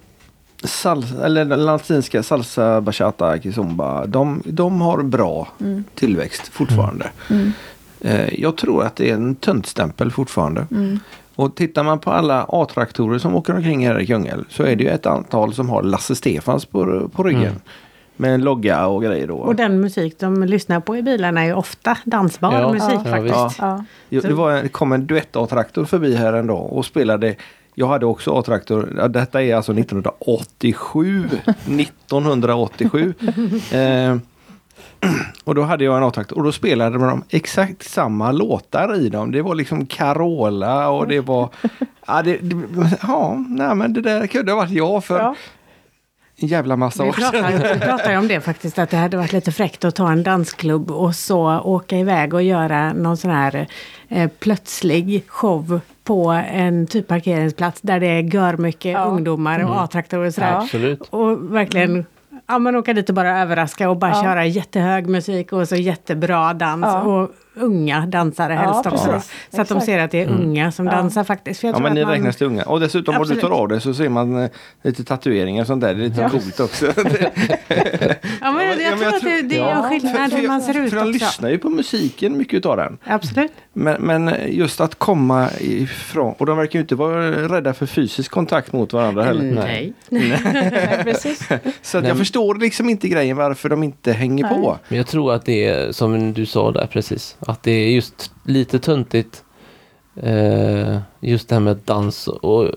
salsa, 0.64 1.24
eller 1.24 1.44
den 1.44 1.64
latinska 1.64 2.22
salsa, 2.22 2.80
bachata, 2.80 3.38
kizomba, 3.38 4.06
de, 4.06 4.42
de 4.44 4.80
har 4.80 5.02
bra 5.02 5.48
mm, 5.60 5.84
tillväxt 5.94 6.48
fortfarande. 6.48 7.10
mm, 7.30 7.52
Eh, 8.00 8.40
jag 8.40 8.56
tror 8.56 8.82
att 8.84 8.96
det 8.96 9.10
är 9.10 9.14
en 9.14 9.34
töntstämpel 9.34 10.10
fortfarande. 10.10 10.66
mm, 10.70 11.00
Och 11.34 11.54
tittar 11.54 11.82
man 11.84 11.98
på 11.98 12.10
alla 12.10 12.46
A-traktorer 12.48 13.18
som 13.18 13.34
åker 13.34 13.54
omkring 13.56 13.86
här 13.86 14.00
i 14.00 14.06
Kungälv 14.06 14.44
så 14.48 14.62
är 14.62 14.76
det 14.76 14.84
ju 14.84 14.90
ett 14.90 15.06
antal 15.06 15.54
som 15.54 15.68
har 15.70 15.82
Lasse 15.82 16.14
Stefans 16.14 16.64
på, 16.64 17.08
på 17.08 17.22
ryggen. 17.22 17.42
Mm. 17.42 17.60
Med 18.16 18.34
en 18.34 18.40
logga 18.44 18.86
och 18.86 19.02
grejer 19.02 19.26
då. 19.26 19.36
Och 19.36 19.54
den 19.56 19.80
musik 19.80 20.18
de 20.18 20.42
lyssnar 20.44 20.80
på 20.80 20.96
i 20.96 21.02
bilarna 21.02 21.40
är 21.40 21.46
ju 21.46 21.52
ofta 21.54 21.98
dansbar 22.04 22.52
Ja, 22.60 22.72
musik 22.72 23.00
ja, 23.04 23.10
faktiskt. 23.10 23.58
ja, 23.58 23.84
Det, 24.08 24.32
var, 24.34 24.52
det 24.62 24.68
kom 24.68 24.92
en 24.92 25.06
duett 25.06 25.36
A-traktor 25.36 25.84
förbi 25.84 26.14
här 26.16 26.32
en 26.32 26.46
dag 26.46 26.72
och 26.72 26.84
spelade 26.86 27.34
jag 27.78 27.86
hade 27.86 28.06
också 28.06 28.38
A-traktor. 28.38 29.08
Detta 29.08 29.42
är 29.42 29.54
alltså 29.54 29.72
1987. 29.72 31.28
1987. 31.80 33.14
eh, 33.72 34.16
och 35.44 35.54
då 35.54 35.62
hade 35.62 35.84
jag 35.84 35.96
en 35.96 36.02
A-traktor 36.02 36.36
och 36.36 36.44
då 36.44 36.52
spelade 36.52 36.98
de 36.98 37.24
exakt 37.30 37.90
samma 37.90 38.32
låtar 38.32 39.00
i 39.00 39.08
dem. 39.08 39.32
Det 39.32 39.42
var 39.42 39.54
liksom 39.54 39.86
Carola 39.86 40.88
och 40.88 41.08
det 41.08 41.20
var... 41.20 41.48
Ja, 42.08 42.22
det, 42.22 42.38
det, 42.38 42.98
ja 43.02 43.44
nej, 43.48 43.74
men 43.74 43.92
det 43.92 44.00
där 44.00 44.26
kunde 44.26 44.52
ha 44.52 44.56
varit 44.56 44.70
jag 44.70 45.04
för 45.04 45.18
ja. 45.18 45.34
en 46.36 46.48
jävla 46.48 46.76
massa 46.76 47.02
Vi 47.02 47.08
år 47.08 47.12
sedan. 47.12 47.74
vi 47.74 47.80
pratade 47.86 48.16
om 48.16 48.28
det 48.28 48.40
faktiskt, 48.40 48.78
att 48.78 48.90
det 48.90 48.96
hade 48.96 49.16
varit 49.16 49.32
lite 49.32 49.52
fräckt 49.52 49.84
att 49.84 49.94
ta 49.94 50.12
en 50.12 50.22
dansklubb 50.22 50.90
och 50.90 51.14
så 51.14 51.60
åka 51.60 51.98
iväg 51.98 52.34
och 52.34 52.42
göra 52.42 52.92
någon 52.92 53.16
sån 53.16 53.30
här 53.30 53.68
eh, 54.08 54.30
plötslig 54.38 55.24
show 55.26 55.80
på 56.06 56.30
en 56.52 56.86
typ 56.86 57.08
parkeringsplats 57.08 57.80
där 57.80 58.00
det 58.00 58.06
är 58.06 58.20
gör 58.34 58.56
mycket 58.56 58.92
Ja. 58.92 59.04
ungdomar 59.04 59.64
och 59.64 59.80
A-traktorer 59.82 60.26
och 60.26 60.34
sådär. 60.34 60.50
Ja. 60.50 60.62
Absolut. 60.62 61.00
Och 61.10 61.54
verkligen 61.54 62.06
ja, 62.46 62.58
man 62.58 62.76
åka 62.76 62.92
dit 62.92 63.08
och 63.08 63.14
bara 63.14 63.40
överraska 63.40 63.90
och 63.90 63.96
bara 63.96 64.10
Ja. 64.10 64.22
köra 64.22 64.46
jättehög 64.46 65.06
musik 65.08 65.52
och 65.52 65.68
så 65.68 65.76
jättebra 65.76 66.54
dans. 66.54 66.84
Ja. 66.86 67.00
Och 67.02 67.30
unga 67.56 68.06
dansare 68.06 68.52
Ja, 68.54 68.60
helst 68.60 68.86
också. 68.86 69.10
precis. 69.10 69.32
Så 69.54 69.60
att 69.62 69.68
de 69.68 69.80
ser 69.80 69.98
att 69.98 70.10
det 70.10 70.22
är 70.22 70.26
Mm. 70.26 70.40
unga 70.40 70.72
som 70.72 70.86
Ja. 70.86 70.92
dansar 70.92 71.24
faktiskt. 71.24 71.60
För 71.60 71.68
jag 71.68 71.76
Ja 71.76 71.80
men 71.80 71.94
ni 71.94 72.04
man- 72.04 72.12
räknas 72.12 72.36
till 72.36 72.46
unga. 72.46 72.62
Och 72.62 72.80
dessutom 72.80 73.16
om 73.16 73.26
du 73.28 73.40
tar 73.40 73.50
av 73.50 73.68
det 73.68 73.80
så 73.80 73.94
ser 73.94 74.08
man 74.08 74.42
eh, 74.42 74.50
lite 74.82 75.04
tatueringar 75.04 75.60
och 75.60 75.66
sånt 75.66 75.80
där. 75.80 75.94
Det 75.94 76.00
är 76.04 76.08
lite 76.08 76.20
Ja. 76.20 76.28
coolt 76.28 76.60
också. 76.60 76.86
Ja, 76.96 77.02
men 77.06 77.06
Ja, 78.40 78.52
men- 78.52 78.66
jag, 78.68 78.80
ja, 78.80 78.90
men 78.90 78.98
tror 78.98 79.02
jag 79.02 79.14
att 79.14 79.22
det, 79.22 79.42
det 79.42 79.58
är 79.58 79.58
tror- 79.58 79.70
en 79.70 79.82
Ja. 79.82 79.88
skillnad 79.88 80.32
hur 80.32 80.48
man 80.48 80.60
ser 80.60 80.78
ut 80.78 80.90
För 80.90 80.96
de 80.96 81.02
också. 81.02 81.12
lyssnar 81.12 81.48
ju 81.50 81.58
på 81.58 81.70
musiken, 81.70 82.38
mycket 82.38 82.66
av 82.66 82.76
den. 82.76 82.98
Absolut. 83.04 83.52
Men, 83.72 84.02
men 84.02 84.30
just 84.48 84.80
att 84.80 84.94
komma 84.94 85.48
ifrån, 85.60 86.34
och 86.38 86.46
de 86.46 86.58
verkar 86.58 86.78
ju 86.78 86.80
inte 86.80 86.94
vara 86.94 87.30
rädda 87.30 87.74
för 87.74 87.86
fysisk 87.86 88.30
kontakt 88.30 88.72
mot 88.72 88.92
varandra 88.92 89.22
heller. 89.24 89.42
Nej. 89.54 89.92
Nej, 90.08 91.00
precis. 91.04 91.48
Så 91.82 91.98
jag 91.98 92.18
förstår 92.18 92.54
liksom 92.54 92.88
inte 92.90 93.08
grejen 93.08 93.36
varför 93.36 93.68
de 93.68 93.82
inte 93.82 94.12
hänger 94.12 94.44
Nej. 94.44 94.54
på. 94.54 94.78
Men 94.88 94.98
jag 94.98 95.06
tror 95.06 95.32
att 95.34 95.44
det 95.44 95.66
är 95.66 95.92
som 95.92 96.32
du 96.32 96.46
sa 96.46 96.72
där 96.72 96.86
precis. 96.86 97.36
Att 97.46 97.62
det 97.62 97.70
är 97.70 97.88
just 97.90 98.30
lite 98.44 98.78
töntigt. 98.78 99.44
Eh, 100.22 100.98
just 101.20 101.48
det 101.48 101.54
här 101.54 101.60
med 101.60 101.76
dans 101.84 102.28
och 102.28 102.68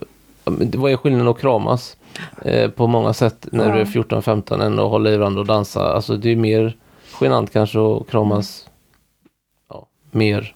var 0.74 0.88
ju 0.88 0.96
skillnaden 0.96 1.28
att 1.28 1.38
kramas. 1.40 1.96
Eh, 2.44 2.70
på 2.70 2.86
många 2.86 3.12
sätt 3.12 3.46
när 3.52 3.68
Ja. 3.68 3.74
du 3.74 3.80
är 3.80 3.84
14-15 3.84 4.60
än 4.62 4.78
att 4.78 4.90
hålla 4.90 5.10
i 5.10 5.16
varandra 5.16 5.40
och 5.40 5.46
dansa. 5.46 5.92
Alltså 5.92 6.16
det 6.16 6.30
är 6.32 6.36
mer 6.36 6.76
genant 7.20 7.52
kanske 7.52 7.78
att 7.78 8.08
kramas 8.10 8.66
ja, 9.70 9.86
mer 10.10 10.54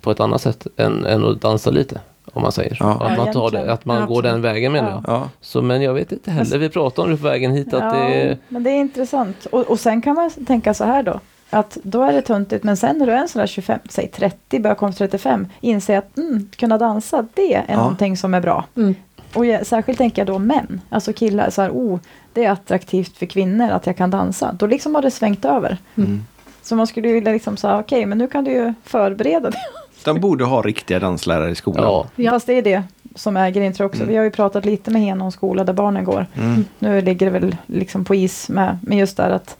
på 0.00 0.10
ett 0.10 0.20
annat 0.20 0.40
sätt 0.42 0.66
än, 0.76 1.06
än 1.06 1.24
att 1.24 1.40
dansa 1.40 1.70
lite. 1.70 2.00
Om 2.32 2.42
man 2.42 2.52
säger. 2.52 2.76
Ja. 2.80 2.92
Att 3.06 3.18
man, 3.18 3.32
tar 3.32 3.50
det, 3.50 3.72
att 3.72 3.84
man 3.84 4.00
Ja, 4.00 4.06
går 4.06 4.22
den 4.22 4.42
vägen 4.42 4.72
menar 4.72 4.90
Ja. 4.90 5.02
jag. 5.06 5.14
Ja. 5.16 5.28
Så, 5.40 5.62
men 5.62 5.82
jag 5.82 5.94
vet 5.94 6.12
inte 6.12 6.30
heller. 6.30 6.58
Vi 6.58 6.68
pratade 6.68 7.06
om 7.06 7.10
det 7.10 7.16
på 7.22 7.28
vägen 7.28 7.52
hit. 7.52 7.74
Att 7.74 7.94
det 7.94 7.98
är, 8.00 8.38
men 8.48 8.62
det 8.62 8.70
är 8.70 8.76
intressant. 8.76 9.46
Och, 9.46 9.60
och 9.70 9.80
sen 9.80 10.02
kan 10.02 10.14
man 10.14 10.30
tänka 10.30 10.74
så 10.74 10.84
här 10.84 11.02
då. 11.02 11.20
Att 11.54 11.78
då 11.82 12.02
är 12.02 12.12
det 12.12 12.22
töntigt, 12.22 12.64
men 12.64 12.76
sen 12.76 12.98
när 12.98 13.06
du 13.06 13.12
är 13.12 13.16
en 13.16 13.28
sån 13.28 13.40
där 13.40 13.46
25, 13.46 13.78
säg 13.88 14.08
30, 14.08 14.60
börjar 14.60 14.74
komma 14.74 14.92
till 14.92 14.98
35, 14.98 15.46
inse 15.60 15.98
att 15.98 16.16
mm, 16.18 16.48
kunna 16.56 16.78
dansa, 16.78 17.26
det 17.34 17.54
är 17.54 17.64
Ja. 17.68 17.76
någonting 17.76 18.16
som 18.16 18.34
är 18.34 18.40
bra. 18.40 18.64
Mm. 18.76 18.94
Och 19.34 19.46
jag, 19.46 19.66
särskilt 19.66 19.98
tänker 19.98 20.20
jag 20.22 20.26
då 20.26 20.38
män, 20.38 20.80
alltså 20.88 21.12
killar, 21.12 21.50
så 21.50 21.62
här, 21.62 21.70
oh, 21.70 21.98
det 22.32 22.44
är 22.44 22.50
attraktivt 22.50 23.16
för 23.16 23.26
kvinnor 23.26 23.70
att 23.70 23.86
jag 23.86 23.96
kan 23.96 24.10
dansa. 24.10 24.52
Då 24.52 24.66
liksom 24.66 24.94
har 24.94 25.02
det 25.02 25.10
svängt 25.10 25.44
över. 25.44 25.76
Mm. 25.96 26.24
Så 26.62 26.76
man 26.76 26.86
skulle 26.86 27.08
ju 27.08 27.14
vilja 27.14 27.32
liksom 27.32 27.56
säga, 27.56 27.78
okej, 27.78 28.06
men 28.06 28.18
nu 28.18 28.26
kan 28.26 28.44
du 28.44 28.50
ju 28.52 28.74
förbereda 28.84 29.50
dig. 29.50 29.60
De 30.04 30.20
borde 30.20 30.44
ha 30.44 30.62
riktiga 30.62 30.98
danslärare 30.98 31.50
i 31.50 31.54
skolan. 31.54 31.84
ja, 31.84 32.06
Ja. 32.16 32.30
Fast 32.30 32.46
det 32.46 32.52
är 32.52 32.62
det 32.62 32.82
som 33.14 33.36
är 33.36 33.50
grejen 33.50 33.72
tror 33.72 33.84
jag 33.84 33.88
också. 33.90 34.02
Mm. 34.02 34.12
Vi 34.12 34.16
har 34.16 34.24
ju 34.24 34.30
pratat 34.30 34.64
lite 34.64 34.90
med 34.90 35.02
Henons 35.02 35.34
skola 35.34 35.64
där 35.64 35.72
barnen 35.72 36.04
går. 36.04 36.26
Mm. 36.34 36.64
Nu 36.78 37.00
ligger 37.00 37.26
det 37.30 37.38
väl 37.38 37.56
liksom 37.66 38.04
på 38.04 38.14
is 38.14 38.48
med, 38.48 38.78
men 38.82 38.98
just 38.98 39.16
där 39.16 39.30
att 39.30 39.56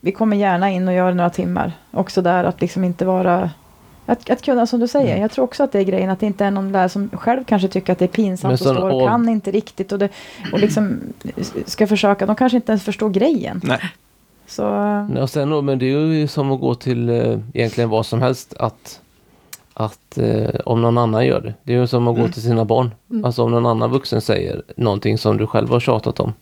vi 0.00 0.12
kommer 0.12 0.36
gärna 0.36 0.70
in 0.70 0.88
och 0.88 0.94
gör 0.94 1.12
några 1.14 1.30
timmar. 1.30 1.72
Också 1.90 2.22
där 2.22 2.44
att 2.44 2.60
liksom 2.60 2.84
inte 2.84 3.04
vara 3.04 3.50
att, 4.06 4.30
att 4.30 4.42
kunna, 4.42 4.66
som 4.66 4.80
du 4.80 4.88
säger, 4.88 5.08
Mm. 5.10 5.22
jag 5.22 5.30
tror 5.30 5.44
också 5.44 5.62
att 5.64 5.72
det 5.72 5.78
är 5.78 5.84
grejen, 5.84 6.10
att 6.10 6.20
det 6.20 6.26
inte 6.26 6.44
är 6.44 6.50
någon 6.50 6.72
där 6.72 6.88
som 6.88 7.10
själv 7.12 7.44
kanske 7.44 7.68
tycker 7.68 7.92
att 7.92 7.98
det 7.98 8.04
är 8.04 8.08
pinsamt 8.08 8.58
sån 8.58 8.74
står 8.76 8.90
och 8.90 9.08
kan 9.08 9.28
inte 9.28 9.50
riktigt 9.50 9.92
och, 9.92 9.98
det, 9.98 10.08
och 10.52 10.58
liksom 10.58 11.00
ska 11.66 11.86
försöka, 11.86 12.26
de 12.26 12.36
kanske 12.36 12.56
inte 12.56 12.72
ens 12.72 12.82
förstår 12.84 13.08
grejen. 13.10 13.60
Nej. 13.64 13.80
Så, 14.46 14.62
Ja, 15.14 15.22
och 15.22 15.30
sen, 15.30 15.64
men 15.64 15.78
det 15.78 15.86
är 15.86 15.98
ju 15.98 16.26
som 16.28 16.52
att 16.52 16.60
gå 16.60 16.74
till 16.74 17.08
eh, 17.08 17.38
egentligen 17.54 17.90
vad 17.90 18.06
som 18.06 18.22
helst 18.22 18.54
att, 18.58 19.00
att 19.74 20.18
eh, 20.18 20.50
om 20.66 20.82
någon 20.82 20.98
annan 20.98 21.26
gör 21.26 21.40
det. 21.40 21.54
Det 21.62 21.74
är 21.74 21.78
ju 21.80 21.86
som 21.86 22.08
att 22.08 22.14
gå 22.14 22.20
Mm. 22.20 22.32
till 22.32 22.42
sina 22.42 22.64
barn. 22.64 22.90
Mm. 23.10 23.24
Alltså 23.24 23.42
om 23.42 23.50
någon 23.50 23.66
annan 23.66 23.90
vuxen 23.90 24.20
säger 24.20 24.62
någonting 24.76 25.18
som 25.18 25.36
du 25.36 25.46
själv 25.46 25.68
har 25.70 25.80
tjatat 25.80 26.20
om. 26.20 26.32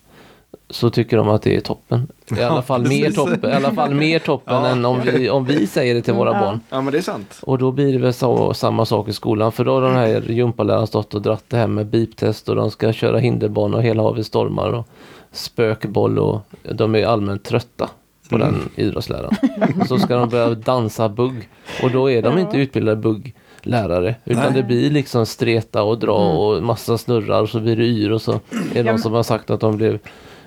Så 0.70 0.90
tycker 0.90 1.16
de 1.16 1.28
att 1.28 1.42
det 1.42 1.56
är 1.56 1.60
toppen. 1.60 2.06
I 2.36 2.42
alla 2.42 2.62
fall 2.62 2.82
mer 2.82 3.00
precis. 3.00 3.14
toppen, 3.16 3.50
i 3.50 3.54
alla 3.54 3.70
fall 3.72 3.94
mer 3.94 4.18
toppen 4.18 4.54
Ja. 4.64 4.66
än 4.68 4.84
om 4.84 5.00
vi, 5.04 5.30
om 5.30 5.44
vi 5.44 5.66
säger 5.66 5.94
det 5.94 6.02
till 6.02 6.14
våra 6.14 6.32
ja. 6.32 6.40
barn. 6.40 6.60
Ja 6.70 6.80
men 6.80 6.92
det 6.92 6.98
är 6.98 7.02
sant. 7.02 7.38
Och 7.42 7.58
då 7.58 7.72
blir 7.72 7.92
det 7.92 7.98
väl 7.98 8.12
så, 8.12 8.54
samma 8.54 8.84
sak 8.86 9.08
i 9.08 9.12
skolan. 9.12 9.52
För 9.52 9.64
då 9.64 9.74
har 9.74 9.82
den 9.82 9.96
här 9.96 10.22
gympaläraren 10.30 10.86
stått 10.86 11.14
och 11.14 11.22
dratt 11.22 11.44
det 11.48 11.56
här 11.56 11.66
med 11.66 11.86
beeptest 11.86 12.48
och 12.48 12.56
de 12.56 12.70
ska 12.70 12.92
köra 12.92 13.18
hinderbana 13.18 13.76
och 13.76 13.82
hela 13.82 14.02
havet 14.02 14.26
stormar 14.26 14.72
och 14.72 14.86
spökboll 15.32 16.18
och 16.18 16.40
de 16.72 16.94
är 16.94 17.06
allmänt 17.06 17.44
trötta 17.44 17.88
på 18.30 18.36
Mm. 18.36 18.48
den 18.52 18.68
idrottsläraren. 18.86 19.34
Och 19.80 19.86
så 19.86 19.98
ska 19.98 20.16
de 20.16 20.28
börja 20.28 20.48
dansa 20.54 21.08
bugg. 21.08 21.48
Och 21.82 21.90
då 21.90 22.10
är 22.10 22.22
de 22.22 22.32
Ja. 22.34 22.40
inte 22.40 22.56
utbildade 22.58 22.96
bugglärare. 22.96 24.14
Utan 24.24 24.42
Nej. 24.42 24.52
det 24.54 24.62
blir 24.62 24.90
liksom 24.90 25.26
streta 25.26 25.82
och 25.82 25.98
dra 25.98 26.22
Mm. 26.22 26.36
och 26.36 26.62
massa 26.62 26.98
snurrar 26.98 27.42
och 27.42 27.48
så 27.48 27.60
blir 27.60 27.76
det 27.76 27.84
yr 27.84 28.12
och 28.12 28.22
så 28.22 28.32
är 28.32 28.38
det 28.72 28.78
Ja, 28.80 28.84
någon 28.84 28.98
som 28.98 29.12
har 29.12 29.22
sagt 29.22 29.50
att 29.50 29.60
de 29.60 29.76
blev 29.76 29.98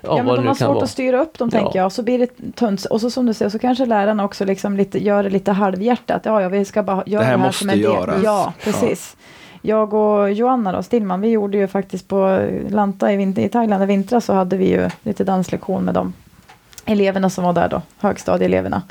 Ja, 0.02 0.16
Ja, 0.16 0.22
men 0.22 0.26
de 0.34 0.42
det 0.42 0.48
har 0.48 0.54
svårt 0.54 0.68
vara. 0.68 0.84
att 0.84 0.90
styra 0.90 1.20
upp 1.22 1.38
dem, 1.38 1.50
Ja. 1.52 1.58
tänker 1.58 1.78
jag. 1.78 1.92
Så 1.92 2.02
blir 2.02 2.18
det 2.18 2.52
tunt. 2.54 2.84
Och 2.84 3.00
så 3.00 3.10
som 3.10 3.26
du 3.26 3.34
säger, 3.34 3.48
så 3.50 3.58
kanske 3.58 3.86
lärarna 3.86 4.24
också 4.24 4.44
liksom 4.44 4.76
lite, 4.76 5.04
gör 5.04 5.22
det 5.22 5.30
lite 5.30 5.52
halvhjärtat. 5.52 6.22
Ja, 6.24 6.42
ja, 6.42 6.48
vi 6.48 6.64
ska 6.64 6.82
bara 6.82 7.02
göra 7.06 7.20
Det 7.20 7.26
det 7.26 7.30
här 7.30 7.38
här, 7.38 7.46
måste 7.46 7.58
som 7.58 7.68
en 7.70 7.76
del. 7.76 7.84
göras. 7.84 8.20
Ja, 8.24 8.52
precis. 8.64 9.16
Jag 9.62 9.94
och 9.94 10.32
Joanna 10.32 10.72
då, 10.72 10.82
Stillman, 10.82 11.20
vi 11.20 11.28
gjorde 11.28 11.58
ju 11.58 11.66
faktiskt 11.68 12.08
på 12.08 12.48
Lanta 12.68 13.12
i, 13.12 13.16
vinter, 13.16 13.42
i 13.42 13.48
Thailand 13.48 13.82
i 13.82 13.86
vintras 13.86 14.24
så 14.24 14.32
hade 14.32 14.56
vi 14.56 14.68
ju 14.70 14.90
lite 15.02 15.24
danslektion 15.24 15.84
med 15.84 15.94
de 15.94 16.12
eleverna 16.84 17.30
som 17.30 17.44
var 17.44 17.52
där 17.52 17.68
då, 17.68 17.82
högstadieeleverna. 17.98 18.82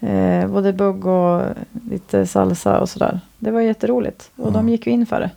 Eh, 0.00 0.46
både 0.46 0.72
bugg 0.72 1.06
och 1.06 1.42
lite 1.90 2.26
salsa 2.26 2.80
och 2.80 2.88
sådär. 2.88 3.20
Det 3.38 3.50
var 3.50 3.60
jätteroligt 3.60 4.30
och 4.36 4.52
de 4.52 4.68
gick 4.68 4.86
ju 4.86 4.92
in 4.92 5.06
för 5.06 5.20
det. 5.20 5.30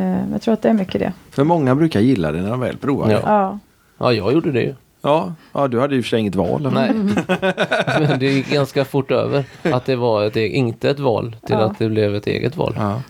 Eh, 0.00 0.32
jag 0.32 0.42
tror 0.42 0.54
att 0.54 0.62
det 0.62 0.68
är 0.68 0.72
mycket 0.74 1.00
det. 1.00 1.12
För 1.30 1.44
många 1.44 1.74
brukar 1.74 2.00
gilla 2.00 2.32
det 2.32 2.42
när 2.42 2.50
de 2.50 2.60
väl 2.60 2.76
provar. 2.76 3.10
Ja. 3.10 3.16
det. 3.18 3.22
Ja, 3.26 3.58
Ja, 4.00 4.12
jag 4.12 4.32
gjorde 4.32 4.52
det 4.52 4.62
ju. 4.62 4.74
Ja, 5.02 5.34
ja, 5.52 5.68
du 5.68 5.80
hade 5.80 5.94
ju 5.94 6.02
för 6.02 6.08
sig 6.08 6.20
inget 6.20 6.34
val. 6.34 6.70
Nej, 6.72 6.92
men 8.00 8.18
det 8.18 8.26
gick 8.32 8.50
ganska 8.50 8.84
fort 8.84 9.10
över. 9.10 9.44
Att 9.62 9.84
det 9.84 9.96
var 9.96 10.24
ett, 10.24 10.36
e- 10.36 10.48
inte 10.56 10.90
ett 10.90 10.98
val 10.98 11.36
till 11.46 11.54
Ja. 11.58 11.64
att 11.64 11.78
det 11.78 11.88
blev 11.88 12.14
ett 12.14 12.26
eget 12.26 12.56
val. 12.56 12.74
Ja. 12.78 13.02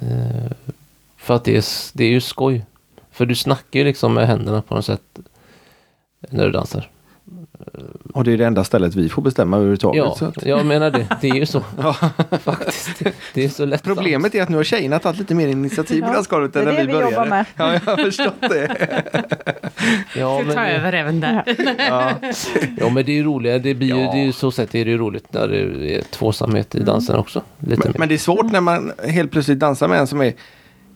Eh, 0.00 0.52
för 1.16 1.34
att 1.34 1.44
det 1.44 1.56
är, 1.56 1.64
det 1.98 2.04
är 2.04 2.08
ju 2.08 2.20
skoj. 2.20 2.64
För 3.10 3.26
du 3.26 3.34
snackar 3.34 3.78
ju 3.80 3.84
liksom 3.84 4.14
med 4.14 4.26
händerna 4.26 4.62
på 4.62 4.74
något 4.74 4.84
sätt 4.84 5.02
när 6.30 6.44
du 6.44 6.50
dansar. 6.52 6.88
Och 8.14 8.24
det 8.24 8.32
är 8.32 8.38
det 8.38 8.46
enda 8.46 8.64
stället 8.64 8.94
vi 8.94 9.08
får 9.08 9.22
bestämma 9.22 9.56
överhuvudtaget. 9.56 9.98
Ja, 10.04 10.14
så 10.14 10.24
att... 10.24 10.46
jag 10.46 10.66
menar 10.66 10.90
det. 10.90 11.06
Det 11.20 11.28
är 11.28 11.34
ju 11.34 11.46
så. 11.46 11.60
Faktiskt. 12.42 13.02
Det 13.34 13.44
är 13.44 13.48
så 13.48 13.64
lätt. 13.64 13.82
Problemet 13.82 14.34
är 14.34 14.42
att 14.42 14.48
nu 14.48 14.56
har 14.56 14.64
tjejerna 14.64 14.98
tagit 14.98 15.18
lite 15.18 15.34
mer 15.34 15.48
initiativ 15.48 16.00
på 16.00 16.06
Ja, 16.30 16.48
det 16.48 16.60
än 16.60 16.68
är 16.68 16.72
när 16.72 16.72
det 16.72 16.80
vi 16.80 16.86
vi 16.86 16.92
började. 16.92 17.12
jobbar 17.12 17.26
med. 17.26 17.44
Ja, 17.56 17.72
jag 17.72 17.80
har 17.80 17.96
förstått 17.96 18.34
det. 18.40 18.76
Ja, 20.16 20.36
Ska 20.38 20.46
men, 20.46 20.54
ta 20.56 20.66
över 20.66 20.92
även 20.92 21.20
där. 21.20 21.42
Ja. 21.78 22.12
ja, 22.80 22.88
men 22.90 23.04
det 23.04 23.12
är 23.12 23.16
ju 23.16 23.22
roligt. 23.22 23.62
Det 23.62 23.74
blir 23.74 23.88
ju, 23.88 24.00
Ja. 24.02 24.12
det 24.12 24.18
är 24.20 24.24
ju 24.24 24.32
så 24.32 24.50
sätt 24.50 24.74
är 24.74 24.84
det 24.84 24.90
ju 24.90 24.98
roligt 24.98 25.32
när 25.32 25.48
det 25.48 25.96
är 25.96 26.02
tvåsamhet 26.02 26.74
i 26.74 26.80
dansen 26.80 27.16
också. 27.16 27.42
Lite 27.58 27.80
Men, 27.84 27.92
mer. 27.92 27.98
men 27.98 28.08
det 28.08 28.14
är 28.14 28.18
svårt 28.18 28.52
när 28.52 28.60
man 28.60 28.92
helt 29.08 29.30
plötsligt 29.32 29.58
dansar 29.58 29.88
med 29.88 29.98
en 30.00 30.06
som 30.06 30.20
är 30.20 30.32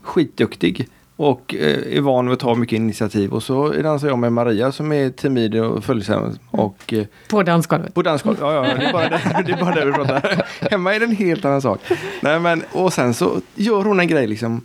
skitduktig 0.02 0.88
och 1.16 1.54
eh, 1.54 1.96
är 1.96 2.00
van 2.00 2.26
vid 2.26 2.32
att 2.32 2.40
ta 2.40 2.54
mycket 2.54 2.76
initiativ. 2.76 3.32
Och 3.32 3.42
så 3.42 3.68
dansar 3.68 4.08
jag 4.08 4.18
med 4.18 4.32
Maria 4.32 4.72
som 4.72 4.92
är 4.92 5.10
timid 5.10 5.54
och 5.60 5.84
följsam. 5.84 6.38
Och 6.50 6.92
eh, 6.92 7.04
På 7.30 7.42
dansgolvet. 7.42 7.94
på 7.94 8.02
dansgolvet, 8.02 8.40
ja, 8.40 8.54
ja, 8.54 8.74
det 8.74 8.84
är 8.86 8.92
bara 8.92 9.08
det, 9.08 9.20
det, 9.46 9.52
är 9.52 9.60
bara 9.60 9.74
det 9.74 9.84
vi 9.86 9.92
pratar. 9.92 10.46
Hemma 10.70 10.94
är 10.94 10.98
det 11.00 11.06
en 11.06 11.16
helt 11.16 11.44
annan 11.44 11.62
sak. 11.62 11.80
Nej, 12.20 12.40
men, 12.40 12.62
och 12.72 12.92
sen 12.92 13.14
så 13.14 13.40
gör 13.54 13.84
hon 13.84 14.00
en 14.00 14.08
grej 14.08 14.26
liksom. 14.26 14.60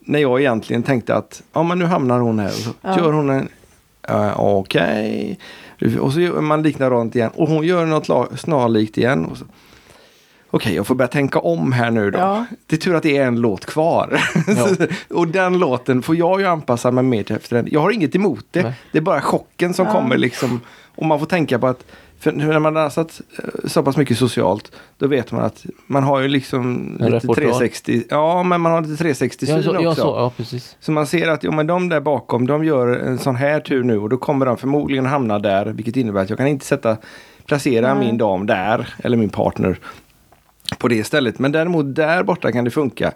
När 0.00 0.18
jag 0.18 0.40
egentligen 0.40 0.82
tänkte 0.82 1.14
att 1.14 1.42
ja, 1.52 1.62
men 1.62 1.78
nu 1.78 1.84
hamnar 1.84 2.20
hon 2.20 2.38
här. 2.38 2.48
Och 2.48 2.52
så 2.54 2.70
Ja. 2.82 2.98
gör 2.98 3.12
hon 3.12 3.30
en 3.30 3.48
uh, 4.10 4.40
okej. 4.40 5.38
Och 6.00 6.12
så 6.12 6.20
gör 6.20 6.40
man 6.40 6.62
likadant 6.62 7.16
igen. 7.16 7.30
Och 7.34 7.48
hon 7.48 7.66
gör 7.66 7.86
något 7.86 8.40
snarlikt 8.40 8.98
igen. 8.98 9.24
Och 9.24 9.36
så, 9.38 9.44
Okej, 10.50 10.74
jag 10.74 10.86
får 10.86 10.94
börja 10.94 11.08
tänka 11.08 11.38
om 11.38 11.72
här 11.72 11.90
nu 11.90 12.10
då. 12.10 12.18
Ja. 12.18 12.46
Det 12.66 12.76
är 12.76 12.80
tur 12.80 12.94
att 12.94 13.02
det 13.02 13.16
är 13.16 13.26
en 13.26 13.40
låt 13.40 13.66
kvar. 13.66 14.20
Ja. 14.46 14.86
och 15.16 15.28
den 15.28 15.58
låten 15.58 16.02
får 16.02 16.16
jag 16.16 16.40
ju 16.40 16.46
anpassa 16.46 16.90
mig 16.90 17.04
mer 17.04 17.32
efter 17.32 17.56
den. 17.56 17.68
Jag 17.70 17.80
har 17.80 17.90
inget 17.90 18.14
emot 18.16 18.46
det. 18.50 18.62
Nej. 18.62 18.72
Det 18.92 18.98
är 18.98 19.02
bara 19.02 19.20
chocken 19.20 19.74
som 19.74 19.86
Ja. 19.86 19.92
kommer 19.92 20.16
liksom. 20.18 20.60
Och 20.94 21.06
man 21.06 21.18
får 21.18 21.26
tänka 21.26 21.58
på 21.58 21.66
att 21.66 21.84
för 22.20 22.32
när 22.32 22.58
man 22.58 22.76
har 22.76 22.82
dansat 22.82 23.20
eh, 23.38 23.68
så 23.68 23.82
pass 23.82 23.96
mycket 23.96 24.18
socialt, 24.18 24.72
då 24.98 25.06
vet 25.06 25.32
man 25.32 25.44
att 25.44 25.66
man 25.86 26.02
har 26.02 26.20
ju 26.20 26.28
liksom 26.28 26.76
En 27.00 27.04
lite 27.04 27.16
repertoar. 27.16 27.34
360, 27.34 28.02
ja 28.10 28.42
men 28.42 28.60
man 28.60 28.72
har 28.72 28.80
lite 28.80 28.96
360 28.96 29.46
syn 29.46 29.56
också. 29.86 29.94
så, 30.02 30.08
ja, 30.08 30.32
precis. 30.36 30.76
Så 30.80 30.92
man 30.92 31.06
ser 31.06 31.28
att 31.28 31.44
jo, 31.44 31.52
men 31.52 31.66
de 31.66 31.88
där 31.88 32.00
bakom, 32.00 32.46
de 32.46 32.64
gör 32.64 32.86
en 32.88 33.18
sån 33.18 33.36
här 33.36 33.60
tur 33.60 33.82
nu 33.82 33.98
och 33.98 34.08
då 34.08 34.16
kommer 34.16 34.46
de 34.46 34.56
förmodligen 34.56 35.06
hamna 35.06 35.38
där, 35.38 35.66
vilket 35.66 35.96
innebär 35.96 36.22
att 36.22 36.28
jag 36.30 36.38
kan 36.38 36.46
inte 36.46 36.66
sätta, 36.66 36.96
placera 37.46 37.94
Nej. 37.94 38.06
min 38.06 38.18
dam 38.18 38.46
där, 38.46 38.94
eller 38.98 39.16
min 39.16 39.28
partner 39.30 39.78
på 40.78 40.88
det 40.88 41.04
stället. 41.04 41.38
Men 41.38 41.52
däremot 41.52 41.94
där 41.94 42.22
borta 42.22 42.52
kan 42.52 42.64
det 42.64 42.70
funka. 42.70 43.12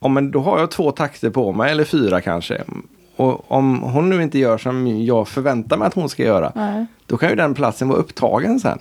Ja, 0.00 0.08
men 0.08 0.30
då 0.30 0.40
har 0.40 0.58
jag 0.58 0.70
två 0.70 0.90
takter 0.90 1.30
på 1.30 1.52
mig, 1.52 1.70
eller 1.72 1.84
fyra 1.84 2.20
kanske. 2.20 2.62
Och 3.16 3.50
om 3.52 3.82
hon 3.82 4.10
nu 4.10 4.22
inte 4.22 4.38
gör 4.38 4.58
som 4.58 5.04
jag 5.04 5.28
förväntar 5.28 5.76
mig 5.76 5.86
att 5.86 5.94
hon 5.94 6.08
ska 6.08 6.22
göra, 6.22 6.52
nej. 6.54 6.86
då 7.06 7.16
kan 7.16 7.28
ju 7.30 7.36
den 7.36 7.54
platsen 7.54 7.88
vara 7.88 7.98
upptagen 7.98 8.60
sen. 8.60 8.78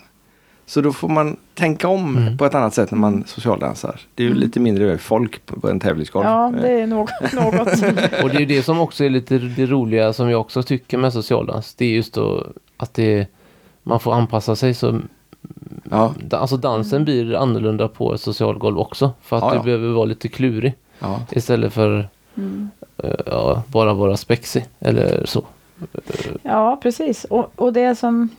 Så 0.65 0.81
då 0.81 0.91
får 0.93 1.09
man 1.09 1.37
tänka 1.53 1.87
om 1.87 2.17
Mm. 2.17 2.37
på 2.37 2.45
ett 2.45 2.55
annat 2.55 2.73
sätt 2.73 2.91
när 2.91 2.97
man 2.97 3.23
socialdansar. 3.27 3.99
Det 4.15 4.23
är 4.23 4.27
ju 4.27 4.33
lite 4.33 4.59
mindre 4.59 4.97
folk 4.97 5.45
på, 5.45 5.59
på 5.59 5.69
en 5.69 5.79
tävlingsgolv. 5.79 6.25
ja 6.25 6.53
det 6.61 6.69
är 6.81 6.87
något. 6.87 7.09
något. 7.33 7.67
Och 8.23 8.29
det 8.29 8.35
är 8.35 8.39
ju 8.39 8.45
det 8.45 8.63
som 8.63 8.79
också 8.79 9.03
är 9.05 9.09
lite 9.09 9.37
det 9.37 9.65
roliga 9.65 10.13
som 10.13 10.29
jag 10.29 10.41
också 10.41 10.63
tycker 10.63 10.97
med 10.97 11.13
socialdans. 11.13 11.75
Det 11.75 11.85
är 11.85 11.89
just 11.89 12.13
då 12.13 12.47
att 12.77 12.93
det, 12.93 13.27
man 13.83 13.99
får 13.99 14.13
anpassa 14.13 14.55
sig 14.55 14.73
så 14.73 14.99
Ja, 15.89 16.13
Alltså 16.31 16.57
dansen 16.57 17.03
blir 17.03 17.35
annorlunda 17.35 17.87
på 17.87 18.13
ett 18.13 18.21
socialgolv 18.21 18.79
också. 18.79 19.11
För 19.21 19.35
att 19.37 19.43
Ja, 19.43 19.49
du 19.49 19.55
ja. 19.55 19.63
behöver 19.63 19.89
vara 19.89 20.05
lite 20.05 20.27
klurig. 20.27 20.73
ja. 20.99 21.19
Istället 21.31 21.73
för 21.73 22.09
Mm. 22.35 22.69
ja, 23.25 23.63
bara 23.67 23.93
vara 23.93 24.17
spexig. 24.17 24.65
Eller 24.79 25.25
så. 25.25 25.43
Ja, 26.43 26.79
precis. 26.81 27.23
Och, 27.23 27.51
och 27.55 27.73
det 27.73 27.95
som 27.95 28.29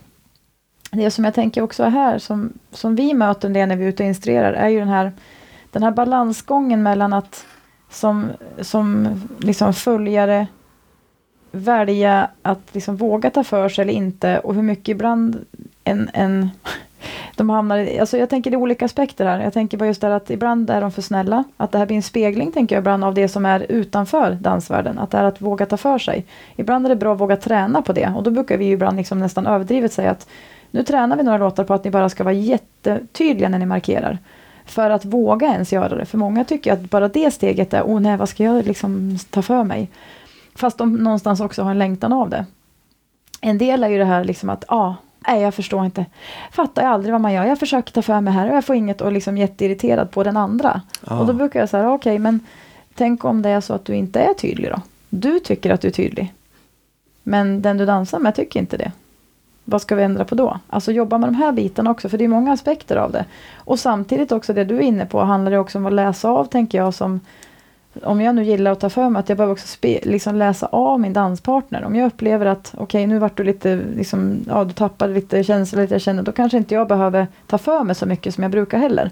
det 0.91 1.11
som 1.11 1.25
jag 1.25 1.33
tänker 1.33 1.61
också 1.61 1.83
är 1.83 1.89
här, 1.89 2.19
som, 2.19 2.53
som 2.71 2.95
vi 2.95 3.13
möter 3.13 3.49
det 3.49 3.65
när 3.65 3.75
vi 3.75 3.83
är 3.83 3.89
ute 3.89 4.03
och 4.03 4.07
instruerar, 4.09 4.53
är 4.53 4.69
ju 4.69 4.79
den 4.79 4.87
här, 4.87 5.11
den 5.71 5.83
här 5.83 5.91
balansgången 5.91 6.83
mellan 6.83 7.13
att 7.13 7.45
som, 7.89 8.27
som 8.61 9.07
liksom 9.39 9.73
följare 9.73 10.47
välja 11.51 12.27
att 12.41 12.59
liksom 12.71 12.95
våga 12.95 13.29
ta 13.29 13.43
för 13.43 13.69
sig 13.69 13.81
eller 13.81 13.93
inte 13.93 14.39
och 14.39 14.55
hur 14.55 14.61
mycket 14.61 14.89
ibland 14.89 15.45
en, 15.83 16.09
en 16.13 16.49
de 17.35 17.49
hamnar 17.49 17.77
i, 17.77 17.99
alltså 17.99 18.17
jag 18.17 18.29
tänker 18.29 18.51
det 18.51 18.55
är 18.55 18.61
olika 18.61 18.85
aspekter 18.85 19.25
här. 19.25 19.39
Jag 19.39 19.53
tänker 19.53 19.77
bara 19.77 19.85
just 19.85 20.01
det 20.01 20.15
att 20.15 20.29
ibland 20.29 20.69
är 20.69 20.81
de 20.81 20.91
för 20.91 21.01
snälla. 21.01 21.43
Att 21.57 21.71
det 21.71 21.77
här 21.77 21.85
blir 21.85 21.97
en 21.97 22.03
spegling, 22.03 22.51
tänker 22.51 22.75
jag 22.75 22.81
ibland, 22.81 23.03
av 23.03 23.13
det 23.13 23.27
som 23.27 23.45
är 23.45 23.65
utanför 23.69 24.31
dansvärlden. 24.31 24.99
Att 24.99 25.11
det 25.11 25.17
är 25.17 25.23
att 25.23 25.41
våga 25.41 25.65
ta 25.65 25.77
för 25.77 25.97
sig. 25.97 26.25
Ibland 26.55 26.85
är 26.85 26.89
det 26.89 26.95
bra 26.95 27.13
att 27.13 27.21
våga 27.21 27.37
träna 27.37 27.81
på 27.81 27.93
det. 27.93 28.13
Och 28.15 28.23
då 28.23 28.31
brukar 28.31 28.57
vi 28.57 28.65
ju 28.65 28.71
ibland 28.71 28.97
liksom 28.97 29.19
nästan 29.19 29.47
överdrivet 29.47 29.93
säga 29.93 30.11
att 30.11 30.27
nu 30.71 30.83
tränar 30.83 31.17
vi 31.17 31.23
några 31.23 31.37
låtar 31.37 31.63
på 31.63 31.73
att 31.73 31.83
ni 31.83 31.91
bara 31.91 32.09
ska 32.09 32.23
vara 32.23 32.33
jättetydliga 32.33 33.49
när 33.49 33.59
ni 33.59 33.65
markerar. 33.65 34.17
För 34.65 34.89
att 34.89 35.05
våga 35.05 35.47
ens 35.47 35.73
göra 35.73 35.95
det. 35.95 36.05
För 36.05 36.17
många 36.17 36.43
tycker 36.43 36.73
att 36.73 36.89
bara 36.89 37.07
det 37.07 37.31
steget 37.31 37.73
är, 37.73 37.83
åh 37.85 37.99
nej, 37.99 38.17
vad 38.17 38.29
ska 38.29 38.43
jag 38.43 38.65
liksom 38.65 39.17
ta 39.29 39.41
för 39.41 39.63
mig? 39.63 39.89
Fast 40.55 40.77
de 40.77 40.95
någonstans 40.95 41.39
också 41.39 41.63
har 41.63 41.71
en 41.71 41.79
längtan 41.79 42.13
av 42.13 42.29
det. 42.29 42.45
En 43.41 43.57
del 43.57 43.83
är 43.83 43.87
ju 43.87 43.97
det 43.97 44.05
här 44.05 44.23
liksom 44.23 44.49
att, 44.49 44.65
ja, 44.67 44.95
nej 45.27 45.41
jag 45.41 45.53
förstår 45.53 45.85
inte. 45.85 46.05
Fattar 46.51 46.83
jag 46.83 46.91
aldrig 46.91 47.11
vad 47.11 47.21
man 47.21 47.33
gör. 47.33 47.45
Jag 47.45 47.59
försöker 47.59 47.93
ta 47.93 48.01
för 48.01 48.21
mig 48.21 48.33
här 48.33 48.49
och 48.49 48.55
jag 48.55 48.65
får 48.65 48.75
inget 48.75 49.01
och 49.01 49.11
liksom 49.11 49.37
jätteirriterad 49.37 50.11
på 50.11 50.23
den 50.23 50.37
andra. 50.37 50.81
Ja. 51.07 51.19
Och 51.19 51.25
då 51.25 51.33
brukar 51.33 51.59
jag 51.59 51.69
säga, 51.69 51.91
okej 51.91 52.19
men 52.19 52.39
tänk 52.95 53.25
om 53.25 53.41
det 53.41 53.49
är 53.49 53.61
så 53.61 53.73
att 53.73 53.85
du 53.85 53.95
inte 53.95 54.19
är 54.19 54.33
tydlig 54.33 54.71
då. 54.71 54.81
Du 55.09 55.39
tycker 55.39 55.71
att 55.71 55.81
du 55.81 55.87
är 55.87 55.91
tydlig. 55.91 56.33
Men 57.23 57.61
den 57.61 57.77
du 57.77 57.85
dansar 57.85 58.19
med 58.19 58.35
tycker 58.35 58.59
inte 58.59 58.77
det. 58.77 58.91
Vad 59.65 59.81
ska 59.81 59.95
vi 59.95 60.03
ändra 60.03 60.25
på 60.25 60.35
då? 60.35 60.59
Alltså 60.67 60.91
jobba 60.91 61.17
med 61.17 61.29
de 61.29 61.35
här 61.35 61.51
bitarna 61.51 61.91
också, 61.91 62.09
för 62.09 62.17
det 62.17 62.23
är 62.23 62.27
många 62.27 62.51
aspekter 62.51 62.95
av 62.95 63.11
det. 63.11 63.25
Och 63.55 63.79
samtidigt 63.79 64.31
också 64.31 64.53
det 64.53 64.63
du 64.63 64.75
är 64.75 64.81
inne 64.81 65.05
på 65.05 65.21
handlar 65.21 65.51
det 65.51 65.57
också 65.57 65.77
om 65.77 65.85
att 65.85 65.93
läsa 65.93 66.29
av, 66.29 66.45
tänker 66.45 66.77
jag, 66.77 66.93
som 66.93 67.19
om 68.03 68.21
jag 68.21 68.35
nu 68.35 68.43
gillar 68.43 68.71
att 68.71 68.79
ta 68.79 68.89
för 68.89 69.09
mig 69.09 69.19
att 69.19 69.29
jag 69.29 69.37
behöver 69.37 69.53
också 69.53 69.67
spe, 69.67 69.99
liksom 70.03 70.35
läsa 70.35 70.65
av 70.71 70.99
min 70.99 71.13
danspartner. 71.13 71.83
Om 71.83 71.95
jag 71.95 72.07
upplever 72.07 72.45
att 72.45 72.73
okej, 72.77 73.07
nu 73.07 73.19
vart 73.19 73.37
du 73.37 73.43
lite, 73.43 73.79
liksom, 73.95 74.45
ja 74.47 74.63
du 74.63 74.73
tappade 74.73 75.13
lite 75.13 75.43
känsla, 75.43 75.81
lite 75.81 75.93
jag 75.93 76.01
känner, 76.01 76.23
då 76.23 76.31
kanske 76.31 76.57
inte 76.57 76.73
jag 76.73 76.87
behöver 76.87 77.27
ta 77.47 77.57
för 77.57 77.83
mig 77.83 77.95
så 77.95 78.05
mycket 78.05 78.35
som 78.35 78.41
jag 78.43 78.51
brukar 78.51 78.77
heller. 78.77 79.11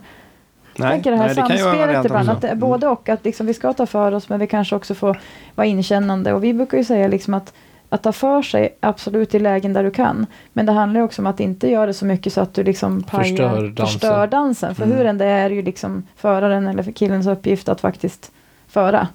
Jag 0.75 0.91
tänker 0.91 1.11
det 1.11 1.17
här 1.17 1.25
nej, 1.25 1.35
samspelet 1.35 2.05
ibland, 2.05 2.29
att 2.29 2.41
det 2.41 2.47
är 2.47 2.55
både 2.55 2.87
och, 2.87 3.09
att 3.09 3.25
liksom 3.25 3.45
vi 3.47 3.53
ska 3.53 3.73
ta 3.73 3.85
för 3.85 4.11
oss 4.11 4.29
men 4.29 4.39
vi 4.39 4.47
kanske 4.47 4.75
också 4.75 4.93
får 4.95 5.19
vara 5.55 5.67
inkännande. 5.67 6.33
Och 6.33 6.43
vi 6.43 6.53
brukar 6.53 6.77
ju 6.77 6.83
säga 6.83 7.07
liksom 7.07 7.33
att, 7.33 7.53
att 7.89 8.03
ta 8.03 8.11
för 8.11 8.41
sig 8.41 8.77
absolut 8.79 9.35
i 9.35 9.39
lägen 9.39 9.73
där 9.73 9.83
du 9.83 9.91
kan. 9.91 10.25
Men 10.53 10.65
det 10.65 10.71
handlar 10.71 11.01
också 11.01 11.21
om 11.21 11.27
att 11.27 11.39
inte 11.39 11.71
göra 11.71 11.85
det 11.85 11.93
så 11.93 12.05
mycket 12.05 12.33
så 12.33 12.41
att 12.41 12.53
du 12.53 12.63
liksom 12.63 13.03
pajar, 13.03 13.23
Förstör 13.23 13.61
dansen. 13.67 13.85
förstör 13.87 14.27
dansen. 14.27 14.75
För 14.75 14.83
Mm. 14.83 14.97
hur 14.97 15.05
än 15.05 15.17
det 15.17 15.25
är 15.25 15.49
ju 15.49 15.61
liksom 15.61 16.03
föraren 16.15 16.67
eller 16.67 16.83
killens 16.91 17.27
uppgift 17.27 17.69
att 17.69 17.81
faktiskt 17.81 18.31
föra. 18.71 19.07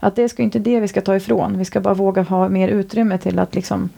Att 0.00 0.16
det 0.16 0.28
ska 0.28 0.42
inte 0.42 0.58
det 0.58 0.80
vi 0.80 0.88
ska 0.88 1.00
ta 1.00 1.16
ifrån. 1.16 1.58
Vi 1.58 1.64
ska 1.64 1.80
bara 1.80 1.94
våga 1.94 2.22
ha 2.22 2.48
mer 2.48 2.68
utrymme 2.68 3.18
till 3.18 3.38
att 3.38 3.54
liksom 3.54 3.88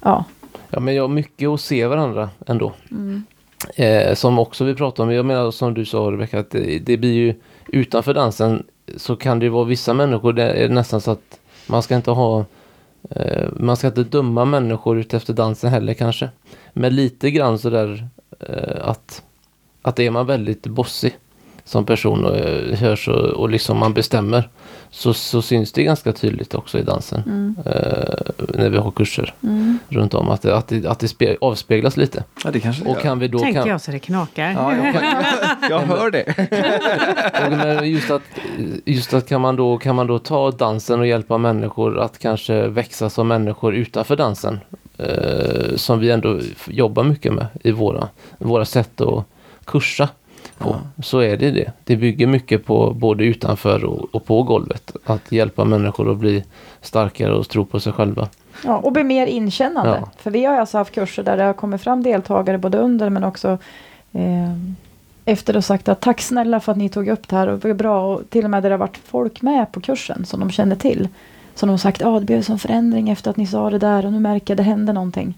ja. 0.00 0.24
Ja, 0.70 0.80
men 0.80 0.94
jag 0.94 1.02
har 1.02 1.08
mycket 1.08 1.48
att 1.48 1.60
se 1.60 1.86
varandra 1.86 2.30
ändå. 2.46 2.72
Mm. 2.90 3.24
Eh, 3.76 4.14
som 4.14 4.38
också 4.38 4.64
vi 4.64 4.74
pratade 4.74 5.08
om, 5.08 5.14
jag 5.14 5.26
menar 5.26 5.50
som 5.50 5.74
du 5.74 5.84
sa 5.84 5.98
Rebecka, 5.98 6.40
att 6.40 6.50
det, 6.50 6.78
det 6.78 6.96
blir 6.96 7.12
ju 7.12 7.34
utanför 7.66 8.14
dansen 8.14 8.62
så 8.96 9.16
kan 9.16 9.38
det 9.38 9.44
ju 9.44 9.50
vara 9.50 9.64
vissa 9.64 9.94
människor, 9.94 10.32
det 10.32 10.42
är 10.42 10.68
nästan 10.68 11.00
så 11.00 11.10
att 11.10 11.38
man 11.66 11.82
ska 11.82 11.96
inte 11.96 12.10
ha 12.10 12.44
eh, 13.10 13.48
man 13.52 13.76
ska 13.76 13.86
inte 13.86 14.04
döma 14.04 14.44
människor 14.44 14.98
utefter 14.98 15.32
dansen 15.32 15.70
heller 15.70 15.94
kanske. 15.94 16.28
Men 16.72 16.96
lite 16.96 17.30
grann 17.30 17.58
sådär 17.58 18.08
eh, 18.40 18.88
att, 18.88 19.22
att 19.82 19.98
är 19.98 20.10
man 20.10 20.26
väldigt 20.26 20.66
bossig 20.66 21.18
som 21.64 21.86
person 21.86 22.24
och 22.24 22.36
eh, 22.36 22.78
hörs 22.78 23.08
och, 23.08 23.24
och 23.24 23.50
liksom 23.50 23.78
man 23.78 23.94
bestämmer 23.94 24.48
så, 24.96 25.14
så 25.14 25.42
syns 25.42 25.72
det 25.72 25.82
ganska 25.82 26.12
tydligt 26.12 26.54
också 26.54 26.78
i 26.78 26.82
dansen 26.82 27.22
Mm. 27.26 27.56
eh, 27.66 28.14
när 28.54 28.68
vi 28.70 28.78
har 28.78 28.90
kurser 28.90 29.34
Mm. 29.42 29.78
runt 29.88 30.14
om 30.14 30.28
att 30.28 30.42
det, 30.42 30.56
att 30.56 30.68
det, 30.68 30.86
att 30.86 30.98
det 30.98 31.08
spe, 31.08 31.36
avspeglas 31.40 31.96
lite. 31.96 32.24
Ja, 32.44 32.50
det 32.50 32.60
kanske 32.60 32.84
det 32.84 32.90
Och 32.90 32.98
kan 33.00 33.18
vi 33.18 33.28
då 33.28 33.38
Tänker 33.38 33.60
kan, 33.60 33.68
jag 33.70 33.80
så 33.80 33.90
det 33.90 33.98
knakar. 33.98 34.50
Ja, 34.52 34.76
jag, 34.76 34.94
jag 35.70 35.78
hör 35.80 36.10
det. 36.10 37.84
Just 37.86 38.10
att, 38.10 38.22
just 38.84 39.14
att 39.14 39.28
kan, 39.28 39.40
man 39.40 39.56
då, 39.56 39.78
kan 39.78 39.96
man 39.96 40.06
då 40.06 40.18
ta 40.18 40.50
dansen 40.50 41.00
och 41.00 41.06
hjälpa 41.06 41.38
människor 41.38 41.98
att 42.00 42.18
kanske 42.18 42.68
växa 42.68 43.10
som 43.10 43.28
människor 43.28 43.74
utanför 43.74 44.16
dansen. 44.16 44.60
Eh, 44.98 45.76
som 45.76 45.98
vi 45.98 46.10
ändå 46.10 46.40
jobbar 46.68 47.04
mycket 47.04 47.32
med 47.32 47.46
i 47.64 47.70
våra, 47.70 48.08
våra 48.38 48.64
sätt 48.64 49.00
att 49.00 49.24
kursa 49.64 50.08
på. 50.58 50.76
Så 51.02 51.18
är 51.18 51.36
det 51.36 51.50
det. 51.50 51.72
Det 51.84 51.96
bygger 51.96 52.26
mycket 52.26 52.66
på 52.66 52.90
både 52.90 53.24
utanför 53.24 53.84
och, 53.84 54.14
och 54.14 54.24
på 54.24 54.42
golvet. 54.42 54.96
Att 55.04 55.32
hjälpa 55.32 55.64
människor 55.64 56.12
att 56.12 56.18
bli 56.18 56.44
starkare 56.80 57.32
och 57.32 57.48
tro 57.48 57.64
på 57.64 57.80
sig 57.80 57.92
själva. 57.92 58.28
Ja, 58.64 58.76
och 58.76 58.92
bli 58.92 59.04
mer 59.04 59.26
inkännande. 59.26 59.98
Ja. 60.00 60.10
För 60.16 60.30
vi 60.30 60.44
har 60.44 60.54
alltså 60.54 60.78
haft 60.78 60.94
kurser 60.94 61.22
där 61.22 61.36
det 61.36 61.42
har 61.42 61.52
kommit 61.52 61.80
fram 61.80 62.02
deltagare 62.02 62.58
både 62.58 62.78
under 62.78 63.10
men 63.10 63.24
också 63.24 63.58
eh, 64.12 64.52
efter 65.24 65.56
och 65.56 65.64
sagt 65.64 65.88
att 65.88 66.00
tack 66.00 66.20
snälla 66.20 66.60
för 66.60 66.72
att 66.72 66.78
ni 66.78 66.88
tog 66.88 67.08
upp 67.08 67.28
det 67.28 67.36
här 67.36 67.46
och 67.48 67.58
det 67.58 67.68
var 67.68 67.74
bra 67.74 68.14
och 68.14 68.30
till 68.30 68.44
och 68.44 68.50
med 68.50 68.62
där 68.62 68.70
det 68.70 68.74
har 68.74 68.80
varit 68.80 69.00
folk 69.04 69.42
med 69.42 69.72
på 69.72 69.80
kursen 69.80 70.24
som 70.24 70.40
de 70.40 70.50
känner 70.50 70.76
till. 70.76 71.08
Som 71.54 71.66
de 71.66 71.70
har 71.70 71.78
sagt, 71.78 72.00
ja 72.00 72.18
det 72.20 72.26
blev 72.26 72.38
en 72.38 72.44
sån 72.44 72.58
förändring 72.58 73.10
efter 73.10 73.30
att 73.30 73.36
ni 73.36 73.46
sa 73.46 73.70
det 73.70 73.78
där 73.78 74.06
och 74.06 74.12
nu 74.12 74.20
märker 74.20 74.52
jag 74.52 74.56
det 74.56 74.62
händer 74.62 74.92
någonting. 74.92 75.34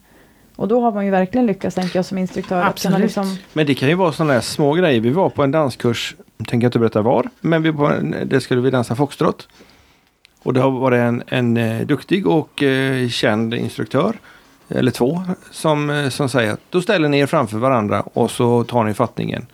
Och 0.56 0.68
då 0.68 0.80
har 0.80 0.92
man 0.92 1.04
ju 1.04 1.10
verkligen 1.10 1.46
lyckats 1.46 1.74
tänker 1.76 1.98
jag 1.98 2.04
som 2.04 2.18
instruktör. 2.18 2.62
Absolut. 2.62 3.00
Liksom, 3.00 3.36
Men 3.52 3.66
det 3.66 3.74
kan 3.74 3.88
ju 3.88 3.94
vara 3.94 4.12
sådana 4.12 4.32
här 4.32 4.40
små 4.40 4.72
grejer. 4.72 5.00
Vi 5.00 5.10
var 5.10 5.30
på 5.30 5.42
en 5.42 5.50
danskurs, 5.50 6.16
jag 6.38 6.48
tänker 6.48 6.66
inte 6.66 6.78
berätta 6.78 7.02
var, 7.02 7.28
men 7.40 7.62
vi 7.62 7.70
var, 7.70 8.24
det 8.24 8.40
skulle 8.40 8.60
vi 8.60 8.70
dansa 8.70 8.96
foxtrot. 8.96 9.48
Och 10.42 10.54
det 10.54 10.60
har 10.60 10.70
varit 10.70 10.98
en, 10.98 11.22
en 11.26 11.56
eh, 11.56 11.86
duktig 11.86 12.26
och 12.26 12.62
eh, 12.62 13.08
känd 13.08 13.54
instruktör, 13.54 14.18
eller 14.68 14.90
två, 14.90 15.22
som, 15.50 15.90
eh, 15.90 16.08
som 16.08 16.28
säger 16.28 16.52
att 16.52 16.60
då 16.70 16.82
ställer 16.82 17.08
ni 17.08 17.18
er 17.18 17.26
framför 17.26 17.58
varandra 17.58 18.00
och 18.00 18.30
så 18.30 18.64
tar 18.64 18.84
ni 18.84 18.94
fattningen. 18.94 19.46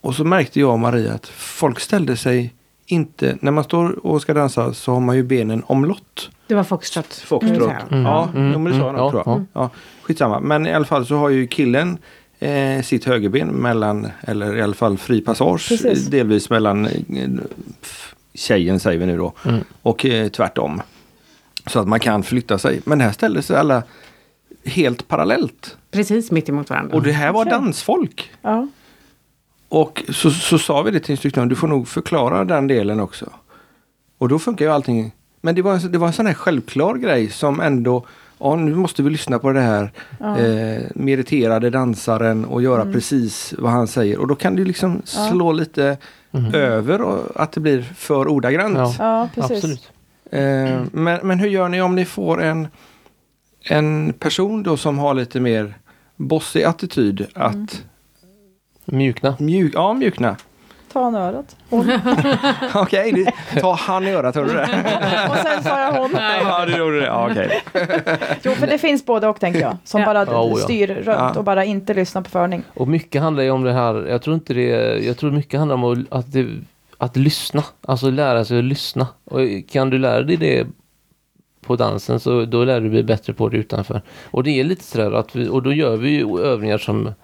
Och 0.00 0.14
så 0.14 0.24
märkte 0.24 0.60
jag 0.60 0.72
och 0.72 0.78
Maria 0.78 1.12
att 1.12 1.26
folk 1.26 1.80
ställde 1.80 2.16
sig 2.16 2.54
inte, 2.86 3.38
när 3.40 3.50
man 3.52 3.64
står 3.64 4.06
och 4.06 4.22
ska 4.22 4.34
dansa 4.34 4.74
så 4.74 4.92
har 4.92 5.00
man 5.00 5.16
ju 5.16 5.22
benen 5.22 5.62
omlott. 5.66 6.30
Det 6.46 6.54
var 6.54 6.64
foxtrot. 6.64 7.14
Foxtrot. 7.14 7.62
Mm. 7.62 7.72
Mm. 7.90 8.02
Ja, 8.04 8.28
Mm. 8.34 8.52
jo, 8.52 8.58
men 8.58 8.72
det 8.72 8.78
sa 8.78 8.84
jag 8.84 8.88
Mm. 8.88 9.00
Ja, 9.04 9.10
tror 9.10 9.22
jag. 9.26 9.38
ja. 9.38 9.44
Ja, 9.52 9.70
skitsamma. 10.02 10.40
Men 10.40 10.66
i 10.66 10.72
alla 10.72 10.84
fall 10.84 11.06
så 11.06 11.16
har 11.16 11.28
ju 11.28 11.46
killen 11.46 11.98
eh, 12.38 12.82
sitt 12.82 13.04
högerben 13.04 13.48
mellan, 13.48 14.08
eller 14.22 14.56
i 14.56 14.62
alla 14.62 14.74
fall 14.74 14.98
fri 14.98 15.20
passage, 15.20 15.68
Precis. 15.68 16.06
delvis 16.06 16.50
mellan 16.50 16.86
eh, 16.86 17.28
tjejen 18.34 18.80
säger 18.80 18.98
vi 19.00 19.06
nu 19.06 19.16
då, 19.16 19.32
Mm. 19.46 19.60
och 19.82 20.04
eh, 20.06 20.28
tvärtom. 20.28 20.82
Så 21.66 21.78
att 21.80 21.88
man 21.88 22.00
kan 22.00 22.22
flytta 22.22 22.58
sig. 22.58 22.80
Men 22.84 23.00
här 23.00 23.12
ställde 23.12 23.42
sig 23.42 23.56
alla 23.56 23.82
helt 24.64 25.08
parallellt. 25.08 25.76
Precis 25.90 26.30
mitt 26.30 26.48
emot 26.48 26.70
varandra. 26.70 26.96
Och 26.96 27.02
det 27.02 27.12
här 27.12 27.32
var 27.32 27.44
dansfolk. 27.44 28.30
ja. 28.42 28.68
Och 29.74 30.02
så, 30.08 30.30
så 30.30 30.58
sa 30.58 30.82
vi 30.82 30.90
det 30.90 31.00
till 31.00 31.10
instruktören, 31.10 31.48
du 31.48 31.54
får 31.56 31.68
nog 31.68 31.88
förklara 31.88 32.44
den 32.44 32.66
delen 32.66 33.00
också. 33.00 33.30
Och 34.18 34.28
då 34.28 34.38
funkar 34.38 34.64
ju 34.64 34.70
allting. 34.70 35.12
Men 35.40 35.54
det 35.54 35.62
var, 35.62 35.74
en- 35.74 35.92
det 35.92 35.98
var 35.98 36.06
en 36.06 36.12
sån 36.12 36.26
här 36.26 36.34
självklar 36.34 36.94
grej 36.94 37.30
som 37.30 37.60
ändå, 37.60 38.06
ja 38.38 38.56
nu 38.56 38.74
måste 38.74 39.02
vi 39.02 39.10
lyssna 39.10 39.38
på 39.38 39.52
det 39.52 39.60
här 39.60 39.92
Ja. 40.20 40.38
eh, 40.38 40.82
meriterade 40.94 41.70
dansaren 41.70 42.44
och 42.44 42.62
göra 42.62 42.92
precis 42.92 43.54
vad 43.58 43.72
han 43.72 43.86
säger. 43.86 44.18
Och 44.18 44.26
då 44.28 44.34
kan 44.34 44.56
det 44.56 44.64
liksom 44.64 45.02
Ja. 45.16 45.28
slå 45.30 45.52
lite 45.52 45.96
Mhm. 46.30 46.54
över 46.54 47.02
och 47.02 47.42
att 47.42 47.52
det 47.52 47.60
blir 47.60 47.82
för 47.82 48.28
ordagrant. 48.28 48.76
Ja. 48.78 48.94
ja, 48.98 49.28
precis. 49.34 49.56
Absolut. 49.56 49.90
Eh, 50.30 50.82
men, 50.92 51.20
men 51.26 51.38
hur 51.38 51.48
gör 51.48 51.68
ni 51.68 51.82
om 51.82 51.94
ni 51.94 52.04
får 52.04 52.42
en, 52.42 52.68
en 53.70 54.12
person 54.12 54.62
då 54.62 54.76
som 54.76 54.98
har 54.98 55.14
lite 55.14 55.40
mer 55.40 55.74
bossig 56.16 56.62
attityd 56.62 57.26
att 57.34 57.82
Mjukna. 58.84 59.36
mjuk, 59.40 59.72
ja, 59.74 59.92
mjukna. 59.94 60.36
Ta 60.92 61.02
han 61.02 61.14
örat. 61.14 61.56
Okej, 62.74 63.12
det- 63.12 63.60
ta 63.60 63.72
han 63.74 64.04
i 64.06 64.10
örat, 64.14 64.34
hörde 64.34 64.48
du 64.48 64.54
det? 64.56 64.62
Och 65.30 65.36
sen 65.36 65.62
sa 65.62 65.80
jag 65.80 65.92
hon. 65.92 66.10
Ja, 66.44 66.66
det 66.66 66.78
gjorde 66.78 67.00
det. 67.00 67.06
Ja, 67.06 67.28
okej. 67.30 67.62
Jo, 68.42 68.52
för 68.52 68.66
det 68.66 68.78
finns 68.78 69.06
både 69.06 69.28
och 69.28 69.40
tänker 69.40 69.60
jag. 69.60 69.76
Som 69.84 70.00
Ja. 70.00 70.06
bara 70.06 70.24
Ja, 70.24 70.42
oh 70.42 70.50
ja. 70.50 70.56
styr 70.64 70.86
runt 70.86 71.06
Ja. 71.06 71.32
och 71.38 71.44
bara 71.44 71.64
inte 71.64 71.94
lyssnar 71.94 72.22
på 72.22 72.30
förning. 72.30 72.62
Och 72.74 72.88
mycket 72.88 73.22
handlar 73.22 73.42
ju 73.42 73.50
om 73.50 73.62
det 73.64 73.72
här, 73.72 74.06
jag 74.08 74.22
tror 74.22 74.34
inte 74.34 74.54
det, 74.54 74.98
jag 75.04 75.16
tror 75.16 75.30
mycket 75.30 75.58
handlar 75.58 75.74
om 75.74 75.84
att, 75.84 76.18
att, 76.18 76.32
det, 76.32 76.46
att 76.98 77.16
lyssna. 77.16 77.64
Alltså 77.86 78.10
lära 78.10 78.44
sig 78.44 78.58
att 78.58 78.64
lyssna. 78.64 79.06
Och 79.24 79.40
kan 79.70 79.90
du 79.90 79.98
lära 79.98 80.22
dig 80.22 80.36
det 80.36 80.66
på 81.66 81.76
dansen 81.76 82.20
så 82.20 82.44
då 82.44 82.64
lär 82.64 82.80
du 82.80 82.90
dig 82.90 83.02
bättre 83.02 83.32
på 83.32 83.48
det 83.48 83.56
utanför. 83.56 84.02
Och 84.30 84.42
det 84.44 84.60
är 84.60 84.64
lite 84.64 84.84
sådär 84.84 85.12
att 85.12 85.36
vi, 85.36 85.48
och 85.48 85.62
då 85.62 85.72
gör 85.72 85.96
vi 85.96 86.08
ju 86.10 86.40
övningar 86.40 86.78
som 86.78 87.14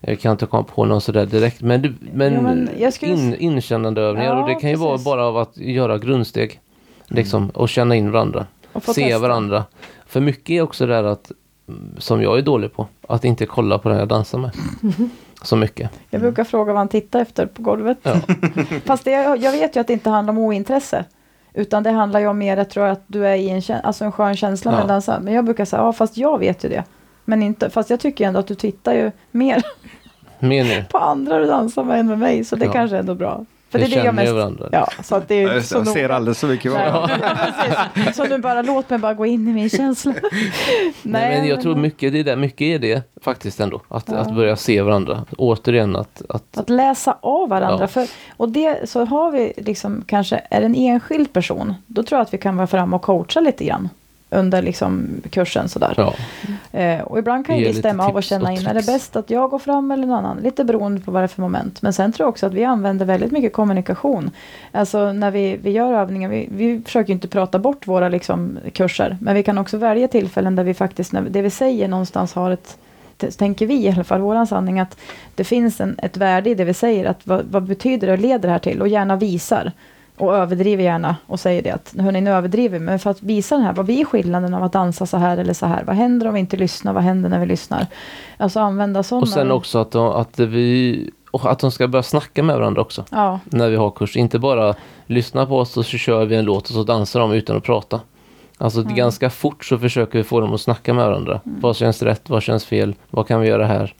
jag 0.00 0.20
kan 0.20 0.32
inte 0.32 0.46
komma 0.46 0.62
på 0.62 0.84
någon 0.84 1.00
sådär 1.00 1.26
direkt 1.26 1.60
men, 1.60 1.98
men, 2.12 2.34
Ja, 2.34 2.40
men 2.40 2.70
jag 2.78 2.92
skulle 2.92 3.12
in, 3.12 3.32
s- 3.32 3.38
inkännande 3.40 4.00
övningar 4.00 4.34
Ja, 4.34 4.42
och 4.42 4.48
det 4.48 4.54
kan 4.54 4.70
ju 4.70 4.76
vara 4.76 4.98
bara 4.98 5.24
av 5.26 5.36
att 5.36 5.56
göra 5.56 5.98
grundsteg. 5.98 6.60
Liksom, 7.06 7.50
och 7.50 7.68
känna 7.68 7.96
in 7.96 8.10
varandra. 8.10 8.46
Och 8.72 8.82
Se 8.84 8.92
testa. 9.04 9.18
varandra. 9.18 9.64
För 10.06 10.20
mycket 10.20 10.50
är 10.50 10.62
också 10.62 10.86
det 10.86 10.92
där 10.94 11.04
att, 11.04 11.32
mm, 11.68 11.94
som 11.98 12.22
jag 12.22 12.38
är 12.38 12.42
dålig 12.42 12.72
på, 12.72 12.86
att 13.08 13.24
inte 13.24 13.46
kolla 13.46 13.78
på 13.78 13.88
den 13.88 13.98
jag 13.98 14.08
dansar 14.08 14.38
med. 14.38 14.50
Så 15.42 15.56
mycket. 15.56 15.90
Jag 16.10 16.20
brukar 16.20 16.44
fråga 16.44 16.72
vad 16.72 16.78
han 16.80 16.88
tittar 16.88 17.20
efter 17.20 17.46
på 17.46 17.62
golvet. 17.62 17.98
Ja. 18.02 18.14
Fast 18.84 19.04
det, 19.04 19.10
jag 19.10 19.52
vet 19.52 19.76
ju 19.76 19.80
att 19.80 19.86
det 19.86 19.92
inte 19.92 20.10
handlar 20.10 20.32
om 20.32 20.38
ointresse. 20.38 21.04
Utan 21.54 21.82
det 21.82 21.90
handlar 21.90 22.20
ju 22.20 22.26
om 22.26 22.38
mer, 22.38 22.56
jag 22.56 22.70
tror 22.70 22.84
att 22.86 23.02
du 23.06 23.26
är 23.26 23.34
i 23.36 23.48
en, 23.48 23.62
alltså 23.82 24.04
en 24.04 24.12
skön 24.12 24.36
känsla 24.36 24.70
med 24.70 24.78
Ja. 24.78 24.82
att 24.82 24.88
dansa. 24.88 25.20
Men 25.20 25.34
jag 25.34 25.44
brukar 25.44 25.64
säga, 25.64 25.82
ja 25.82 25.92
fast 25.92 26.16
jag 26.16 26.38
vet 26.38 26.64
ju 26.64 26.68
det. 26.68 26.84
Men 27.28 27.42
inte, 27.42 27.70
fast 27.70 27.90
jag 27.90 28.00
tycker 28.00 28.26
ändå 28.26 28.40
att 28.40 28.46
du 28.46 28.54
tittar 28.54 28.92
ju 28.94 29.10
mer 29.30 29.62
på 30.90 30.98
andra 30.98 31.38
du 31.38 31.46
dansar 31.46 31.84
med 31.84 32.00
än 32.00 32.06
med 32.06 32.18
mig. 32.18 32.44
Så 32.44 32.56
det 32.56 32.64
Ja. 32.64 32.72
kanske 32.72 32.96
är 32.96 33.00
ändå 33.00 33.14
bra. 33.14 33.44
För 33.70 33.78
Vi 33.78 33.84
det 33.84 33.94
är 33.94 33.98
det 34.00 34.04
jag 34.06 34.14
mest... 34.14 34.32
varandra. 34.32 34.68
Ja, 34.72 34.88
så 35.02 35.14
att 35.16 35.28
det 35.28 35.34
är 35.34 35.42
Ja, 35.48 35.52
det, 35.54 35.62
så 35.62 35.76
jag 35.76 35.88
ser 35.88 36.08
alldeles 36.08 36.38
så 36.38 36.46
mycket. 36.46 36.72
Nej, 36.72 36.92
precis. 37.94 38.16
Så 38.16 38.24
nu 38.24 38.38
bara 38.38 38.62
låt 38.62 38.90
mig 38.90 38.98
bara 38.98 39.14
gå 39.14 39.26
in 39.26 39.48
i 39.48 39.52
min 39.52 39.70
känsla. 39.70 40.14
Nej, 41.02 41.38
men 41.38 41.48
jag 41.48 41.62
tror 41.62 41.76
mycket, 41.76 42.12
det 42.12 42.18
är, 42.20 42.24
där, 42.24 42.36
mycket 42.36 42.60
är 42.60 42.78
det 42.78 43.02
faktiskt 43.22 43.60
ändå. 43.60 43.80
Att, 43.88 44.04
Ja. 44.08 44.16
att 44.16 44.34
börja 44.34 44.56
se 44.56 44.82
varandra. 44.82 45.24
Återigen 45.38 45.96
att, 45.96 46.22
att 46.28 46.58
Att 46.58 46.70
läsa 46.70 47.16
av 47.20 47.48
varandra. 47.48 47.78
Ja. 47.80 47.86
För, 47.86 48.06
och 48.36 48.48
det 48.48 48.90
så 48.90 49.04
har 49.04 49.30
vi 49.30 49.52
liksom 49.56 50.04
kanske, 50.06 50.40
är 50.50 50.60
det 50.60 50.66
en 50.66 50.74
enskild 50.74 51.32
person, 51.32 51.74
då 51.86 52.02
tror 52.02 52.18
jag 52.18 52.22
att 52.24 52.34
vi 52.34 52.38
kan 52.38 52.56
vara 52.56 52.66
fram 52.66 52.94
och 52.94 53.02
coacha 53.02 53.40
lite 53.40 53.64
grann 53.64 53.88
under 54.30 54.62
liksom 54.62 55.08
kursen 55.30 55.68
sådär. 55.68 55.94
ja, 55.96 56.14
Eh, 56.72 57.00
och 57.00 57.18
ibland 57.18 57.46
kan 57.46 57.58
ju 57.58 57.64
lite 57.64 57.78
stämma 57.78 58.06
av 58.06 58.16
och 58.16 58.22
känna 58.22 58.50
och 58.50 58.58
in, 58.58 58.66
är 58.66 58.74
det 58.74 58.86
bäst 58.86 59.16
att 59.16 59.30
jag 59.30 59.50
går 59.50 59.58
fram 59.58 59.90
eller 59.90 60.06
någon 60.06 60.16
annan? 60.16 60.38
Lite 60.42 60.64
beroende 60.64 61.00
på 61.00 61.10
vad 61.10 61.22
det 61.22 61.24
är 61.24 61.28
för 61.28 61.42
moment. 61.42 61.82
Men 61.82 61.92
sen 61.92 62.12
tror 62.12 62.24
jag 62.24 62.28
också 62.28 62.46
att 62.46 62.54
vi 62.54 62.64
använder 62.64 63.06
väldigt 63.06 63.32
mycket 63.32 63.52
kommunikation. 63.52 64.30
Alltså 64.72 65.12
när 65.12 65.30
vi, 65.30 65.56
vi 65.62 65.70
gör 65.70 65.92
övningar, 65.92 66.28
vi, 66.28 66.48
vi 66.50 66.82
försöker 66.84 67.12
inte 67.12 67.28
prata 67.28 67.58
bort 67.58 67.86
våra 67.86 68.08
liksom, 68.08 68.58
kurser. 68.72 69.16
Men 69.20 69.34
vi 69.34 69.42
kan 69.42 69.58
också 69.58 69.76
välja 69.76 70.08
tillfällen 70.08 70.56
där 70.56 70.64
vi 70.64 70.74
faktiskt, 70.74 71.12
när 71.12 71.22
det 71.22 71.42
vi 71.42 71.50
säger 71.50 71.88
någonstans 71.88 72.34
har 72.34 72.50
ett 72.50 72.78
tänker 73.36 73.66
vi 73.66 73.84
i 73.84 73.90
alla 73.90 74.04
fall, 74.04 74.20
våran 74.20 74.46
sanning, 74.46 74.80
att 74.80 74.96
det 75.34 75.44
finns 75.44 75.80
en, 75.80 75.98
ett 76.02 76.16
värde 76.16 76.50
i 76.50 76.54
det 76.54 76.64
vi 76.64 76.74
säger. 76.74 77.04
Att 77.04 77.26
vad, 77.26 77.44
vad 77.44 77.62
betyder 77.62 78.06
det 78.06 78.12
och 78.12 78.18
leder 78.18 78.38
det 78.38 78.48
här 78.48 78.58
till? 78.58 78.80
Och 78.80 78.88
gärna 78.88 79.16
visar. 79.16 79.72
Och 80.18 80.36
överdriver 80.36 80.84
gärna 80.84 81.16
och 81.26 81.40
säger 81.40 81.62
det 81.62 81.70
att 81.70 81.94
hörni, 81.98 82.20
nu 82.20 82.30
överdriver. 82.30 82.78
Men 82.78 82.98
för 82.98 83.10
att 83.10 83.22
visa 83.22 83.54
den 83.54 83.64
här, 83.64 83.72
vad 83.72 83.86
blir 83.86 84.04
skillnaden 84.04 84.54
av 84.54 84.62
att 84.62 84.72
dansa 84.72 85.06
så 85.06 85.16
här 85.16 85.36
eller 85.38 85.52
så 85.52 85.66
här? 85.66 85.84
Vad 85.84 85.96
händer 85.96 86.26
om 86.28 86.34
vi 86.34 86.40
inte 86.40 86.56
lyssnar? 86.56 86.92
Vad 86.92 87.02
händer 87.02 87.28
när 87.30 87.40
vi 87.40 87.46
lyssnar? 87.46 87.86
Alltså 88.36 88.60
använda 88.60 89.02
sådana. 89.02 89.22
och 89.22 89.28
sen 89.28 89.50
också 89.50 89.78
att 89.78 89.90
de, 89.90 90.06
att 90.06 90.38
vi 90.38 91.10
och 91.30 91.50
att 91.50 91.58
de 91.58 91.70
ska 91.70 91.88
börja 91.88 92.02
snacka 92.02 92.42
med 92.42 92.56
varandra 92.56 92.82
också. 92.82 93.04
Ja, 93.10 93.40
När 93.44 93.68
vi 93.68 93.76
har 93.76 93.90
kurs. 93.90 94.16
Inte 94.16 94.38
bara 94.38 94.74
lyssna 95.06 95.46
på 95.46 95.58
oss 95.58 95.76
och 95.76 95.86
så 95.86 95.96
kör 95.98 96.24
vi 96.24 96.36
en 96.36 96.44
låt 96.44 96.68
och 96.68 96.74
så 96.74 96.82
dansar 96.84 97.20
de 97.20 97.32
utan 97.32 97.56
att 97.56 97.64
prata. 97.64 98.00
Alltså 98.58 98.80
Mm. 98.80 98.94
ganska 98.94 99.30
fort 99.30 99.64
så 99.64 99.78
försöker 99.78 100.18
vi 100.18 100.24
få 100.24 100.40
dem 100.40 100.54
att 100.54 100.60
snacka 100.60 100.94
med 100.94 101.06
varandra. 101.06 101.40
Vad 101.44 101.76
känns 101.76 102.02
rätt? 102.02 102.30
Vad 102.30 102.42
känns 102.42 102.64
fel? 102.64 102.94
Vad 103.10 103.26
kan 103.28 103.40
vi 103.40 103.48
göra 103.48 103.66
här? 103.66 103.94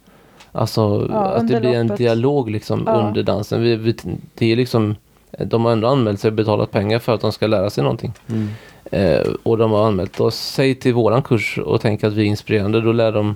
Alltså 0.51 1.07
Ja, 1.11 1.15
att 1.25 1.47
det 1.47 1.59
blir 1.59 1.73
en 1.73 1.87
loppet. 1.87 1.97
dialog 1.97 2.49
liksom 2.49 2.83
Ja. 2.85 2.93
under 2.93 3.23
dansen. 3.23 3.61
Vi, 3.61 3.75
vi, 3.75 3.95
det 4.35 4.51
är 4.51 4.55
liksom, 4.55 4.95
de 5.37 5.65
har 5.65 5.71
ändå 5.71 5.87
anmält 5.87 6.19
sig 6.19 6.27
och 6.27 6.33
betalat 6.35 6.71
pengar 6.71 6.99
för 6.99 7.13
att 7.13 7.21
de 7.21 7.31
ska 7.31 7.47
lära 7.47 7.69
sig 7.69 7.83
någonting. 7.83 8.13
Mm. 8.29 8.47
Eh, 8.91 9.27
och 9.43 9.57
de 9.57 9.71
har 9.71 9.87
anmält 9.87 10.19
oss, 10.19 10.35
säg 10.35 10.75
till 10.75 10.93
våran 10.93 11.21
kurs 11.23 11.57
och 11.57 11.81
tänker 11.81 12.07
att 12.07 12.13
vi 12.13 12.21
är 12.21 12.25
inspirerande, 12.25 12.81
då 12.81 12.91
lär 12.91 13.11
de 13.11 13.35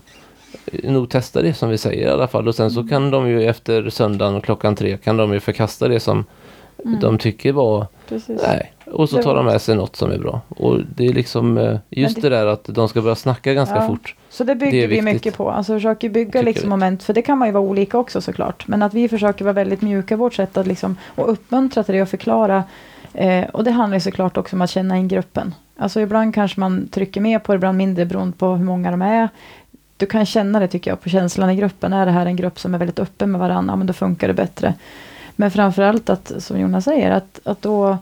eh, 0.66 0.92
nog 0.92 1.10
testa 1.10 1.42
det 1.42 1.54
som 1.54 1.70
vi 1.70 1.78
säger 1.78 2.08
i 2.08 2.12
alla 2.12 2.28
fall. 2.28 2.48
Och 2.48 2.56
sen 2.56 2.72
så 2.72 2.88
kan 2.88 3.12
de 3.12 3.28
ju 3.30 3.44
efter 3.44 3.90
söndagen 3.90 4.36
och 4.36 4.44
klockan 4.44 4.76
tre 4.76 4.98
kan 4.98 5.18
de 5.18 5.34
ju 5.34 5.40
förkasta 5.40 5.88
det 5.88 6.00
som 6.00 6.26
Mm. 6.86 7.00
de 7.00 7.18
tycker 7.18 7.52
var 7.52 7.88
Precis. 8.10 8.42
nej. 8.48 8.73
Och 8.86 9.10
så 9.10 9.24
tar 9.24 9.36
de 9.36 9.46
med 9.46 9.62
sig 9.62 9.76
något 9.76 9.96
som 9.96 10.12
är 10.12 10.18
bra. 10.18 10.42
Och 10.50 10.80
det 10.96 11.06
är 11.08 11.14
liksom 11.14 11.58
eh, 11.58 11.78
just 11.90 12.16
det- 12.16 12.22
det 12.22 12.30
där 12.30 12.46
att 12.46 12.64
de 12.66 12.90
ska 12.90 13.02
börja 13.02 13.16
snacka 13.16 13.54
ganska 13.54 13.76
Ja. 13.76 13.88
fort. 13.88 14.16
Så 14.30 14.44
det 14.44 14.56
bygger 14.56 14.82
Det 14.82 14.88
vi 14.88 15.02
mycket 15.02 15.38
på. 15.38 15.52
Alltså 15.52 15.74
försöker 15.74 16.10
bygga 16.10 16.42
liksom 16.42 16.64
vi. 16.64 16.70
moment, 16.70 17.04
för 17.04 17.14
det 17.14 17.22
kan 17.22 17.38
man 17.38 17.48
ju 17.48 17.52
vara 17.52 17.64
olika 17.64 17.98
också 17.98 18.22
såklart. 18.22 18.68
Men 18.68 18.82
att 18.84 18.94
vi 18.94 19.10
försöker 19.10 19.46
vara 19.46 19.54
väldigt 19.54 19.82
mjuka 19.82 20.14
i 20.14 20.18
vårt 20.18 20.34
sätt 20.34 20.58
att 20.58 20.68
liksom, 20.68 20.96
och 21.16 21.32
uppmuntra 21.32 21.84
till 21.84 21.96
det 21.96 22.02
och 22.02 22.10
förklara. 22.10 22.64
Eh, 23.14 23.44
och 23.46 23.64
det 23.64 23.72
handlar 23.72 23.96
ju 23.96 24.02
såklart 24.02 24.38
också 24.38 24.56
om 24.56 24.62
att 24.62 24.70
känna 24.70 24.98
in 24.98 25.08
gruppen. 25.08 25.56
Alltså 25.78 26.02
ibland 26.02 26.36
kanske 26.36 26.60
man 26.60 26.88
trycker 26.88 27.22
mer 27.22 27.40
på 27.40 27.52
det, 27.52 27.56
ibland 27.56 27.78
mindre 27.78 28.06
beroende 28.06 28.38
på 28.38 28.48
hur 28.48 28.66
många 28.66 28.92
de 28.92 29.02
är. 29.02 29.30
Du 29.98 30.06
kan 30.06 30.26
känna 30.26 30.60
det 30.60 30.68
tycker 30.68 30.92
jag 30.92 31.02
på 31.02 31.10
känslan 31.10 31.50
i 31.50 31.56
gruppen. 31.56 31.94
Är 31.94 32.06
det 32.06 32.12
här 32.12 32.26
en 32.26 32.36
grupp 32.36 32.60
som 32.60 32.74
är 32.74 32.78
väldigt 32.78 33.00
öppen 33.00 33.32
med 33.32 33.40
varandra, 33.42 33.72
ja, 33.72 33.76
men 33.76 33.88
då 33.88 33.94
funkar 33.94 34.28
det 34.28 34.34
bättre. 34.34 34.74
Men 35.36 35.52
framförallt 35.52 36.10
att, 36.10 36.32
som 36.38 36.60
Jonas 36.60 36.86
säger, 36.86 37.12
att, 37.12 37.40
att 37.44 37.62
då 37.62 37.98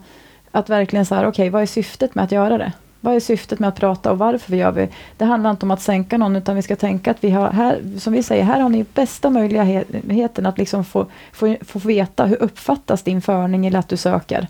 att 0.52 0.70
verkligen 0.70 1.06
så 1.06 1.14
här, 1.14 1.26
okej, 1.26 1.50
vad 1.50 1.62
är 1.62 1.66
syftet 1.66 2.14
med 2.14 2.24
att 2.24 2.32
göra 2.32 2.58
det? 2.58 2.72
Vad 3.00 3.14
är 3.14 3.20
syftet 3.20 3.58
med 3.58 3.68
att 3.68 3.76
prata 3.76 4.12
och 4.12 4.18
varför 4.18 4.56
gör 4.56 4.72
vi? 4.72 4.88
Det 5.16 5.24
handlar 5.24 5.50
inte 5.50 5.66
om 5.66 5.70
att 5.70 5.82
sänka 5.82 6.18
någon, 6.18 6.36
utan 6.36 6.56
vi 6.56 6.62
ska 6.62 6.76
tänka 6.76 7.10
att 7.10 7.24
vi 7.24 7.30
har 7.30 7.50
här, 7.50 7.98
som 7.98 8.12
vi 8.12 8.22
säger, 8.22 8.44
här 8.44 8.60
har 8.60 8.68
ni 8.68 8.84
bästa 8.94 9.30
möjligheten 9.30 10.46
att 10.46 10.58
liksom 10.58 10.84
få, 10.84 11.06
få, 11.32 11.56
få 11.60 11.78
veta 11.78 12.24
hur 12.24 12.42
uppfattas 12.42 13.02
din 13.02 13.22
förning 13.22 13.66
eller 13.66 13.78
att 13.78 13.88
du 13.88 13.96
söker. 13.96 14.48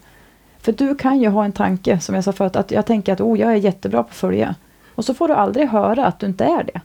För 0.61 0.73
du 0.73 0.95
kan 0.95 1.21
ju 1.21 1.29
ha 1.29 1.45
en 1.45 1.53
tanke, 1.53 2.01
som 2.01 2.15
jag 2.15 2.25
sa 2.25 2.33
förut, 2.33 2.57
att 2.57 2.71
jag 2.71 2.87
tänker 2.87 3.13
att 3.13 3.21
oh, 3.21 3.41
jag 3.41 3.53
är 3.53 3.57
jättebra 3.57 4.03
på 4.03 4.09
att 4.09 4.17
följa. 4.17 4.55
Och 4.95 5.05
så 5.05 5.15
får 5.15 5.29
du 5.29 5.35
aldrig 5.35 5.69
höra 5.69 6.07
att 6.07 6.19
du 6.19 6.27
inte 6.27 6.45
är 6.45 6.65
det. 6.65 6.81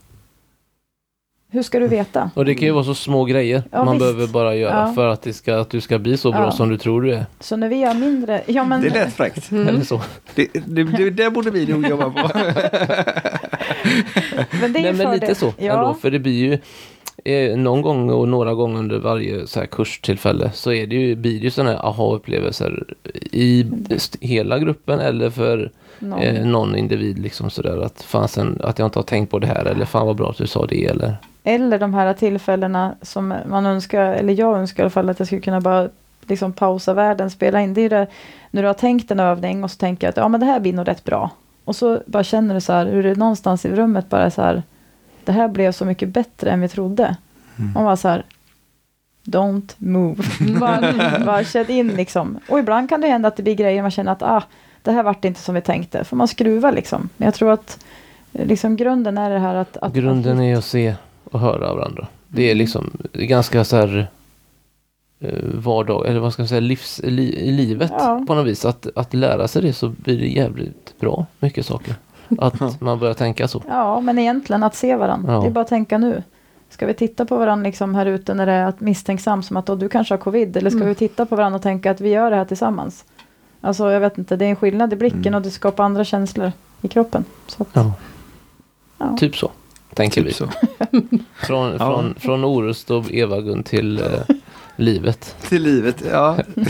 Hur 1.49 1.61
ska 1.63 1.79
du 1.79 1.87
veta? 1.87 2.29
Och 2.35 2.45
det 2.45 2.55
kan 2.55 2.67
ju 2.67 2.71
vara 2.73 2.83
så 2.83 2.93
små 2.95 3.25
grejer 3.25 3.63
Ja, 3.71 3.83
man 3.85 3.93
visst. 3.93 3.99
behöver 3.99 4.27
bara 4.33 4.55
göra 4.55 4.87
Ja. 4.87 4.93
för 4.93 5.07
att, 5.07 5.21
det 5.21 5.33
ska, 5.33 5.55
att 5.59 5.69
du 5.69 5.81
ska 5.81 5.99
bli 5.99 6.17
så 6.17 6.31
bra 6.31 6.41
Ja. 6.41 6.51
som 6.51 6.69
du 6.69 6.77
tror 6.77 7.01
du 7.01 7.13
är. 7.13 7.25
Så 7.39 7.55
när 7.55 7.69
vi 7.69 7.83
har 7.83 7.93
mindre... 7.93 8.41
Ja, 8.47 8.63
men, 8.63 8.81
Det 8.81 8.89
lät 8.89 9.13
fräckt. 9.13 9.51
Eller 9.51 9.81
så. 9.81 10.01
Det, 10.35 10.47
det, 10.65 10.83
det, 10.83 11.09
det 11.09 11.29
borde 11.31 11.51
vi 11.51 11.65
nog 11.67 11.87
jobba 11.89 12.09
på. 12.09 12.29
men 14.61 14.73
det 14.73 14.79
är 14.79 14.83
Nej 14.83 14.93
men 14.93 15.11
lite 15.13 15.25
det. 15.25 15.35
så 15.35 15.53
Ja. 15.57 15.73
ändå. 15.73 15.93
För 15.93 16.11
det 16.11 16.19
blir 16.19 16.33
ju 16.33 16.57
eh, 17.33 17.57
någon 17.57 17.81
gång 17.81 18.09
och 18.09 18.27
några 18.27 18.53
gånger 18.53 18.79
under 18.79 18.99
varje 18.99 19.47
så 19.47 19.59
här 19.59 19.67
kurstillfälle 19.67 20.51
så 20.53 20.71
är 20.71 20.87
det 20.87 20.95
ju, 20.95 21.15
blir 21.15 21.37
det 21.39 21.43
ju 21.43 21.51
sådana 21.51 21.71
här 21.71 21.85
aha-upplevelser 21.85 22.83
i 23.31 23.65
st- 23.89 24.17
hela 24.27 24.59
gruppen 24.59 24.99
eller 24.99 25.29
för 25.29 25.71
Någon. 25.99 26.19
eh, 26.19 26.45
någon 26.45 26.75
individ 26.75 27.19
liksom 27.19 27.49
sådär 27.49 27.85
att 27.85 28.01
fasen 28.01 28.61
att 28.63 28.79
jag 28.79 28.85
inte 28.87 28.99
har 28.99 29.03
tänkt 29.03 29.31
på 29.31 29.39
det 29.39 29.47
här 29.47 29.65
eller 29.65 29.85
fan 29.85 30.07
vad 30.07 30.15
bra 30.15 30.29
att 30.29 30.37
du 30.37 30.47
sa 30.47 30.65
det 30.65 30.85
eller 30.85 31.17
Eller 31.43 31.79
de 31.79 31.93
här 31.93 32.13
tillfällena 32.13 32.95
som 33.01 33.33
man 33.45 33.65
önskar, 33.65 34.13
eller 34.13 34.33
jag 34.33 34.57
önskar 34.57 34.83
i 34.83 34.85
alla 34.85 34.89
fall 34.89 35.09
att 35.09 35.19
jag 35.19 35.27
skulle 35.27 35.41
kunna 35.41 35.61
bara 35.61 35.89
liksom 36.25 36.53
pausa 36.53 36.93
världen, 36.93 37.29
spela 37.29 37.61
in. 37.61 37.73
Det 37.73 37.81
är 37.81 37.89
det, 37.89 38.07
när 38.51 38.61
du 38.61 38.67
har 38.67 38.73
tänkt 38.73 39.11
en 39.11 39.19
övning 39.19 39.63
och 39.63 39.71
så 39.71 39.77
tänker 39.77 40.07
jag 40.07 40.09
att 40.09 40.17
ja 40.17 40.27
men 40.27 40.39
det 40.39 40.45
här 40.45 40.59
blir 40.59 40.73
nog 40.73 40.87
rätt 40.87 41.03
bra. 41.03 41.29
Och 41.63 41.75
så 41.75 42.01
bara 42.05 42.23
känner 42.23 42.55
du 42.55 42.61
så 42.61 42.73
här 42.73 42.85
hur 42.85 43.03
det 43.03 43.15
någonstans 43.15 43.65
i 43.65 43.69
rummet 43.69 44.09
bara 44.09 44.31
så 44.31 44.41
här. 44.41 44.63
Det 45.23 45.31
här 45.31 45.47
blev 45.47 45.71
så 45.71 45.85
mycket 45.85 46.09
bättre 46.09 46.51
än 46.51 46.61
vi 46.61 46.67
trodde. 46.67 47.15
Och 47.75 47.83
bara 47.83 47.95
så 47.97 48.07
här. 48.07 48.25
Don't 49.23 49.71
move. 49.77 50.23
bara, 50.59 50.93
bara 51.25 51.43
känn 51.43 51.71
in 51.71 51.87
liksom. 51.87 52.39
Och 52.49 52.59
ibland 52.59 52.89
kan 52.89 53.01
det 53.01 53.07
hända 53.07 53.27
att 53.27 53.35
det 53.37 53.43
blir 53.43 53.55
grejer 53.55 53.81
man 53.81 53.91
känner 53.91 54.11
att 54.11 54.23
ah, 54.23 54.43
det 54.87 54.93
här 54.93 55.03
vart 55.03 55.25
inte 55.25 55.39
som 55.39 55.55
vi 55.55 55.61
tänkte. 55.61 56.03
För 56.03 56.15
man 56.15 56.27
skruvar 56.27 56.71
liksom. 56.71 57.09
Men 57.17 57.25
jag 57.25 57.33
tror 57.33 57.51
att 57.51 57.85
eh, 58.33 58.45
liksom 58.45 58.75
grunden 58.75 59.17
är 59.17 59.29
det 59.29 59.39
här 59.39 59.55
att... 59.55 59.77
att 59.77 59.93
grunden 59.93 60.37
att, 60.37 60.43
är 60.43 60.55
att 60.57 60.65
se 60.65 60.95
och 61.31 61.39
höra 61.39 61.73
varandra. 61.75 62.07
Det 62.27 62.51
är 62.51 62.55
liksom 62.55 62.91
det 63.11 63.19
är 63.23 63.25
ganska 63.27 63.63
så 63.63 63.75
här 63.75 64.07
eh, 65.19 65.39
vardag, 65.53 66.07
eller 66.07 66.19
vad 66.19 66.33
ska 66.33 66.41
man 66.41 66.47
säga, 66.47 66.61
livs, 66.61 67.01
li, 67.03 67.35
i 67.35 67.51
livet 67.51 67.91
Ja. 67.97 68.23
på 68.27 68.35
något 68.35 68.47
vis. 68.47 68.65
Att, 68.65 68.87
att 68.95 69.13
lära 69.13 69.47
sig 69.47 69.61
det 69.61 69.73
så 69.73 69.89
blir 69.89 70.19
det 70.19 70.27
jävligt 70.27 70.99
bra 70.99 71.25
mycket 71.39 71.65
saker. 71.65 71.95
Att 72.37 72.81
man 72.81 72.99
börjar 72.99 73.13
tänka 73.13 73.47
så. 73.47 73.63
Ja, 73.67 73.99
men 74.01 74.19
egentligen 74.19 74.63
att 74.63 74.75
se 74.75 74.95
varandra. 74.95 75.33
Ja. 75.33 75.39
Det 75.41 75.47
är 75.47 75.51
bara 75.51 75.61
att 75.61 75.67
tänka 75.67 75.97
nu. 75.97 76.23
Ska 76.69 76.85
vi 76.85 76.93
titta 76.93 77.25
på 77.25 77.37
varandra 77.37 77.63
liksom 77.63 77.95
här 77.95 78.05
ute 78.05 78.33
när 78.33 78.45
det 78.45 78.51
är 78.51 78.65
att 78.65 78.79
misstänksam 78.79 79.43
som 79.43 79.57
att 79.57 79.69
oh, 79.69 79.77
du 79.77 79.89
kanske 79.89 80.13
har 80.13 80.19
covid? 80.19 80.57
Eller 80.57 80.69
ska 80.69 80.77
Mm. 80.77 80.87
vi 80.89 80.95
titta 80.95 81.25
på 81.25 81.35
varandra 81.35 81.55
och 81.55 81.61
tänka 81.63 81.91
att 81.91 82.01
vi 82.01 82.09
gör 82.09 82.29
det 82.31 82.37
här 82.37 82.45
tillsammans? 82.45 83.05
Alltså 83.67 83.91
jag 83.91 83.99
vet 83.99 84.17
inte, 84.17 84.35
det 84.35 84.45
är 84.45 84.49
en 84.49 84.55
skillnad 84.55 84.93
i 84.93 84.95
blicken 84.95 85.19
Mm. 85.21 85.35
och 85.35 85.41
det 85.41 85.51
skapar 85.51 85.83
andra 85.83 86.03
känslor 86.03 86.51
i 86.81 86.87
kroppen. 86.87 87.25
Så 87.47 87.63
att, 87.63 87.69
Ja. 87.73 87.93
Ja. 88.97 89.17
Typ 89.19 89.37
så, 89.37 89.51
tänker 89.93 90.23
vi. 90.23 90.33
Typ 90.33 90.37
så. 90.37 90.49
Från, 91.45 91.71
Ja. 91.71 91.77
från, 91.77 92.15
från 92.19 92.45
Orust 92.45 92.91
och 92.91 93.11
Eva-Gun 93.11 93.63
till 93.63 93.99
eh, 94.01 94.35
livet. 94.75 95.35
Till 95.49 95.63
livet, 95.63 96.03
ja. 96.11 96.37